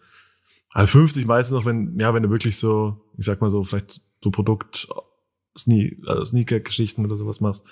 also 0.72 0.88
50 1.00 1.26
meistens 1.26 1.54
noch, 1.54 1.66
wenn, 1.66 2.00
ja, 2.00 2.14
wenn 2.14 2.24
du 2.24 2.30
wirklich 2.30 2.58
so, 2.58 3.02
ich 3.18 3.26
sag 3.26 3.42
mal 3.42 3.50
so, 3.50 3.64
vielleicht 3.64 4.02
so 4.24 4.32
Produkt, 4.32 4.88
Sne 5.58 5.98
also 6.08 6.26
Sneaker-Geschichten 6.26 7.06
oder 7.06 7.16
sowas 7.16 7.42
machst, 7.42 7.64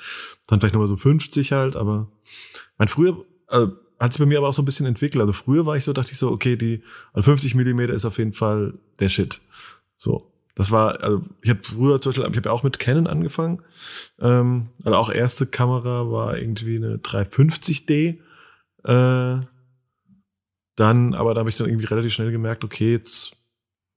dann 0.47 0.59
vielleicht 0.59 0.75
nochmal 0.75 0.88
so 0.88 0.97
50 0.97 1.51
halt, 1.51 1.75
aber 1.75 2.11
mein 2.77 2.88
früher, 2.88 3.25
also 3.47 3.73
hat 4.02 4.14
sich 4.14 4.20
bei 4.20 4.26
mir 4.26 4.39
aber 4.39 4.49
auch 4.49 4.54
so 4.54 4.62
ein 4.62 4.66
bisschen 4.66 4.88
entwickelt. 4.88 5.22
Also 5.22 5.34
früher 5.34 5.66
war 5.66 5.78
ich 5.78 5.84
so, 5.84 5.93
dachte 5.93 6.12
ich 6.12 6.18
so, 6.18 6.32
okay, 6.32 6.56
die 6.56 6.84
also 7.14 7.30
50 7.30 7.56
Millimeter 7.56 7.93
ist 7.93 8.06
auf 8.06 8.18
jeden 8.18 8.34
Fall 8.34 8.74
der 8.99 9.10
Shit. 9.10 9.39
So. 9.95 10.28
Das 10.56 10.72
war, 10.72 11.02
also 11.02 11.24
ich 11.41 11.49
habe 11.49 11.60
früher 11.64 12.02
zum 12.02 12.10
Beispiel, 12.10 12.30
ich 12.30 12.38
habe 12.38 12.49
ja 12.49 12.52
auch 12.52 12.64
mit 12.64 12.80
Canon 12.80 13.08
angefangen. 13.08 13.62
Ähm, 14.20 14.70
also 14.84 14.97
auch 14.97 15.12
erste 15.12 15.45
Kamera 15.45 16.12
war 16.12 16.38
irgendwie 16.38 16.76
eine 16.76 16.97
350D. 16.97 18.18
Äh, 18.84 19.39
dann, 20.76 21.14
aber 21.14 21.34
da 21.34 21.39
habe 21.39 21.49
ich 21.49 21.58
dann 21.58 21.68
irgendwie 21.68 21.86
relativ 21.86 22.12
schnell 22.14 22.32
gemerkt, 22.32 22.64
okay, 22.64 22.93
jetzt, 22.93 23.38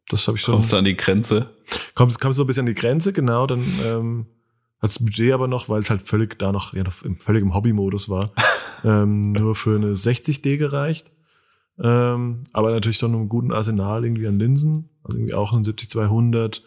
das 0.08 0.28
habe 0.28 0.36
ich 0.36 0.44
schon. 0.44 0.54
Kommst 0.54 0.72
du 0.72 0.76
an 0.76 0.84
die 0.84 0.96
Grenze? 0.96 1.50
Kommst, 1.94 2.20
kommst 2.20 2.36
so 2.36 2.44
ein 2.44 2.46
bisschen 2.46 2.62
an 2.62 2.74
die 2.74 2.80
Grenze, 2.80 3.12
genau. 3.12 3.46
Dann 3.46 3.64
ähm, 3.82 4.26
das 4.88 4.98
Budget 5.04 5.32
aber 5.32 5.48
noch, 5.48 5.68
weil 5.68 5.80
es 5.80 5.90
halt 5.90 6.02
völlig 6.02 6.38
da 6.38 6.52
noch, 6.52 6.74
ja, 6.74 6.84
noch 6.84 7.02
im, 7.02 7.18
völlig 7.18 7.42
im 7.42 7.54
Hobby-Modus 7.54 8.08
war, 8.08 8.32
ähm, 8.84 9.32
nur 9.32 9.54
für 9.54 9.76
eine 9.76 9.94
60D 9.94 10.56
gereicht. 10.56 11.10
Ähm, 11.78 12.42
aber 12.52 12.70
natürlich 12.70 12.98
schon 12.98 13.14
einem 13.14 13.28
guten 13.28 13.52
Arsenal 13.52 14.04
irgendwie 14.04 14.28
an 14.28 14.38
Linsen. 14.38 14.90
Also 15.02 15.18
irgendwie 15.18 15.34
auch 15.34 15.52
ein 15.52 15.64
70-200, 15.64 16.62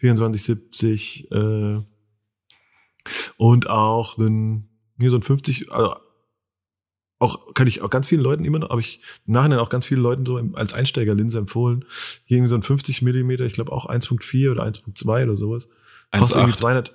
24-70 0.00 1.32
äh, 1.32 1.82
und 3.36 3.70
auch 3.70 4.18
ein, 4.18 4.68
hier 4.98 5.10
so 5.10 5.16
ein 5.16 5.22
50, 5.22 5.72
also 5.72 5.96
auch 7.18 7.54
kann 7.54 7.66
ich 7.66 7.82
auch 7.82 7.90
ganz 7.90 8.08
vielen 8.08 8.22
Leuten 8.22 8.44
immer 8.44 8.58
noch, 8.58 8.70
habe 8.70 8.80
ich 8.80 9.00
im 9.26 9.34
Nachhinein 9.34 9.58
auch 9.58 9.68
ganz 9.68 9.86
vielen 9.86 10.02
Leuten 10.02 10.24
so 10.24 10.38
als 10.54 10.72
Einsteigerlinse 10.72 11.38
empfohlen. 11.38 11.84
Hier 12.24 12.38
irgendwie 12.38 12.50
so 12.50 12.56
ein 12.56 12.62
50 12.62 13.02
Millimeter, 13.02 13.44
ich 13.44 13.52
glaube 13.52 13.72
auch 13.72 13.88
1.4 13.88 14.50
oder 14.50 14.64
1.2 14.64 15.24
oder 15.24 15.36
sowas. 15.36 15.68
Kostet 16.12 16.38
irgendwie 16.38 16.58
200, 16.58 16.94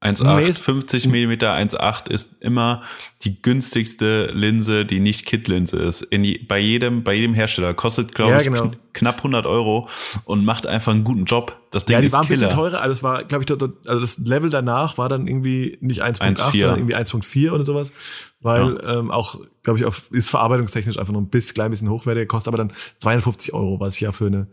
1,8, 0.00 0.54
50 0.54 1.08
mm 1.08 1.32
1,8 1.32 2.08
ist 2.08 2.40
immer 2.40 2.82
die 3.22 3.42
günstigste 3.42 4.26
Linse, 4.26 4.86
die 4.86 5.00
nicht 5.00 5.26
Kit-Linse 5.26 5.76
ist. 5.76 6.02
In 6.02 6.22
die, 6.22 6.38
bei 6.38 6.60
jedem, 6.60 7.02
bei 7.02 7.14
jedem 7.14 7.34
Hersteller 7.34 7.74
kostet, 7.74 8.14
glaube 8.14 8.32
ja, 8.32 8.38
ich, 8.38 8.44
genau. 8.44 8.70
knapp 8.92 9.16
100 9.16 9.44
Euro 9.46 9.88
und 10.24 10.44
macht 10.44 10.68
einfach 10.68 10.92
einen 10.92 11.02
guten 11.02 11.24
Job. 11.24 11.60
Das 11.72 11.84
Ding 11.84 11.94
ja, 11.94 12.00
die 12.00 12.06
ist 12.06 12.12
war 12.12 12.22
ein 12.22 12.28
bisschen 12.28 12.50
teurer. 12.50 12.80
Also, 12.80 12.92
es 12.92 13.02
war, 13.02 13.24
glaube 13.24 13.44
ich, 13.44 13.50
also 13.50 14.00
das 14.00 14.18
Level 14.18 14.50
danach 14.50 14.98
war 14.98 15.08
dann 15.08 15.26
irgendwie 15.26 15.78
nicht 15.80 16.00
1,8, 16.00 16.36
sondern 16.36 16.78
irgendwie 16.78 16.94
1,4 16.94 17.50
oder 17.50 17.64
sowas. 17.64 17.92
Weil 18.40 18.78
ja. 18.80 19.00
ähm, 19.00 19.10
auch, 19.10 19.40
glaube 19.64 19.80
ich, 19.80 19.84
auf, 19.84 20.12
ist 20.12 20.30
verarbeitungstechnisch 20.30 20.96
einfach 20.96 21.12
noch 21.12 21.20
ein 21.20 21.28
bisschen, 21.28 21.54
klein 21.54 21.72
bisschen 21.72 21.90
hochwertiger, 21.90 22.26
kostet 22.26 22.54
aber 22.54 22.58
dann 22.58 22.72
52 23.00 23.52
Euro, 23.52 23.80
was 23.80 23.96
ich 23.96 24.02
ja 24.02 24.12
für 24.12 24.26
eine, 24.26 24.46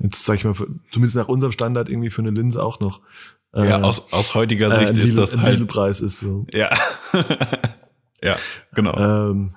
jetzt 0.00 0.24
sag 0.24 0.36
ich 0.36 0.44
mal, 0.44 0.54
für, 0.54 0.66
zumindest 0.90 1.16
nach 1.16 1.28
unserem 1.28 1.52
Standard 1.52 1.90
irgendwie 1.90 2.08
für 2.08 2.22
eine 2.22 2.30
Linse 2.30 2.62
auch 2.62 2.80
noch 2.80 3.02
ja, 3.54 3.78
äh, 3.78 3.82
aus, 3.82 4.12
aus 4.12 4.34
heutiger 4.34 4.68
äh, 4.68 4.86
Sicht 4.86 4.98
äh, 4.98 5.04
ist 5.04 5.18
das 5.18 5.36
halt. 5.38 5.66
Preis 5.68 6.00
ist 6.00 6.20
so. 6.20 6.46
Ja. 6.52 6.70
ja, 8.22 8.36
genau. 8.74 8.96
Ähm, 9.30 9.54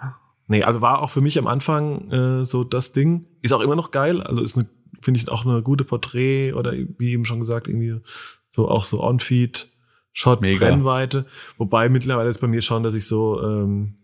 nee, 0.48 0.64
also 0.64 0.82
war 0.82 1.02
auch 1.02 1.10
für 1.10 1.22
mich 1.22 1.40
am 1.40 1.48
Anfang 1.48 2.12
äh, 2.12 2.44
so 2.44 2.64
das 2.64 2.92
Ding. 2.92 3.26
Ist 3.42 3.54
auch 3.54 3.62
immer 3.62 3.76
noch 3.76 3.92
geil. 3.92 4.22
Also 4.22 4.44
ist 4.44 4.58
eine, 4.58 4.68
finde 5.02 5.20
ich 5.20 5.30
auch 5.30 5.46
eine 5.46 5.62
gute 5.62 5.86
Porträt 5.86 6.54
oder 6.54 6.74
wie 6.74 7.12
eben 7.12 7.26
schon 7.26 7.40
gesagt, 7.40 7.68
irgendwie 7.68 8.02
so 8.50 8.70
auch 8.70 8.84
so 8.84 9.02
On-Feed, 9.02 9.70
Shot, 10.12 10.42
Mega. 10.42 10.66
Brennweite. 10.66 11.26
Wobei 11.58 11.90
mittlerweile 11.90 12.30
ist 12.30 12.42
bei 12.42 12.48
mir 12.48 12.62
schon, 12.62 12.84
dass 12.84 12.96
ich 12.96 13.06
so 13.06 13.42
ähm, 13.42 13.96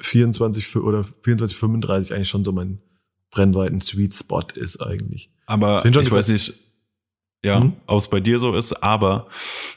24 0.00 0.76
oder 0.76 1.04
24, 1.22 1.56
35 1.56 2.14
eigentlich 2.14 2.28
schon 2.28 2.44
so 2.44 2.52
mein 2.52 2.80
Brennweiten 3.30 3.80
Sweet 3.80 4.14
Spot 4.14 4.46
ist 4.54 4.80
eigentlich. 4.80 5.30
Aber 5.46 5.84
ich 5.84 6.12
weiß 6.12 6.28
nicht, 6.28 6.54
ja, 7.44 7.60
mhm. 7.60 7.74
ob 7.86 8.10
bei 8.10 8.20
dir 8.20 8.38
so 8.38 8.54
ist, 8.54 8.72
aber 8.82 9.28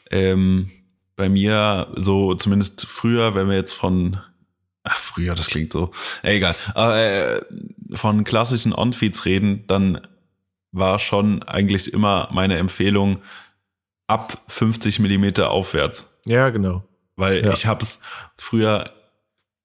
ähm, 0.10 0.72
bei 1.16 1.30
mir 1.30 1.88
so 1.96 2.34
zumindest 2.36 2.86
früher, 2.86 3.36
wenn 3.36 3.50
wir 3.50 3.56
jetzt 3.56 3.74
von 3.74 4.18
ach 4.84 5.00
früher, 5.00 5.36
das 5.36 5.48
klingt 5.48 5.74
so, 5.74 5.92
egal, 6.24 6.56
äh, 6.76 7.42
von 7.96 8.24
klassischen 8.24 8.74
On-Feeds 8.74 9.26
reden, 9.26 9.66
dann 9.68 10.02
war 10.72 11.00
schon 11.00 11.44
eigentlich 11.44 11.94
immer 11.94 12.30
meine 12.32 12.58
Empfehlung 12.58 13.22
ab 14.08 14.42
50 14.48 15.00
Millimeter 15.00 15.52
aufwärts. 15.52 16.20
Ja, 16.26 16.50
genau. 16.50 16.84
Weil 17.16 17.44
ja. 17.44 17.52
ich 17.52 17.66
hab's 17.66 18.02
früher 18.38 18.92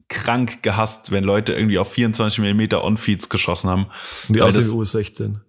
krank 0.08 0.62
gehasst, 0.62 1.10
wenn 1.10 1.24
Leute 1.24 1.52
irgendwie 1.52 1.78
auf 1.78 1.92
24 1.92 2.40
Millimeter 2.40 2.84
On-Feeds 2.84 3.28
geschossen 3.28 3.70
haben. 3.70 3.86
Und 4.28 4.36
die 4.36 4.42
aussehen 4.42 4.72
US 4.72 4.92
16. 4.92 5.40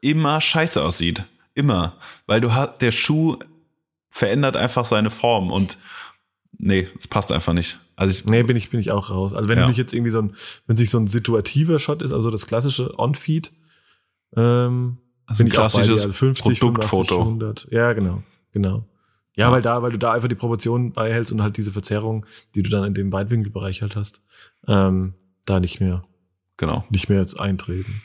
Immer 0.00 0.40
scheiße 0.40 0.82
aussieht. 0.82 1.24
Immer. 1.54 1.96
Weil 2.26 2.40
du 2.40 2.54
hast, 2.54 2.80
der 2.80 2.92
Schuh 2.92 3.36
verändert 4.10 4.56
einfach 4.56 4.84
seine 4.84 5.10
Form 5.10 5.50
und 5.50 5.78
nee, 6.58 6.88
es 6.96 7.08
passt 7.08 7.32
einfach 7.32 7.52
nicht. 7.52 7.78
Also 7.96 8.10
ich, 8.12 8.24
nee, 8.26 8.42
bin 8.42 8.56
ich, 8.56 8.70
bin 8.70 8.80
ich 8.80 8.90
auch 8.90 9.10
raus. 9.10 9.34
Also 9.34 9.48
wenn 9.48 9.58
ja. 9.58 9.64
du 9.64 9.68
nicht 9.68 9.78
jetzt 9.78 9.92
irgendwie 9.92 10.12
so 10.12 10.20
ein, 10.20 10.34
wenn 10.66 10.76
sich 10.76 10.90
so 10.90 10.98
ein 10.98 11.06
situativer 11.06 11.78
Shot 11.78 12.02
ist, 12.02 12.12
also 12.12 12.30
das 12.30 12.46
klassische 12.46 12.98
On-Feed, 12.98 13.52
ähm, 14.36 14.98
also 15.26 15.44
ein 15.44 15.50
klassisches 15.50 16.02
also 16.02 16.12
50, 16.12 16.60
Produktfoto. 16.60 17.20
100. 17.20 17.68
Ja, 17.70 17.92
genau, 17.92 18.22
genau. 18.52 18.84
Ja, 19.34 19.46
ja, 19.46 19.52
weil 19.52 19.62
da, 19.62 19.82
weil 19.82 19.92
du 19.92 19.98
da 19.98 20.12
einfach 20.12 20.28
die 20.28 20.34
Proportionen 20.34 20.92
beihältst 20.92 21.32
und 21.32 21.42
halt 21.42 21.56
diese 21.56 21.72
Verzerrung, 21.72 22.26
die 22.54 22.62
du 22.62 22.68
dann 22.68 22.84
in 22.84 22.92
dem 22.92 23.12
Weitwinkelbereich 23.12 23.80
halt 23.80 23.96
hast, 23.96 24.22
ähm, 24.68 25.14
da 25.46 25.58
nicht 25.58 25.80
mehr, 25.80 26.04
genau, 26.58 26.84
nicht 26.90 27.08
mehr 27.08 27.20
jetzt 27.20 27.40
eintreten. 27.40 28.02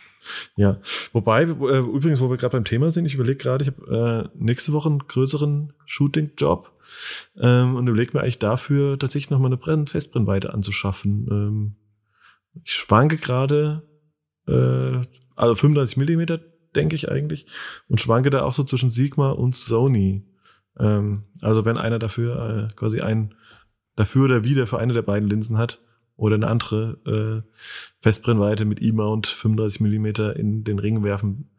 Ja, 0.56 0.80
wobei, 1.14 1.44
äh, 1.44 1.46
übrigens, 1.46 2.20
wo 2.20 2.30
wir 2.30 2.38
gerade 2.38 2.54
beim 2.54 2.66
Thema 2.66 2.92
sind, 2.92 3.06
ich 3.06 3.16
überlege 3.16 3.38
gerade, 3.38 3.64
ich 3.64 3.72
habe 3.72 4.32
äh, 4.36 4.38
nächste 4.44 4.74
Woche 4.74 4.90
einen 4.90 5.08
größeren 5.08 5.74
Shooting-Job 5.86 6.72
ähm, 7.40 7.76
und 7.76 7.88
überlege 7.88 8.12
mir 8.14 8.22
eigentlich 8.22 8.40
dafür 8.40 9.00
tatsächlich 9.00 9.30
nochmal 9.30 9.50
eine 9.50 9.58
Brenn 9.58 9.88
Festbrennweite 9.88 10.54
anzuschaffen. 10.54 11.28
Ähm, 11.30 11.76
ich 12.64 12.74
schwanke 12.74 13.18
gerade, 13.18 13.84
äh, 14.48 15.02
also 15.36 15.56
35 15.56 15.98
Millimeter, 15.98 16.40
denke 16.76 16.96
ich 16.96 17.10
eigentlich, 17.10 17.48
und 17.88 18.02
schwanke 18.02 18.30
da 18.30 18.44
auch 18.44 18.54
so 18.54 18.64
zwischen 18.64 18.90
Sigma 18.90 19.32
und 19.32 19.56
Sony. 19.56 20.28
Ähm, 20.80 21.24
also 21.42 21.66
wenn 21.66 21.78
einer 21.78 22.00
dafür 22.00 22.70
äh, 22.70 22.76
quasi 22.76 23.02
ein 23.02 23.36
dafür 23.96 24.26
oder 24.26 24.44
wieder 24.44 24.68
für 24.68 24.80
eine 24.80 24.94
der 24.94 25.02
beiden 25.02 25.30
Linsen 25.30 25.58
hat, 25.58 25.82
oder 26.18 26.36
eine 26.36 26.48
andere 26.48 27.44
äh, 27.46 27.50
Festbrennweite 28.02 28.66
mit 28.66 28.82
E-Mount 28.82 29.28
35 29.28 29.82
Millimeter 29.82 30.36
in 30.36 30.64
den 30.64 30.80
Ring 30.80 31.04
werfen 31.04 31.50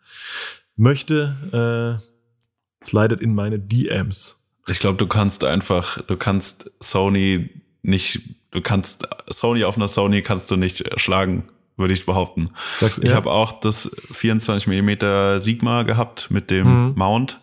möchte, 0.76 1.98
äh, 2.00 2.84
slidet 2.84 3.20
in 3.20 3.34
meine 3.34 3.58
DMs. 3.58 4.44
Ich 4.66 4.80
glaube, 4.80 4.98
du 4.98 5.06
kannst 5.06 5.44
einfach, 5.44 6.02
du 6.02 6.16
kannst 6.16 6.70
Sony 6.80 7.50
nicht, 7.82 8.36
du 8.50 8.60
kannst 8.60 9.08
Sony 9.28 9.64
auf 9.64 9.76
einer 9.76 9.88
Sony 9.88 10.22
kannst 10.22 10.50
du 10.50 10.56
nicht 10.56 11.00
schlagen, 11.00 11.48
würde 11.76 11.94
ich 11.94 12.04
behaupten. 12.04 12.46
Sagst, 12.78 13.02
ich 13.02 13.10
ja. 13.10 13.16
habe 13.16 13.30
auch 13.30 13.60
das 13.60 13.96
24 14.12 14.66
Millimeter 14.66 15.40
Sigma 15.40 15.84
gehabt 15.84 16.30
mit 16.30 16.50
dem 16.50 16.88
mhm. 16.88 16.94
Mount. 16.96 17.40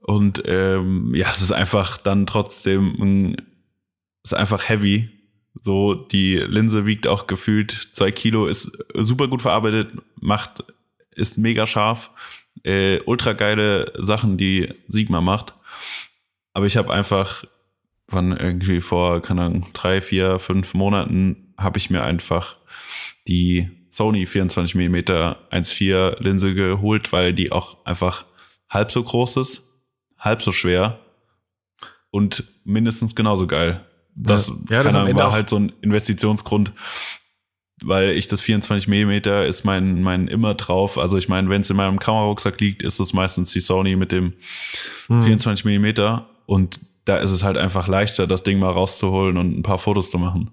Und 0.00 0.42
ähm, 0.46 1.14
ja, 1.14 1.30
es 1.30 1.40
ist 1.40 1.52
einfach 1.52 1.98
dann 1.98 2.26
trotzdem, 2.26 3.36
es 4.24 4.32
ist 4.32 4.38
einfach 4.38 4.68
heavy 4.68 5.10
so, 5.60 5.94
die 5.94 6.36
Linse 6.36 6.86
wiegt 6.86 7.06
auch 7.06 7.26
gefühlt 7.26 7.72
zwei 7.72 8.10
Kilo, 8.10 8.46
ist 8.46 8.72
super 8.94 9.28
gut 9.28 9.42
verarbeitet, 9.42 9.90
macht, 10.20 10.64
ist 11.14 11.38
mega 11.38 11.66
scharf, 11.66 12.10
äh, 12.64 13.00
ultra 13.06 13.32
geile 13.32 13.92
Sachen, 13.96 14.38
die 14.38 14.74
Sigma 14.88 15.20
macht. 15.20 15.54
Aber 16.52 16.66
ich 16.66 16.76
habe 16.76 16.92
einfach 16.92 17.44
von 18.08 18.36
irgendwie 18.36 18.80
vor, 18.80 19.20
keine 19.20 19.42
Ahnung, 19.42 19.66
drei, 19.72 20.00
vier, 20.00 20.38
fünf 20.38 20.74
Monaten 20.74 21.54
habe 21.58 21.78
ich 21.78 21.90
mir 21.90 22.02
einfach 22.02 22.56
die 23.26 23.68
Sony 23.90 24.26
24 24.26 24.74
mm 24.74 24.96
1.4 24.96 26.22
Linse 26.22 26.54
geholt, 26.54 27.12
weil 27.12 27.34
die 27.34 27.52
auch 27.52 27.84
einfach 27.84 28.24
halb 28.70 28.90
so 28.90 29.02
groß 29.02 29.38
ist, 29.38 29.82
halb 30.18 30.42
so 30.42 30.52
schwer 30.52 30.98
und 32.10 32.44
mindestens 32.64 33.14
genauso 33.14 33.46
geil. 33.46 33.84
Das, 34.20 34.52
ja, 34.68 34.82
das 34.82 34.94
Ahnung, 34.94 35.14
war 35.16 35.32
halt 35.32 35.48
so 35.48 35.56
ein 35.56 35.72
Investitionsgrund, 35.80 36.72
weil 37.82 38.10
ich 38.10 38.26
das 38.26 38.40
24 38.40 38.88
Millimeter 38.88 39.46
ist 39.46 39.64
mein, 39.64 40.02
mein 40.02 40.26
immer 40.26 40.54
drauf. 40.54 40.98
Also 40.98 41.16
ich 41.16 41.28
meine, 41.28 41.48
wenn 41.48 41.60
es 41.60 41.70
in 41.70 41.76
meinem 41.76 42.00
Kamerarucksack 42.00 42.60
liegt, 42.60 42.82
ist 42.82 42.98
es 42.98 43.12
meistens 43.12 43.52
die 43.52 43.60
Sony 43.60 43.94
mit 43.94 44.10
dem 44.10 44.32
hm. 45.06 45.24
24 45.24 45.64
Millimeter 45.64 46.28
und 46.46 46.80
da 47.04 47.16
ist 47.16 47.30
es 47.30 47.44
halt 47.44 47.56
einfach 47.56 47.86
leichter, 47.86 48.26
das 48.26 48.42
Ding 48.42 48.58
mal 48.58 48.70
rauszuholen 48.70 49.36
und 49.36 49.56
ein 49.56 49.62
paar 49.62 49.78
Fotos 49.78 50.10
zu 50.10 50.18
machen. 50.18 50.50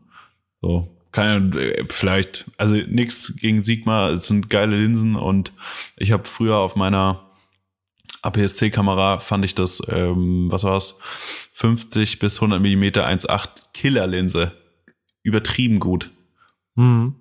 So, 0.62 0.88
keine, 1.12 1.86
vielleicht, 1.88 2.46
also 2.58 2.76
nichts 2.76 3.36
gegen 3.38 3.64
Sigma, 3.64 4.10
es 4.10 4.28
sind 4.28 4.50
geile 4.50 4.76
Linsen 4.76 5.16
und 5.16 5.52
ich 5.98 6.12
habe 6.12 6.26
früher 6.26 6.58
auf 6.58 6.76
meiner 6.76 7.25
APS-C-Kamera 8.26 9.20
fand 9.20 9.46
ich 9.46 9.56
das, 9.56 9.82
ähm, 9.90 10.52
was 10.52 10.64
war's, 10.64 11.00
50 11.54 12.20
bis 12.20 12.38
100 12.38 12.62
Millimeter 12.62 13.08
1.8 13.08 13.72
Killerlinse. 13.74 14.52
Übertrieben 15.24 15.80
gut. 15.80 16.12
Mhm. 16.76 17.16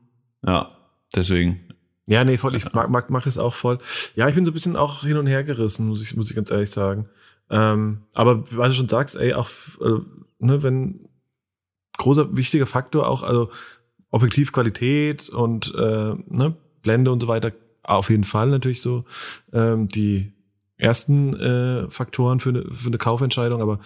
Ja, 0.46 0.70
deswegen. 1.14 1.60
Ja, 2.06 2.24
nee, 2.24 2.36
voll. 2.36 2.54
Ich 2.54 2.70
mag, 2.72 2.90
mag, 2.90 3.08
mag 3.10 3.26
es 3.26 3.38
auch 3.38 3.54
voll. 3.54 3.78
Ja, 4.14 4.28
ich 4.28 4.34
bin 4.34 4.44
so 4.44 4.50
ein 4.50 4.54
bisschen 4.54 4.76
auch 4.76 5.02
hin 5.02 5.16
und 5.16 5.26
her 5.26 5.44
gerissen, 5.44 5.86
muss 5.86 6.02
ich, 6.02 6.16
muss 6.16 6.28
ich 6.28 6.36
ganz 6.36 6.50
ehrlich 6.50 6.70
sagen. 6.70 7.08
Ähm, 7.50 8.02
aber 8.14 8.44
was 8.50 8.70
du 8.70 8.74
schon 8.74 8.88
sagst, 8.88 9.16
ey, 9.16 9.32
auch, 9.34 9.48
äh, 9.80 10.00
ne, 10.38 10.62
wenn 10.62 11.08
großer 11.96 12.36
wichtiger 12.36 12.66
Faktor 12.66 13.08
auch, 13.08 13.22
also 13.22 13.50
Objektivqualität 14.10 15.28
und 15.28 15.74
äh, 15.74 16.14
ne, 16.28 16.56
Blende 16.82 17.10
und 17.10 17.20
so 17.20 17.28
weiter, 17.28 17.52
auf 17.82 18.10
jeden 18.10 18.24
Fall 18.24 18.48
natürlich 18.48 18.82
so 18.82 19.04
ähm, 19.52 19.88
die 19.88 20.33
ersten 20.76 21.34
äh, 21.34 21.90
Faktoren 21.90 22.40
für 22.40 22.50
eine, 22.50 22.64
für 22.72 22.88
eine 22.88 22.98
Kaufentscheidung, 22.98 23.62
aber 23.62 23.78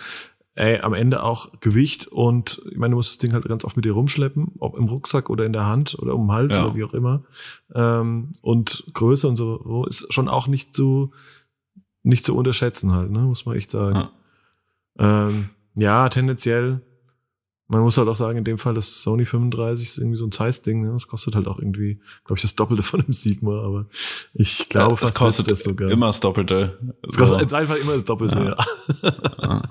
ey, 0.54 0.80
am 0.80 0.94
Ende 0.94 1.22
auch 1.22 1.60
Gewicht 1.60 2.08
und 2.08 2.60
ich 2.70 2.76
meine, 2.76 2.92
du 2.92 2.96
musst 2.96 3.10
das 3.10 3.18
Ding 3.18 3.32
halt 3.32 3.44
ganz 3.46 3.64
oft 3.64 3.76
mit 3.76 3.84
dir 3.84 3.92
rumschleppen, 3.92 4.52
ob 4.58 4.76
im 4.76 4.86
Rucksack 4.86 5.30
oder 5.30 5.44
in 5.44 5.52
der 5.52 5.66
Hand 5.66 5.96
oder 5.98 6.14
um 6.14 6.26
den 6.26 6.32
Hals 6.32 6.56
ja. 6.56 6.64
oder 6.64 6.74
wie 6.74 6.84
auch 6.84 6.94
immer. 6.94 7.22
Ähm, 7.74 8.32
und 8.42 8.84
Größe 8.92 9.28
und 9.28 9.36
so 9.36 9.84
ist 9.86 10.12
schon 10.12 10.28
auch 10.28 10.48
nicht 10.48 10.74
zu 10.74 11.12
nicht 12.02 12.24
zu 12.24 12.36
unterschätzen 12.36 12.94
halt, 12.94 13.10
ne, 13.10 13.20
muss 13.20 13.44
man 13.44 13.56
echt 13.56 13.70
sagen. 13.70 14.08
Ja, 14.98 15.28
ähm, 15.28 15.50
ja 15.74 16.08
tendenziell 16.08 16.80
man 17.70 17.82
muss 17.82 17.98
halt 17.98 18.08
auch 18.08 18.16
sagen, 18.16 18.38
in 18.38 18.44
dem 18.44 18.56
Fall 18.56 18.72
das 18.72 19.02
Sony 19.02 19.26
35 19.26 19.86
ist 19.86 19.98
irgendwie 19.98 20.16
so 20.16 20.24
ein 20.24 20.32
Zeiss-Ding. 20.32 20.84
Ne? 20.84 20.92
Das 20.92 21.06
kostet 21.06 21.34
halt 21.34 21.46
auch 21.46 21.58
irgendwie, 21.58 22.00
glaube 22.24 22.38
ich, 22.38 22.42
das 22.42 22.54
Doppelte 22.54 22.82
von 22.82 23.02
einem 23.02 23.12
Sigma, 23.12 23.62
aber 23.62 23.86
ich 24.32 24.70
glaube, 24.70 24.94
ja, 24.94 25.00
das 25.00 25.14
kostet 25.14 25.50
das 25.50 25.64
sogar. 25.64 25.90
immer 25.90 26.06
das 26.06 26.20
Doppelte. 26.20 26.78
Es 27.06 27.16
kostet 27.16 27.50
so. 27.50 27.56
einfach 27.56 27.76
immer 27.76 27.96
das 27.96 28.04
Doppelte, 28.04 28.36
ja. 28.36 29.12
Ja, 29.42 29.62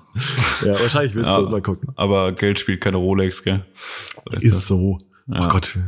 ja 0.63 0.79
wahrscheinlich 0.79 1.15
willst 1.15 1.27
ja, 1.27 1.37
du 1.37 1.43
das 1.43 1.51
mal 1.51 1.61
gucken. 1.61 1.89
Aber 1.95 2.33
Geld 2.33 2.59
spielt 2.59 2.81
keine 2.81 2.97
Rolex, 2.97 3.41
gell? 3.41 3.65
Ist, 4.31 4.43
ist 4.43 4.67
so. 4.67 4.99
Ja. 5.25 5.39
Oh 5.43 5.47
Gott. 5.49 5.79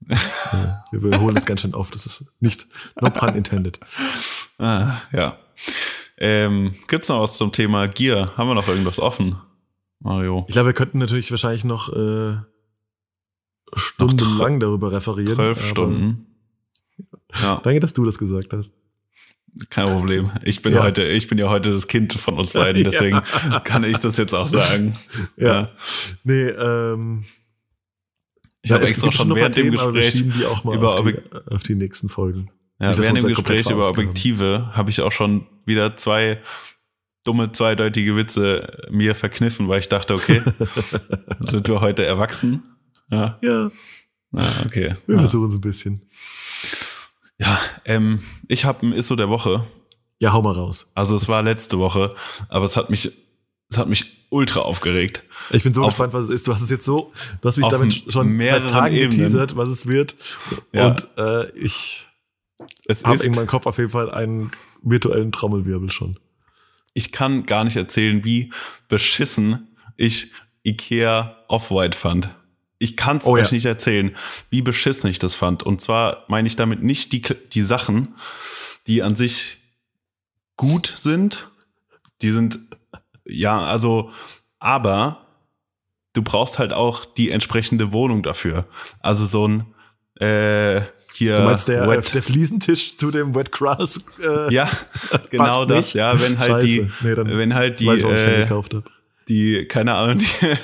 wir 0.00 1.02
wiederholen 1.02 1.36
es 1.36 1.46
ganz 1.46 1.62
schön 1.62 1.74
oft. 1.74 1.94
Das 1.96 2.06
ist 2.06 2.26
nicht, 2.38 2.66
no 3.00 3.10
pun 3.10 3.34
intended. 3.34 3.80
Ah, 4.58 4.98
ja. 5.12 5.36
Ähm, 6.16 6.76
gibt's 6.86 7.08
noch 7.08 7.22
was 7.22 7.36
zum 7.36 7.50
Thema 7.50 7.88
Gear? 7.88 8.36
Haben 8.36 8.48
wir 8.48 8.54
noch 8.54 8.68
irgendwas 8.68 9.00
offen? 9.00 9.36
Mario. 10.04 10.44
Ich 10.48 10.52
glaube, 10.52 10.68
wir 10.68 10.74
könnten 10.74 10.98
natürlich 10.98 11.30
wahrscheinlich 11.30 11.64
noch 11.64 11.90
äh, 11.90 12.36
stundenlang 13.74 14.60
darüber 14.60 14.92
referieren. 14.92 15.34
Zwölf 15.34 15.66
Stunden. 15.66 16.26
Ja. 17.42 17.56
Danke, 17.64 17.80
dass 17.80 17.94
du 17.94 18.04
das 18.04 18.18
gesagt 18.18 18.52
hast. 18.52 18.74
Kein 19.70 19.86
Problem. 19.86 20.30
Ich 20.42 20.60
bin 20.60 20.74
ja. 20.74 20.82
heute, 20.82 21.04
ich 21.04 21.28
bin 21.28 21.38
ja 21.38 21.48
heute 21.48 21.72
das 21.72 21.88
Kind 21.88 22.12
von 22.12 22.34
uns 22.34 22.52
beiden, 22.52 22.84
deswegen 22.90 23.22
ja. 23.50 23.60
kann 23.60 23.82
ich 23.82 23.98
das 23.98 24.18
jetzt 24.18 24.34
auch 24.34 24.46
sagen. 24.46 24.98
Ja. 25.36 25.46
ja. 25.46 25.70
Nee, 26.22 26.48
ähm. 26.48 27.24
Ich 28.60 28.72
habe 28.72 28.86
extra 28.86 29.12
schon 29.12 29.34
während 29.34 29.56
dem 29.56 29.70
Gespräch 29.70 30.22
über 30.64 30.94
auf 30.94 31.04
die, 31.04 31.16
auf 31.50 31.62
die 31.62 31.74
nächsten 31.74 32.08
Folgen. 32.08 32.50
Ja, 32.78 32.96
während 32.98 33.18
dem 33.18 33.28
Gespräch 33.28 33.70
über 33.70 33.88
Objektive 33.88 34.70
habe 34.72 34.90
ich 34.90 35.00
auch 35.00 35.12
schon 35.12 35.46
wieder 35.64 35.96
zwei 35.96 36.40
dumme 37.24 37.50
zweideutige 37.52 38.14
Witze 38.16 38.86
mir 38.90 39.14
verkniffen, 39.14 39.66
weil 39.68 39.80
ich 39.80 39.88
dachte, 39.88 40.14
okay, 40.14 40.42
sind 41.40 41.68
wir 41.68 41.80
heute 41.80 42.04
erwachsen? 42.04 42.62
Ja. 43.10 43.38
Ja. 43.42 43.70
Ah, 44.32 44.46
okay. 44.66 44.94
Wir 45.06 45.16
ja. 45.16 45.20
versuchen 45.22 45.48
es 45.48 45.54
ein 45.54 45.60
bisschen. 45.60 46.08
Ja, 47.38 47.58
ähm, 47.84 48.20
ich 48.48 48.64
habe 48.64 48.86
ein 48.86 48.92
Isso 48.92 49.16
der 49.16 49.28
Woche. 49.28 49.66
Ja, 50.18 50.32
hau 50.32 50.42
mal 50.42 50.52
raus. 50.52 50.90
Also 50.94 51.16
es 51.16 51.28
war 51.28 51.42
letzte 51.42 51.78
Woche, 51.78 52.10
aber 52.48 52.64
es 52.64 52.76
hat 52.76 52.90
mich, 52.90 53.10
es 53.70 53.78
hat 53.78 53.88
mich 53.88 54.26
ultra 54.30 54.60
aufgeregt. 54.60 55.22
Ich 55.50 55.62
bin 55.64 55.74
so 55.74 55.82
auf, 55.82 55.88
gespannt, 55.88 56.12
was 56.12 56.24
es 56.24 56.30
ist. 56.30 56.48
Du 56.48 56.54
hast 56.54 56.62
es 56.62 56.70
jetzt 56.70 56.84
so, 56.84 57.12
du 57.40 57.48
hast 57.48 57.56
mich 57.56 57.66
damit 57.68 57.94
schon 57.94 58.38
seit 58.38 58.68
Tagen 58.68 58.94
Ebenen. 58.94 59.10
geteasert, 59.10 59.56
was 59.56 59.68
es 59.68 59.86
wird. 59.86 60.14
Ja. 60.72 60.88
Und 60.88 61.08
äh, 61.16 61.50
ich 61.58 62.06
habe 63.04 63.22
in 63.24 63.34
meinem 63.34 63.46
Kopf 63.46 63.66
auf 63.66 63.78
jeden 63.78 63.90
Fall 63.90 64.10
einen 64.10 64.50
virtuellen 64.82 65.32
Trommelwirbel 65.32 65.90
schon 65.90 66.18
ich 66.94 67.12
kann 67.12 67.44
gar 67.44 67.64
nicht 67.64 67.76
erzählen, 67.76 68.24
wie 68.24 68.52
beschissen 68.88 69.76
ich 69.96 70.32
Ikea 70.62 71.36
Off-White 71.48 71.96
fand. 71.96 72.34
Ich 72.78 72.96
kann 72.96 73.18
es 73.18 73.26
oh, 73.26 73.32
euch 73.32 73.50
ja. 73.50 73.54
nicht 73.54 73.66
erzählen, 73.66 74.16
wie 74.50 74.62
beschissen 74.62 75.10
ich 75.10 75.18
das 75.18 75.34
fand. 75.34 75.62
Und 75.62 75.80
zwar 75.80 76.24
meine 76.28 76.48
ich 76.48 76.56
damit 76.56 76.82
nicht 76.82 77.12
die, 77.12 77.22
die 77.52 77.62
Sachen, 77.62 78.14
die 78.86 79.02
an 79.02 79.14
sich 79.14 79.58
gut 80.56 80.92
sind. 80.96 81.48
Die 82.22 82.30
sind, 82.30 82.58
ja, 83.24 83.60
also, 83.60 84.10
aber 84.58 85.26
du 86.12 86.22
brauchst 86.22 86.58
halt 86.58 86.72
auch 86.72 87.04
die 87.04 87.30
entsprechende 87.30 87.92
Wohnung 87.92 88.22
dafür. 88.22 88.66
Also 89.00 89.26
so 89.26 89.48
ein, 89.48 89.74
äh, 90.20 90.82
hier. 91.16 91.38
Du 91.38 91.44
meinst 91.44 91.68
der, 91.68 91.88
Wet, 91.88 92.14
der 92.14 92.22
Fliesentisch 92.22 92.96
zu 92.96 93.10
dem 93.10 93.34
Wet 93.34 93.52
Grass? 93.52 94.04
Äh, 94.22 94.52
ja, 94.52 94.68
genau 95.30 95.64
das. 95.64 95.86
Nicht? 95.86 95.94
Ja, 95.94 96.20
wenn 96.20 96.38
halt 96.38 96.50
Scheiße. 96.50 96.66
die, 96.66 96.80
nee, 97.00 97.16
wenn 97.16 97.54
halt 97.54 97.80
die, 97.80 97.86
äh, 97.88 98.46
die, 99.28 99.66
keine 99.66 99.94
Ahnung, 99.94 100.18
die, 100.18 100.56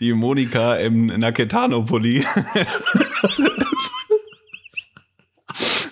die 0.00 0.12
Monika 0.12 0.76
im 0.76 1.06
Naketano-Pulli. 1.06 2.24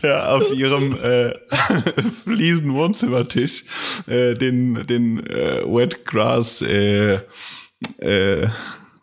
ja, 0.02 0.34
auf 0.34 0.52
ihrem 0.52 0.96
äh, 1.00 1.32
Fliesen 2.24 2.74
Wohnzimmertisch 2.74 3.64
äh, 4.06 4.34
den, 4.34 4.86
den 4.86 5.26
äh, 5.26 5.62
Wet 5.64 6.04
Grass 6.04 6.62
äh, 6.62 7.18
äh, 7.98 8.48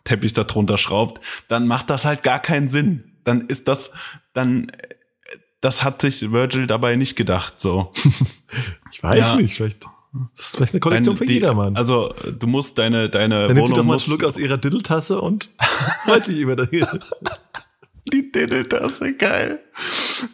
Teppich 0.04 0.32
darunter 0.32 0.78
schraubt, 0.78 1.20
dann 1.48 1.66
macht 1.66 1.90
das 1.90 2.04
halt 2.04 2.22
gar 2.22 2.40
keinen 2.40 2.68
Sinn. 2.68 3.12
Dann 3.24 3.46
ist 3.48 3.68
das, 3.68 3.92
dann 4.32 4.72
das 5.60 5.84
hat 5.84 6.00
sich 6.00 6.32
Virgil 6.32 6.66
dabei 6.66 6.96
nicht 6.96 7.16
gedacht, 7.16 7.60
so. 7.60 7.92
ich 8.92 9.02
weiß 9.02 9.30
ja. 9.30 9.36
nicht, 9.36 9.54
vielleicht. 9.54 9.86
Das 10.34 10.46
ist 10.46 10.56
vielleicht 10.56 10.74
eine 10.74 10.80
Kollektion 10.80 11.14
Dein, 11.14 11.26
für 11.26 11.32
jedermann. 11.32 11.76
Also, 11.76 12.12
du 12.36 12.46
musst 12.48 12.78
deine, 12.78 13.08
deine 13.08 13.46
Dann 13.46 13.56
nimmt 13.56 13.70
doch 13.70 13.84
mal 13.84 13.92
einen 13.92 14.00
Schluck 14.00 14.24
aus 14.24 14.36
ihrer 14.36 14.58
Diddeltasse 14.58 15.20
und 15.20 15.50
freut 16.04 16.26
sich 16.26 16.38
über 16.38 16.56
das. 16.56 16.68
die 18.12 18.32
Diddeltasse, 18.32 19.14
geil. 19.14 19.60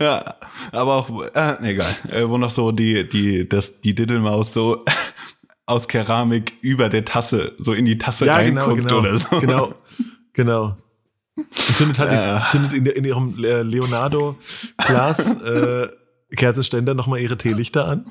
Ja, 0.01 0.37
aber 0.73 0.95
auch, 0.95 1.11
äh, 1.35 1.71
egal, 1.71 1.95
äh, 2.11 2.27
wo 2.27 2.39
noch 2.39 2.51
so 2.51 2.73
die, 2.73 3.07
die, 3.07 3.47
das, 3.47 3.83
die 3.83 3.95
Diddelmaus 3.95 4.55
so 4.55 4.83
aus 5.67 5.89
Keramik 5.89 6.55
über 6.63 6.89
der 6.89 7.05
Tasse, 7.05 7.53
so 7.59 7.75
in 7.75 7.85
die 7.85 7.99
Tasse 7.99 8.25
ja, 8.27 8.41
genau, 8.41 8.63
reinguckt 8.63 8.89
genau, 8.89 9.03
genau, 9.03 9.09
oder 9.11 9.19
so. 9.19 9.41
Genau, 9.41 9.75
genau. 10.33 10.77
Zündet 11.51 11.99
halt 11.99 12.13
ja. 12.13 12.47
zündet 12.51 12.73
in, 12.73 12.87
in 12.87 13.05
ihrem 13.05 13.35
Leonardo 13.37 14.39
Glas 14.79 15.41
äh, 15.43 15.89
Kerzenständer 16.35 16.95
nochmal 16.95 17.21
ihre 17.21 17.37
Teelichter 17.37 17.87
an. 17.87 18.05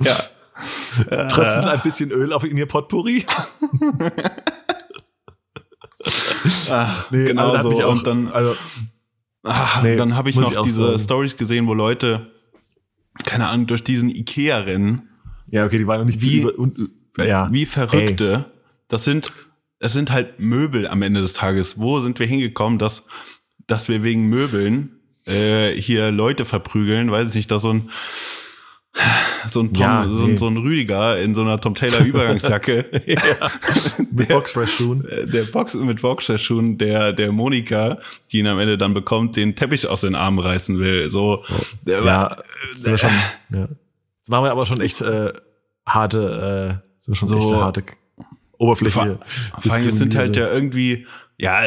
Ja. 0.00 0.12
Tröpfelt 1.28 1.66
ein 1.66 1.80
bisschen 1.82 2.10
Öl 2.10 2.32
auf 2.32 2.44
in 2.44 2.56
ihr 2.56 2.66
Potpourri. 2.66 3.26
Ach, 6.70 7.10
nee, 7.10 7.24
genau 7.26 7.60
so. 7.60 7.82
Auch, 7.82 7.92
und 7.92 8.06
dann, 8.06 8.28
also, 8.28 8.56
ach, 9.42 9.82
nee, 9.82 9.96
dann 9.96 10.16
habe 10.16 10.30
ich 10.30 10.36
noch 10.36 10.50
ich 10.50 10.62
diese 10.62 10.98
Stories 10.98 11.36
gesehen, 11.36 11.66
wo 11.66 11.74
Leute, 11.74 12.30
keine 13.24 13.48
Ahnung, 13.48 13.66
durch 13.66 13.84
diesen 13.84 14.08
Ikea 14.08 14.60
rennen. 14.60 15.10
Ja, 15.48 15.66
okay, 15.66 15.76
die 15.78 15.86
waren 15.86 15.98
noch 15.98 16.06
nicht 16.06 16.22
wie, 16.22 16.40
über, 16.40 16.58
und, 16.58 16.90
ja. 17.18 17.48
wie 17.52 17.66
Verrückte. 17.66 18.32
Ey. 18.32 18.44
Das 18.88 19.04
sind 19.04 19.32
es 19.80 19.94
sind 19.94 20.12
halt 20.12 20.38
Möbel 20.38 20.86
am 20.86 21.02
Ende 21.02 21.20
des 21.20 21.32
Tages. 21.32 21.80
Wo 21.80 21.98
sind 21.98 22.18
wir 22.20 22.26
hingekommen, 22.26 22.78
dass, 22.78 23.06
dass 23.66 23.88
wir 23.88 24.04
wegen 24.04 24.28
Möbeln 24.28 25.00
äh, 25.24 25.72
hier 25.72 26.10
Leute 26.10 26.44
verprügeln? 26.44 27.10
Weiß 27.10 27.30
ich 27.30 27.34
nicht, 27.34 27.50
dass 27.50 27.62
so 27.62 27.72
ein 27.72 27.90
so 29.50 29.60
ein 29.60 29.72
Tom, 29.72 29.82
ja, 29.82 30.04
nee. 30.04 30.14
so, 30.14 30.24
ein, 30.24 30.36
so 30.36 30.48
ein 30.48 30.56
Rüdiger 30.56 31.18
in 31.20 31.32
so 31.32 31.42
einer 31.42 31.60
Tom 31.60 31.74
Taylor 31.74 32.00
Übergangsjacke. 32.04 32.86
ja. 33.06 33.20
mit 34.10 34.28
Boxfresh-Schuhen. 34.28 35.04
Äh, 35.06 35.26
der 35.28 35.44
Box 35.44 35.74
mit 35.74 36.02
Boxfresh-Schuhen, 36.02 36.76
der, 36.76 37.12
der 37.12 37.30
Monika, 37.30 37.98
die 38.32 38.40
ihn 38.40 38.48
am 38.48 38.58
Ende 38.58 38.76
dann 38.76 38.92
bekommt, 38.92 39.36
den 39.36 39.54
Teppich 39.54 39.86
aus 39.86 40.00
den 40.00 40.16
Armen 40.16 40.40
reißen 40.40 40.78
will. 40.80 41.08
So, 41.08 41.44
der 41.82 42.00
ja, 42.00 42.04
war, 42.04 42.44
äh, 42.84 42.98
schon, 42.98 43.10
ja. 43.50 43.68
Das 43.68 44.28
machen 44.28 44.44
wir 44.44 44.50
aber 44.50 44.66
schon 44.66 44.80
echt 44.80 45.00
äh, 45.00 45.32
harte, 45.86 46.80
äh, 46.82 46.88
sind 46.98 47.16
schon 47.16 47.28
so, 47.28 47.38
echt 47.38 47.52
harte 47.52 47.84
Oberfläche. 48.60 49.18
Vor 49.60 49.72
allem, 49.72 49.84
wir 49.84 49.92
sind 49.92 50.14
halt 50.14 50.36
ja 50.36 50.52
irgendwie, 50.52 51.06
ja, 51.38 51.62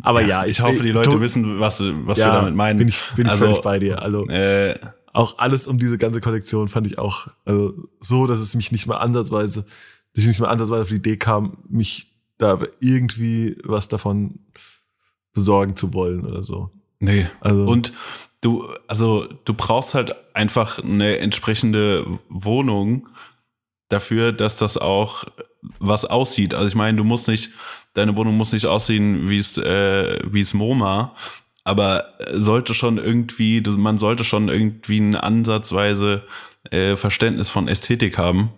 aber 0.00 0.20
ja, 0.22 0.28
ja 0.28 0.46
ich 0.46 0.60
hoffe, 0.60 0.82
die 0.82 0.92
Leute 0.92 1.20
wissen, 1.20 1.58
was, 1.58 1.82
was 1.82 2.18
ja, 2.18 2.26
wir 2.28 2.32
damit 2.40 2.54
meinen. 2.54 2.78
Bin 2.78 2.88
ich, 2.88 3.02
bin 3.16 3.26
ich 3.26 3.32
also, 3.32 3.46
völlig 3.46 3.60
bei 3.62 3.78
dir. 3.80 4.00
Also, 4.00 4.26
äh, 4.28 4.78
auch 5.12 5.38
alles 5.38 5.66
um 5.66 5.78
diese 5.78 5.98
ganze 5.98 6.20
Kollektion 6.20 6.68
fand 6.68 6.86
ich 6.86 6.98
auch 6.98 7.28
also, 7.44 7.74
so, 8.00 8.26
dass 8.28 8.38
es 8.38 8.54
mich 8.54 8.70
nicht 8.70 8.86
mal 8.86 8.98
ansatzweise, 8.98 9.66
dass 10.14 10.22
ich 10.22 10.26
nicht 10.28 10.40
mal 10.40 10.48
ansatzweise 10.48 10.82
auf 10.82 10.88
die 10.88 10.96
Idee 10.96 11.16
kam, 11.16 11.58
mich 11.68 12.12
da 12.38 12.60
irgendwie 12.78 13.56
was 13.64 13.88
davon 13.88 14.38
besorgen 15.32 15.74
zu 15.74 15.94
wollen 15.94 16.24
oder 16.24 16.44
so. 16.44 16.70
Nee. 17.00 17.26
Also, 17.40 17.66
und 17.66 17.92
du, 18.40 18.68
also 18.86 19.26
du 19.44 19.52
brauchst 19.52 19.94
halt 19.94 20.14
einfach 20.32 20.78
eine 20.78 21.18
entsprechende 21.18 22.06
Wohnung, 22.28 23.08
dafür, 23.94 24.32
dass 24.32 24.58
das 24.58 24.76
auch 24.76 25.24
was 25.78 26.04
aussieht. 26.04 26.54
Also 26.54 26.66
ich 26.66 26.74
meine, 26.74 26.98
du 26.98 27.04
musst 27.04 27.28
nicht, 27.28 27.50
deine 27.94 28.16
Wohnung 28.16 28.36
muss 28.36 28.52
nicht 28.52 28.66
aussehen 28.66 29.28
wie 29.30 29.38
es 29.38 29.56
äh, 29.56 30.18
wie 30.24 30.40
es 30.40 30.52
MoMA, 30.52 31.14
aber 31.64 32.12
sollte 32.32 32.74
schon 32.74 32.98
irgendwie, 32.98 33.62
man 33.62 33.98
sollte 33.98 34.24
schon 34.24 34.48
irgendwie 34.48 34.98
eine 34.98 35.22
ansatzweise 35.22 36.24
äh, 36.70 36.96
Verständnis 36.96 37.48
von 37.48 37.68
Ästhetik 37.68 38.18
haben. 38.18 38.50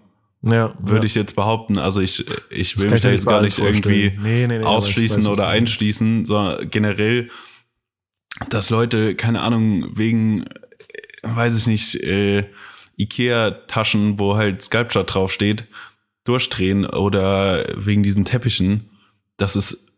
Ja, 0.43 0.75
würde 0.79 1.01
ja. 1.01 1.05
ich 1.05 1.15
jetzt 1.15 1.35
behaupten. 1.35 1.79
Also 1.79 2.01
ich, 2.01 2.25
ich 2.51 2.79
will 2.79 2.91
mich 2.91 3.03
da 3.03 3.11
jetzt 3.11 3.27
gar 3.27 3.43
nicht 3.43 3.59
irgendwie 3.59 4.13
nee, 4.21 4.47
nee, 4.47 4.59
nee, 4.59 4.65
ausschließen 4.65 5.25
weiß, 5.25 5.31
oder 5.31 5.49
einschließen, 5.49 6.27
sondern 6.27 6.69
generell, 6.71 7.31
dass 8.51 8.71
Leute, 8.71 9.15
keine 9.15 9.41
Ahnung, 9.41 9.97
wegen, 9.97 10.45
weiß 11.23 11.57
ich 11.57 11.67
nicht, 11.67 11.97
äh, 12.03 12.45
Ikea-Taschen, 12.99 14.19
wo 14.19 14.37
halt 14.37 14.63
Sculpture 14.63 15.05
draufsteht, 15.05 15.65
durchdrehen 16.25 16.87
oder 16.87 17.65
wegen 17.77 18.03
diesen 18.03 18.25
Teppichen. 18.25 18.91
Das 19.37 19.57
ist, 19.57 19.93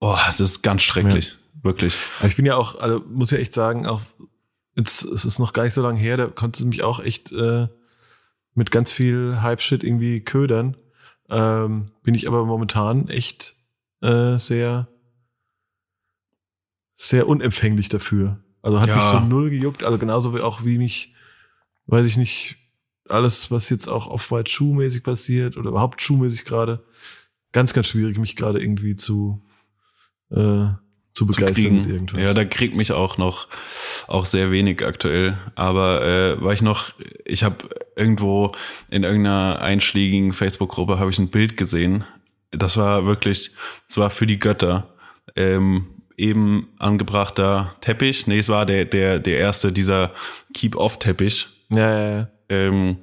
oh, 0.00 0.16
das 0.26 0.40
ist 0.40 0.62
ganz 0.62 0.82
schrecklich. 0.82 1.28
Ja. 1.28 1.62
Wirklich. 1.62 1.98
Ich 2.22 2.36
bin 2.36 2.46
ja 2.46 2.56
auch, 2.56 2.78
also 2.78 3.02
muss 3.08 3.32
ja 3.32 3.38
echt 3.38 3.52
sagen, 3.52 3.86
auch 3.86 4.02
jetzt, 4.76 5.04
es 5.04 5.24
ist 5.24 5.38
noch 5.38 5.52
gar 5.52 5.64
nicht 5.64 5.74
so 5.74 5.82
lange 5.82 5.98
her, 5.98 6.16
da 6.16 6.26
konnte 6.26 6.64
mich 6.64 6.82
auch 6.84 7.00
echt 7.00 7.32
äh, 7.32 7.66
mit 8.54 8.70
ganz 8.70 8.92
viel 8.92 9.38
Hype-Shit 9.42 9.82
irgendwie 9.82 10.20
ködern. 10.20 10.76
Ähm, 11.28 11.90
bin 12.04 12.14
ich 12.14 12.28
aber 12.28 12.44
momentan 12.44 13.08
echt 13.08 13.56
äh, 14.00 14.36
sehr, 14.36 14.88
sehr 16.94 17.26
unempfänglich 17.26 17.88
dafür. 17.88 18.38
Also 18.62 18.80
hat 18.80 18.88
ja. 18.88 18.96
mich 18.96 19.06
so 19.06 19.20
null 19.20 19.50
gejuckt, 19.50 19.82
also 19.82 19.98
genauso 19.98 20.34
wie 20.34 20.40
auch 20.40 20.64
wie 20.64 20.78
mich, 20.78 21.14
weiß 21.86 22.06
ich 22.06 22.16
nicht, 22.16 22.56
alles, 23.08 23.50
was 23.50 23.70
jetzt 23.70 23.88
auch 23.88 24.08
auf 24.08 24.30
White 24.30 24.50
Shoe-mäßig 24.50 25.02
passiert 25.02 25.56
oder 25.56 25.70
überhaupt 25.70 26.02
Schuhmäßig 26.02 26.44
gerade, 26.44 26.84
ganz, 27.52 27.72
ganz 27.72 27.86
schwierig, 27.86 28.18
mich 28.18 28.36
gerade 28.36 28.60
irgendwie 28.60 28.96
zu, 28.96 29.42
äh, 30.30 30.68
zu 31.14 31.26
begeistern 31.26 31.84
zu 31.84 31.90
irgendwas. 31.90 32.20
Ja, 32.20 32.34
da 32.34 32.44
kriegt 32.44 32.74
mich 32.74 32.92
auch 32.92 33.16
noch 33.16 33.48
auch 34.08 34.24
sehr 34.24 34.50
wenig 34.50 34.84
aktuell. 34.84 35.38
Aber 35.54 36.02
äh, 36.02 36.42
war 36.42 36.52
ich 36.52 36.62
noch, 36.62 36.92
ich 37.24 37.42
habe 37.42 37.56
irgendwo 37.96 38.52
in 38.90 39.04
irgendeiner 39.04 39.60
einschlägigen 39.60 40.32
Facebook-Gruppe 40.32 40.98
habe 40.98 41.10
ich 41.10 41.18
ein 41.18 41.28
Bild 41.28 41.56
gesehen. 41.56 42.04
Das 42.50 42.76
war 42.76 43.06
wirklich, 43.06 43.52
das 43.86 43.96
war 43.96 44.10
für 44.10 44.26
die 44.26 44.38
Götter. 44.38 44.94
Ähm, 45.34 45.86
eben 46.16 46.68
angebrachter 46.78 47.76
Teppich. 47.80 48.26
Nee, 48.26 48.38
es 48.38 48.48
war 48.48 48.64
der, 48.64 48.84
der, 48.84 49.18
der 49.18 49.38
erste, 49.38 49.72
dieser 49.72 50.12
Keep-Off-Teppich. 50.54 51.48
Ja, 51.70 51.78
ja, 51.78 52.10
ja. 52.18 52.28
Ähm, 52.48 52.98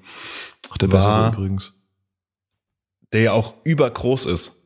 Ach, 0.72 0.78
der 0.78 0.92
war, 0.92 1.34
übrigens. 1.34 1.82
Der 3.12 3.22
ja 3.22 3.32
auch 3.34 3.56
übergroß 3.64 4.26
ist. 4.26 4.64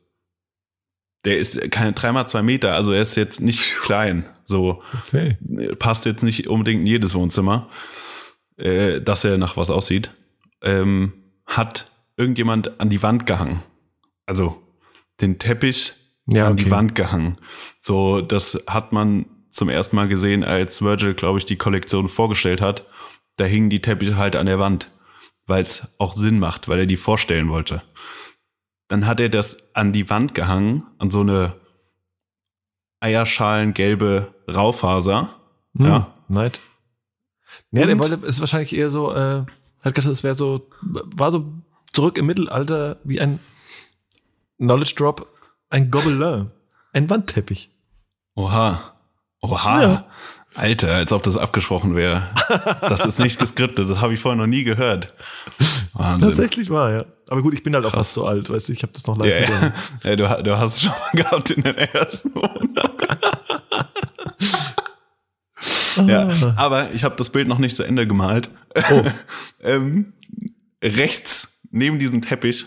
Der 1.25 1.37
ist 1.37 1.71
keine 1.71 1.93
dreimal 1.93 2.27
zwei 2.27 2.41
Meter, 2.41 2.73
also 2.73 2.93
er 2.93 3.01
ist 3.01 3.15
jetzt 3.15 3.41
nicht 3.41 3.75
klein. 3.81 4.25
So 4.45 4.81
okay. 5.07 5.37
passt 5.79 6.05
jetzt 6.05 6.23
nicht 6.23 6.47
unbedingt 6.47 6.81
in 6.81 6.87
jedes 6.87 7.15
Wohnzimmer, 7.15 7.69
äh, 8.55 9.01
dass 9.01 9.25
er 9.25 9.37
nach 9.37 9.57
was 9.57 9.69
aussieht. 9.69 10.11
Ähm, 10.61 11.13
hat 11.45 11.91
irgendjemand 12.15 12.79
an 12.79 12.89
die 12.89 13.03
Wand 13.03 13.25
gehangen. 13.25 13.63
Also 14.25 14.61
den 15.19 15.39
Teppich 15.39 15.93
ja, 16.27 16.47
an 16.47 16.53
okay. 16.53 16.63
die 16.63 16.71
Wand 16.71 16.95
gehangen. 16.95 17.37
So, 17.81 18.21
das 18.21 18.63
hat 18.67 18.93
man 18.93 19.25
zum 19.49 19.69
ersten 19.69 19.95
Mal 19.95 20.07
gesehen, 20.07 20.43
als 20.43 20.81
Virgil, 20.81 21.13
glaube 21.13 21.39
ich, 21.39 21.45
die 21.45 21.55
Kollektion 21.55 22.07
vorgestellt 22.07 22.61
hat. 22.61 22.85
Da 23.37 23.45
hingen 23.45 23.69
die 23.69 23.81
Teppiche 23.81 24.17
halt 24.17 24.35
an 24.35 24.45
der 24.45 24.59
Wand, 24.59 24.91
weil 25.45 25.61
es 25.61 25.95
auch 25.99 26.13
Sinn 26.13 26.39
macht, 26.39 26.67
weil 26.67 26.79
er 26.79 26.85
die 26.85 26.97
vorstellen 26.97 27.49
wollte. 27.49 27.81
Dann 28.87 29.05
hat 29.05 29.19
er 29.19 29.29
das 29.29 29.75
an 29.75 29.93
die 29.93 30.09
Wand 30.09 30.33
gehangen, 30.33 30.85
an 30.97 31.09
so 31.09 31.21
eine 31.21 31.55
eierschalengelbe 32.99 34.33
Raufaser. 34.47 35.35
Hm, 35.77 35.85
ja. 35.85 36.13
Neid. 36.27 36.59
Ja, 37.71 37.85
der 37.85 37.99
wollte, 37.99 38.25
ist 38.25 38.39
wahrscheinlich 38.39 38.75
eher 38.75 38.89
so, 38.89 39.13
äh, 39.13 39.45
hat 39.83 39.93
gedacht, 39.95 40.07
es 40.07 40.23
wäre 40.23 40.35
so, 40.35 40.69
war 40.81 41.31
so 41.31 41.53
zurück 41.93 42.17
im 42.17 42.25
Mittelalter 42.25 42.99
wie 43.03 43.21
ein 43.21 43.39
Knowledge 44.57 44.95
Drop, 44.95 45.27
ein 45.69 45.91
Gobelin, 45.91 46.51
ein 46.93 47.09
Wandteppich. 47.09 47.69
Oha. 48.35 48.93
Oha. 49.41 49.81
Ja. 49.81 50.07
Alter, 50.57 50.95
als 50.95 51.11
ob 51.11 51.23
das 51.23 51.37
abgesprochen 51.37 51.95
wäre. 51.95 52.29
Das 52.81 53.05
ist 53.05 53.19
nicht 53.19 53.39
geskriptet, 53.39 53.89
das 53.89 54.01
habe 54.01 54.13
ich 54.13 54.19
vorher 54.19 54.37
noch 54.37 54.47
nie 54.47 54.63
gehört. 54.63 55.13
Wahnsinn. 55.93 56.29
Tatsächlich 56.29 56.69
war, 56.69 56.91
ja. 56.91 57.05
Aber 57.29 57.41
gut, 57.41 57.53
ich 57.53 57.63
bin 57.63 57.75
halt 57.75 57.83
Krass. 57.83 57.93
auch 57.93 57.97
fast 57.97 58.13
so 58.13 58.25
alt, 58.25 58.49
weißt 58.49 58.69
du, 58.69 58.73
ich 58.73 58.81
habe 58.81 58.93
das 58.93 59.05
noch 59.05 59.17
live 59.17 59.49
ja, 59.49 59.73
ja. 60.03 60.15
du, 60.15 60.43
du 60.43 60.57
hast 60.57 60.75
es 60.75 60.81
schon 60.81 60.91
mal 60.91 61.11
gehabt 61.23 61.51
in 61.51 61.63
der 61.63 61.93
ersten 61.93 62.33
Wohnung. 62.35 62.75
ja, 66.07 66.27
aber 66.55 66.91
ich 66.91 67.03
habe 67.03 67.15
das 67.17 67.29
Bild 67.29 67.47
noch 67.47 67.59
nicht 67.59 67.75
zu 67.75 67.83
Ende 67.83 68.07
gemalt. 68.07 68.49
Oh. 68.91 69.03
ähm, 69.63 70.13
rechts 70.83 71.61
neben 71.71 71.99
diesem 71.99 72.21
Teppich 72.21 72.65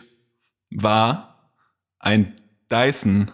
war 0.70 1.52
ein 1.98 2.40
Dyson 2.70 3.30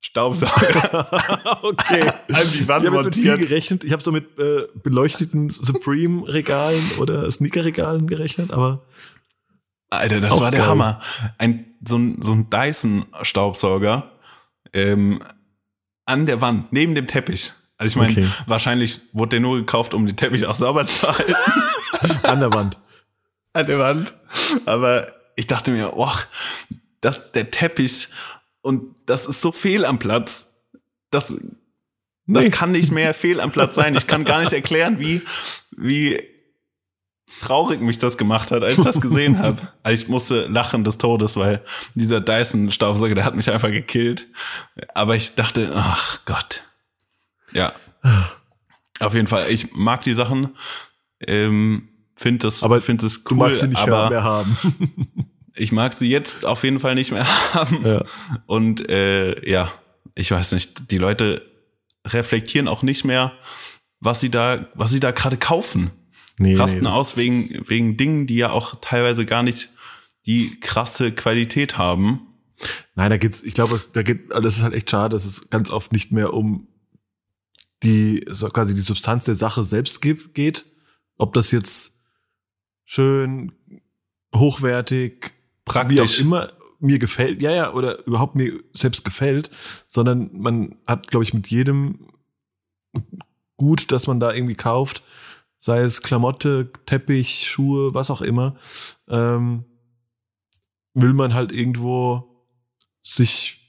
Staubsauger. 0.00 1.60
okay. 1.62 2.02
An 2.02 2.16
die 2.28 2.68
Wand 2.68 2.84
ich 2.84 2.90
habe 2.90 3.04
mit 3.04 3.14
viel 3.14 3.36
gerechnet. 3.36 3.84
Ich 3.84 3.92
habe 3.92 4.02
so 4.02 4.12
mit 4.12 4.38
äh, 4.38 4.66
beleuchteten 4.82 5.50
Supreme-Regalen 5.50 6.92
oder 6.98 7.30
Sneaker-Regalen 7.30 8.06
gerechnet, 8.06 8.50
aber. 8.50 8.86
Alter, 9.90 10.20
das 10.20 10.40
war 10.40 10.50
der 10.50 10.60
geil. 10.60 10.68
Hammer. 10.68 11.00
Ein, 11.38 11.74
so 11.84 11.98
ein, 11.98 12.22
so 12.22 12.32
ein 12.32 12.48
Dyson-Staubsauger 12.48 14.10
ähm, 14.72 15.22
an 16.06 16.26
der 16.26 16.40
Wand, 16.40 16.72
neben 16.72 16.94
dem 16.94 17.06
Teppich. 17.06 17.52
Also 17.76 17.92
ich 17.92 17.96
meine, 17.96 18.12
okay. 18.12 18.28
wahrscheinlich 18.46 19.00
wurde 19.12 19.30
der 19.30 19.40
nur 19.40 19.56
gekauft, 19.56 19.94
um 19.94 20.06
den 20.06 20.16
Teppich 20.16 20.46
auch 20.46 20.54
sauber 20.54 20.86
zu 20.86 21.08
halten. 21.08 21.34
an 22.24 22.40
der 22.40 22.52
Wand. 22.52 22.78
An 23.52 23.66
der 23.66 23.78
Wand. 23.78 24.12
Aber 24.66 25.12
ich 25.36 25.46
dachte 25.46 25.70
mir, 25.70 25.96
oh, 25.96 26.10
dass 27.00 27.32
der 27.32 27.50
Teppich 27.50 28.08
und 28.62 28.94
das 29.06 29.26
ist 29.26 29.40
so 29.40 29.52
fehl 29.52 29.84
am 29.84 29.98
Platz. 29.98 30.62
Das, 31.10 31.28
das 32.26 32.44
nee. 32.44 32.50
kann 32.50 32.72
nicht 32.72 32.92
mehr 32.92 33.14
fehl 33.14 33.40
am 33.40 33.50
Platz 33.50 33.74
sein. 33.74 33.96
Ich 33.96 34.06
kann 34.06 34.24
gar 34.24 34.40
nicht 34.40 34.52
erklären, 34.52 34.98
wie, 34.98 35.22
wie 35.76 36.20
traurig 37.40 37.80
mich 37.80 37.98
das 37.98 38.18
gemacht 38.18 38.50
hat, 38.50 38.62
als 38.62 38.78
ich 38.78 38.84
das 38.84 39.00
gesehen 39.00 39.38
habe. 39.38 39.68
Also 39.82 40.04
ich 40.04 40.08
musste 40.08 40.46
lachen 40.46 40.84
des 40.84 40.98
Todes, 40.98 41.36
weil 41.36 41.64
dieser 41.94 42.20
Dyson-Staubsauger, 42.20 43.14
der 43.14 43.24
hat 43.24 43.34
mich 43.34 43.50
einfach 43.50 43.70
gekillt. 43.70 44.26
Aber 44.94 45.16
ich 45.16 45.34
dachte, 45.34 45.72
ach 45.74 46.20
Gott. 46.26 46.62
Ja. 47.52 47.72
Auf 49.00 49.14
jeden 49.14 49.26
Fall. 49.26 49.50
Ich 49.50 49.74
mag 49.74 50.02
die 50.02 50.12
Sachen. 50.12 50.50
Ähm, 51.26 51.88
finde 52.14 52.46
das, 52.46 52.62
aber 52.62 52.80
find 52.80 53.02
das 53.02 53.18
cool. 53.18 53.24
Du 53.30 53.34
magst 53.36 53.60
sie 53.62 53.68
nicht 53.68 53.80
aber, 53.80 54.10
mehr 54.10 54.22
haben. 54.22 54.56
ich 55.60 55.72
mag 55.72 55.94
sie 55.94 56.08
jetzt 56.08 56.44
auf 56.44 56.64
jeden 56.64 56.80
Fall 56.80 56.94
nicht 56.94 57.12
mehr 57.12 57.26
haben. 57.54 57.84
Ja. 57.86 58.04
Und 58.46 58.88
äh, 58.88 59.48
ja, 59.48 59.72
ich 60.14 60.30
weiß 60.30 60.52
nicht, 60.52 60.90
die 60.90 60.98
Leute 60.98 61.42
reflektieren 62.06 62.68
auch 62.68 62.82
nicht 62.82 63.04
mehr, 63.04 63.32
was 64.00 64.20
sie 64.20 64.30
da, 64.30 64.68
was 64.74 64.90
sie 64.90 65.00
da 65.00 65.10
gerade 65.10 65.36
kaufen. 65.36 65.90
Nee, 66.38 66.56
Rasten 66.56 66.84
nee, 66.84 66.88
aus 66.88 67.16
wegen, 67.18 67.68
wegen 67.68 67.96
Dingen, 67.98 68.26
die 68.26 68.36
ja 68.36 68.50
auch 68.50 68.80
teilweise 68.80 69.26
gar 69.26 69.42
nicht 69.42 69.68
die 70.26 70.58
krasse 70.60 71.12
Qualität 71.12 71.76
haben. 71.76 72.26
Nein, 72.94 73.10
da 73.10 73.18
geht's, 73.18 73.42
ich 73.42 73.54
glaube, 73.54 73.80
da 73.92 74.02
geht, 74.02 74.30
das 74.30 74.56
ist 74.56 74.62
halt 74.62 74.74
echt 74.74 74.90
schade, 74.90 75.14
dass 75.14 75.26
es 75.26 75.50
ganz 75.50 75.70
oft 75.70 75.92
nicht 75.92 76.12
mehr 76.12 76.32
um 76.32 76.66
die, 77.82 78.20
quasi 78.52 78.74
die 78.74 78.80
Substanz 78.80 79.24
der 79.24 79.34
Sache 79.34 79.64
selbst 79.64 80.00
geht. 80.00 80.64
Ob 81.16 81.34
das 81.34 81.50
jetzt 81.50 82.00
schön, 82.84 83.52
hochwertig, 84.34 85.32
praktisch. 85.72 85.96
Wie 85.96 86.00
auch 86.00 86.26
immer 86.26 86.52
mir 86.80 86.98
gefällt, 86.98 87.42
ja, 87.42 87.50
ja, 87.50 87.72
oder 87.74 88.06
überhaupt 88.06 88.34
mir 88.34 88.58
selbst 88.72 89.04
gefällt, 89.04 89.50
sondern 89.86 90.30
man 90.32 90.76
hat, 90.86 91.08
glaube 91.08 91.24
ich, 91.24 91.34
mit 91.34 91.48
jedem 91.48 92.08
Gut, 93.56 93.92
das 93.92 94.06
man 94.06 94.20
da 94.20 94.32
irgendwie 94.32 94.54
kauft, 94.54 95.02
sei 95.58 95.82
es 95.82 96.00
Klamotte, 96.00 96.72
Teppich, 96.86 97.46
Schuhe, 97.46 97.92
was 97.92 98.10
auch 98.10 98.22
immer, 98.22 98.56
ähm, 99.06 99.64
will 100.94 101.12
man 101.12 101.34
halt 101.34 101.52
irgendwo 101.52 102.46
sich 103.02 103.60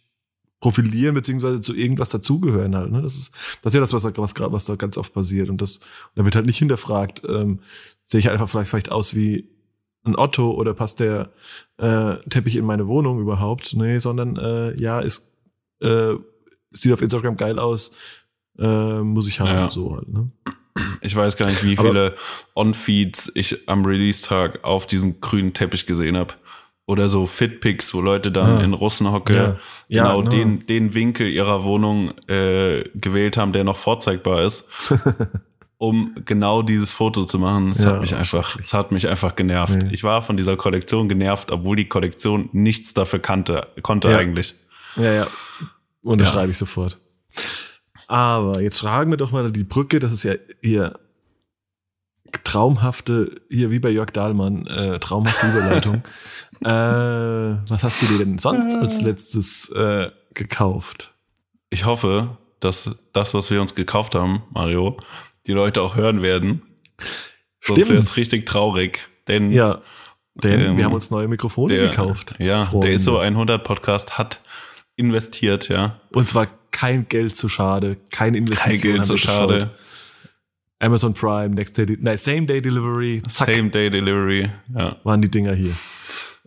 profilieren 0.62 1.16
beziehungsweise 1.16 1.60
zu 1.60 1.76
irgendwas 1.76 2.10
dazugehören 2.10 2.76
halt. 2.76 2.92
Ne? 2.92 3.02
Das 3.02 3.18
ist 3.18 3.34
das 3.62 3.72
ist 3.72 3.74
ja 3.74 3.82
das, 3.82 3.92
was, 3.92 4.04
was, 4.04 4.34
was 4.40 4.66
da 4.66 4.76
ganz 4.76 4.98
oft 4.98 5.14
passiert 5.14 5.50
und 5.50 5.62
das 5.62 5.78
und 5.78 5.86
da 6.16 6.24
wird 6.24 6.36
halt 6.36 6.46
nicht 6.46 6.60
hinterfragt. 6.60 7.24
Ähm, 7.28 7.60
sehe 8.06 8.22
ich 8.22 8.30
einfach 8.30 8.50
vielleicht, 8.50 8.70
vielleicht 8.70 8.92
aus 8.92 9.16
wie 9.16 9.50
ein 10.04 10.16
Otto 10.16 10.52
oder 10.52 10.74
passt 10.74 11.00
der 11.00 11.32
äh, 11.78 12.16
Teppich 12.30 12.56
in 12.56 12.66
meine 12.66 12.88
Wohnung 12.88 13.20
überhaupt? 13.20 13.74
Nee, 13.76 14.00
sondern 14.00 14.38
äh, 14.38 14.80
ja, 14.80 15.00
ist 15.00 15.34
äh, 15.82 16.16
sieht 16.72 16.94
auf 16.94 17.02
Instagram 17.02 17.38
geil 17.38 17.60
aus, 17.60 17.94
äh, 18.58 19.00
muss 19.02 19.28
ich 19.28 19.40
haben, 19.40 19.50
ja. 19.50 19.72
so 19.72 19.96
halt. 19.96 20.08
Ne? 20.08 20.32
Ich 21.02 21.16
weiß 21.16 21.36
gar 21.38 21.48
nicht, 21.48 21.64
wie 21.64 21.76
viele 21.76 22.16
On-Feeds 22.56 23.34
ich 23.36 23.68
am 23.68 23.86
Release-Tag 23.86 24.64
auf 24.64 24.86
diesem 24.88 25.20
grünen 25.20 25.54
Teppich 25.54 25.86
gesehen 25.86 26.16
habe. 26.18 26.34
Oder 26.88 27.08
so 27.08 27.26
Fitpics, 27.26 27.94
wo 27.94 28.02
Leute 28.02 28.32
dann 28.32 28.60
ja. 28.60 28.64
in 28.64 28.74
Russenhocke 28.74 29.34
ja. 29.34 29.60
genau 29.88 30.24
ja, 30.24 30.30
den, 30.30 30.66
den 30.66 30.94
Winkel 30.94 31.30
ihrer 31.30 31.64
Wohnung 31.64 32.12
äh, 32.28 32.84
gewählt 32.96 33.38
haben, 33.38 33.54
der 33.54 33.64
noch 33.64 33.78
vorzeigbar 33.78 34.44
ist. 34.44 34.70
um 35.82 36.14
genau 36.26 36.62
dieses 36.62 36.92
Foto 36.92 37.26
zu 37.26 37.40
machen. 37.40 37.72
Es 37.72 37.84
ja, 37.84 37.94
hat 37.94 38.02
mich 38.02 38.14
einfach, 38.14 38.60
es 38.60 38.72
hat 38.72 38.92
mich 38.92 39.08
einfach 39.08 39.36
genervt. 39.36 39.76
Nee. 39.76 39.90
Ich 39.92 40.04
war 40.04 40.22
von 40.22 40.38
dieser 40.38 40.56
Kollektion 40.56 41.10
genervt, 41.10 41.52
obwohl 41.52 41.76
die 41.76 41.88
Kollektion 41.88 42.50
nichts 42.52 42.94
dafür 42.94 43.18
kannte, 43.18 43.68
konnte 43.82 44.12
ja. 44.12 44.20
eigentlich. 44.20 44.54
Ja, 44.96 45.12
ja. 45.12 45.28
Unterschreibe 46.04 46.44
ja. 46.44 46.50
ich 46.52 46.58
sofort. 46.60 47.00
Aber 48.08 48.62
jetzt 48.62 48.80
fragen 48.80 49.10
wir 49.10 49.18
doch 49.18 49.32
mal 49.32 49.52
die 49.52 49.64
Brücke, 49.64 50.00
das 50.00 50.14
ist 50.14 50.22
ja 50.22 50.36
hier 50.62 51.00
traumhafte, 52.44 53.42
hier 53.50 53.72
wie 53.72 53.80
bei 53.80 53.90
Jörg 53.90 54.12
Dahlmann, 54.12 54.68
äh, 54.68 55.00
traumhafte 55.00 55.48
Überleitung. 55.48 56.04
äh, 56.62 57.58
was 57.72 57.82
hast 57.82 58.00
du 58.04 58.06
dir 58.06 58.20
denn 58.20 58.38
sonst 58.38 58.76
als 58.76 59.02
letztes 59.02 59.70
äh, 59.70 60.12
gekauft? 60.36 61.16
Ich 61.72 61.86
hoffe, 61.86 62.38
dass 62.60 63.00
das, 63.14 63.34
was 63.34 63.50
wir 63.50 63.60
uns 63.60 63.74
gekauft 63.74 64.14
haben, 64.14 64.44
Mario, 64.52 65.00
die 65.48 65.54
Leute 65.54 65.82
auch 65.82 65.96
hören 65.96 66.22
werden. 66.22 66.62
Stimmt. 67.60 67.78
Sonst 67.78 67.90
wäre 67.90 68.00
es 68.00 68.18
richtig 68.18 68.46
traurig. 68.46 69.08
Denn, 69.28 69.52
ja, 69.52 69.82
denn 70.36 70.60
ähm, 70.60 70.78
wir 70.78 70.86
haben 70.86 70.94
uns 70.94 71.12
neue 71.12 71.28
Mikrofone 71.28 71.74
der, 71.74 71.90
gekauft. 71.90 72.36
Ja, 72.40 72.66
Freunde. 72.66 72.88
der 72.88 72.96
ISO 72.96 73.18
100 73.18 73.64
Podcast 73.64 74.18
hat 74.18 74.40
investiert, 74.96 75.70
ja. 75.70 76.00
Und 76.12 76.28
zwar 76.28 76.48
kein 76.72 77.08
Geld 77.08 77.36
zu 77.36 77.50
schade, 77.50 77.98
keine 78.10 78.38
Investition. 78.38 78.82
Kein 78.82 78.92
Geld 78.94 79.06
zu 79.06 79.18
schade. 79.18 79.72
Amazon 80.80 81.14
Prime, 81.14 81.50
Next 81.50 81.78
Day, 81.78 81.98
nein, 82.00 82.18
Same 82.18 82.46
Day 82.48 82.62
Delivery, 82.62 83.22
zack, 83.28 83.54
Same 83.54 83.70
Day 83.70 83.90
Delivery, 83.92 84.50
ja. 84.74 84.98
Waren 85.04 85.22
die 85.22 85.30
Dinger 85.30 85.54
hier. 85.54 85.76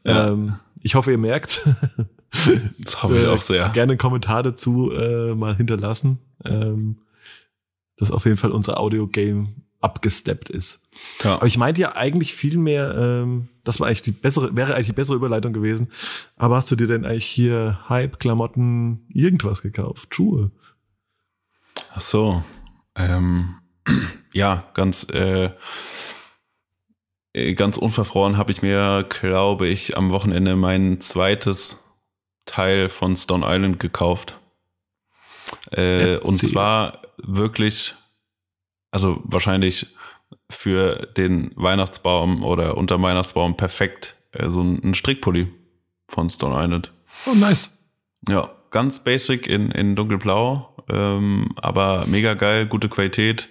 Ja. 0.04 0.30
Ähm, 0.30 0.58
ich 0.82 0.96
hoffe, 0.96 1.12
ihr 1.12 1.18
merkt. 1.18 1.66
das 2.30 3.02
hoffe 3.02 3.16
ich 3.16 3.26
auch 3.26 3.38
sehr. 3.38 3.68
Gerne 3.68 3.92
einen 3.92 3.98
Kommentar 3.98 4.42
dazu 4.42 4.90
äh, 4.90 5.34
mal 5.34 5.56
hinterlassen. 5.56 6.18
Ähm, 6.44 6.98
dass 7.96 8.10
auf 8.10 8.24
jeden 8.24 8.36
Fall 8.36 8.50
unser 8.50 8.78
Audio-Game 8.78 9.64
abgesteppt 9.84 10.48
ist. 10.48 10.88
Ja. 11.22 11.36
Aber 11.36 11.46
ich 11.46 11.58
meinte 11.58 11.82
ja 11.82 11.94
eigentlich 11.94 12.34
viel 12.34 12.56
mehr, 12.56 12.94
ähm, 12.96 13.48
das 13.64 13.80
war 13.80 13.86
eigentlich 13.86 14.02
die 14.02 14.12
bessere, 14.12 14.56
wäre 14.56 14.74
eigentlich 14.74 14.86
die 14.86 14.92
bessere 14.92 15.16
Überleitung 15.16 15.52
gewesen. 15.52 15.88
Aber 16.36 16.56
hast 16.56 16.70
du 16.70 16.76
dir 16.76 16.86
denn 16.86 17.04
eigentlich 17.04 17.26
hier 17.26 17.80
Hype, 17.88 18.18
Klamotten, 18.18 19.06
irgendwas 19.12 19.60
gekauft? 19.60 20.14
Schuhe? 20.14 20.50
Ach 21.94 22.00
so. 22.00 22.42
Ähm, 22.96 23.56
ja, 24.32 24.64
ganz, 24.72 25.06
äh, 25.12 25.50
äh, 27.34 27.54
ganz 27.54 27.76
unverfroren 27.76 28.38
habe 28.38 28.52
ich 28.52 28.62
mir, 28.62 29.04
glaube 29.08 29.68
ich, 29.68 29.98
am 29.98 30.10
Wochenende 30.10 30.56
mein 30.56 30.98
zweites 31.00 31.84
Teil 32.46 32.88
von 32.88 33.16
Stone 33.16 33.44
Island 33.46 33.80
gekauft. 33.80 34.40
Äh, 35.72 36.16
und 36.18 36.38
zwar 36.38 37.02
wirklich, 37.18 37.94
also 38.90 39.20
wahrscheinlich 39.24 39.94
für 40.50 41.06
den 41.16 41.50
Weihnachtsbaum 41.54 42.44
oder 42.44 42.76
unter 42.76 43.00
Weihnachtsbaum 43.00 43.56
perfekt. 43.56 44.16
Äh, 44.32 44.50
so 44.50 44.62
ein 44.62 44.94
Strickpulli 44.94 45.52
von 46.08 46.30
Stone 46.30 46.62
Island. 46.62 46.92
Oh, 47.26 47.34
nice. 47.34 47.76
Ja, 48.28 48.50
ganz 48.70 49.02
basic 49.04 49.46
in, 49.46 49.70
in 49.70 49.96
dunkelblau, 49.96 50.74
ähm, 50.90 51.52
aber 51.56 52.06
mega 52.06 52.34
geil, 52.34 52.66
gute 52.66 52.88
Qualität 52.88 53.48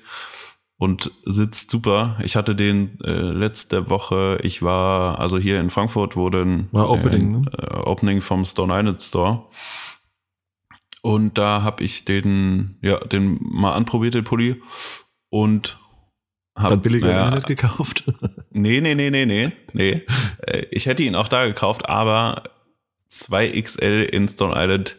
und 0.77 1.11
sitzt 1.23 1.69
super. 1.69 2.18
Ich 2.23 2.35
hatte 2.35 2.56
den 2.56 2.99
äh, 3.03 3.11
letzte 3.11 3.90
Woche, 3.90 4.40
ich 4.44 4.61
war, 4.61 5.19
also 5.19 5.38
hier 5.38 5.61
in 5.61 5.69
Frankfurt 5.69 6.15
wurde 6.15 6.41
ein 6.41 6.68
war 6.72 6.90
Opening, 6.90 7.22
äh, 7.22 7.38
ne? 7.38 7.45
äh, 7.57 7.76
Opening 7.85 8.22
vom 8.22 8.44
Stone 8.44 8.77
Island 8.77 9.02
Store. 9.02 9.45
Und 11.05 11.38
da 11.38 11.63
habe 11.63 11.84
ich 11.84 12.05
den, 12.05 12.77
ja, 12.81 12.97
den 12.99 13.38
mal 13.41 13.73
anprobiert, 13.73 14.13
den 14.13 14.23
Pulli. 14.23 14.61
Und 15.30 15.77
hab, 16.57 16.69
Dann 16.69 16.81
billiger 16.81 17.07
naja, 17.07 17.25
Internet 17.25 17.47
gekauft? 17.47 18.03
nee, 18.51 18.80
nee, 18.80 18.95
nee, 18.95 19.09
nee, 19.09 19.25
nee, 19.25 19.51
nee. 19.73 20.05
Äh, 20.47 20.65
ich 20.71 20.85
hätte 20.85 21.03
ihn 21.03 21.15
auch 21.15 21.27
da 21.27 21.45
gekauft, 21.45 21.89
aber 21.89 22.43
2XL 23.11 24.03
in 24.03 24.30
Stone 24.30 24.53
Island 24.55 24.95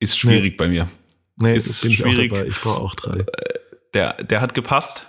ist 0.00 0.18
schwierig 0.18 0.52
nee. 0.52 0.56
bei 0.56 0.68
mir. 0.68 0.88
Nee, 1.36 1.54
ist 1.54 1.80
schwierig. 1.92 2.32
Ich, 2.32 2.48
ich 2.48 2.60
brauche 2.60 2.80
auch 2.80 2.94
drei. 2.96 3.18
Äh, 3.18 3.24
der, 3.94 4.14
der 4.24 4.40
hat 4.40 4.54
gepasst, 4.54 5.06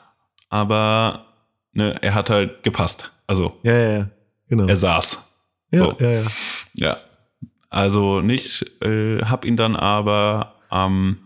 aber 0.49 1.25
ne, 1.71 1.97
er 2.03 2.13
hat 2.13 2.29
halt 2.29 2.61
gepasst. 2.61 3.11
Also, 3.25 3.57
ja, 3.63 3.73
ja, 3.73 3.91
ja. 3.97 4.09
Genau. 4.47 4.67
Er 4.67 4.75
saß. 4.75 5.27
Ja, 5.71 5.79
so. 5.79 5.95
ja, 5.99 6.11
ja. 6.11 6.23
Ja, 6.73 6.97
also 7.73 8.21
nicht, 8.21 8.65
äh, 8.81 9.19
hab 9.23 9.45
ihn 9.45 9.57
dann 9.57 9.75
aber 9.75 10.55
am 10.69 11.17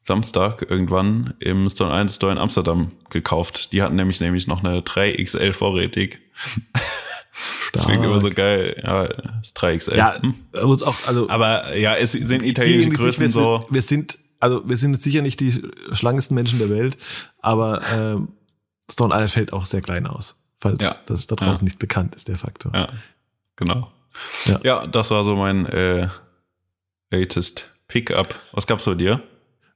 Samstag 0.00 0.62
irgendwann 0.68 1.34
im 1.38 1.68
Stone 1.68 1.92
1 1.92 2.14
Store 2.14 2.32
in 2.32 2.38
Amsterdam 2.38 2.92
gekauft. 3.10 3.72
Die 3.72 3.82
hatten 3.82 3.96
nämlich 3.96 4.20
nämlich 4.20 4.46
noch 4.46 4.64
eine 4.64 4.80
3XL 4.80 5.52
vorrätig. 5.52 6.20
Das 7.72 7.84
klingt 7.84 8.02
immer 8.02 8.20
so 8.20 8.30
geil. 8.30 8.80
Ja, 8.82 9.06
das 9.06 9.54
3XL. 9.54 9.96
Ja, 9.96 10.20
hm. 10.20 10.34
muss 10.64 10.82
auch, 10.82 10.96
also. 11.06 11.28
Aber 11.28 11.76
ja, 11.76 11.94
es 11.94 12.12
sind 12.12 12.42
italienische 12.42 12.88
Größen 12.88 13.22
wir, 13.22 13.28
so. 13.28 13.66
Wir 13.70 13.82
sind, 13.82 14.18
also 14.40 14.68
wir 14.68 14.76
sind 14.76 14.94
jetzt 14.94 15.04
sicher 15.04 15.22
nicht 15.22 15.38
die 15.38 15.62
schlankesten 15.92 16.34
Menschen 16.34 16.58
der 16.58 16.70
Welt, 16.70 16.96
aber 17.40 17.82
ähm, 17.92 18.32
Stone 18.90 19.14
Island 19.14 19.30
fällt 19.30 19.52
auch 19.52 19.64
sehr 19.64 19.82
klein 19.82 20.06
aus. 20.06 20.42
Falls 20.58 20.82
ja. 20.82 20.96
das 21.06 21.28
da 21.28 21.36
draußen 21.36 21.58
ja. 21.58 21.64
nicht 21.64 21.78
bekannt 21.78 22.14
ist, 22.16 22.26
der 22.26 22.38
Faktor. 22.38 22.72
Ja, 22.74 22.88
genau. 23.54 23.88
Ja. 24.46 24.60
ja, 24.62 24.86
das 24.86 25.10
war 25.10 25.24
so 25.24 25.36
mein 25.36 25.66
äh, 25.66 26.08
latest 27.10 27.74
Pickup. 27.88 28.34
Was 28.52 28.66
gab's 28.66 28.84
bei 28.84 28.94
dir? 28.94 29.22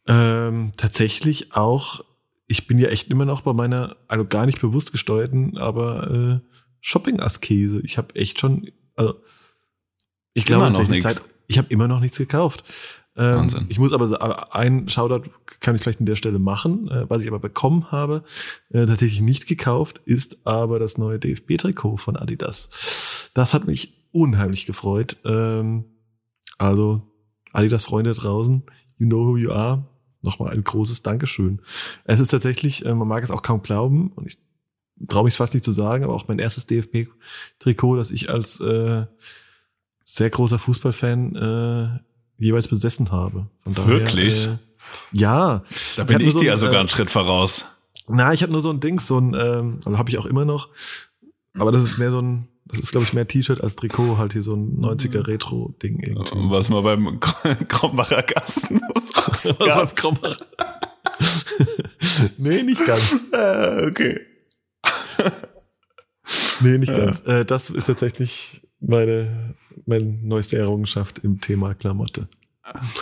Ähm, 0.06 0.73
tatsächlich 0.77 1.55
auch, 1.55 2.05
ich 2.47 2.66
bin 2.66 2.78
ja 2.78 2.89
echt 2.89 3.10
immer 3.10 3.24
noch 3.24 3.43
bei 3.43 3.52
meiner, 3.52 3.97
also 4.09 4.24
gar 4.24 4.47
nicht 4.47 4.60
bewusst 4.60 4.93
gesteuerten, 4.93 5.56
aber 5.59 6.10
äh, 6.10 6.48
Shopping-Askese. 6.81 7.81
Ich 7.85 7.98
habe 7.98 8.14
echt 8.16 8.40
schon, 8.40 8.70
also 8.97 9.14
ich 10.35 10.44
glaube 10.44 10.70
noch 10.70 10.89
nichts. 10.89 11.39
Ich 11.47 11.59
habe 11.59 11.69
immer 11.70 11.89
noch 11.89 12.01
nichts 12.01 12.19
gekauft. 12.19 12.64
Ähm, 13.16 13.40
Wahnsinn. 13.40 13.66
Ich 13.69 13.78
muss 13.78 13.93
aber 13.93 14.06
sagen, 14.09 14.32
ein 14.51 14.89
Shoutout 14.89 15.28
kann 15.60 15.77
ich 15.77 15.82
vielleicht 15.82 16.01
an 16.01 16.06
der 16.06 16.16
Stelle 16.16 16.39
machen, 16.39 16.89
äh, 16.89 17.09
was 17.10 17.23
ich 17.23 17.28
aber 17.28 17.40
bekommen 17.40 17.90
habe, 17.90 18.24
äh, 18.70 18.86
tatsächlich 18.86 19.20
nicht 19.20 19.47
gekauft, 19.47 20.01
ist 20.06 20.47
aber 20.47 20.78
das 20.78 20.97
neue 20.97 21.19
DFB-Trikot 21.19 21.98
von 21.98 22.16
Adidas. 22.16 23.31
Das 23.35 23.52
hat 23.52 23.66
mich 23.66 24.01
unheimlich 24.12 24.66
gefreut. 24.66 25.16
Ähm, 25.24 25.84
also, 26.59 27.02
Adidas 27.52 27.84
Freunde 27.84 28.14
draußen, 28.14 28.62
you 28.98 29.06
know 29.06 29.26
who 29.26 29.36
you 29.36 29.51
are. 29.51 29.84
Nochmal 30.20 30.52
ein 30.52 30.62
großes 30.62 31.02
Dankeschön. 31.02 31.60
Es 32.05 32.20
ist 32.20 32.28
tatsächlich, 32.28 32.86
äh, 32.86 32.94
man 32.94 33.09
mag 33.09 33.24
es 33.24 33.30
auch 33.30 33.43
kaum 33.43 33.62
glauben, 33.62 34.12
und 34.12 34.26
ich 34.26 34.39
traue 35.09 35.24
mich 35.24 35.36
fast 35.36 35.55
nicht 35.55 35.64
zu 35.64 35.72
sagen, 35.72 36.05
aber 36.05 36.14
auch 36.14 36.28
mein 36.28 36.39
erstes 36.39 36.66
DFB-Trikot, 36.66 37.97
das 37.97 38.10
ich 38.10 38.30
als 38.30 38.60
äh, 38.60 39.06
sehr 40.05 40.30
großer 40.30 40.59
Fußballfan 40.59 41.36
äh, 41.36 42.43
jeweils 42.43 42.68
besessen 42.68 43.10
habe. 43.10 43.48
Daher, 43.64 43.86
Wirklich? 43.86 44.47
Äh, 44.47 44.59
ja. 45.12 45.64
Da 45.97 46.05
bin 46.05 46.20
ich, 46.20 46.28
ich 46.28 46.32
so 46.34 46.40
dir 46.40 46.47
ja 46.47 46.56
sogar 46.56 46.74
äh, 46.74 46.78
einen 46.80 46.89
Schritt 46.89 47.10
voraus. 47.10 47.66
Na, 48.09 48.32
ich 48.32 48.43
habe 48.43 48.52
nur 48.52 48.60
so 48.60 48.70
ein 48.70 48.80
Ding, 48.80 49.01
so 49.01 49.18
ein, 49.18 49.34
ähm, 49.34 49.78
also 49.84 49.98
habe 49.98 50.10
ich 50.10 50.18
auch 50.18 50.26
immer 50.26 50.44
noch, 50.44 50.68
aber 51.55 51.72
das 51.72 51.82
ist 51.82 51.98
mehr 51.98 52.10
so 52.10 52.20
ein, 52.20 52.48
das 52.64 52.78
ist, 52.78 52.93
glaube 52.93 53.05
ich, 53.06 53.12
mehr 53.12 53.26
T-Shirt 53.26 53.60
als 53.60 53.76
Trikot, 53.76 54.18
halt 54.18 54.32
hier 54.32 54.43
so 54.43 54.55
ein 54.55 54.78
90er 54.78 55.26
Retro-Ding 55.26 56.01
irgendwie. 56.01 56.51
Was 56.51 56.68
mal 56.68 56.82
beim 56.82 57.20
Krombacher 57.68 58.22
Kasten. 58.22 58.80
Was 59.26 59.56
beim 59.56 59.94
Krombacher. 59.94 60.47
nee, 62.39 62.62
nicht 62.62 62.84
ganz. 62.84 63.20
Äh, 63.32 63.86
okay. 63.86 64.20
nee, 66.60 66.78
nicht 66.78 66.94
ganz. 66.94 67.20
Äh, 67.26 67.44
das 67.44 67.70
ist 67.70 67.86
tatsächlich 67.86 68.62
meine, 68.80 69.55
meine 69.86 70.05
neueste 70.05 70.56
Errungenschaft 70.56 71.18
im 71.20 71.40
Thema 71.40 71.74
Klamotte. 71.74 72.28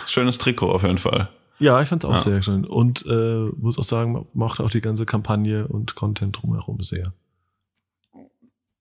Schönes 0.07 0.37
Trikot 0.37 0.71
auf 0.71 0.83
jeden 0.83 0.97
Fall. 0.97 1.29
Ja, 1.59 1.79
ich 1.81 1.87
fand 1.87 2.03
es 2.03 2.09
auch 2.09 2.13
ja. 2.13 2.19
sehr 2.19 2.41
schön. 2.41 2.65
Und 2.65 3.05
äh, 3.05 3.49
muss 3.57 3.77
auch 3.77 3.83
sagen, 3.83 4.25
macht 4.33 4.59
auch 4.59 4.71
die 4.71 4.81
ganze 4.81 5.05
Kampagne 5.05 5.67
und 5.67 5.95
Content 5.95 6.41
drumherum 6.41 6.81
sehr. 6.81 7.13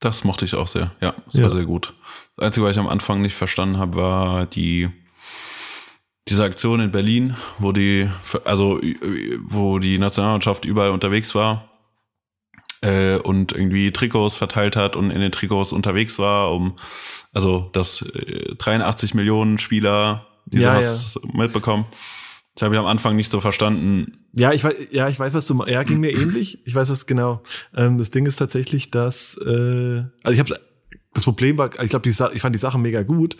Das 0.00 0.24
mochte 0.24 0.46
ich 0.46 0.54
auch 0.54 0.66
sehr. 0.66 0.92
Ja, 1.00 1.14
das 1.26 1.34
ja. 1.34 1.42
war 1.42 1.50
sehr 1.50 1.66
gut. 1.66 1.92
Das 2.36 2.46
Einzige, 2.46 2.66
was 2.66 2.76
ich 2.76 2.80
am 2.80 2.88
Anfang 2.88 3.20
nicht 3.20 3.34
verstanden 3.34 3.78
habe, 3.78 3.96
war 3.96 4.46
die 4.46 4.90
diese 6.28 6.44
Aktion 6.44 6.80
in 6.80 6.92
Berlin, 6.92 7.36
wo 7.58 7.72
die 7.72 8.08
also 8.44 8.80
wo 9.48 9.78
die 9.78 9.98
Nationalmannschaft 9.98 10.64
überall 10.64 10.90
unterwegs 10.90 11.34
war 11.34 11.70
äh, 12.82 13.16
und 13.16 13.52
irgendwie 13.52 13.90
Trikots 13.90 14.36
verteilt 14.36 14.76
hat 14.76 14.96
und 14.96 15.10
in 15.10 15.20
den 15.20 15.32
Trikots 15.32 15.72
unterwegs 15.72 16.18
war, 16.18 16.52
um 16.52 16.76
also 17.32 17.68
dass 17.72 18.02
äh, 18.02 18.54
83 18.56 19.14
Millionen 19.14 19.58
Spieler 19.58 20.26
die 20.46 20.58
ja, 20.58 20.80
sowas 20.80 21.20
ja. 21.22 21.30
mitbekommen. 21.32 21.84
Ich 22.60 22.62
habe 22.62 22.74
ja 22.74 22.82
am 22.82 22.86
Anfang 22.86 23.16
nicht 23.16 23.30
so 23.30 23.40
verstanden. 23.40 24.18
Ja, 24.34 24.52
ich 24.52 24.62
weiß, 24.62 24.74
ja, 24.90 25.08
ich 25.08 25.18
weiß, 25.18 25.32
was 25.32 25.46
du 25.46 25.64
Ja, 25.64 25.82
ging 25.82 25.98
mir 25.98 26.10
ähnlich. 26.10 26.58
Ich 26.66 26.74
weiß, 26.74 26.90
was 26.90 27.06
genau. 27.06 27.42
Ähm, 27.74 27.96
das 27.96 28.10
Ding 28.10 28.26
ist 28.26 28.36
tatsächlich, 28.36 28.90
dass 28.90 29.38
äh, 29.38 30.04
also 30.22 30.34
ich 30.34 30.40
habe 30.40 30.54
das 31.14 31.24
Problem 31.24 31.56
war, 31.56 31.70
ich 31.82 31.88
glaube, 31.88 32.10
ich 32.10 32.42
fand 32.42 32.54
die 32.54 32.58
Sache 32.58 32.78
mega 32.78 33.02
gut. 33.02 33.38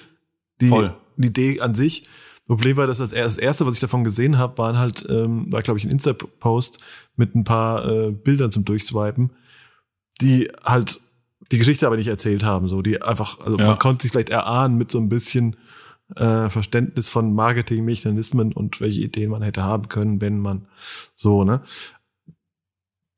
Die, 0.62 0.68
Voll. 0.68 0.96
die 1.18 1.28
Idee 1.28 1.60
an 1.60 1.74
sich. 1.74 2.04
Problem 2.46 2.78
war, 2.78 2.86
dass 2.86 2.96
das, 2.96 3.10
das 3.10 3.36
erste, 3.36 3.66
was 3.66 3.74
ich 3.74 3.80
davon 3.80 4.04
gesehen 4.04 4.38
habe, 4.38 4.56
waren 4.56 4.78
halt, 4.78 5.04
ähm, 5.10 5.52
war 5.52 5.60
glaube 5.60 5.78
ich 5.78 5.84
ein 5.84 5.90
Insta-Post 5.90 6.82
mit 7.16 7.34
ein 7.34 7.44
paar 7.44 7.86
äh, 7.86 8.12
Bildern 8.12 8.50
zum 8.50 8.64
Durchswipen, 8.64 9.32
die 10.22 10.50
halt 10.64 10.98
die 11.52 11.58
Geschichte 11.58 11.86
aber 11.86 11.98
nicht 11.98 12.08
erzählt 12.08 12.42
haben. 12.42 12.68
So, 12.68 12.80
die 12.80 13.02
einfach, 13.02 13.38
also 13.40 13.58
ja. 13.58 13.66
man 13.66 13.78
konnte 13.78 14.00
sich 14.00 14.12
vielleicht 14.12 14.30
erahnen 14.30 14.78
mit 14.78 14.90
so 14.90 14.98
ein 14.98 15.10
bisschen 15.10 15.56
äh, 16.16 16.48
Verständnis 16.48 17.08
von 17.08 17.34
Marketingmechanismen 17.34 18.52
und 18.52 18.80
welche 18.80 19.02
Ideen 19.02 19.30
man 19.30 19.42
hätte 19.42 19.62
haben 19.62 19.88
können, 19.88 20.20
wenn 20.20 20.38
man 20.38 20.66
so, 21.14 21.44
ne? 21.44 21.62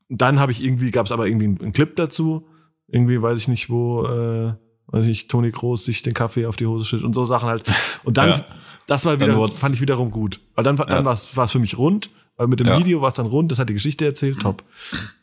Dann 0.08 0.40
habe 0.40 0.52
ich 0.52 0.62
irgendwie, 0.62 0.90
gab 0.90 1.06
es 1.06 1.12
aber 1.12 1.26
irgendwie 1.26 1.46
einen, 1.46 1.72
Clip 1.72 1.96
dazu. 1.96 2.46
Irgendwie 2.86 3.20
weiß 3.22 3.38
ich 3.38 3.48
nicht, 3.48 3.70
wo, 3.70 4.04
äh, 4.04 4.52
weiß 4.88 5.04
ich 5.04 5.08
nicht, 5.08 5.30
Toni 5.30 5.50
Groß 5.50 5.86
sich 5.86 6.02
den 6.02 6.12
Kaffee 6.12 6.44
auf 6.44 6.56
die 6.56 6.66
Hose 6.66 6.84
schüttet 6.84 7.06
und 7.06 7.14
so 7.14 7.24
Sachen 7.24 7.48
halt. 7.48 7.64
Und 8.04 8.18
dann, 8.18 8.30
ja. 8.30 8.44
das 8.86 9.06
war 9.06 9.18
wieder, 9.18 9.48
fand 9.48 9.74
ich 9.74 9.80
wiederum 9.80 10.10
gut. 10.10 10.40
Weil 10.54 10.64
dann, 10.64 10.76
dann 10.76 10.88
ja. 10.88 11.04
war 11.04 11.14
es 11.14 11.52
für 11.52 11.58
mich 11.58 11.78
rund, 11.78 12.10
weil 12.36 12.46
mit 12.46 12.60
dem 12.60 12.66
ja. 12.66 12.78
Video 12.78 13.00
war 13.00 13.08
es 13.08 13.14
dann 13.14 13.26
rund, 13.26 13.50
das 13.50 13.58
hat 13.58 13.70
die 13.70 13.74
Geschichte 13.74 14.04
erzählt, 14.04 14.40
top. 14.40 14.62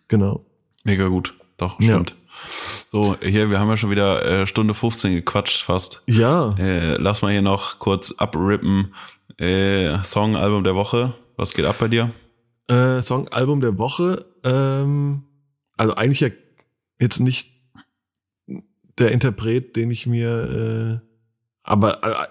Genau. 0.07 0.43
Mega 0.83 1.07
gut. 1.07 1.35
Doch, 1.57 1.79
stimmt. 1.79 2.15
So, 2.91 3.15
hier, 3.21 3.49
wir 3.49 3.59
haben 3.59 3.69
ja 3.69 3.77
schon 3.77 3.91
wieder 3.91 4.25
äh, 4.25 4.47
Stunde 4.47 4.73
15 4.73 5.13
gequatscht 5.15 5.61
fast. 5.61 6.03
Ja. 6.07 6.55
Äh, 6.57 6.95
lass 6.97 7.21
mal 7.21 7.31
hier 7.31 7.41
noch 7.41 7.79
kurz 7.79 8.13
abrippen. 8.17 8.95
Äh, 9.37 10.03
Song, 10.03 10.35
Album 10.35 10.63
der 10.63 10.75
Woche. 10.75 11.13
Was 11.37 11.53
geht 11.53 11.65
ab 11.65 11.75
bei 11.79 11.87
dir? 11.87 12.11
Äh, 12.67 13.01
Song, 13.01 13.27
Album 13.29 13.61
der 13.61 13.77
Woche. 13.77 14.25
Ähm, 14.43 15.23
also 15.77 15.95
eigentlich 15.95 16.19
ja 16.19 16.29
jetzt 16.99 17.19
nicht 17.19 17.51
der 18.97 19.11
Interpret, 19.11 19.75
den 19.75 19.91
ich 19.91 20.05
mir, 20.07 21.01
äh, 21.01 21.07
aber 21.63 22.03
äh, 22.03 22.27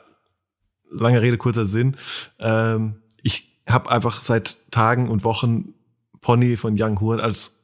lange 0.91 1.23
Rede, 1.23 1.39
kurzer 1.39 1.67
Sinn. 1.67 1.97
Ähm, 2.39 3.03
ich 3.23 3.63
habe 3.67 3.91
einfach 3.91 4.21
seit 4.21 4.71
Tagen 4.71 5.09
und 5.09 5.25
Wochen 5.25 5.75
Pony 6.21 6.57
von 6.57 6.77
Young 6.79 7.01
Horn 7.01 7.21
als 7.21 7.58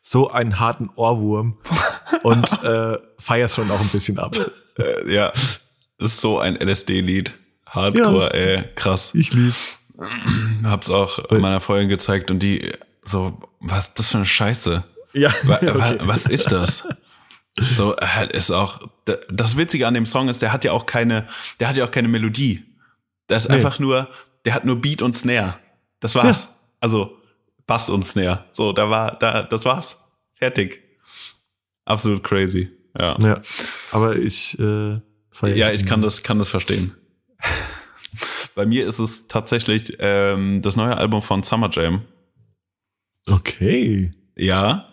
so 0.00 0.30
einen 0.30 0.60
harten 0.60 0.90
Ohrwurm 0.96 1.58
und 2.22 2.50
äh, 2.62 2.98
feierst 3.18 3.56
schon 3.56 3.70
auch 3.70 3.80
ein 3.80 3.88
bisschen 3.88 4.18
ab. 4.18 4.34
Äh, 4.78 5.12
ja, 5.12 5.30
das 5.30 6.12
ist 6.12 6.20
so 6.20 6.38
ein 6.38 6.56
LSD-Lied. 6.56 7.34
Hardcore, 7.66 8.30
ja, 8.32 8.40
ey, 8.40 8.64
krass. 8.74 9.10
Ich 9.14 9.32
lieb's. 9.32 9.78
Hab's 10.62 10.90
auch 10.90 11.30
meiner 11.30 11.60
Freundin 11.60 11.88
gezeigt 11.88 12.30
und 12.30 12.40
die 12.40 12.72
so, 13.08 13.38
was 13.60 13.88
ist 13.88 13.98
das 13.98 14.08
für 14.08 14.16
eine 14.18 14.26
Scheiße? 14.26 14.84
Ja. 15.12 15.30
Okay. 15.48 15.98
Was 16.02 16.26
ist 16.26 16.52
das? 16.52 16.88
So, 17.58 17.96
ist 18.30 18.50
auch, 18.50 18.80
das 19.30 19.56
Witzige 19.56 19.86
an 19.86 19.94
dem 19.94 20.04
Song 20.04 20.28
ist, 20.28 20.42
der 20.42 20.52
hat 20.52 20.64
ja 20.64 20.72
auch 20.72 20.84
keine, 20.84 21.26
der 21.58 21.68
hat 21.68 21.76
ja 21.76 21.84
auch 21.84 21.90
keine 21.90 22.08
Melodie. 22.08 22.64
Der 23.28 23.38
ist 23.38 23.48
nee. 23.48 23.56
einfach 23.56 23.78
nur, 23.78 24.08
der 24.44 24.54
hat 24.54 24.64
nur 24.64 24.76
Beat 24.76 25.00
und 25.00 25.14
Snare. 25.16 25.56
Das 26.00 26.14
war's. 26.14 26.44
Ja. 26.44 26.50
Also, 26.80 27.18
Bass 27.66 27.90
und 27.90 28.04
Snare. 28.04 28.44
So, 28.52 28.72
da 28.72 28.88
war, 28.90 29.18
da, 29.18 29.42
das 29.42 29.64
war's. 29.64 30.04
Fertig. 30.34 30.82
Absolut 31.84 32.22
crazy. 32.22 32.70
Ja. 32.98 33.16
Ja. 33.20 33.42
Aber 33.92 34.16
ich, 34.16 34.58
äh, 34.58 35.00
Ja, 35.42 35.70
ich 35.72 35.86
kann 35.86 36.02
das, 36.02 36.22
kann 36.22 36.38
das 36.38 36.48
verstehen. 36.48 36.94
Bei 38.54 38.64
mir 38.64 38.86
ist 38.86 38.98
es 38.98 39.28
tatsächlich 39.28 39.96
ähm, 39.98 40.62
das 40.62 40.76
neue 40.76 40.96
Album 40.96 41.22
von 41.22 41.42
Summer 41.42 41.68
Jam. 41.70 42.02
Okay. 43.28 44.12
Ja. 44.34 44.86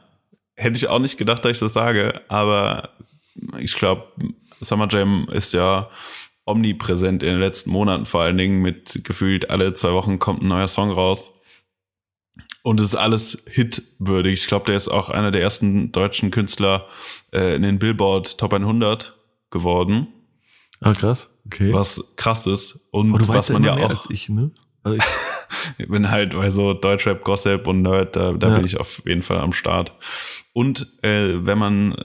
Hätte 0.56 0.78
ich 0.78 0.88
auch 0.88 1.00
nicht 1.00 1.18
gedacht, 1.18 1.45
dass 1.45 1.54
ich 1.54 1.60
das 1.60 1.74
sage, 1.74 2.22
aber 2.28 2.90
ich 3.58 3.76
glaube, 3.76 4.08
Summer 4.62 4.88
Jam 4.91 5.28
ist 5.32 5.54
ja 5.54 5.90
omnipräsent 6.45 7.24
in 7.24 7.30
den 7.30 7.40
letzten 7.40 7.72
Monaten, 7.72 8.06
vor 8.06 8.22
allen 8.24 8.38
Dingen 8.38 8.62
mit 8.62 9.02
gefühlt 9.04 9.50
alle 9.50 9.74
zwei 9.74 9.94
Wochen 9.94 10.20
kommt 10.20 10.41
ein 10.44 10.50
neuer 10.50 10.68
Song 10.68 10.91
raus. 10.91 11.40
Und 12.64 12.80
es 12.80 12.88
ist 12.88 12.95
alles 12.95 13.44
hitwürdig. 13.52 14.34
Ich 14.41 14.48
glaube, 14.48 14.65
der 14.65 14.76
ist 14.76 14.88
auch 14.88 15.10
einer 15.10 15.31
der 15.31 15.41
ersten 15.41 15.91
deutschen 15.91 16.31
Künstler 16.31 16.88
äh, 17.34 17.56
in 17.56 17.61
den 17.61 17.77
Billboard 17.77 18.38
Top 18.38 18.53
100 18.53 19.14
geworden. 19.52 20.07
Ah, 20.80 20.94
krass. 20.94 21.38
Okay. 21.45 21.73
Was 21.73 22.15
krass 22.15 22.48
ist. 22.48 22.88
Und 22.91 23.14
oh, 23.14 23.27
was 23.27 23.49
man 23.49 23.65
ja 23.65 23.76
auch. 23.76 23.90
Als 23.90 24.10
ich, 24.10 24.30
ne? 24.30 24.52
Also 24.81 24.98
ich, 25.77 25.90
bin 25.90 26.10
halt 26.10 26.34
bei 26.34 26.49
so 26.49 26.73
Deutschrap, 26.73 27.23
Gossip 27.26 27.68
und 27.68 27.81
Nerd, 27.81 28.15
da, 28.15 28.31
da 28.31 28.49
ja. 28.49 28.56
bin 28.56 28.65
ich 28.65 28.80
auf 28.80 29.02
jeden 29.06 29.23
Fall 29.23 29.40
am 29.40 29.52
Start. 29.52 29.91
Und 30.53 30.88
äh, 31.03 31.45
wenn 31.45 31.57
man 31.57 31.95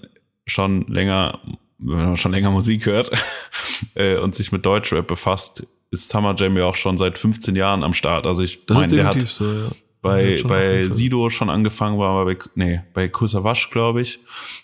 schon 0.44 0.88
länger, 0.88 1.38
wenn 1.78 1.98
man 1.98 2.16
schon 2.16 2.32
länger 2.32 2.50
Musik 2.50 2.86
hört 2.86 3.12
äh, 3.94 4.16
und 4.16 4.34
sich 4.34 4.50
mit 4.50 4.66
Deutschrap 4.66 5.06
befasst, 5.06 5.68
ist 5.92 6.08
Summer 6.08 6.34
Jam 6.36 6.56
ja 6.56 6.64
auch 6.64 6.76
schon 6.76 6.96
seit 6.96 7.16
15 7.16 7.54
Jahren 7.54 7.84
am 7.84 7.94
Start. 7.94 8.26
Also 8.26 8.42
ich 8.42 8.66
meine, 8.68 8.88
der 8.88 9.06
hat 9.06 9.20
so, 9.20 9.46
ja 9.46 9.70
bei, 10.00 10.40
bei 10.46 10.82
Sido 10.82 11.28
schon 11.30 11.50
angefangen 11.50 11.98
war, 11.98 12.24
bei, 12.24 12.36
nee, 12.54 12.80
bei 12.94 13.08
Kusawasch, 13.08 13.70
glaube 13.70 14.00
ich, 14.00 14.20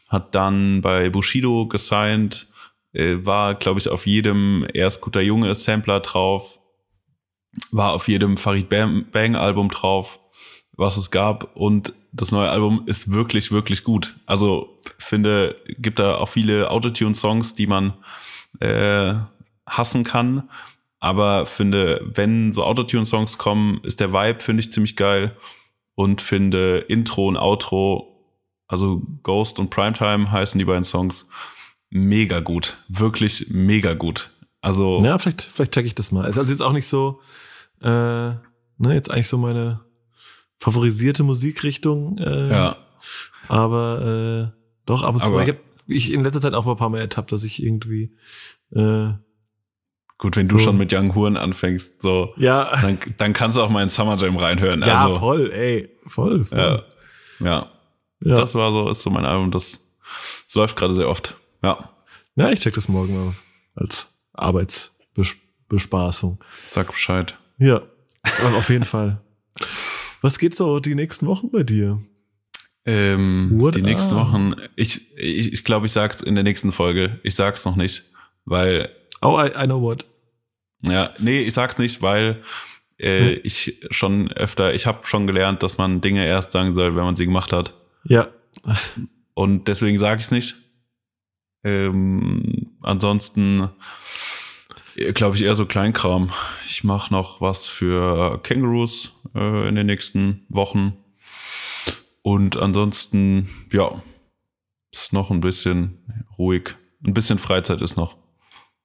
hat 0.09 0.35
dann 0.35 0.81
bei 0.81 1.11
Bushido 1.11 1.67
gesigned, 1.67 2.49
äh, 2.93 3.17
war, 3.23 3.55
glaube 3.55 3.81
ich, 3.81 3.89
auf 3.89 4.07
jedem 4.07 4.67
erst 4.73 5.01
guter 5.01 5.21
Junge 5.21 5.55
Sampler 5.55 6.01
drauf, 6.01 6.59
war 7.71 7.93
auf 7.93 8.09
jedem 8.09 8.37
Farid 8.37 8.69
Bang, 8.69 9.07
Bang 9.11 9.37
Album 9.37 9.69
drauf, 9.71 10.21
was 10.77 10.97
es 10.97 11.11
gab 11.11 11.57
und 11.57 11.93
das 12.13 12.31
neue 12.31 12.51
Album 12.51 12.83
ist 12.87 13.13
wirklich, 13.13 13.51
wirklich 13.51 13.83
gut. 13.83 14.15
Also 14.27 14.81
finde, 14.99 15.57
gibt 15.79 15.99
da 15.99 16.17
auch 16.17 16.29
viele 16.29 16.71
Autotune-Songs, 16.71 17.57
die 17.57 17.67
man 17.67 17.95
äh, 18.61 19.15
hassen 19.67 20.05
kann, 20.05 20.49
aber 21.05 21.45
finde, 21.45 22.01
wenn 22.03 22.55
so 22.55 22.65
Autotune-Songs 22.65 23.37
kommen, 23.37 23.79
ist 23.83 24.01
der 24.01 24.15
Vibe, 24.15 24.41
finde 24.41 24.63
ich, 24.63 24.73
ziemlich 24.73 24.97
geil. 24.97 25.37
Und 25.95 26.23
finde 26.23 26.79
Intro 26.79 27.29
und 27.29 27.37
Outro, 27.37 28.25
also 28.69 29.03
Ghost 29.23 29.59
und 29.59 29.69
Primetime 29.69 30.33
heißen 30.33 30.59
die 30.59 30.65
beiden 30.65 30.83
Songs, 30.83 31.29
mega 31.91 32.41
gut. 32.41 32.79
Wirklich 32.89 33.51
mega 33.51 33.93
gut. 33.93 34.31
Also. 34.63 34.99
Ja, 35.03 35.19
vielleicht, 35.19 35.43
vielleicht 35.43 35.73
check 35.73 35.85
ich 35.85 35.95
das 35.95 36.11
mal. 36.11 36.27
Ist 36.27 36.39
also 36.39 36.51
jetzt 36.51 36.63
auch 36.63 36.73
nicht 36.73 36.89
so, 36.89 37.21
äh, 37.83 37.87
ne, 37.89 38.41
jetzt 38.81 39.11
eigentlich 39.11 39.29
so 39.29 39.37
meine 39.37 39.83
favorisierte 40.57 41.23
Musikrichtung. 41.23 42.17
Äh, 42.17 42.49
ja. 42.49 42.77
Aber 43.49 44.53
äh, 44.55 44.59
doch, 44.87 45.03
ab 45.03 45.17
und 45.17 45.27
zu. 45.27 45.39
Ich 45.39 45.49
habe 45.49 45.61
ich 45.87 46.15
in 46.15 46.25
letzter 46.25 46.41
Zeit 46.41 46.55
auch 46.55 46.65
mal 46.65 46.73
ein 46.73 46.79
paar 46.79 46.89
Mal 46.89 47.01
ertappt, 47.01 47.31
dass 47.31 47.45
ich 47.45 47.63
irgendwie 47.63 48.17
äh, 48.75 49.13
Gut, 50.19 50.37
wenn 50.37 50.47
du 50.47 50.59
schon 50.59 50.77
mit 50.77 50.93
Young 50.93 51.15
Huren 51.15 51.37
anfängst, 51.37 52.01
so, 52.01 52.33
ja. 52.37 52.71
dann, 52.81 52.99
dann 53.19 53.33
kannst 53.33 53.57
du 53.57 53.63
auch 53.63 53.69
mal 53.69 53.83
in 53.83 53.89
Summer 53.89 54.17
Jam 54.17 54.37
reinhören. 54.37 54.81
Ja, 54.81 55.03
also, 55.03 55.19
voll, 55.19 55.51
ey, 55.53 55.91
voll, 56.07 56.45
voll. 56.45 56.85
Ja, 57.41 57.45
ja. 57.45 57.67
ja. 58.21 58.37
Das 58.37 58.55
war 58.55 58.71
so, 58.71 58.91
ist 58.91 59.03
so 59.03 59.11
mein 59.11 59.25
Album, 59.25 59.51
das, 59.51 59.91
das 60.47 60.55
läuft 60.55 60.77
gerade 60.77 60.93
sehr 60.93 61.09
oft. 61.09 61.35
Ja. 61.63 61.91
Ja, 62.37 62.51
ich 62.51 62.61
check 62.61 62.75
das 62.75 62.89
morgen 62.89 63.15
mal 63.15 63.35
als 63.75 64.21
Arbeitsbespaßung. 64.33 66.39
Sag 66.65 66.93
Bescheid. 66.93 67.37
Ja, 67.59 67.83
auf 68.57 68.69
jeden 68.69 68.85
Fall. 68.85 69.21
Was 70.21 70.39
geht 70.39 70.57
so 70.57 70.79
die 70.81 70.95
nächsten 70.95 71.27
Wochen 71.27 71.51
bei 71.51 71.65
dir? 71.65 72.01
Ähm, 72.87 73.71
die 73.75 73.83
nächsten 73.83 74.15
Wochen, 74.15 74.55
ich, 74.77 75.17
ich, 75.17 75.53
ich 75.53 75.65
glaube, 75.65 75.87
ich 75.87 75.93
sag's 75.93 76.21
in 76.21 76.35
der 76.35 76.45
nächsten 76.45 76.73
Folge. 76.73 77.19
Ich 77.23 77.35
sag's 77.35 77.65
noch 77.65 77.77
nicht, 77.77 78.13
weil 78.45 78.91
Oh, 79.21 79.39
I, 79.41 79.49
I 79.49 79.67
know 79.67 79.81
what. 79.81 80.05
Ja, 80.83 81.11
nee, 81.19 81.41
ich 81.43 81.55
sag's 81.55 81.79
nicht, 81.79 82.03
weil 82.03 82.43
äh, 82.99 83.35
hm. 83.35 83.41
ich 83.43 83.81
schon 83.91 84.31
öfter, 84.33 84.75
ich 84.75 84.87
habe 84.87 85.07
schon 85.07 85.27
gelernt, 85.27 85.63
dass 85.63 85.79
man 85.79 86.01
Dinge 86.01 86.27
erst 86.27 86.53
sagen 86.53 86.73
soll, 86.75 86.95
wenn 86.97 87.05
man 87.05 87.17
sie 87.17 87.25
gemacht 87.25 87.53
hat. 87.53 87.75
Ja. 88.05 88.29
Und 89.35 89.69
deswegen 89.69 89.99
sage 89.99 90.21
ich 90.21 90.27
es 90.27 90.31
nicht. 90.31 90.55
Ähm, 91.65 92.77
ansonsten 92.83 93.71
glaube 95.15 95.37
ich 95.37 95.43
eher 95.43 95.57
so 95.57 95.67
Kleinkram. 95.67 96.31
Ich 96.67 96.85
mache 96.85 97.13
noch 97.13 97.41
was 97.41 97.67
für 97.67 98.41
Kangaroos 98.43 99.13
äh, 99.35 99.69
in 99.69 99.75
den 99.75 99.87
nächsten 99.87 100.47
Wochen. 100.49 100.97
Und 102.23 102.57
ansonsten, 102.57 103.49
ja, 103.73 104.03
ist 104.93 105.13
noch 105.13 105.31
ein 105.31 105.41
bisschen 105.41 105.99
ruhig. 106.39 106.77
Ein 107.05 107.15
bisschen 107.15 107.39
Freizeit 107.39 107.83
ist 107.83 107.97
noch. 107.97 108.17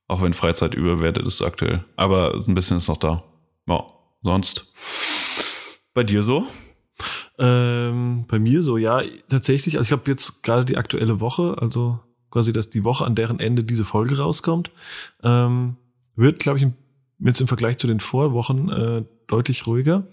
Auch 0.09 0.23
wenn 0.23 0.33
Freizeit 0.33 0.73
überwertet 0.73 1.25
ist 1.27 1.43
aktuell. 1.43 1.85
Aber 1.95 2.33
ein 2.33 2.53
bisschen 2.55 2.77
ist 2.77 2.87
noch 2.87 2.97
da. 2.97 3.23
Ja, 3.67 3.85
sonst. 4.23 4.73
Bei 5.93 6.03
dir 6.03 6.23
so? 6.23 6.47
Ähm, 7.37 8.25
bei 8.27 8.39
mir 8.39 8.63
so, 8.63 8.77
ja, 8.77 9.03
tatsächlich. 9.29 9.77
Also 9.77 9.83
ich 9.83 9.89
glaube 9.89 10.09
jetzt 10.09 10.41
gerade 10.41 10.65
die 10.65 10.77
aktuelle 10.77 11.21
Woche, 11.21 11.55
also 11.59 11.99
quasi 12.31 12.51
dass 12.51 12.71
die 12.71 12.83
Woche, 12.83 13.05
an 13.05 13.13
deren 13.13 13.39
Ende 13.39 13.63
diese 13.63 13.85
Folge 13.85 14.17
rauskommt, 14.17 14.71
ähm, 15.21 15.77
wird, 16.15 16.39
glaube 16.39 16.57
ich, 16.57 16.65
jetzt 17.19 17.41
im 17.41 17.47
Vergleich 17.47 17.77
zu 17.77 17.85
den 17.85 17.99
Vorwochen 17.99 18.69
äh, 18.69 19.03
deutlich 19.27 19.67
ruhiger. 19.67 20.07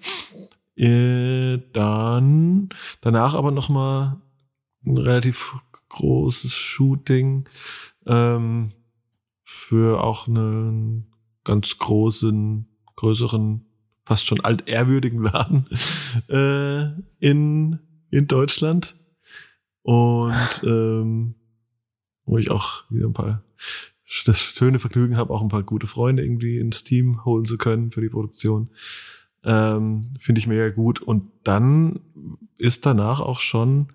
Äh, 0.77 1.59
dann 1.73 2.68
danach 3.01 3.35
aber 3.35 3.51
noch 3.51 3.70
mal 3.70 4.20
ein 4.85 4.98
relativ 4.98 5.56
großes 5.89 6.52
Shooting 6.52 7.48
ähm, 8.06 8.73
für 9.48 10.02
auch 10.02 10.27
einen 10.27 11.06
ganz 11.44 11.78
großen, 11.78 12.66
größeren, 12.97 13.64
fast 14.05 14.27
schon 14.27 14.40
altehrwürdigen 14.40 15.23
Laden 15.23 15.68
äh, 16.28 17.01
in, 17.20 17.78
in 18.10 18.27
Deutschland. 18.27 18.97
Und 19.82 20.35
ähm, 20.64 21.36
wo 22.24 22.39
ich 22.39 22.51
auch 22.51 22.90
wieder 22.90 23.06
ein 23.06 23.12
paar 23.12 23.44
das 24.24 24.40
schöne 24.40 24.81
Vergnügen 24.81 25.16
habe, 25.16 25.32
auch 25.32 25.43
ein 25.43 25.48
paar 25.48 25.62
gute 25.62 25.86
Freunde 25.86 26.24
irgendwie 26.24 26.59
ins 26.59 26.82
Team 26.82 27.24
holen 27.24 27.44
zu 27.44 27.56
können 27.56 27.93
für 27.93 28.01
die 28.01 28.09
Produktion. 28.09 28.70
Ähm, 29.44 30.02
Finde 30.18 30.40
ich 30.40 30.48
mega 30.48 30.70
gut. 30.70 31.01
Und 31.01 31.31
dann 31.44 32.01
ist 32.59 32.85
danach 32.85 33.20
auch 33.20 33.40
schon, 33.40 33.89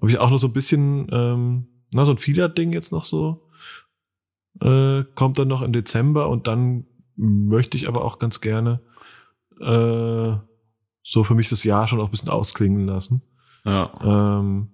habe 0.00 0.10
ich 0.10 0.18
auch 0.18 0.30
noch 0.30 0.38
so 0.38 0.46
ein 0.46 0.52
bisschen, 0.52 1.08
ähm, 1.10 1.66
na, 1.92 2.04
so 2.04 2.12
ein 2.12 2.18
Filat-Ding 2.18 2.72
jetzt 2.72 2.92
noch 2.92 3.04
so. 3.04 3.45
Äh, 4.60 5.04
kommt 5.14 5.38
dann 5.38 5.48
noch 5.48 5.62
im 5.62 5.72
Dezember 5.72 6.28
und 6.28 6.46
dann 6.46 6.86
möchte 7.16 7.76
ich 7.76 7.88
aber 7.88 8.04
auch 8.04 8.18
ganz 8.18 8.40
gerne 8.40 8.80
äh, 9.60 10.36
so 11.02 11.24
für 11.24 11.34
mich 11.34 11.48
das 11.48 11.64
Jahr 11.64 11.88
schon 11.88 12.00
auch 12.00 12.06
ein 12.06 12.10
bisschen 12.10 12.30
ausklingen 12.30 12.86
lassen. 12.86 13.22
Ja. 13.64 13.90
Ähm, 14.02 14.68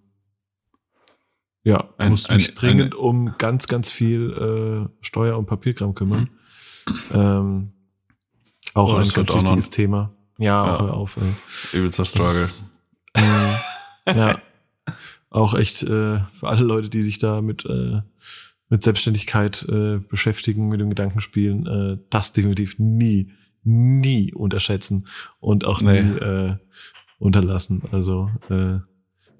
ja, 1.64 1.88
ein, 1.98 2.10
muss 2.10 2.28
mich 2.28 2.50
ein, 2.50 2.54
dringend 2.54 2.94
ein, 2.94 2.98
um 2.98 3.34
ganz, 3.38 3.68
ganz 3.68 3.90
viel 3.90 4.88
äh, 4.90 5.04
Steuer- 5.04 5.38
und 5.38 5.46
Papierkram 5.46 5.94
kümmern. 5.94 6.28
ähm, 7.12 7.72
auch 8.74 8.94
oh, 8.94 8.96
ein 8.96 9.09
ganz 9.09 9.34
wichtiges 9.34 9.70
Thema. 9.70 10.12
Ja, 10.38 10.64
ja, 10.64 10.72
auch 10.72 10.80
hör 10.80 10.94
auf. 10.94 11.18
Ey. 11.18 11.78
Übelster 11.78 12.04
Struggle. 12.04 12.42
Ist, 12.44 12.64
äh, 13.14 13.54
ja, 14.06 14.38
auch 15.30 15.54
echt 15.54 15.82
äh, 15.82 16.18
für 16.18 16.48
alle 16.48 16.64
Leute, 16.64 16.88
die 16.88 17.02
sich 17.02 17.18
da 17.18 17.42
mit, 17.42 17.64
äh, 17.64 18.00
mit 18.73 18.82
Selbstständigkeit 18.82 19.66
äh, 19.69 19.99
beschäftigen, 19.99 20.70
mit 20.70 20.81
dem 20.81 20.89
Gedankenspielen, 20.89 21.66
äh, 21.66 21.99
das 22.09 22.32
definitiv 22.32 22.78
nie, 22.78 23.31
nie 23.65 24.32
unterschätzen 24.32 25.09
und 25.40 25.66
auch 25.66 25.82
nee. 25.82 26.01
nie 26.01 26.19
äh, 26.19 26.57
unterlassen. 27.19 27.82
Also 27.93 28.31
äh, 28.49 28.78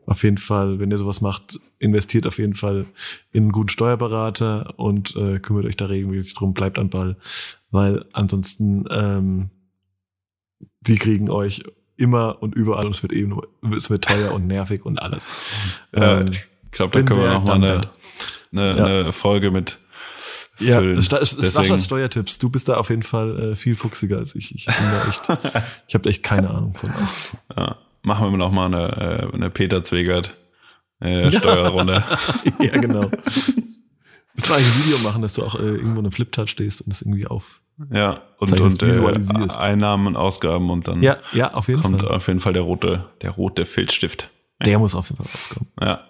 auf 0.05 0.23
jeden 0.23 0.37
Fall, 0.37 0.81
wenn 0.81 0.91
ihr 0.91 0.99
sowas 0.99 1.23
macht, 1.23 1.59
investiert 1.79 2.27
auf 2.27 2.39
jeden 2.39 2.53
Fall 2.53 2.85
in 3.33 3.45
einen 3.45 3.53
guten 3.53 3.71
Steuerberater 3.71 4.75
und 4.79 5.17
äh, 5.17 5.39
kümmert 5.39 5.65
euch 5.65 5.79
da 5.79 5.87
regelmäßig 5.87 6.35
drum, 6.35 6.53
bleibt 6.53 6.79
am 6.79 6.91
Ball, 6.91 7.17
weil 7.71 8.05
ansonsten 8.13 8.85
ähm, 8.91 9.49
die 10.83 10.97
kriegen 10.97 11.31
euch 11.31 11.63
immer 11.97 12.43
und 12.43 12.55
überall 12.55 12.85
und 12.85 12.95
es 12.95 13.03
wird 13.03 13.15
eben 13.15 13.41
es 13.75 13.89
wird 13.89 14.05
teuer 14.05 14.35
und 14.35 14.47
nervig 14.47 14.85
und 14.85 15.01
alles. 15.01 15.31
Ähm, 15.95 16.27
ich 16.65 16.73
glaube, 16.73 16.93
da 16.93 17.03
können 17.03 17.21
wir 17.21 17.31
noch 17.31 17.45
mal 17.45 17.55
eine, 17.55 17.81
eine, 18.53 18.77
ja. 18.77 18.85
eine 18.85 19.13
Folge 19.13 19.51
mit 19.51 19.79
füllen. 20.57 20.97
Ja, 20.97 21.19
das 21.19 21.37
Deswegen. 21.37 21.81
Steuertipps. 21.81 22.39
Du 22.39 22.51
bist 22.51 22.69
da 22.69 22.77
auf 22.77 22.91
jeden 22.91 23.03
Fall 23.03 23.53
äh, 23.53 23.57
viel 23.57 23.75
fuchsiger 23.75 24.19
als 24.19 24.35
ich. 24.35 24.55
Ich 24.55 24.67
bin 24.67 24.75
da 24.79 25.09
echt, 25.09 25.65
ich 25.89 25.95
habe 25.95 26.09
echt 26.09 26.23
keine 26.23 26.51
Ahnung 26.51 26.75
von. 26.75 26.91
Ja 27.57 27.79
machen 28.03 28.31
wir 28.31 28.37
noch 28.37 28.53
mal 28.53 28.67
eine, 28.67 29.29
äh, 29.31 29.35
eine 29.35 29.51
Peter 29.51 29.83
Zwegert 29.83 30.37
äh, 31.01 31.31
Steuerrunde. 31.37 32.05
ja, 32.61 32.79
genau. 32.79 33.11
Müssen 34.35 34.49
wir 34.49 34.57
ein 34.57 34.65
Video 34.85 34.99
machen, 34.99 35.23
dass 35.23 35.35
du 35.35 35.45
auch 35.45 35.55
äh, 35.57 35.63
irgendwo 35.63 35.93
in 35.93 36.07
einem 36.07 36.13
Flipchart 36.13 36.51
stehst 36.51 36.83
und 36.83 36.91
das 36.91 37.03
irgendwie 37.03 37.27
auf 37.27 37.61
ja 37.91 38.21
und, 38.39 38.61
und 38.61 38.83
äh, 38.83 39.49
Einnahmen 39.57 40.07
und 40.07 40.17
Ausgaben 40.17 40.71
und 40.71 40.87
dann 40.89 41.03
ja, 41.03 41.17
ja, 41.33 41.55
auf 41.55 41.69
jeden 41.69 41.81
kommt 41.81 42.03
Fall. 42.03 42.15
auf 42.15 42.29
jeden 42.29 42.39
Fall 42.39 42.53
der 42.53 42.63
rote 42.63 43.09
der 43.23 43.31
rote 43.31 43.67
Filzstift. 43.67 44.29
Der 44.63 44.79
muss 44.79 44.95
auf 44.95 45.09
jeden 45.09 45.25
Fall 45.25 45.33
rauskommen. 45.35 45.69
Ja. 45.81 46.07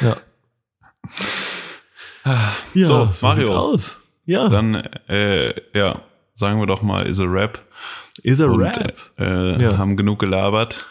Ja. 0.00 0.16
Ja 2.74 2.86
so, 2.86 3.08
so 3.12 3.26
Mario. 3.26 3.56
Aus. 3.56 4.00
Ja. 4.24 4.48
Dann 4.48 4.74
äh, 5.08 5.54
ja, 5.76 6.02
sagen 6.34 6.60
wir 6.60 6.66
doch 6.66 6.82
mal 6.82 7.06
is 7.06 7.20
a 7.20 7.24
rap. 7.24 7.60
Is 8.22 8.40
a 8.40 8.46
und, 8.46 8.60
rap. 8.60 9.12
Äh, 9.18 9.62
ja. 9.62 9.78
haben 9.78 9.96
genug 9.96 10.18
gelabert. 10.18 10.84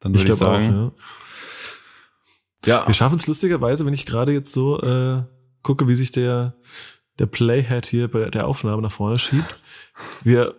Dann 0.00 0.12
würde 0.12 0.24
ich, 0.24 0.30
ich 0.30 0.36
sagen. 0.36 0.74
Auch, 0.74 2.66
ja. 2.66 2.78
ja. 2.80 2.86
Wir 2.86 2.94
schaffen 2.94 3.16
es 3.16 3.26
lustigerweise, 3.26 3.86
wenn 3.86 3.94
ich 3.94 4.06
gerade 4.06 4.32
jetzt 4.32 4.52
so 4.52 4.80
äh, 4.80 5.22
gucke, 5.62 5.86
wie 5.88 5.94
sich 5.94 6.10
der, 6.10 6.54
der 7.18 7.26
Playhead 7.26 7.86
hier 7.86 8.08
bei 8.08 8.30
der 8.30 8.46
Aufnahme 8.46 8.82
nach 8.82 8.92
vorne 8.92 9.18
schiebt. 9.18 9.60
Wir 10.24 10.54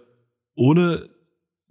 ohne 0.55 1.09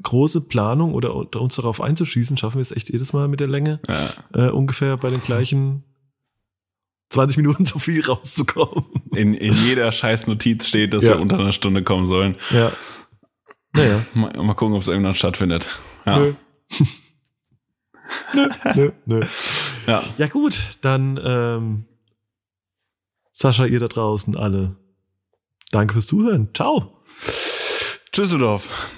große 0.02 0.42
Planung 0.42 0.94
oder 0.94 1.14
uns 1.14 1.56
darauf 1.56 1.80
einzuschießen, 1.80 2.36
schaffen 2.36 2.56
wir 2.56 2.62
es 2.62 2.72
echt 2.72 2.90
jedes 2.90 3.12
Mal 3.12 3.28
mit 3.28 3.40
der 3.40 3.46
Länge 3.46 3.80
ja. 3.88 4.48
äh, 4.48 4.50
ungefähr 4.50 4.96
bei 4.96 5.10
den 5.10 5.22
gleichen 5.22 5.84
20 7.12 7.36
Minuten 7.38 7.66
so 7.66 7.78
viel 7.78 8.04
rauszukommen. 8.04 8.84
In, 9.14 9.34
in 9.34 9.52
jeder 9.52 9.92
scheiß 9.92 10.26
Notiz 10.26 10.66
steht, 10.66 10.94
dass 10.94 11.04
ja. 11.04 11.14
wir 11.14 11.20
unter 11.20 11.38
einer 11.38 11.52
Stunde 11.52 11.82
kommen 11.82 12.06
sollen. 12.06 12.36
Ja. 12.50 12.72
Naja. 13.74 14.04
Mal, 14.14 14.32
mal 14.42 14.54
gucken, 14.54 14.74
ob 14.74 14.82
es 14.82 14.88
irgendwann 14.88 15.14
stattfindet. 15.14 15.68
Ja. 16.04 16.18
Nö 16.18 16.34
nö, 18.34 18.48
nö, 18.74 18.90
nö. 19.06 19.26
Ja. 19.86 20.02
ja, 20.18 20.26
gut, 20.26 20.78
dann 20.80 21.20
ähm, 21.22 21.84
Sascha, 23.32 23.66
ihr 23.66 23.80
da 23.80 23.88
draußen 23.88 24.36
alle. 24.36 24.76
Danke 25.70 25.94
fürs 25.94 26.06
Zuhören. 26.06 26.50
Ciao. 26.54 27.02
Tschüsseldorf. 28.12 28.90